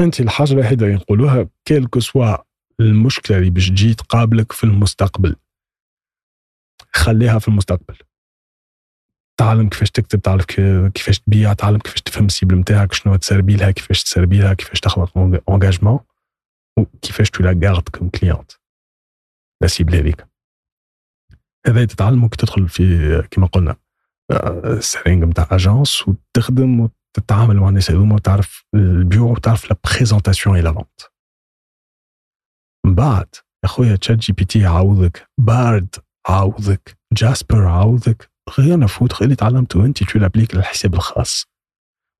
أنت 0.00 0.20
الحاجة 0.20 0.52
الوحيدة 0.52 0.86
اللي 0.86 0.96
نقولوها 0.96 1.48
quel 1.64 1.85
que 1.85 2.00
soit 2.00 2.36
المشكلة 2.80 3.38
اللي 3.38 3.50
باش 3.50 3.68
تجي 3.68 3.94
تقابلك 3.94 4.52
في 4.52 4.64
المستقبل 4.64 5.36
خليها 6.92 7.38
في 7.38 7.48
المستقبل. 7.48 7.96
تعلم 9.36 9.68
كيفاش 9.68 9.90
تكتب 9.90 10.22
تعرف 10.22 10.44
كيفاش 10.94 11.18
تبيع 11.18 11.52
تعلم 11.52 11.78
كيفاش 11.78 12.02
تفهم 12.02 12.26
ال 12.26 12.31
cible 12.31 12.56
نتاعك 12.56 12.92
شنو 12.92 13.16
تسربي 13.16 13.56
لها 13.56 13.70
كيفاش 13.70 14.02
تسربي 14.02 14.38
لها 14.38 14.54
كيفاش 14.54 14.80
تخلق 14.80 15.18
engagement 15.50 16.00
وكيفاش 16.78 17.30
تو 17.30 17.42
لا 17.42 17.82
comme 17.92 18.08
client 18.08 18.52
لا 19.62 19.68
سيبل 19.68 19.94
هذيك 19.94 20.29
هذا 21.66 21.84
تتعلمه 21.84 22.28
كي 22.28 22.36
تدخل 22.36 22.68
في 22.68 23.28
كما 23.30 23.46
قلنا 23.46 23.76
السرينج 24.64 25.24
نتاع 25.24 25.48
اجونس 25.50 26.08
وتخدم 26.08 26.80
وتتعامل 26.80 27.56
مع 27.56 27.68
الناس 27.68 27.90
هذوما 27.90 28.14
وتعرف 28.14 28.64
البيو 28.74 29.32
وتعرف 29.32 29.70
لا 29.70 29.76
بريزونتاسيون 29.84 30.56
اي 30.56 30.62
لا 30.62 30.72
فونت 30.72 31.00
من 32.86 32.94
بعد 32.94 33.34
يا 33.64 33.68
خويا 33.68 33.96
تشات 33.96 34.18
جي 34.18 34.32
بي 34.32 34.44
تي 34.44 34.58
يعوضك 34.58 35.28
بارد 35.38 35.94
عوضك 36.28 36.98
جاسبر 37.12 37.66
عوضك 37.66 38.30
غير 38.58 38.86
غير 38.86 39.08
اللي 39.22 39.34
تعلمته 39.34 39.84
أنت 39.84 40.04
تو 40.04 40.18
لابليك 40.18 40.54
للحساب 40.54 40.94
الخاص. 40.94 41.46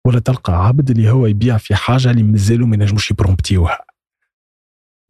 ولا 0.07 0.19
تلقى 0.19 0.67
عبد 0.67 0.91
اللي 0.91 1.11
هو 1.11 1.27
يبيع 1.27 1.57
في 1.57 1.75
حاجة 1.75 2.11
اللي 2.11 2.23
مازالوا 2.23 2.67
ما 2.67 2.77
ينجموش 2.77 3.11
يبرومبتيوها. 3.11 3.85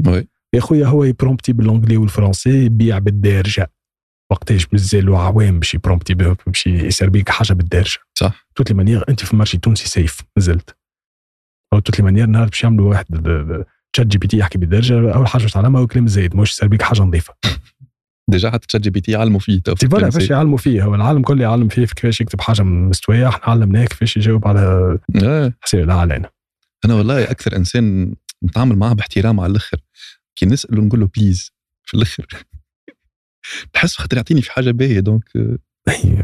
Oui. 0.07 0.29
يا 0.55 0.61
خويا 0.61 0.87
هو 0.87 1.05
يبرومبتي 1.05 1.53
بالانجلي 1.53 1.97
والفرنسي 1.97 2.65
يبيع 2.65 2.99
بالدارجة. 2.99 3.73
وقتاش 4.31 4.67
مازالوا 4.73 5.19
عوام 5.19 5.59
باش 5.59 5.75
يبرومبتي 5.75 6.15
باش 6.15 6.67
يسير 6.67 7.11
بيك 7.11 7.29
حاجة 7.29 7.53
بالدارجة. 7.53 7.99
صح. 8.15 8.47
toutes 8.55 8.71
les 8.71 8.77
manières 8.77 9.05
أنت 9.09 9.25
في 9.25 9.33
ال 9.33 9.36
marché 9.36 9.57
التونسي 9.57 9.89
safe 9.89 10.21
مازلت 10.37 10.77
أو 11.73 11.79
toutes 11.79 11.99
les 11.99 12.05
manières 12.05 12.27
نهار 12.27 12.49
باش 12.49 12.65
يعملوا 12.65 12.91
واحد 12.91 13.07
ChatGPT 13.93 14.37
يحكي 14.39 14.59
بالدارجة 14.59 15.15
أول 15.15 15.27
حاجة 15.27 15.47
تعلمها 15.47 15.81
هو 15.81 15.87
كلام 15.87 16.07
زايد 16.07 16.37
مش 16.37 16.53
يسير 16.53 16.69
بيك 16.69 16.83
حاجة 16.83 17.03
نظيفة. 17.03 17.35
déjà 18.31 18.51
حتى 18.51 18.67
ChatGPT 18.67 19.13
يعلموا 19.13 19.41
فيه 19.41 19.61
تو 19.61 19.75
voilà 19.75 20.05
كيفاش 20.05 20.31
يعلموا 20.31 20.59
فيه 20.59 20.85
هو 20.85 20.95
العالم 20.95 21.23
كله 21.23 21.43
يعلم 21.43 21.69
فيه 21.69 21.85
في 21.85 21.95
كيفاش 21.95 22.21
يكتب 22.21 22.41
حاجة 22.41 22.63
مستوية 22.63 23.29
إحنا 23.29 23.45
علمناه 23.45 23.85
كيفاش 23.85 24.17
يجاوب 24.17 24.49
على 24.49 24.61
آه. 25.23 25.53
حسين 25.61 25.87
لا 25.87 25.95
علينا. 25.95 26.31
أنا 26.85 26.95
والله 26.95 27.31
أكثر 27.31 27.57
إنسان 27.57 28.15
نتعامل 28.45 28.77
معاه 28.77 28.93
باحترام 28.93 29.41
على 29.41 29.51
الآخر. 29.51 29.77
كي 30.37 30.47
نسأله 30.47 30.83
نقول 30.83 31.01
له 31.01 31.09
please 31.17 31.53
في 31.85 31.95
الآخر. 31.97 32.27
تحس 33.73 33.97
خاطر 33.97 34.17
يعطيني 34.17 34.43
في 34.43 34.53
حاجة 34.53 34.71
باهية 34.71 35.01
donc 35.01 35.25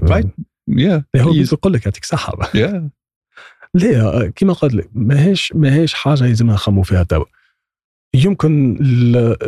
right 0.02 0.26
يا 0.68 1.04
هو 1.16 1.32
بيقول 1.32 1.72
لك 1.72 1.86
يعطيك 1.86 2.04
صحة 2.04 2.50
يا 2.54 2.90
لا 3.74 4.32
كيما 4.36 4.52
قلت 4.52 4.74
لك 4.74 4.90
ماهيش 4.92 5.52
ماهيش 5.54 5.94
حاجة 5.94 6.26
لازم 6.26 6.46
نخموا 6.46 6.82
فيها 6.82 7.02
توا. 7.02 7.24
يمكن 8.14 8.78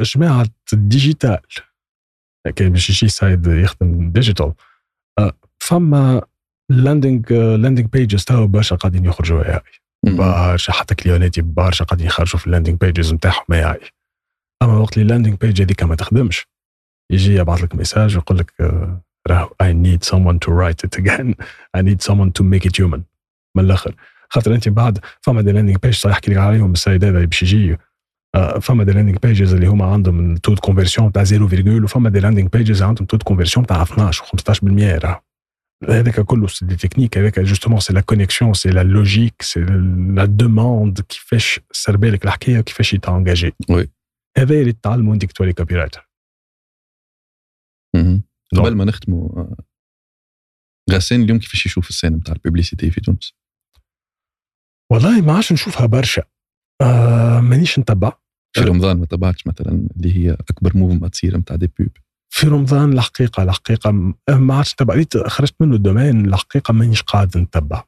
جماعة 0.03 0.47
ال 0.73 0.81
digital 0.81 1.39
كان 2.57 2.73
باش 2.73 2.90
يجي 2.90 3.09
سايد 3.09 3.47
يخدم 3.47 4.11
digital 4.11 4.53
فما 5.61 6.23
landing 6.70 7.33
landing 7.33 7.87
pages 7.87 8.25
توا 8.24 8.47
برشا 8.47 8.77
قاعدين 8.77 9.05
يخرجوا 9.05 9.45
AI 9.45 9.62
برشا 10.16 10.73
حتى 10.73 10.95
كليوناتي 10.95 11.43
برشا 11.43 11.85
قاعدين 11.85 12.07
يخرجوا 12.07 12.39
في 12.40 12.47
ال 12.47 12.50
landing 12.50 12.77
pages 12.81 13.15
نتاعهم 13.15 13.45
AI 13.53 13.81
أما 14.62 14.78
وقت 14.78 14.93
اللي 14.99 15.03
ال 15.03 15.07
landing 15.07 15.35
page 15.35 15.62
هذيك 15.62 15.82
ما 15.82 15.95
تخدمش. 15.95 16.47
يجي 17.11 17.35
يبعث 17.35 17.63
لك 17.63 17.75
message 17.75 18.15
يقول 18.15 18.39
لك 18.39 18.53
راه 19.29 19.51
I 19.63 19.73
need 19.73 20.09
someone 20.11 20.39
to 20.39 20.53
write 20.53 20.85
it 20.87 20.99
again. 20.99 21.35
I 21.77 21.83
need 21.83 22.03
someone 22.03 22.33
to 22.33 22.43
make 22.43 22.65
it 22.67 22.77
human. 22.77 23.01
من 23.57 23.65
الآخر. 23.65 23.95
خاطر 24.31 24.55
أنت 24.55 24.69
بعد 24.69 24.99
فما 25.21 25.43
des 25.43 25.53
landing 25.53 25.77
page 25.77 25.95
صح 25.95 26.11
يحكي 26.11 26.31
لك 26.31 26.37
عليهم 26.37 26.73
السيد 26.73 27.05
هذا 27.05 27.25
باش 27.25 27.43
يجي. 27.43 27.77
آه، 28.35 28.59
فما 28.59 28.85
des 28.85 28.93
landing 28.93 29.16
pages 29.23 29.55
اللي 29.55 29.67
هما 29.67 29.85
عندهم 29.85 30.37
taux 30.37 30.55
de 30.55 30.61
conversion 30.61 31.12
تاع 31.13 31.25
0 31.25 31.85
وفما 31.85 32.11
des 32.11 32.20
landing 32.20 32.49
pages 32.49 32.83
عندهم 32.83 33.07
taux 33.07 33.16
de 33.16 33.25
conversion 33.25 33.66
تاع 33.67 33.83
12 33.83 34.25
و15% 34.25 35.05
راه. 35.05 35.23
هذاك 35.89 36.21
كله 36.21 36.47
c'est 36.47 36.66
des 36.66 36.77
techniques 36.77 37.19
هذاك 37.19 37.41
justement 37.41 37.81
c'est 37.81 37.93
la 37.93 38.01
connexion 38.01 38.55
c'est 38.55 38.70
la 38.70 38.83
logique 38.83 39.43
c'est 39.43 39.61
la 40.15 40.25
demande 40.25 41.01
كيفاش 41.01 41.61
سر 41.73 41.97
بالك 41.97 42.25
الحكاية 42.25 42.59
وكيفاش 42.59 42.95
يتانجاجي 42.95 43.55
oui 43.70 43.89
هذا 44.39 44.55
اللي 44.55 44.73
تتعلموا 44.73 45.15
انت 45.15 45.25
تولي 45.25 45.53
copywriter. 45.53 46.08
قبل 48.56 48.74
ما 48.77 48.85
نختموا 48.85 49.39
آه، 49.40 49.56
غسان 50.90 51.23
اليوم 51.23 51.39
كيفاش 51.39 51.66
يشوف 51.66 51.89
السنة 51.90 52.16
نتاع 52.16 52.35
ال 52.35 52.40
publicité 52.40 52.91
في 52.90 53.01
تونس؟ 53.01 53.32
والله 54.93 55.20
ما 55.20 55.32
عادش 55.35 55.52
نشوفها 55.52 55.86
برشا. 55.86 56.23
آه 56.82 57.40
مانيش 57.40 57.78
نتبع. 57.78 58.12
في 58.56 58.60
رمضان 58.60 58.98
ما 59.01 59.06
تبعتش 59.06 59.47
مثلا 59.47 59.89
اللي 59.97 60.16
هي 60.16 60.32
أكبر 60.32 60.77
mouvement 60.77 61.12
تصير 61.12 61.36
نتاع 61.36 61.56
des 61.57 61.66
pubs 61.79 61.89
في 62.32 62.47
رمضان 62.47 62.93
الحقيقة 62.93 63.43
الحقيقة 63.43 63.90
م- 63.90 64.15
ما 64.31 64.55
عادش 64.55 64.73
نتبع. 64.73 65.05
خرجت 65.27 65.55
منه 65.60 65.74
ال 65.77 65.83
domaine 65.83 66.27
الحقيقة 66.27 66.73
مانيش 66.73 67.02
قاعد 67.02 67.39
نتبع. 67.39 67.85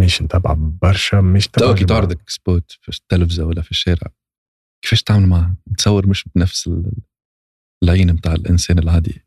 مانيش 0.00 0.22
نتبع 0.22 0.52
برشا 0.82 1.16
مانيش 1.16 1.48
نتبع 1.48 1.74
كي. 1.74 1.84
تعرضك 1.84 2.30
spot 2.30 2.72
في 2.80 2.88
التلفزة 2.88 3.44
ولا 3.44 3.62
في 3.62 3.70
الشارع 3.70 4.12
كيفاش 4.84 5.02
تعمل 5.02 5.26
معها؟ 5.28 5.56
تصور 5.78 6.06
مش 6.08 6.24
بنفس 6.34 6.66
ال- 6.68 6.92
العين 7.82 8.10
نتاع 8.10 8.34
الإنسان 8.34 8.78
العادي؟ 8.78 9.22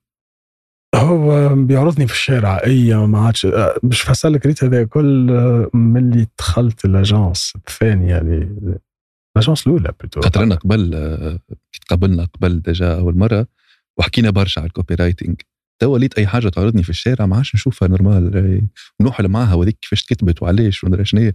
هو 0.95 1.55
بيعرضني 1.55 2.07
في 2.07 2.13
الشارع 2.13 2.61
أي 2.65 2.95
ما 2.95 3.19
عادش 3.19 3.45
آه، 3.45 3.75
باش 3.83 4.01
فسرلك 4.01 4.45
ريت 4.45 4.63
هذا 4.63 4.83
كل 4.83 5.31
ملي 5.73 6.27
دخلت 6.39 6.85
ال 6.85 6.95
agence 6.95 7.53
الثانية 7.55 8.17
اللي 8.17 8.79
ال 9.37 9.41
agence 9.41 9.67
الأولى 9.67 9.93
plutôt 9.99 10.21
خاطر 10.21 10.43
أنا 10.43 10.55
قبل 10.55 10.91
آه، 10.95 11.39
كي 11.71 11.79
تقابلنا 11.87 12.25
قبل 12.25 12.59
déjà 12.59 12.95
أول 12.95 13.17
مرة 13.17 13.47
وحكينا 13.99 14.29
برشا 14.29 14.61
على 14.61 14.67
ال 14.67 14.95
copywriting 14.95 15.41
تو 15.79 15.93
وليت 15.93 16.17
أي 16.17 16.27
حاجة 16.27 16.49
تعرضني 16.49 16.83
في 16.83 16.89
الشارع 16.89 17.25
ما 17.25 17.35
عادش 17.35 17.55
نشوفها 17.55 17.87
normal 17.87 18.37
آه، 18.37 18.61
ونوحل 18.99 19.27
معاها 19.27 19.53
وذيك 19.53 19.77
كيفاش 19.81 20.03
كتبت 20.03 20.43
وعلاش 20.43 20.83
وندري 20.83 21.05
شنو 21.05 21.31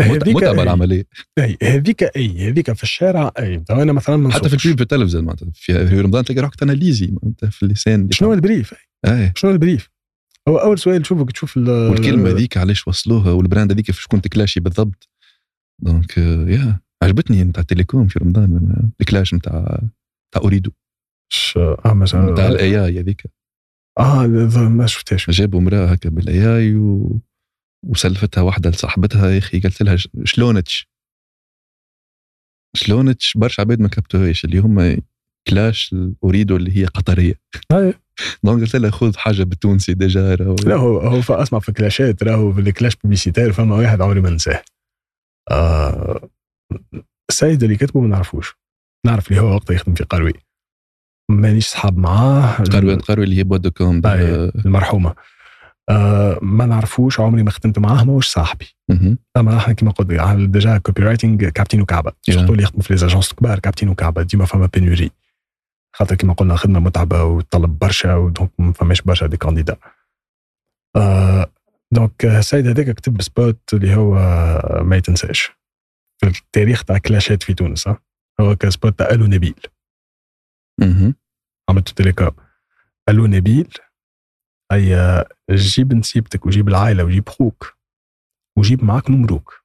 متعبه. 0.00 0.62
العملية. 0.62 1.04
أي 1.38 1.56
هذيك 1.62 2.02
أي 2.02 2.48
هذيك 2.48 2.72
في 2.72 2.82
الشارع 2.82 3.32
أي. 3.38 3.64
أنا 3.70 3.92
مثلا 3.92 4.16
ما 4.16 4.32
حتى 4.32 4.48
في. 4.48 4.54
ال 4.54 4.60
pub 4.60 4.76
في 4.76 4.82
التلفزه 4.82 5.20
معناتها. 5.20 5.50
في 5.54 6.00
رمضان 6.00 6.24
تلاقي 6.24 6.40
روحك 6.40 6.62
معناتها 6.62 7.50
في 7.50 7.62
اللسان 7.62 8.10
شنو 8.10 8.28
هو 8.28 8.34
ال 8.34 8.40
brief؟ 8.40 8.74
إيه 9.06 9.32
شنو 9.36 9.50
ال 9.50 9.56
brief؟ 9.56 9.90
هو 10.48 10.56
أول 10.56 10.78
سؤال 10.78 11.02
تشوفك 11.02 11.32
تشوف 11.32 11.56
ال- 11.56 11.68
والكلمة 11.90 12.30
ذيك 12.30 12.56
علاش 12.56 12.88
وصلوها 12.88 13.32
وال 13.32 13.43
brand 13.43 13.72
هذيك 13.72 13.90
في 13.90 14.02
شكون 14.02 14.20
تكلاشي 14.20 14.60
بالضبط. 14.60 15.08
donc 15.82 16.18
يا 16.18 16.80
عجبتني 17.02 17.44
نتاع 17.44 17.60
التليكوم 17.60 18.08
في 18.08 18.18
رمضان 18.18 18.76
ال 19.00 19.06
clash 19.06 19.34
نتاع 19.34 19.80
نتاع 20.30 20.42
Ooredoo 20.48 20.70
ش- 21.32 21.56
آه 21.58 21.92
مثلا. 21.94 22.30
نتاع 22.32 22.48
ال 22.48 22.84
AI 22.86 23.00
هذيك. 23.00 23.22
آه 23.98 24.26
ما 24.56 24.86
شفتهاش. 24.86 25.30
جابوا 25.30 25.60
امراه 25.60 25.86
هكا 25.86 26.08
بال 26.10 26.56
AI 26.56 26.74
و... 26.76 27.20
وسلفتها 27.86 28.42
واحدة 28.42 28.70
لصاحبتها 28.70 29.30
يا 29.30 29.38
أخي 29.38 29.60
قالت 29.60 29.82
لها 29.82 29.96
شلونتش 30.24 30.88
شلونتش 32.76 33.36
برشا 33.36 33.60
عباد 33.60 33.80
ما 33.80 33.88
كبتوهاش 33.88 34.44
اللي 34.44 34.58
هم 34.58 34.96
clash 35.48 35.94
Ooredoo 36.24 36.56
اللي 36.56 36.76
هي 36.76 36.84
قطرية. 36.84 37.34
donc 38.44 38.60
قلت 38.60 38.76
لها 38.76 38.90
خذ 38.90 39.16
حاجة 39.16 39.42
بالتونسي 39.42 39.94
déjà 39.94 40.34
راهو 40.34 40.56
لا 40.66 40.74
هو 40.74 40.98
هو 40.98 41.34
أسمع 41.34 41.58
في 41.58 41.72
كلاشات 41.72 42.22
راهو 42.22 42.52
في 42.52 42.60
ال 42.60 42.66
clash 42.66 42.96
publicitaire 42.96 43.52
فما 43.52 43.76
واحد 43.76 44.00
عمري 44.00 44.20
ما 44.20 44.30
ننساه. 44.30 44.62
آه 45.50 46.30
السيد 47.30 47.62
اللي 47.62 47.76
كتبه 47.76 48.00
ما 48.00 48.08
نعرفوش. 48.08 48.54
نعرف 49.06 49.30
اللي 49.30 49.40
هو 49.40 49.54
وقتها 49.54 49.74
يخدم 49.74 49.94
في 49.94 50.04
قروي. 50.04 50.32
مانيش 51.30 51.66
صحاب 51.66 51.98
معاه. 51.98 52.56
قروي 52.56 52.94
قروي 52.94 53.24
اللي 53.24 53.36
هي 53.36 53.44
بود 53.44 53.68
كوم 53.68 54.06
أي، 54.06 54.52
المرحومة. 54.64 55.14
آه 55.90 56.38
ما 56.42 56.66
نعرفوش 56.66 57.20
عمري 57.20 57.42
ما 57.42 57.50
خدمت 57.50 57.78
معاه 57.78 58.04
ماهوش 58.04 58.28
صاحبي. 58.28 58.66
اما 59.36 59.56
إحنا 59.56 59.74
كيما 59.74 59.90
قلت 59.90 60.12
على 60.12 60.46
déjà 60.46 60.78
copywriting 60.78 61.44
كعبتين 61.44 61.80
وكعبه. 61.80 62.12
surtout 62.22 62.52
اللي 62.52 62.62
يخدموا 62.62 62.82
في 62.82 62.92
les 62.92 63.04
agences 63.04 63.32
كبار 63.32 63.58
كعبتين 63.58 63.88
وكعبه 63.88 64.22
ديما 64.22 64.44
فما 64.44 64.66
pénurie 64.66 65.10
خاطر 65.96 66.14
كيما 66.14 66.32
قلنا 66.32 66.56
خدمة 66.56 66.80
متعبة 66.80 67.24
وتطلب 67.24 67.78
برشا 67.78 68.14
و 68.14 68.21
donc 68.21 68.50
ما 68.58 68.72
فماش 68.72 69.02
برشا 69.02 69.26
des 69.26 69.36
candidats 69.36 69.76
آه 70.96 71.52
donc 71.92 72.24
السيد 72.24 72.66
هذاك 72.66 72.90
كتب 72.90 73.22
spot 73.22 73.74
اللي 73.74 73.96
هو 73.96 74.14
ما 74.84 74.96
يتنساش. 74.96 75.50
في 76.18 76.26
التاريخ 76.26 76.84
تاع 76.84 76.98
كلاشات 76.98 77.42
في 77.42 77.54
تونس. 77.54 77.88
هو 78.40 78.56
spot 78.68 78.98
تاع 78.98 79.10
ألو 79.10 79.26
نبيل. 79.26 79.60
مهم. 80.80 81.14
عملته 81.68 81.92
تيليكوم 81.92 82.30
ألو 83.08 83.26
نبيل 83.26 83.68
أي 84.72 85.24
جيب 85.50 85.94
نسيبتك 85.94 86.46
وجيب 86.46 86.68
العائلة 86.68 87.04
وجيب 87.04 87.28
خوك 87.28 87.78
وجيب 88.58 88.84
معاك 88.84 89.10
نمروك 89.10 89.64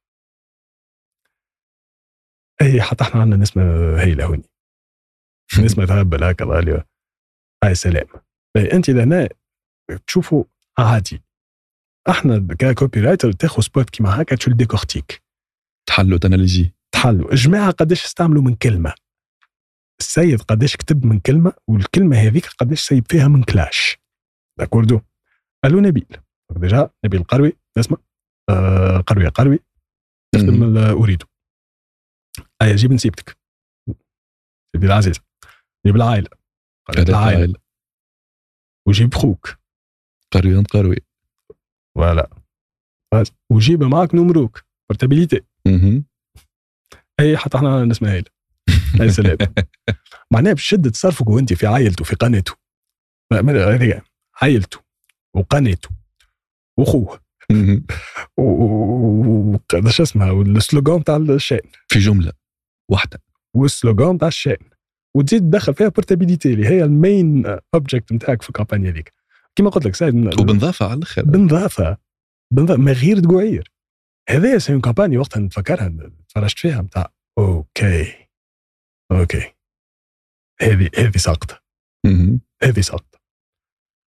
إي 2.62 2.82
حتى 2.82 3.04
إحنا 3.04 3.20
عندنا 3.20 3.36
نسمة 3.42 3.62
هايله 4.00 4.24
هوني. 4.24 4.50
نسمة 5.64 5.84
تهبل 5.86 6.24
هكا 6.24 6.84
هاي 7.64 7.74
سلام. 7.74 8.06
أنت 8.56 8.90
لهنا 8.90 9.28
تشوفوا 10.06 10.44
عادي 10.78 11.22
إحنا 12.08 12.46
ك 12.58 13.00
copywriter 13.00 13.32
تاخذ 13.32 13.62
spot 13.62 13.90
كيما 13.90 14.22
هكا 14.22 14.36
تشو 14.36 14.50
décortique 14.50 15.22
تحلوا 15.88 16.18
تاناليزي 16.18 16.72
تحلوا 16.92 17.34
جماعة 17.34 17.70
قداش 17.70 18.04
استعملوا 18.04 18.42
من 18.42 18.54
كلمة. 18.54 18.94
السيد 20.00 20.42
قداش 20.42 20.76
كتب 20.76 21.06
من 21.06 21.20
كلمة 21.20 21.52
والكلمة 21.68 22.16
هذيك 22.16 22.46
قداش 22.46 22.80
سيب 22.80 23.04
فيها 23.08 23.28
من 23.28 23.42
clash. 23.42 23.98
d'accord 24.58 25.00
ألو 25.64 25.80
نبيل 25.80 26.06
déjà 26.50 26.90
نبيل 27.04 27.22
قروي 27.24 27.52
اسمع 27.78 27.98
آه 28.50 28.98
قروي 28.98 29.28
قروي 29.28 29.58
تخدم 30.34 30.76
Ooredoo 30.78 31.26
اي 32.62 32.74
جيب 32.74 32.92
نسيبتك 32.92 33.38
سيدي 34.72 34.86
العزيز 34.86 35.20
جيب 35.86 35.96
العائله 35.96 36.28
العائله 36.98 37.54
وجيب 38.88 39.14
خوك 39.14 39.58
قروي 40.30 40.58
انت 40.58 40.70
قروي 40.70 40.96
voilà. 41.94 42.30
وجيب 43.50 43.82
معك 43.82 44.14
نمروك 44.14 44.64
portabilité. 44.90 45.40
اي 47.20 47.36
حتى 47.36 47.56
إحنا 47.56 47.84
نسمع 47.84 48.08
هيل 48.08 48.28
اي 49.00 49.10
سلام 49.10 49.36
معناها 50.30 50.52
بشدة 50.52 50.90
تصرفك 50.90 51.28
وانت 51.28 51.52
في 51.52 51.66
عائلته 51.66 52.04
في 52.04 52.16
قناته 52.16 52.56
هذه 53.32 54.02
عائلته 54.42 54.78
وقناته 55.34 55.88
وأخوه. 56.78 57.20
مهم. 57.50 57.86
وش 59.84 60.00
اسمها؟ 60.00 60.30
وال 60.30 60.49
slogan 60.49 61.04
تاع 61.04 61.16
الشأن. 61.16 61.70
في 61.88 61.98
جملة 61.98 62.32
واحدة. 62.90 63.22
وال 63.54 63.70
slogan 63.70 64.18
تاع 64.18 64.28
الشأن. 64.28 64.70
وتزيد 65.16 65.40
تدخل 65.42 65.74
فيها 65.74 65.88
portabilité 65.88 66.54
اللي 66.54 66.66
هي 66.66 66.84
ال 66.84 66.96
main 66.96 67.46
object 67.74 68.12
نتاعك 68.12 68.42
في 68.42 68.48
الكامبانيا 68.48 68.90
هذيك. 68.90 69.12
كما 69.56 69.70
قلت 69.70 69.86
لك 69.86 69.94
سيد 69.94 70.14
وبنظافه 70.40 70.86
على 70.86 70.94
الآخر 70.94 71.22
بنظافه 71.22 71.96
بنظافه 72.52 72.80
ما 72.80 72.92
غير 72.92 73.20
تقعير. 73.20 73.72
هذايا 74.30 74.58
c'est 74.58 74.80
campagne 74.80 75.18
وقتها 75.18 75.40
نتفكرها 75.40 76.10
تفرجت 76.28 76.58
فيها 76.58 76.82
نتاع 76.82 77.12
okay. 77.38 78.28
OK. 79.12 79.52
هذه 80.60 80.90
هذه 80.98 81.16
ساقطة. 81.16 81.62
هذه 82.62 82.80
ساقطة. 82.80 83.15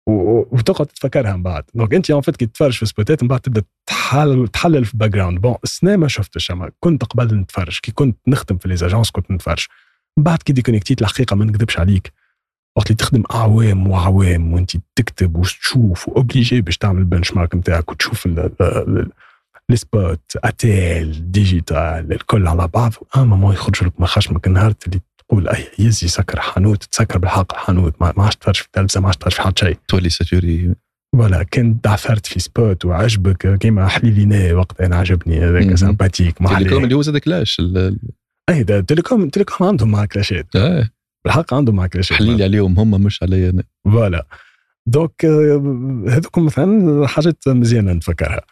وتقعد 0.07 0.87
تتفكرها 0.87 1.37
من 1.37 1.43
بعد. 1.43 1.65
donc 1.75 1.95
انت 1.95 2.11
en 2.11 2.21
fait 2.21 2.37
كي 2.37 2.47
تتفرج 2.47 2.73
في 2.73 2.87
سبوتات 2.87 3.23
من 3.23 3.29
بعد 3.29 3.41
تبدأ 3.41 3.63
تحلل 3.87 4.49
تحلل 4.49 4.85
في 4.85 4.95
ال 4.95 5.11
background 5.11 5.41
bon 5.41 5.55
السنة 5.65 5.97
ما 5.97 6.09
شفتش 6.09 6.51
أما 6.51 6.71
كنت 6.81 7.05
قبل 7.05 7.35
نتفرج 7.35 7.79
كي 7.83 7.93
كنت 7.93 8.19
نخدم 8.29 8.59
في 8.59 8.69
les 8.69 8.81
agences 8.81 9.11
كنت 9.11 9.31
نتفرج. 9.31 9.67
من 10.17 10.25
بعد 10.25 10.39
كي 10.39 10.53
déconnectيت 10.53 11.03
الحقيقة 11.03 11.37
ما 11.37 11.45
نكذبش 11.45 11.79
عليك. 11.79 12.13
وقت 12.77 12.87
اللي 12.87 12.97
تخدم 12.97 13.23
أعوام 13.35 13.87
وأعوام 13.87 14.53
وانت 14.53 14.71
تكتب 14.97 15.37
وتشوف 15.37 16.09
و 16.09 16.16
obligé 16.16 16.61
باش 16.61 16.79
تعمل 16.79 16.99
ال 16.99 17.33
benchmark 17.35 17.55
نتاعك 17.55 17.91
وتشوف 17.91 18.27
ال- 18.27 18.39
ال- 18.39 18.53
ال- 18.63 19.11
ال 19.71 19.81
spot 19.81 20.21
ATL 20.37 21.33
digital 21.33 22.13
الكل 22.13 22.47
على 22.47 22.69
بعض 22.69 22.93
اما 23.17 23.37
ما 23.37 23.53
يخرج 23.53 23.85
لك 23.85 24.01
من 24.01 24.07
خشمك 24.07 24.47
النهار 24.47 24.75
اللي 24.87 25.01
تقول 25.33 25.49
أي 25.49 25.65
يزي 25.79 26.09
سكر 26.09 26.41
حانوت 26.41 26.85
تسكر 26.85 27.19
بالحق 27.19 27.53
الحانوت 27.55 27.95
ما 28.03 28.13
عادش 28.19 28.37
تفرج 28.37 28.57
في 28.57 28.67
التلفزه 28.67 29.01
ما 29.01 29.07
عادش 29.07 29.17
تفرج 29.19 29.33
في 29.33 29.43
حد 29.43 29.59
شيء. 29.59 29.77
تولي 29.89 30.09
ساتوري. 30.09 30.75
فوالا 31.17 31.43
كان 31.43 31.79
دعثرت 31.85 32.27
في 32.27 32.41
سبوت 32.41 32.85
وعجبك 32.85 33.59
كيما 33.59 33.89
حليلينا 33.89 34.53
وقت 34.55 34.81
أنا 34.81 34.97
عجبني 34.97 35.39
هذاك. 35.41 35.75
سامباتيك 35.75 36.43
ما 36.43 36.59
تيليكوم 36.59 36.85
اللي 36.85 36.95
هو 36.95 37.03
زاد 37.03 37.17
كلاش 37.19 37.61
ال- 37.61 37.99
أي 38.51 38.65
تيليكوم 38.65 39.29
تيليكوم 39.29 39.67
عندهم 39.67 39.91
مع 39.91 40.05
كلاشات 40.05 40.57
آه، 40.57 40.89
بالحق 41.25 41.55
عندهم 41.55 41.77
مع 41.77 41.87
كلاشات 41.87 42.19
حليلي 42.19 42.45
عليهم 42.45 42.79
هم 42.79 42.91
مش 42.91 43.23
علي 43.23 43.49
أنا. 43.51 43.63
فوالا. 43.85 44.27
دوك 44.87 45.25
آه، 45.25 46.05
هذوك 46.09 46.39
مثلا 46.39 47.07
حاجات 47.07 47.49
مزيانة 47.49 47.93
نتفكرها. 47.93 48.37
آه، 48.37 48.45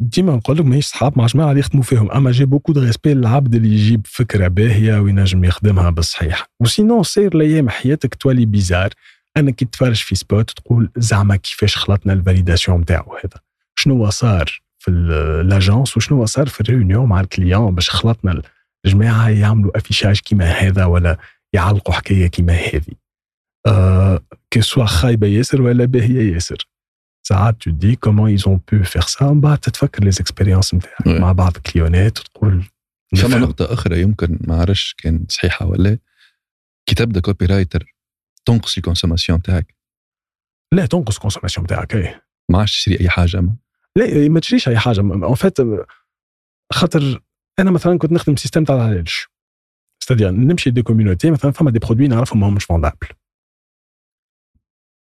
ديما 0.00 0.36
نقول 0.36 0.58
لك 0.58 0.64
ماهيش 0.64 0.86
صحاب 0.86 1.18
مع 1.18 1.26
جماعة 1.26 1.48
اللي 1.50 1.60
يخدموا 1.60 1.82
فيهم. 1.82 2.10
أما 2.10 2.30
جي 2.30 2.44
بوكو 2.44 2.72
دو 2.72 2.80
ريسبي 2.80 3.14
للعبد 3.14 3.54
اللي 3.54 3.68
يجيب 3.68 4.06
فكرة 4.06 4.48
باهية 4.48 5.00
وينجم 5.00 5.44
يخدمها 5.44 5.90
بالصحيح. 5.90 6.46
وسينو 6.60 7.02
سير 7.02 7.34
الأيام 7.34 7.68
حياتك 7.68 8.14
تولي 8.14 8.46
بيزار 8.46 8.90
أنك 9.36 9.54
كي 9.54 9.64
تفرج 9.64 9.96
في 9.96 10.14
spot 10.14 10.50
تقول 10.50 10.90
زعما 10.96 11.36
كيفاش 11.36 11.76
خلطنا 11.76 12.12
ال 12.12 12.18
validation 12.18 12.80
نتاعو 12.80 13.16
هذا؟ 13.16 13.40
شنو 13.78 14.10
صار 14.10 14.60
في 14.78 14.90
l'agence 15.48 15.96
وشنو 15.96 16.26
صار 16.26 16.46
في 16.46 16.60
ال 16.60 16.66
réunion 16.66 17.08
مع 17.08 17.20
ال 17.20 17.28
client 17.28 17.74
باش 17.74 17.90
خلطنا 17.90 18.42
الجماعه 18.84 19.28
يعملوا 19.28 19.78
affichage 19.78 20.20
كيما 20.20 20.44
هذا 20.44 20.84
ولا 20.84 21.18
يعلقوا 21.52 21.94
حكاية 21.94 22.26
كيما 22.26 22.52
هذه؟ 22.52 22.94
أه 23.66 24.20
كي 24.50 24.60
soit 24.60 24.84
خايبة 24.84 25.26
ياسر 25.26 25.62
ولا 25.62 25.84
باهية 25.84 26.34
ياسر؟ 26.34 26.68
ساعات 27.28 27.56
tu 27.60 27.70
dis 27.70 27.96
comment 27.96 28.30
ils 28.30 28.45
ont 28.45 28.60
pu 28.72 28.82
faire 28.84 29.06
ça 29.06 29.24
من 29.24 29.40
بعد 29.40 29.58
تتفكر 29.58 30.04
les 30.04 30.10
expériences 30.10 30.74
نتاعك 30.74 31.06
مع 31.06 31.32
بعض 31.32 31.56
ال 31.56 31.64
clientات 31.64 32.18
وتقول 32.20 32.64
فما 33.16 33.38
نقطة 33.38 33.72
أخرى 33.72 34.00
يمكن 34.00 34.38
ما 34.40 34.60
عرفش 34.60 34.94
كان 34.98 35.26
صحيحة 35.28 35.66
ولا 35.66 35.98
كي 36.86 36.94
تبدا 36.94 37.20
copywriter 37.20 37.96
تنقص 38.44 38.76
ال 38.76 38.81
consommation 38.81 39.42
تاعك 39.42 39.74
لا 40.72 40.86
تنقص 40.86 41.14
ال 41.16 41.20
consommation 41.20 41.66
تاعك 41.66 41.94
إيه 41.94 42.22
ما 42.50 42.58
عادش 42.58 42.76
تشري 42.76 43.00
أي 43.00 43.08
حاجة 43.08 43.40
ما 43.40 43.56
لا 43.96 44.28
ما 44.28 44.40
تشريش 44.40 44.68
أي 44.68 44.78
حاجة 44.78 45.00
en 45.00 45.34
fait 45.34 45.56
خاطر 46.72 47.22
أنا 47.58 47.70
مثلا 47.70 47.98
كنت 47.98 48.12
نخدم 48.12 48.36
système 48.36 48.64
تاع 48.64 48.74
العلالش 48.76 49.08
c'est-à-dire 50.02 50.30
نمشي 50.30 50.70
des 50.70 50.82
community 50.82 51.30
مثلا 51.30 51.50
فما 51.50 51.70
des 51.70 51.78
produits 51.78 52.08
نعرفهم 52.08 52.40
ماهمش 52.40 52.64
vendables 52.64 53.08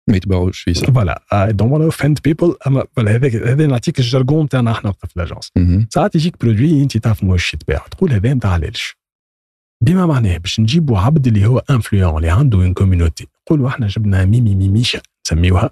ما 0.09 0.17
يتباعوش 0.17 0.59
في 0.59 0.73
voilà. 0.73 1.23
I 1.33 1.53
don't 1.53 1.71
wanna 1.73 1.85
offend 1.85 2.19
people 2.23 2.55
اما 2.67 2.83
هذاك 2.97 3.35
هذا 3.35 3.67
نعطيك 3.67 3.99
ال 3.99 4.06
jargon 4.06 4.49
تاعنا 4.49 4.71
إحنا 4.71 4.91
في 4.91 5.07
l'agence 5.15 5.51
ساعات 5.89 6.15
يجيك 6.15 6.35
produit 6.41 6.83
أنت 6.83 6.97
تعرف 6.97 7.23
ماهوش 7.23 7.53
يتباع 7.53 7.85
تقول 7.91 8.11
هذا 8.11 8.33
نتاع 8.33 8.51
علالش 8.51 8.77
بما 9.85 10.05
معناه 10.05 10.37
باش 10.37 10.59
نجيبوا 10.59 10.99
عبد 10.99 11.27
اللي 11.27 11.45
هو 11.45 11.57
influence 11.69 12.15
اللي 12.15 12.29
عنده 12.29 12.57
une 12.57 12.73
community 12.73 13.27
نقولوا 13.45 13.69
إحنا 13.69 13.87
جبنا 13.87 14.25
ميمي 14.25 14.55
ميميشا 14.55 15.01
نسميوها. 15.25 15.69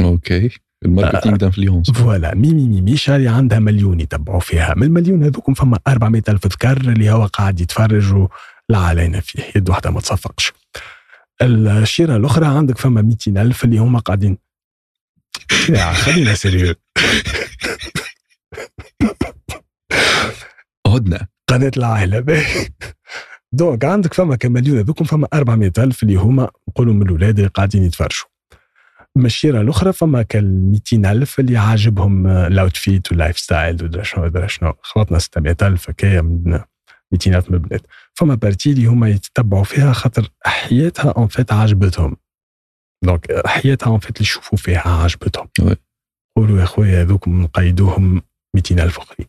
OK 0.00 0.50
ال 0.84 0.89
marketing 0.89 1.36
d'influence 1.36 1.90
voilà. 1.90 2.34
ميمي 2.34 2.68
ميميشا 2.68 3.16
اللي 3.16 3.28
عندها 3.28 3.58
مليون 3.58 4.00
يتبعوا 4.00 4.40
فيها. 4.40 4.74
من 4.76 4.82
المليون 4.82 5.22
هذوكم 5.22 5.54
فما 5.54 5.78
400 5.88 6.22
ألف 6.28 6.46
ذكر 6.46 6.76
اللي 6.76 7.10
هو 7.10 7.26
قاعد 7.26 7.60
يتفرج 7.60 8.26
لا 8.68 8.78
علينا 8.78 9.20
فيه. 9.20 9.42
يد 9.56 9.70
واحدة 9.70 9.90
ما 9.90 10.00
تصفقش. 10.00 10.52
الشيرة 11.42 12.16
الأخرى 12.16 12.46
عندك 12.46 12.78
فما 12.78 13.02
200 13.02 13.42
ألف 13.42 13.64
اللي 13.64 13.78
هما 13.78 13.98
قاعدين. 13.98 14.38
يا 15.68 15.92
خلينا 15.92 16.34
sérieux. 16.34 16.74
عدنا. 20.86 21.26
قناة 21.48 21.72
العائلة. 21.76 22.44
donc 23.52 23.84
عندك 23.84 24.14
فما 24.14 24.36
كمليون 24.36 24.78
هذوكم 24.78 25.04
فما 25.04 25.28
400 25.34 25.72
ألف 25.78 26.02
اللي 26.02 26.14
هما 26.14 26.50
نقولوا 26.68 26.94
من 26.94 27.02
الاولاد 27.02 27.38
اللي 27.38 27.50
قاعدين 27.50 27.82
يتفرجوا. 27.84 28.26
اما 29.16 29.26
الشيرة 29.26 29.60
الأخرى 29.60 29.92
فما 29.92 30.22
كال 30.22 30.70
200 30.70 31.12
ألف 31.12 31.40
اللي 31.40 31.56
عاجبهم 31.56 32.26
ال 32.26 32.35
outfit 32.35 32.91
وال 32.91 33.10
lifestyle 33.10 33.84
ودرا 33.84 34.02
شنو 34.02 34.24
ودرا 34.24 34.46
شنو. 34.46 34.72
خلطنا 34.82 35.18
600 35.18 35.56
ألف 35.62 35.90
هكايا 35.90 36.20
من 36.20 36.60
200 37.12 37.36
الف 37.36 37.48
من 37.50 37.54
البنات 37.54 37.86
فما 38.14 38.34
partie 38.34 38.70
اللي 38.70 38.86
هما 38.86 39.08
يتبعوا 39.08 39.64
فيها 39.64 39.92
خاطر 39.92 40.28
حياتها 40.46 41.10
en 41.10 41.26
fait 41.28 41.52
عجبتهم 41.52 42.16
donc 43.04 43.46
حياتها 43.46 43.86
en 43.86 43.98
fait 43.98 44.16
اللي 44.16 44.22
يشوفوا 44.22 44.58
فيها 44.58 44.88
عجبتهم 45.02 45.48
قولوا 46.36 46.60
يا 46.60 46.64
خويا 46.64 47.02
هذوك 47.02 47.28
نقيدوهم 47.28 48.22
200 48.56 48.84
ألف 48.84 48.98
اخرين 48.98 49.28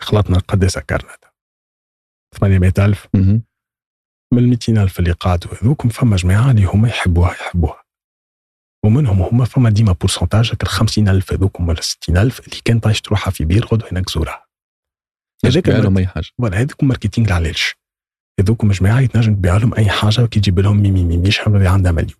خلطنا 0.00 0.38
قد 0.38 0.66
سكرنا 0.66 1.16
800 2.34 2.72
ألف. 2.78 3.08
من 4.32 4.38
ال 4.38 4.48
200 4.48 4.82
ألف 4.82 4.98
اللي 4.98 5.12
قعدوا 5.12 5.50
هذوكم 5.62 5.88
فما 5.88 6.16
جماعة 6.16 6.50
اللي 6.50 6.64
هما 6.64 6.88
يحبوها 6.88 7.32
يحبوها. 7.32 7.84
ومنهم 8.84 9.22
هما 9.22 9.44
فما 9.44 9.70
ديما 9.70 9.92
بورسنتاج 9.92 10.52
هكا 10.52 10.66
50 10.66 11.08
ألف 11.08 11.32
هذوكم 11.32 11.68
ولا 11.68 11.80
60 11.80 12.16
ألف 12.16 12.40
اللي 12.40 12.60
كان 12.64 12.80
طايش 12.80 13.00
تروحها 13.00 13.30
في 13.30 13.44
بير 13.44 13.66
غدوه 13.66 13.92
هناك 13.92 14.10
زورها. 14.10 14.47
هذاك 15.44 15.68
لهم 15.68 15.98
أي 15.98 16.06
حاجة. 16.06 16.26
فوالا 16.38 16.60
هذوك 16.60 16.84
ماركتينغ 16.84 17.28
العلاج 17.28 17.62
هذوك 18.40 18.64
جماعة 18.64 19.00
يتنجم 19.00 19.34
تبيع 19.34 19.56
لهم 19.56 19.74
أي 19.74 19.88
حاجة 19.88 20.22
وكي 20.22 20.40
تجيب 20.40 20.60
لهم 20.60 20.82
ميمي 20.82 21.04
ميميش 21.04 21.40
اللي 21.40 21.68
عندها 21.68 21.92
مليون. 21.92 22.14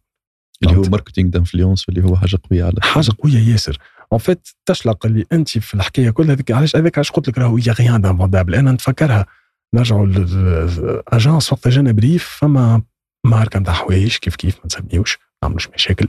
اللي 0.62 0.76
هو 0.76 0.82
ماركتينغ 0.82 1.30
دانفلونس 1.30 1.88
اللي 1.88 2.04
هو 2.04 2.16
حاجة 2.16 2.38
قوية 2.50 2.64
على 2.64 2.74
حاجة 2.80 3.12
قوية 3.18 3.38
ياسر. 3.38 3.78
اون 4.12 4.18
فيت 4.18 4.48
تشلق 4.66 5.06
اللي 5.06 5.24
أنت 5.32 5.58
في 5.58 5.74
الحكاية 5.74 6.10
كلها 6.10 6.34
هذيك 6.34 6.50
علاش 6.50 6.76
هذاك 6.76 6.98
علاش 6.98 7.10
قلت 7.10 7.28
لك 7.28 7.38
راهو 7.38 7.56
هي 7.56 7.72
غيان 7.72 8.00
دانفوندابل 8.00 8.54
أنا 8.54 8.72
نتفكرها. 8.72 9.26
نرجعوا 9.74 10.06
للاجانس 10.06 11.52
وقت 11.52 11.68
جانا 11.68 11.92
بريف 11.92 12.24
فما 12.40 12.82
ماركة 13.26 13.60
نتاع 13.60 13.74
حوايج 13.74 14.16
كيف 14.16 14.36
كيف 14.36 14.56
ما 14.56 14.66
نسميوش 14.66 15.18
ما 15.18 15.22
نعملوش 15.42 15.68
مشاكل. 15.68 16.08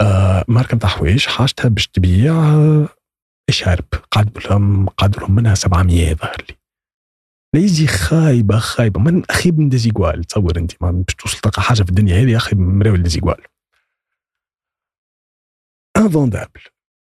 آه 0.00 0.44
ماركة 0.48 0.76
نتاع 0.76 0.88
حوايج 0.88 1.26
حاجتها 1.26 1.68
باش 1.68 1.88
تبيع 1.88 2.34
اشارب 3.50 3.84
قعد 4.10 4.38
لهم 4.38 4.88
قدرهم 4.88 5.34
منها 5.34 5.54
700 5.54 6.14
ظهر 6.14 6.36
لي. 6.48 6.56
ليزي 7.54 7.86
خايبة 7.86 8.58
خايبة. 8.58 9.00
من 9.00 9.22
اخيب 9.30 9.58
من 9.58 9.68
ديزيغوال 9.68 10.24
تصور 10.24 10.58
أنت 10.58 10.82
ما 10.82 10.90
باش 10.90 11.14
توصل 11.14 11.38
تلقى 11.38 11.62
حاجة 11.62 11.82
في 11.82 11.90
الدنيا 11.90 12.22
هذه 12.22 12.36
اخيب 12.36 12.58
من 12.58 12.78
مراوي 12.78 12.98
ديزيغوال 12.98 13.42
انفوندابل 15.96 16.60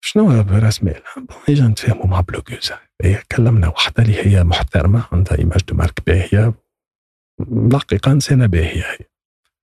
شنو 0.03 0.41
راس 0.41 0.84
مال؟ 0.84 1.02
اجا 1.49 1.68
نتفاهموا 1.68 2.08
مع 2.08 2.22
بلوكوز 2.22 2.72
هي 3.02 3.24
كلمنا 3.32 3.68
وحده 3.68 4.03
اللي 4.03 4.26
هي 4.26 4.44
محترمة 4.44 5.08
عندها 5.12 5.38
ايماج 5.38 5.62
دو 5.64 5.76
مارك 5.76 6.06
باهية. 6.08 6.53
الحقيقة 7.41 8.12
انسانه 8.12 8.45
باهية 8.45 8.84
هي. 8.84 9.06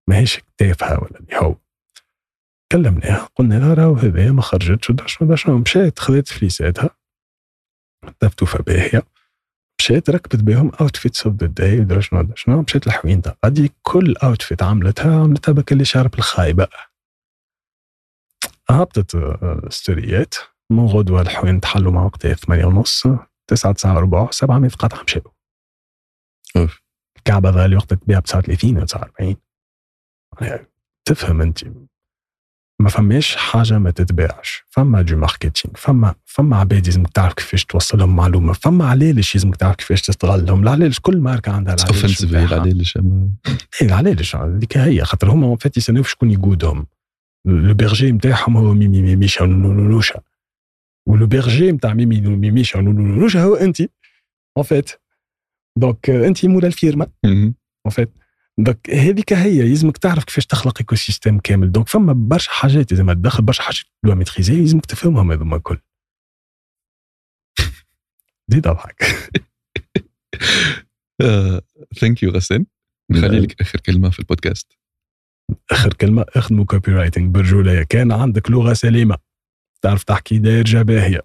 ماهيش 0.09 0.41
تافهه 0.57 1.03
ولا 1.03 1.19
اللي 1.19 1.35
هو. 1.35 1.55
كلمناها 2.71 3.29
قلنا 3.35 3.55
لها 3.55 3.73
راهو 3.73 3.93
هذايا 3.95 4.31
ما 4.31 4.41
خرجتش. 4.41 4.89
ودرا 4.89 5.07
شنو 5.07 5.35
شنو؟ 5.35 5.57
مشات 5.57 5.99
خذت 5.99 6.27
فليساتها 6.27 6.89
تفتوفه 8.19 8.59
باهيه 8.63 9.03
مشيت 9.79 10.09
ركبت 10.09 10.35
بهم 10.35 10.71
اوتفيتس 10.81 11.27
اوف 11.27 11.35
ذا 11.35 11.47
داي 11.47 11.79
ودرا 11.79 12.01
شنو 12.01 12.27
شنو 12.35 12.61
مشيت 12.61 12.87
لحوين 12.87 13.21
غادي 13.45 13.71
كل 13.81 14.15
اوتفيت 14.23 14.63
عملتها 14.63 15.23
عملتها 15.23 15.51
بك 15.51 15.71
اللي 15.71 15.85
شارب 15.85 16.13
الخايبه 16.15 16.67
هبطت 18.69 19.17
ستوريات 19.69 20.35
من 20.69 20.85
غدوة 20.85 21.21
الحوين 21.21 21.59
تحلوا 21.61 21.91
مع 21.91 22.03
وقتها 22.03 22.33
ثمانية 22.33 22.65
ونص 22.65 23.03
تسعة 23.47 23.73
تسعة 23.73 23.95
وربع 23.95 24.31
700 24.31 24.69
قطعة 24.71 25.03
مشاو. 25.03 25.31
الكعبة 27.17 27.49
غالية 27.49 27.77
وقتها 27.77 27.95
تبيع 27.95 28.19
ب 28.19 28.23
39 28.23 28.77
و 28.77 28.85
49 28.85 29.35
تفهم 31.05 31.41
أنت 31.41 31.63
ما 32.79 32.89
فماش 32.89 33.35
حاجة 33.35 33.79
ما 33.79 33.91
تتباعش. 33.91 34.63
فما 34.69 35.01
جو 35.01 35.17
marketing 35.17 35.73
فما 35.75 36.15
فما 36.25 36.57
عباد 36.57 36.85
لازمك 36.85 37.09
تعرف 37.09 37.33
كيفاش 37.33 37.65
توصلهم 37.65 38.15
معلومة 38.15 38.53
فما 38.53 38.85
علاش 38.85 39.35
لازمك 39.35 39.55
تعرف 39.55 39.75
كيفاش 39.75 40.01
تستغلهم 40.01 40.63
العلالش 40.63 40.97
كل 41.01 41.17
ماركة 41.17 41.51
عندها 41.51 41.73
العلاج 41.73 41.95
اوفنسيف 41.95 42.35
العلاج 42.35 42.93
اي 43.81 43.87
العلالش 43.87 44.35
هذيك 44.35 44.77
هي 44.77 45.05
خاطر 45.05 45.31
هما 45.31 45.47
en 45.47 45.55
fait 45.55 45.77
يستناو 45.77 46.03
شكون 46.03 46.31
يقودهم. 46.31 46.87
le 47.45 47.73
berger 47.73 48.11
نتاعهم 48.11 48.57
هو 48.57 48.73
ميمي 48.73 49.01
ميميشا 49.01 49.43
ونونوشا 49.43 50.21
و 51.07 51.14
le 51.14 51.27
berger 51.27 51.71
نتاع 51.71 51.93
ميمي 51.93 52.21
ميميشا 52.21 52.79
ونونوشا 52.79 53.43
هو 53.43 53.55
انت 53.55 53.81
en 54.57 54.63
fait 54.63 54.91
donc 55.77 56.09
انت 56.09 56.45
مولا 56.45 56.67
الفيرما. 56.67 57.07
en 57.25 57.53
fait 57.89 58.09
donc 58.59 58.89
هذيك 58.89 59.33
هي 59.33 59.69
لازمك 59.69 59.97
تعرف 59.97 60.23
كيفاش 60.23 60.45
تخلق 60.45 60.79
écosystème 60.79 61.39
كامل. 61.39 61.71
donc 61.71 61.89
فما 61.89 62.13
برشا 62.13 62.51
حاجات 62.51 62.91
إذا 62.91 63.03
ما 63.03 63.13
تدخل 63.13 63.43
برشا 63.43 63.63
حاجات 63.63 63.83
de 64.05 64.15
maîtriser 64.15 64.61
لازمك 64.61 64.85
تفهمهم 64.85 65.31
هذوما 65.31 65.55
الكل. 65.55 65.79
زيد 68.51 68.67
اضحك 68.67 69.03
thank 71.99 72.23
you 72.23 72.31
غسان. 72.31 72.65
نخلي 73.11 73.39
لك 73.39 73.61
آخر 73.61 73.79
كلمة 73.79 74.09
في 74.09 74.19
البودكاست. 74.19 74.77
آخر 75.71 75.93
كلمة 75.93 76.25
اخدموا 76.29 76.65
copywriting 76.65 77.35
برجولية. 77.35 77.83
كان 77.83 78.11
عندك 78.11 78.51
لغة 78.51 78.73
سليمة. 78.73 79.17
تعرف 79.81 80.03
تحكي 80.03 80.39
دارجه 80.39 80.81
باهيه 80.81 81.21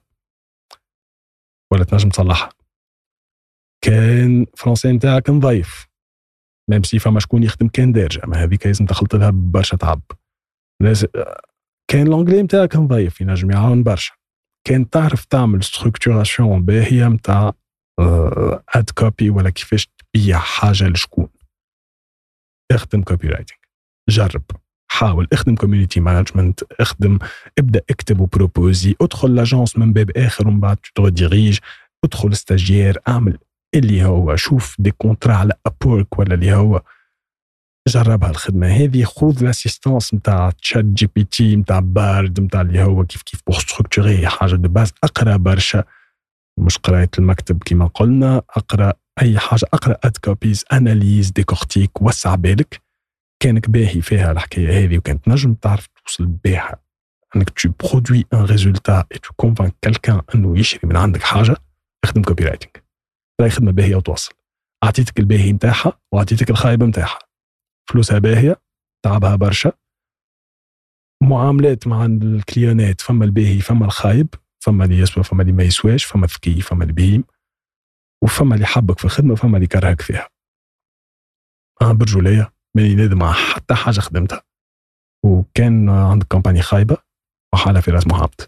ولا 1.73 1.85
تنجم 1.85 2.09
تصلحها. 2.09 2.53
كان 3.85 4.47
français 4.57 4.93
نتاعك 4.93 5.31
نضيف 5.31 5.90
même 6.71 6.83
si 6.83 6.99
فما 6.99 7.21
شكون 7.21 7.43
يخدم 7.43 7.69
كان 7.69 7.93
دارجه 7.93 8.23
ما 8.27 8.45
هذيك 8.45 8.67
لازم 8.67 8.87
تخلط 8.87 9.15
لها 9.15 9.31
برشا 9.31 9.77
تعب. 9.77 10.03
لازم 10.83 11.09
كان 11.91 12.09
l'anglais 12.09 12.43
نتاعك 12.43 12.77
نضيف 12.77 13.21
ينجم 13.21 13.51
يعاون 13.51 13.83
برشا. 13.83 14.13
كان 14.67 14.91
تعرف 14.91 15.25
تعمل 15.25 15.65
structuration 15.65 16.65
باهية 16.65 17.09
نتاع 17.09 17.53
ad 18.75 18.91
copy 18.95 19.31
ولا 19.31 19.51
كيفاش 19.51 19.87
تبيع 19.87 20.39
حاجة 20.39 20.89
لشكون. 20.89 21.29
اخدم 22.73 23.03
copywriting 23.03 23.59
جرب. 24.09 24.43
حاول. 24.91 25.29
اخدم 25.33 25.55
community 25.55 26.01
management 26.01 26.61
اخدم 26.81 27.19
ابدأ 27.59 27.83
اكتب 27.91 28.21
و 28.21 28.29
proposer 28.29 28.97
ادخل 29.01 29.35
l'agence 29.35 29.79
من 29.79 29.93
باب 29.93 30.11
آخر 30.17 30.49
ومن 30.49 30.61
بعد 30.61 30.77
تو 30.95 31.11
ادخل 32.05 32.37
stagiaire 32.37 32.99
اعمل 33.09 33.39
اللي 33.75 34.05
هو 34.05 34.37
شوف 34.37 34.77
des 34.79 34.91
contrats 34.91 35.35
على 35.35 35.53
Upwork 35.67 36.19
ولا 36.19 36.35
اللي 36.35 36.53
هو 36.53 36.83
جربها 37.89 38.31
الخدمة. 38.31 38.67
هذه 38.67 39.05
خذ 39.05 39.45
l'assistance 39.45 40.15
نتاع 40.15 40.51
ChatGPT 40.51 41.57
نتاع 41.57 41.81
Bard 41.81 42.41
نتاع 42.41 42.61
اللي 42.61 42.83
هو 42.83 43.05
كيف 43.05 43.23
كيف 43.23 43.41
pour 43.47 43.59
structurer 43.59 44.27
حاجة 44.29 44.55
de 44.55 44.69
base 44.69 44.93
أقرأ 45.05 45.37
برشا. 45.37 45.85
مش 46.59 46.79
قراية 46.79 47.11
المكتب 47.19 47.63
كما 47.63 47.87
قلنا 47.87 48.43
أقرأ 48.51 48.93
أي 49.23 49.39
حاجة 49.39 49.65
أقرأ 49.75 49.97
ad 50.05 50.17
copies 50.17 50.65
analyse 50.73 51.31
décortique 51.31 52.03
وسع 52.03 52.35
بالك 52.35 52.83
كانك 53.43 53.71
باهي 53.71 54.01
فيها 54.03 54.33
الحكاية 54.33 54.85
هذه 54.85 54.99
وكانت 54.99 55.29
نجم 55.29 55.55
تعرف 55.55 55.87
توصل 55.87 56.27
بها 56.27 56.77
إنك 57.37 57.51
tu 57.51 57.71
produis 57.81 58.25
un 58.35 58.45
résultat 58.45 59.05
et 59.13 59.19
tu 59.19 59.33
convaincs 59.37 59.75
quelqu'un 59.83 60.21
إنه 60.35 60.59
يشري 60.59 60.81
من 60.85 60.97
عندك 60.97 61.23
حاجة 61.23 61.57
اخدم 62.05 62.23
copywriting 62.23 62.71
راهي 63.41 63.51
خدمة 63.51 63.73
باهية 63.73 63.97
وتوصل 63.97 64.33
أعطيتك 64.85 65.19
الباهي 65.21 65.53
نتاعها 65.53 66.01
وأعطيتك 66.13 66.51
الخايب 66.51 66.83
نتاعها. 66.83 67.19
فلوسها 67.91 68.19
باهية 68.19 68.63
تعبها 69.05 69.37
برشا. 69.37 69.73
معاملات 71.23 71.87
مع 71.87 72.05
الكليونات 72.05 73.01
فما 73.01 73.25
الباهي 73.25 73.61
فما 73.61 73.85
الخايب 73.87 74.35
فما 74.65 74.85
اللي 74.85 74.99
يسوى 74.99 75.25
فما 75.25 75.43
اللي 75.43 75.53
ما 75.53 75.63
يسواش 75.63 76.05
فما 76.05 76.27
ذكي 76.27 76.61
فما 76.61 76.83
اللي 76.83 76.93
بهيم 76.93 77.25
وفما 78.23 78.55
اللي 78.55 78.67
حبك 78.67 78.99
في 78.99 79.05
الخدمة 79.05 79.33
وفما 79.33 79.57
اللي 79.57 79.67
كرهك 79.67 80.01
فيها. 80.01 80.29
أنا 81.83 81.93
برجولية 81.93 82.53
ماني 82.77 82.95
نادم 82.95 83.23
على 83.23 83.35
حتى 83.35 83.75
حاجة 83.75 84.01
خدمتها. 84.01 84.43
وكان 85.25 85.89
عندك 85.89 86.27
compagnie 86.27 86.63
خايبة 86.63 86.97
وحالة 87.55 87.81
في 87.81 87.91
راس 87.91 88.07
محمد 88.07 88.41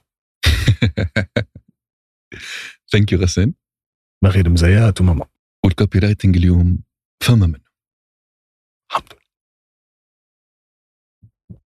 thank 2.92 3.12
you 3.12 3.18
غسان. 3.18 3.54
من 4.22 4.30
غير 4.30 4.48
مزايات 4.48 5.00
وماما 5.00 5.26
وال 5.64 5.98
copywriting 5.98 6.36
اليوم 6.36 6.78
فما 7.22 7.46
منه. 7.46 7.71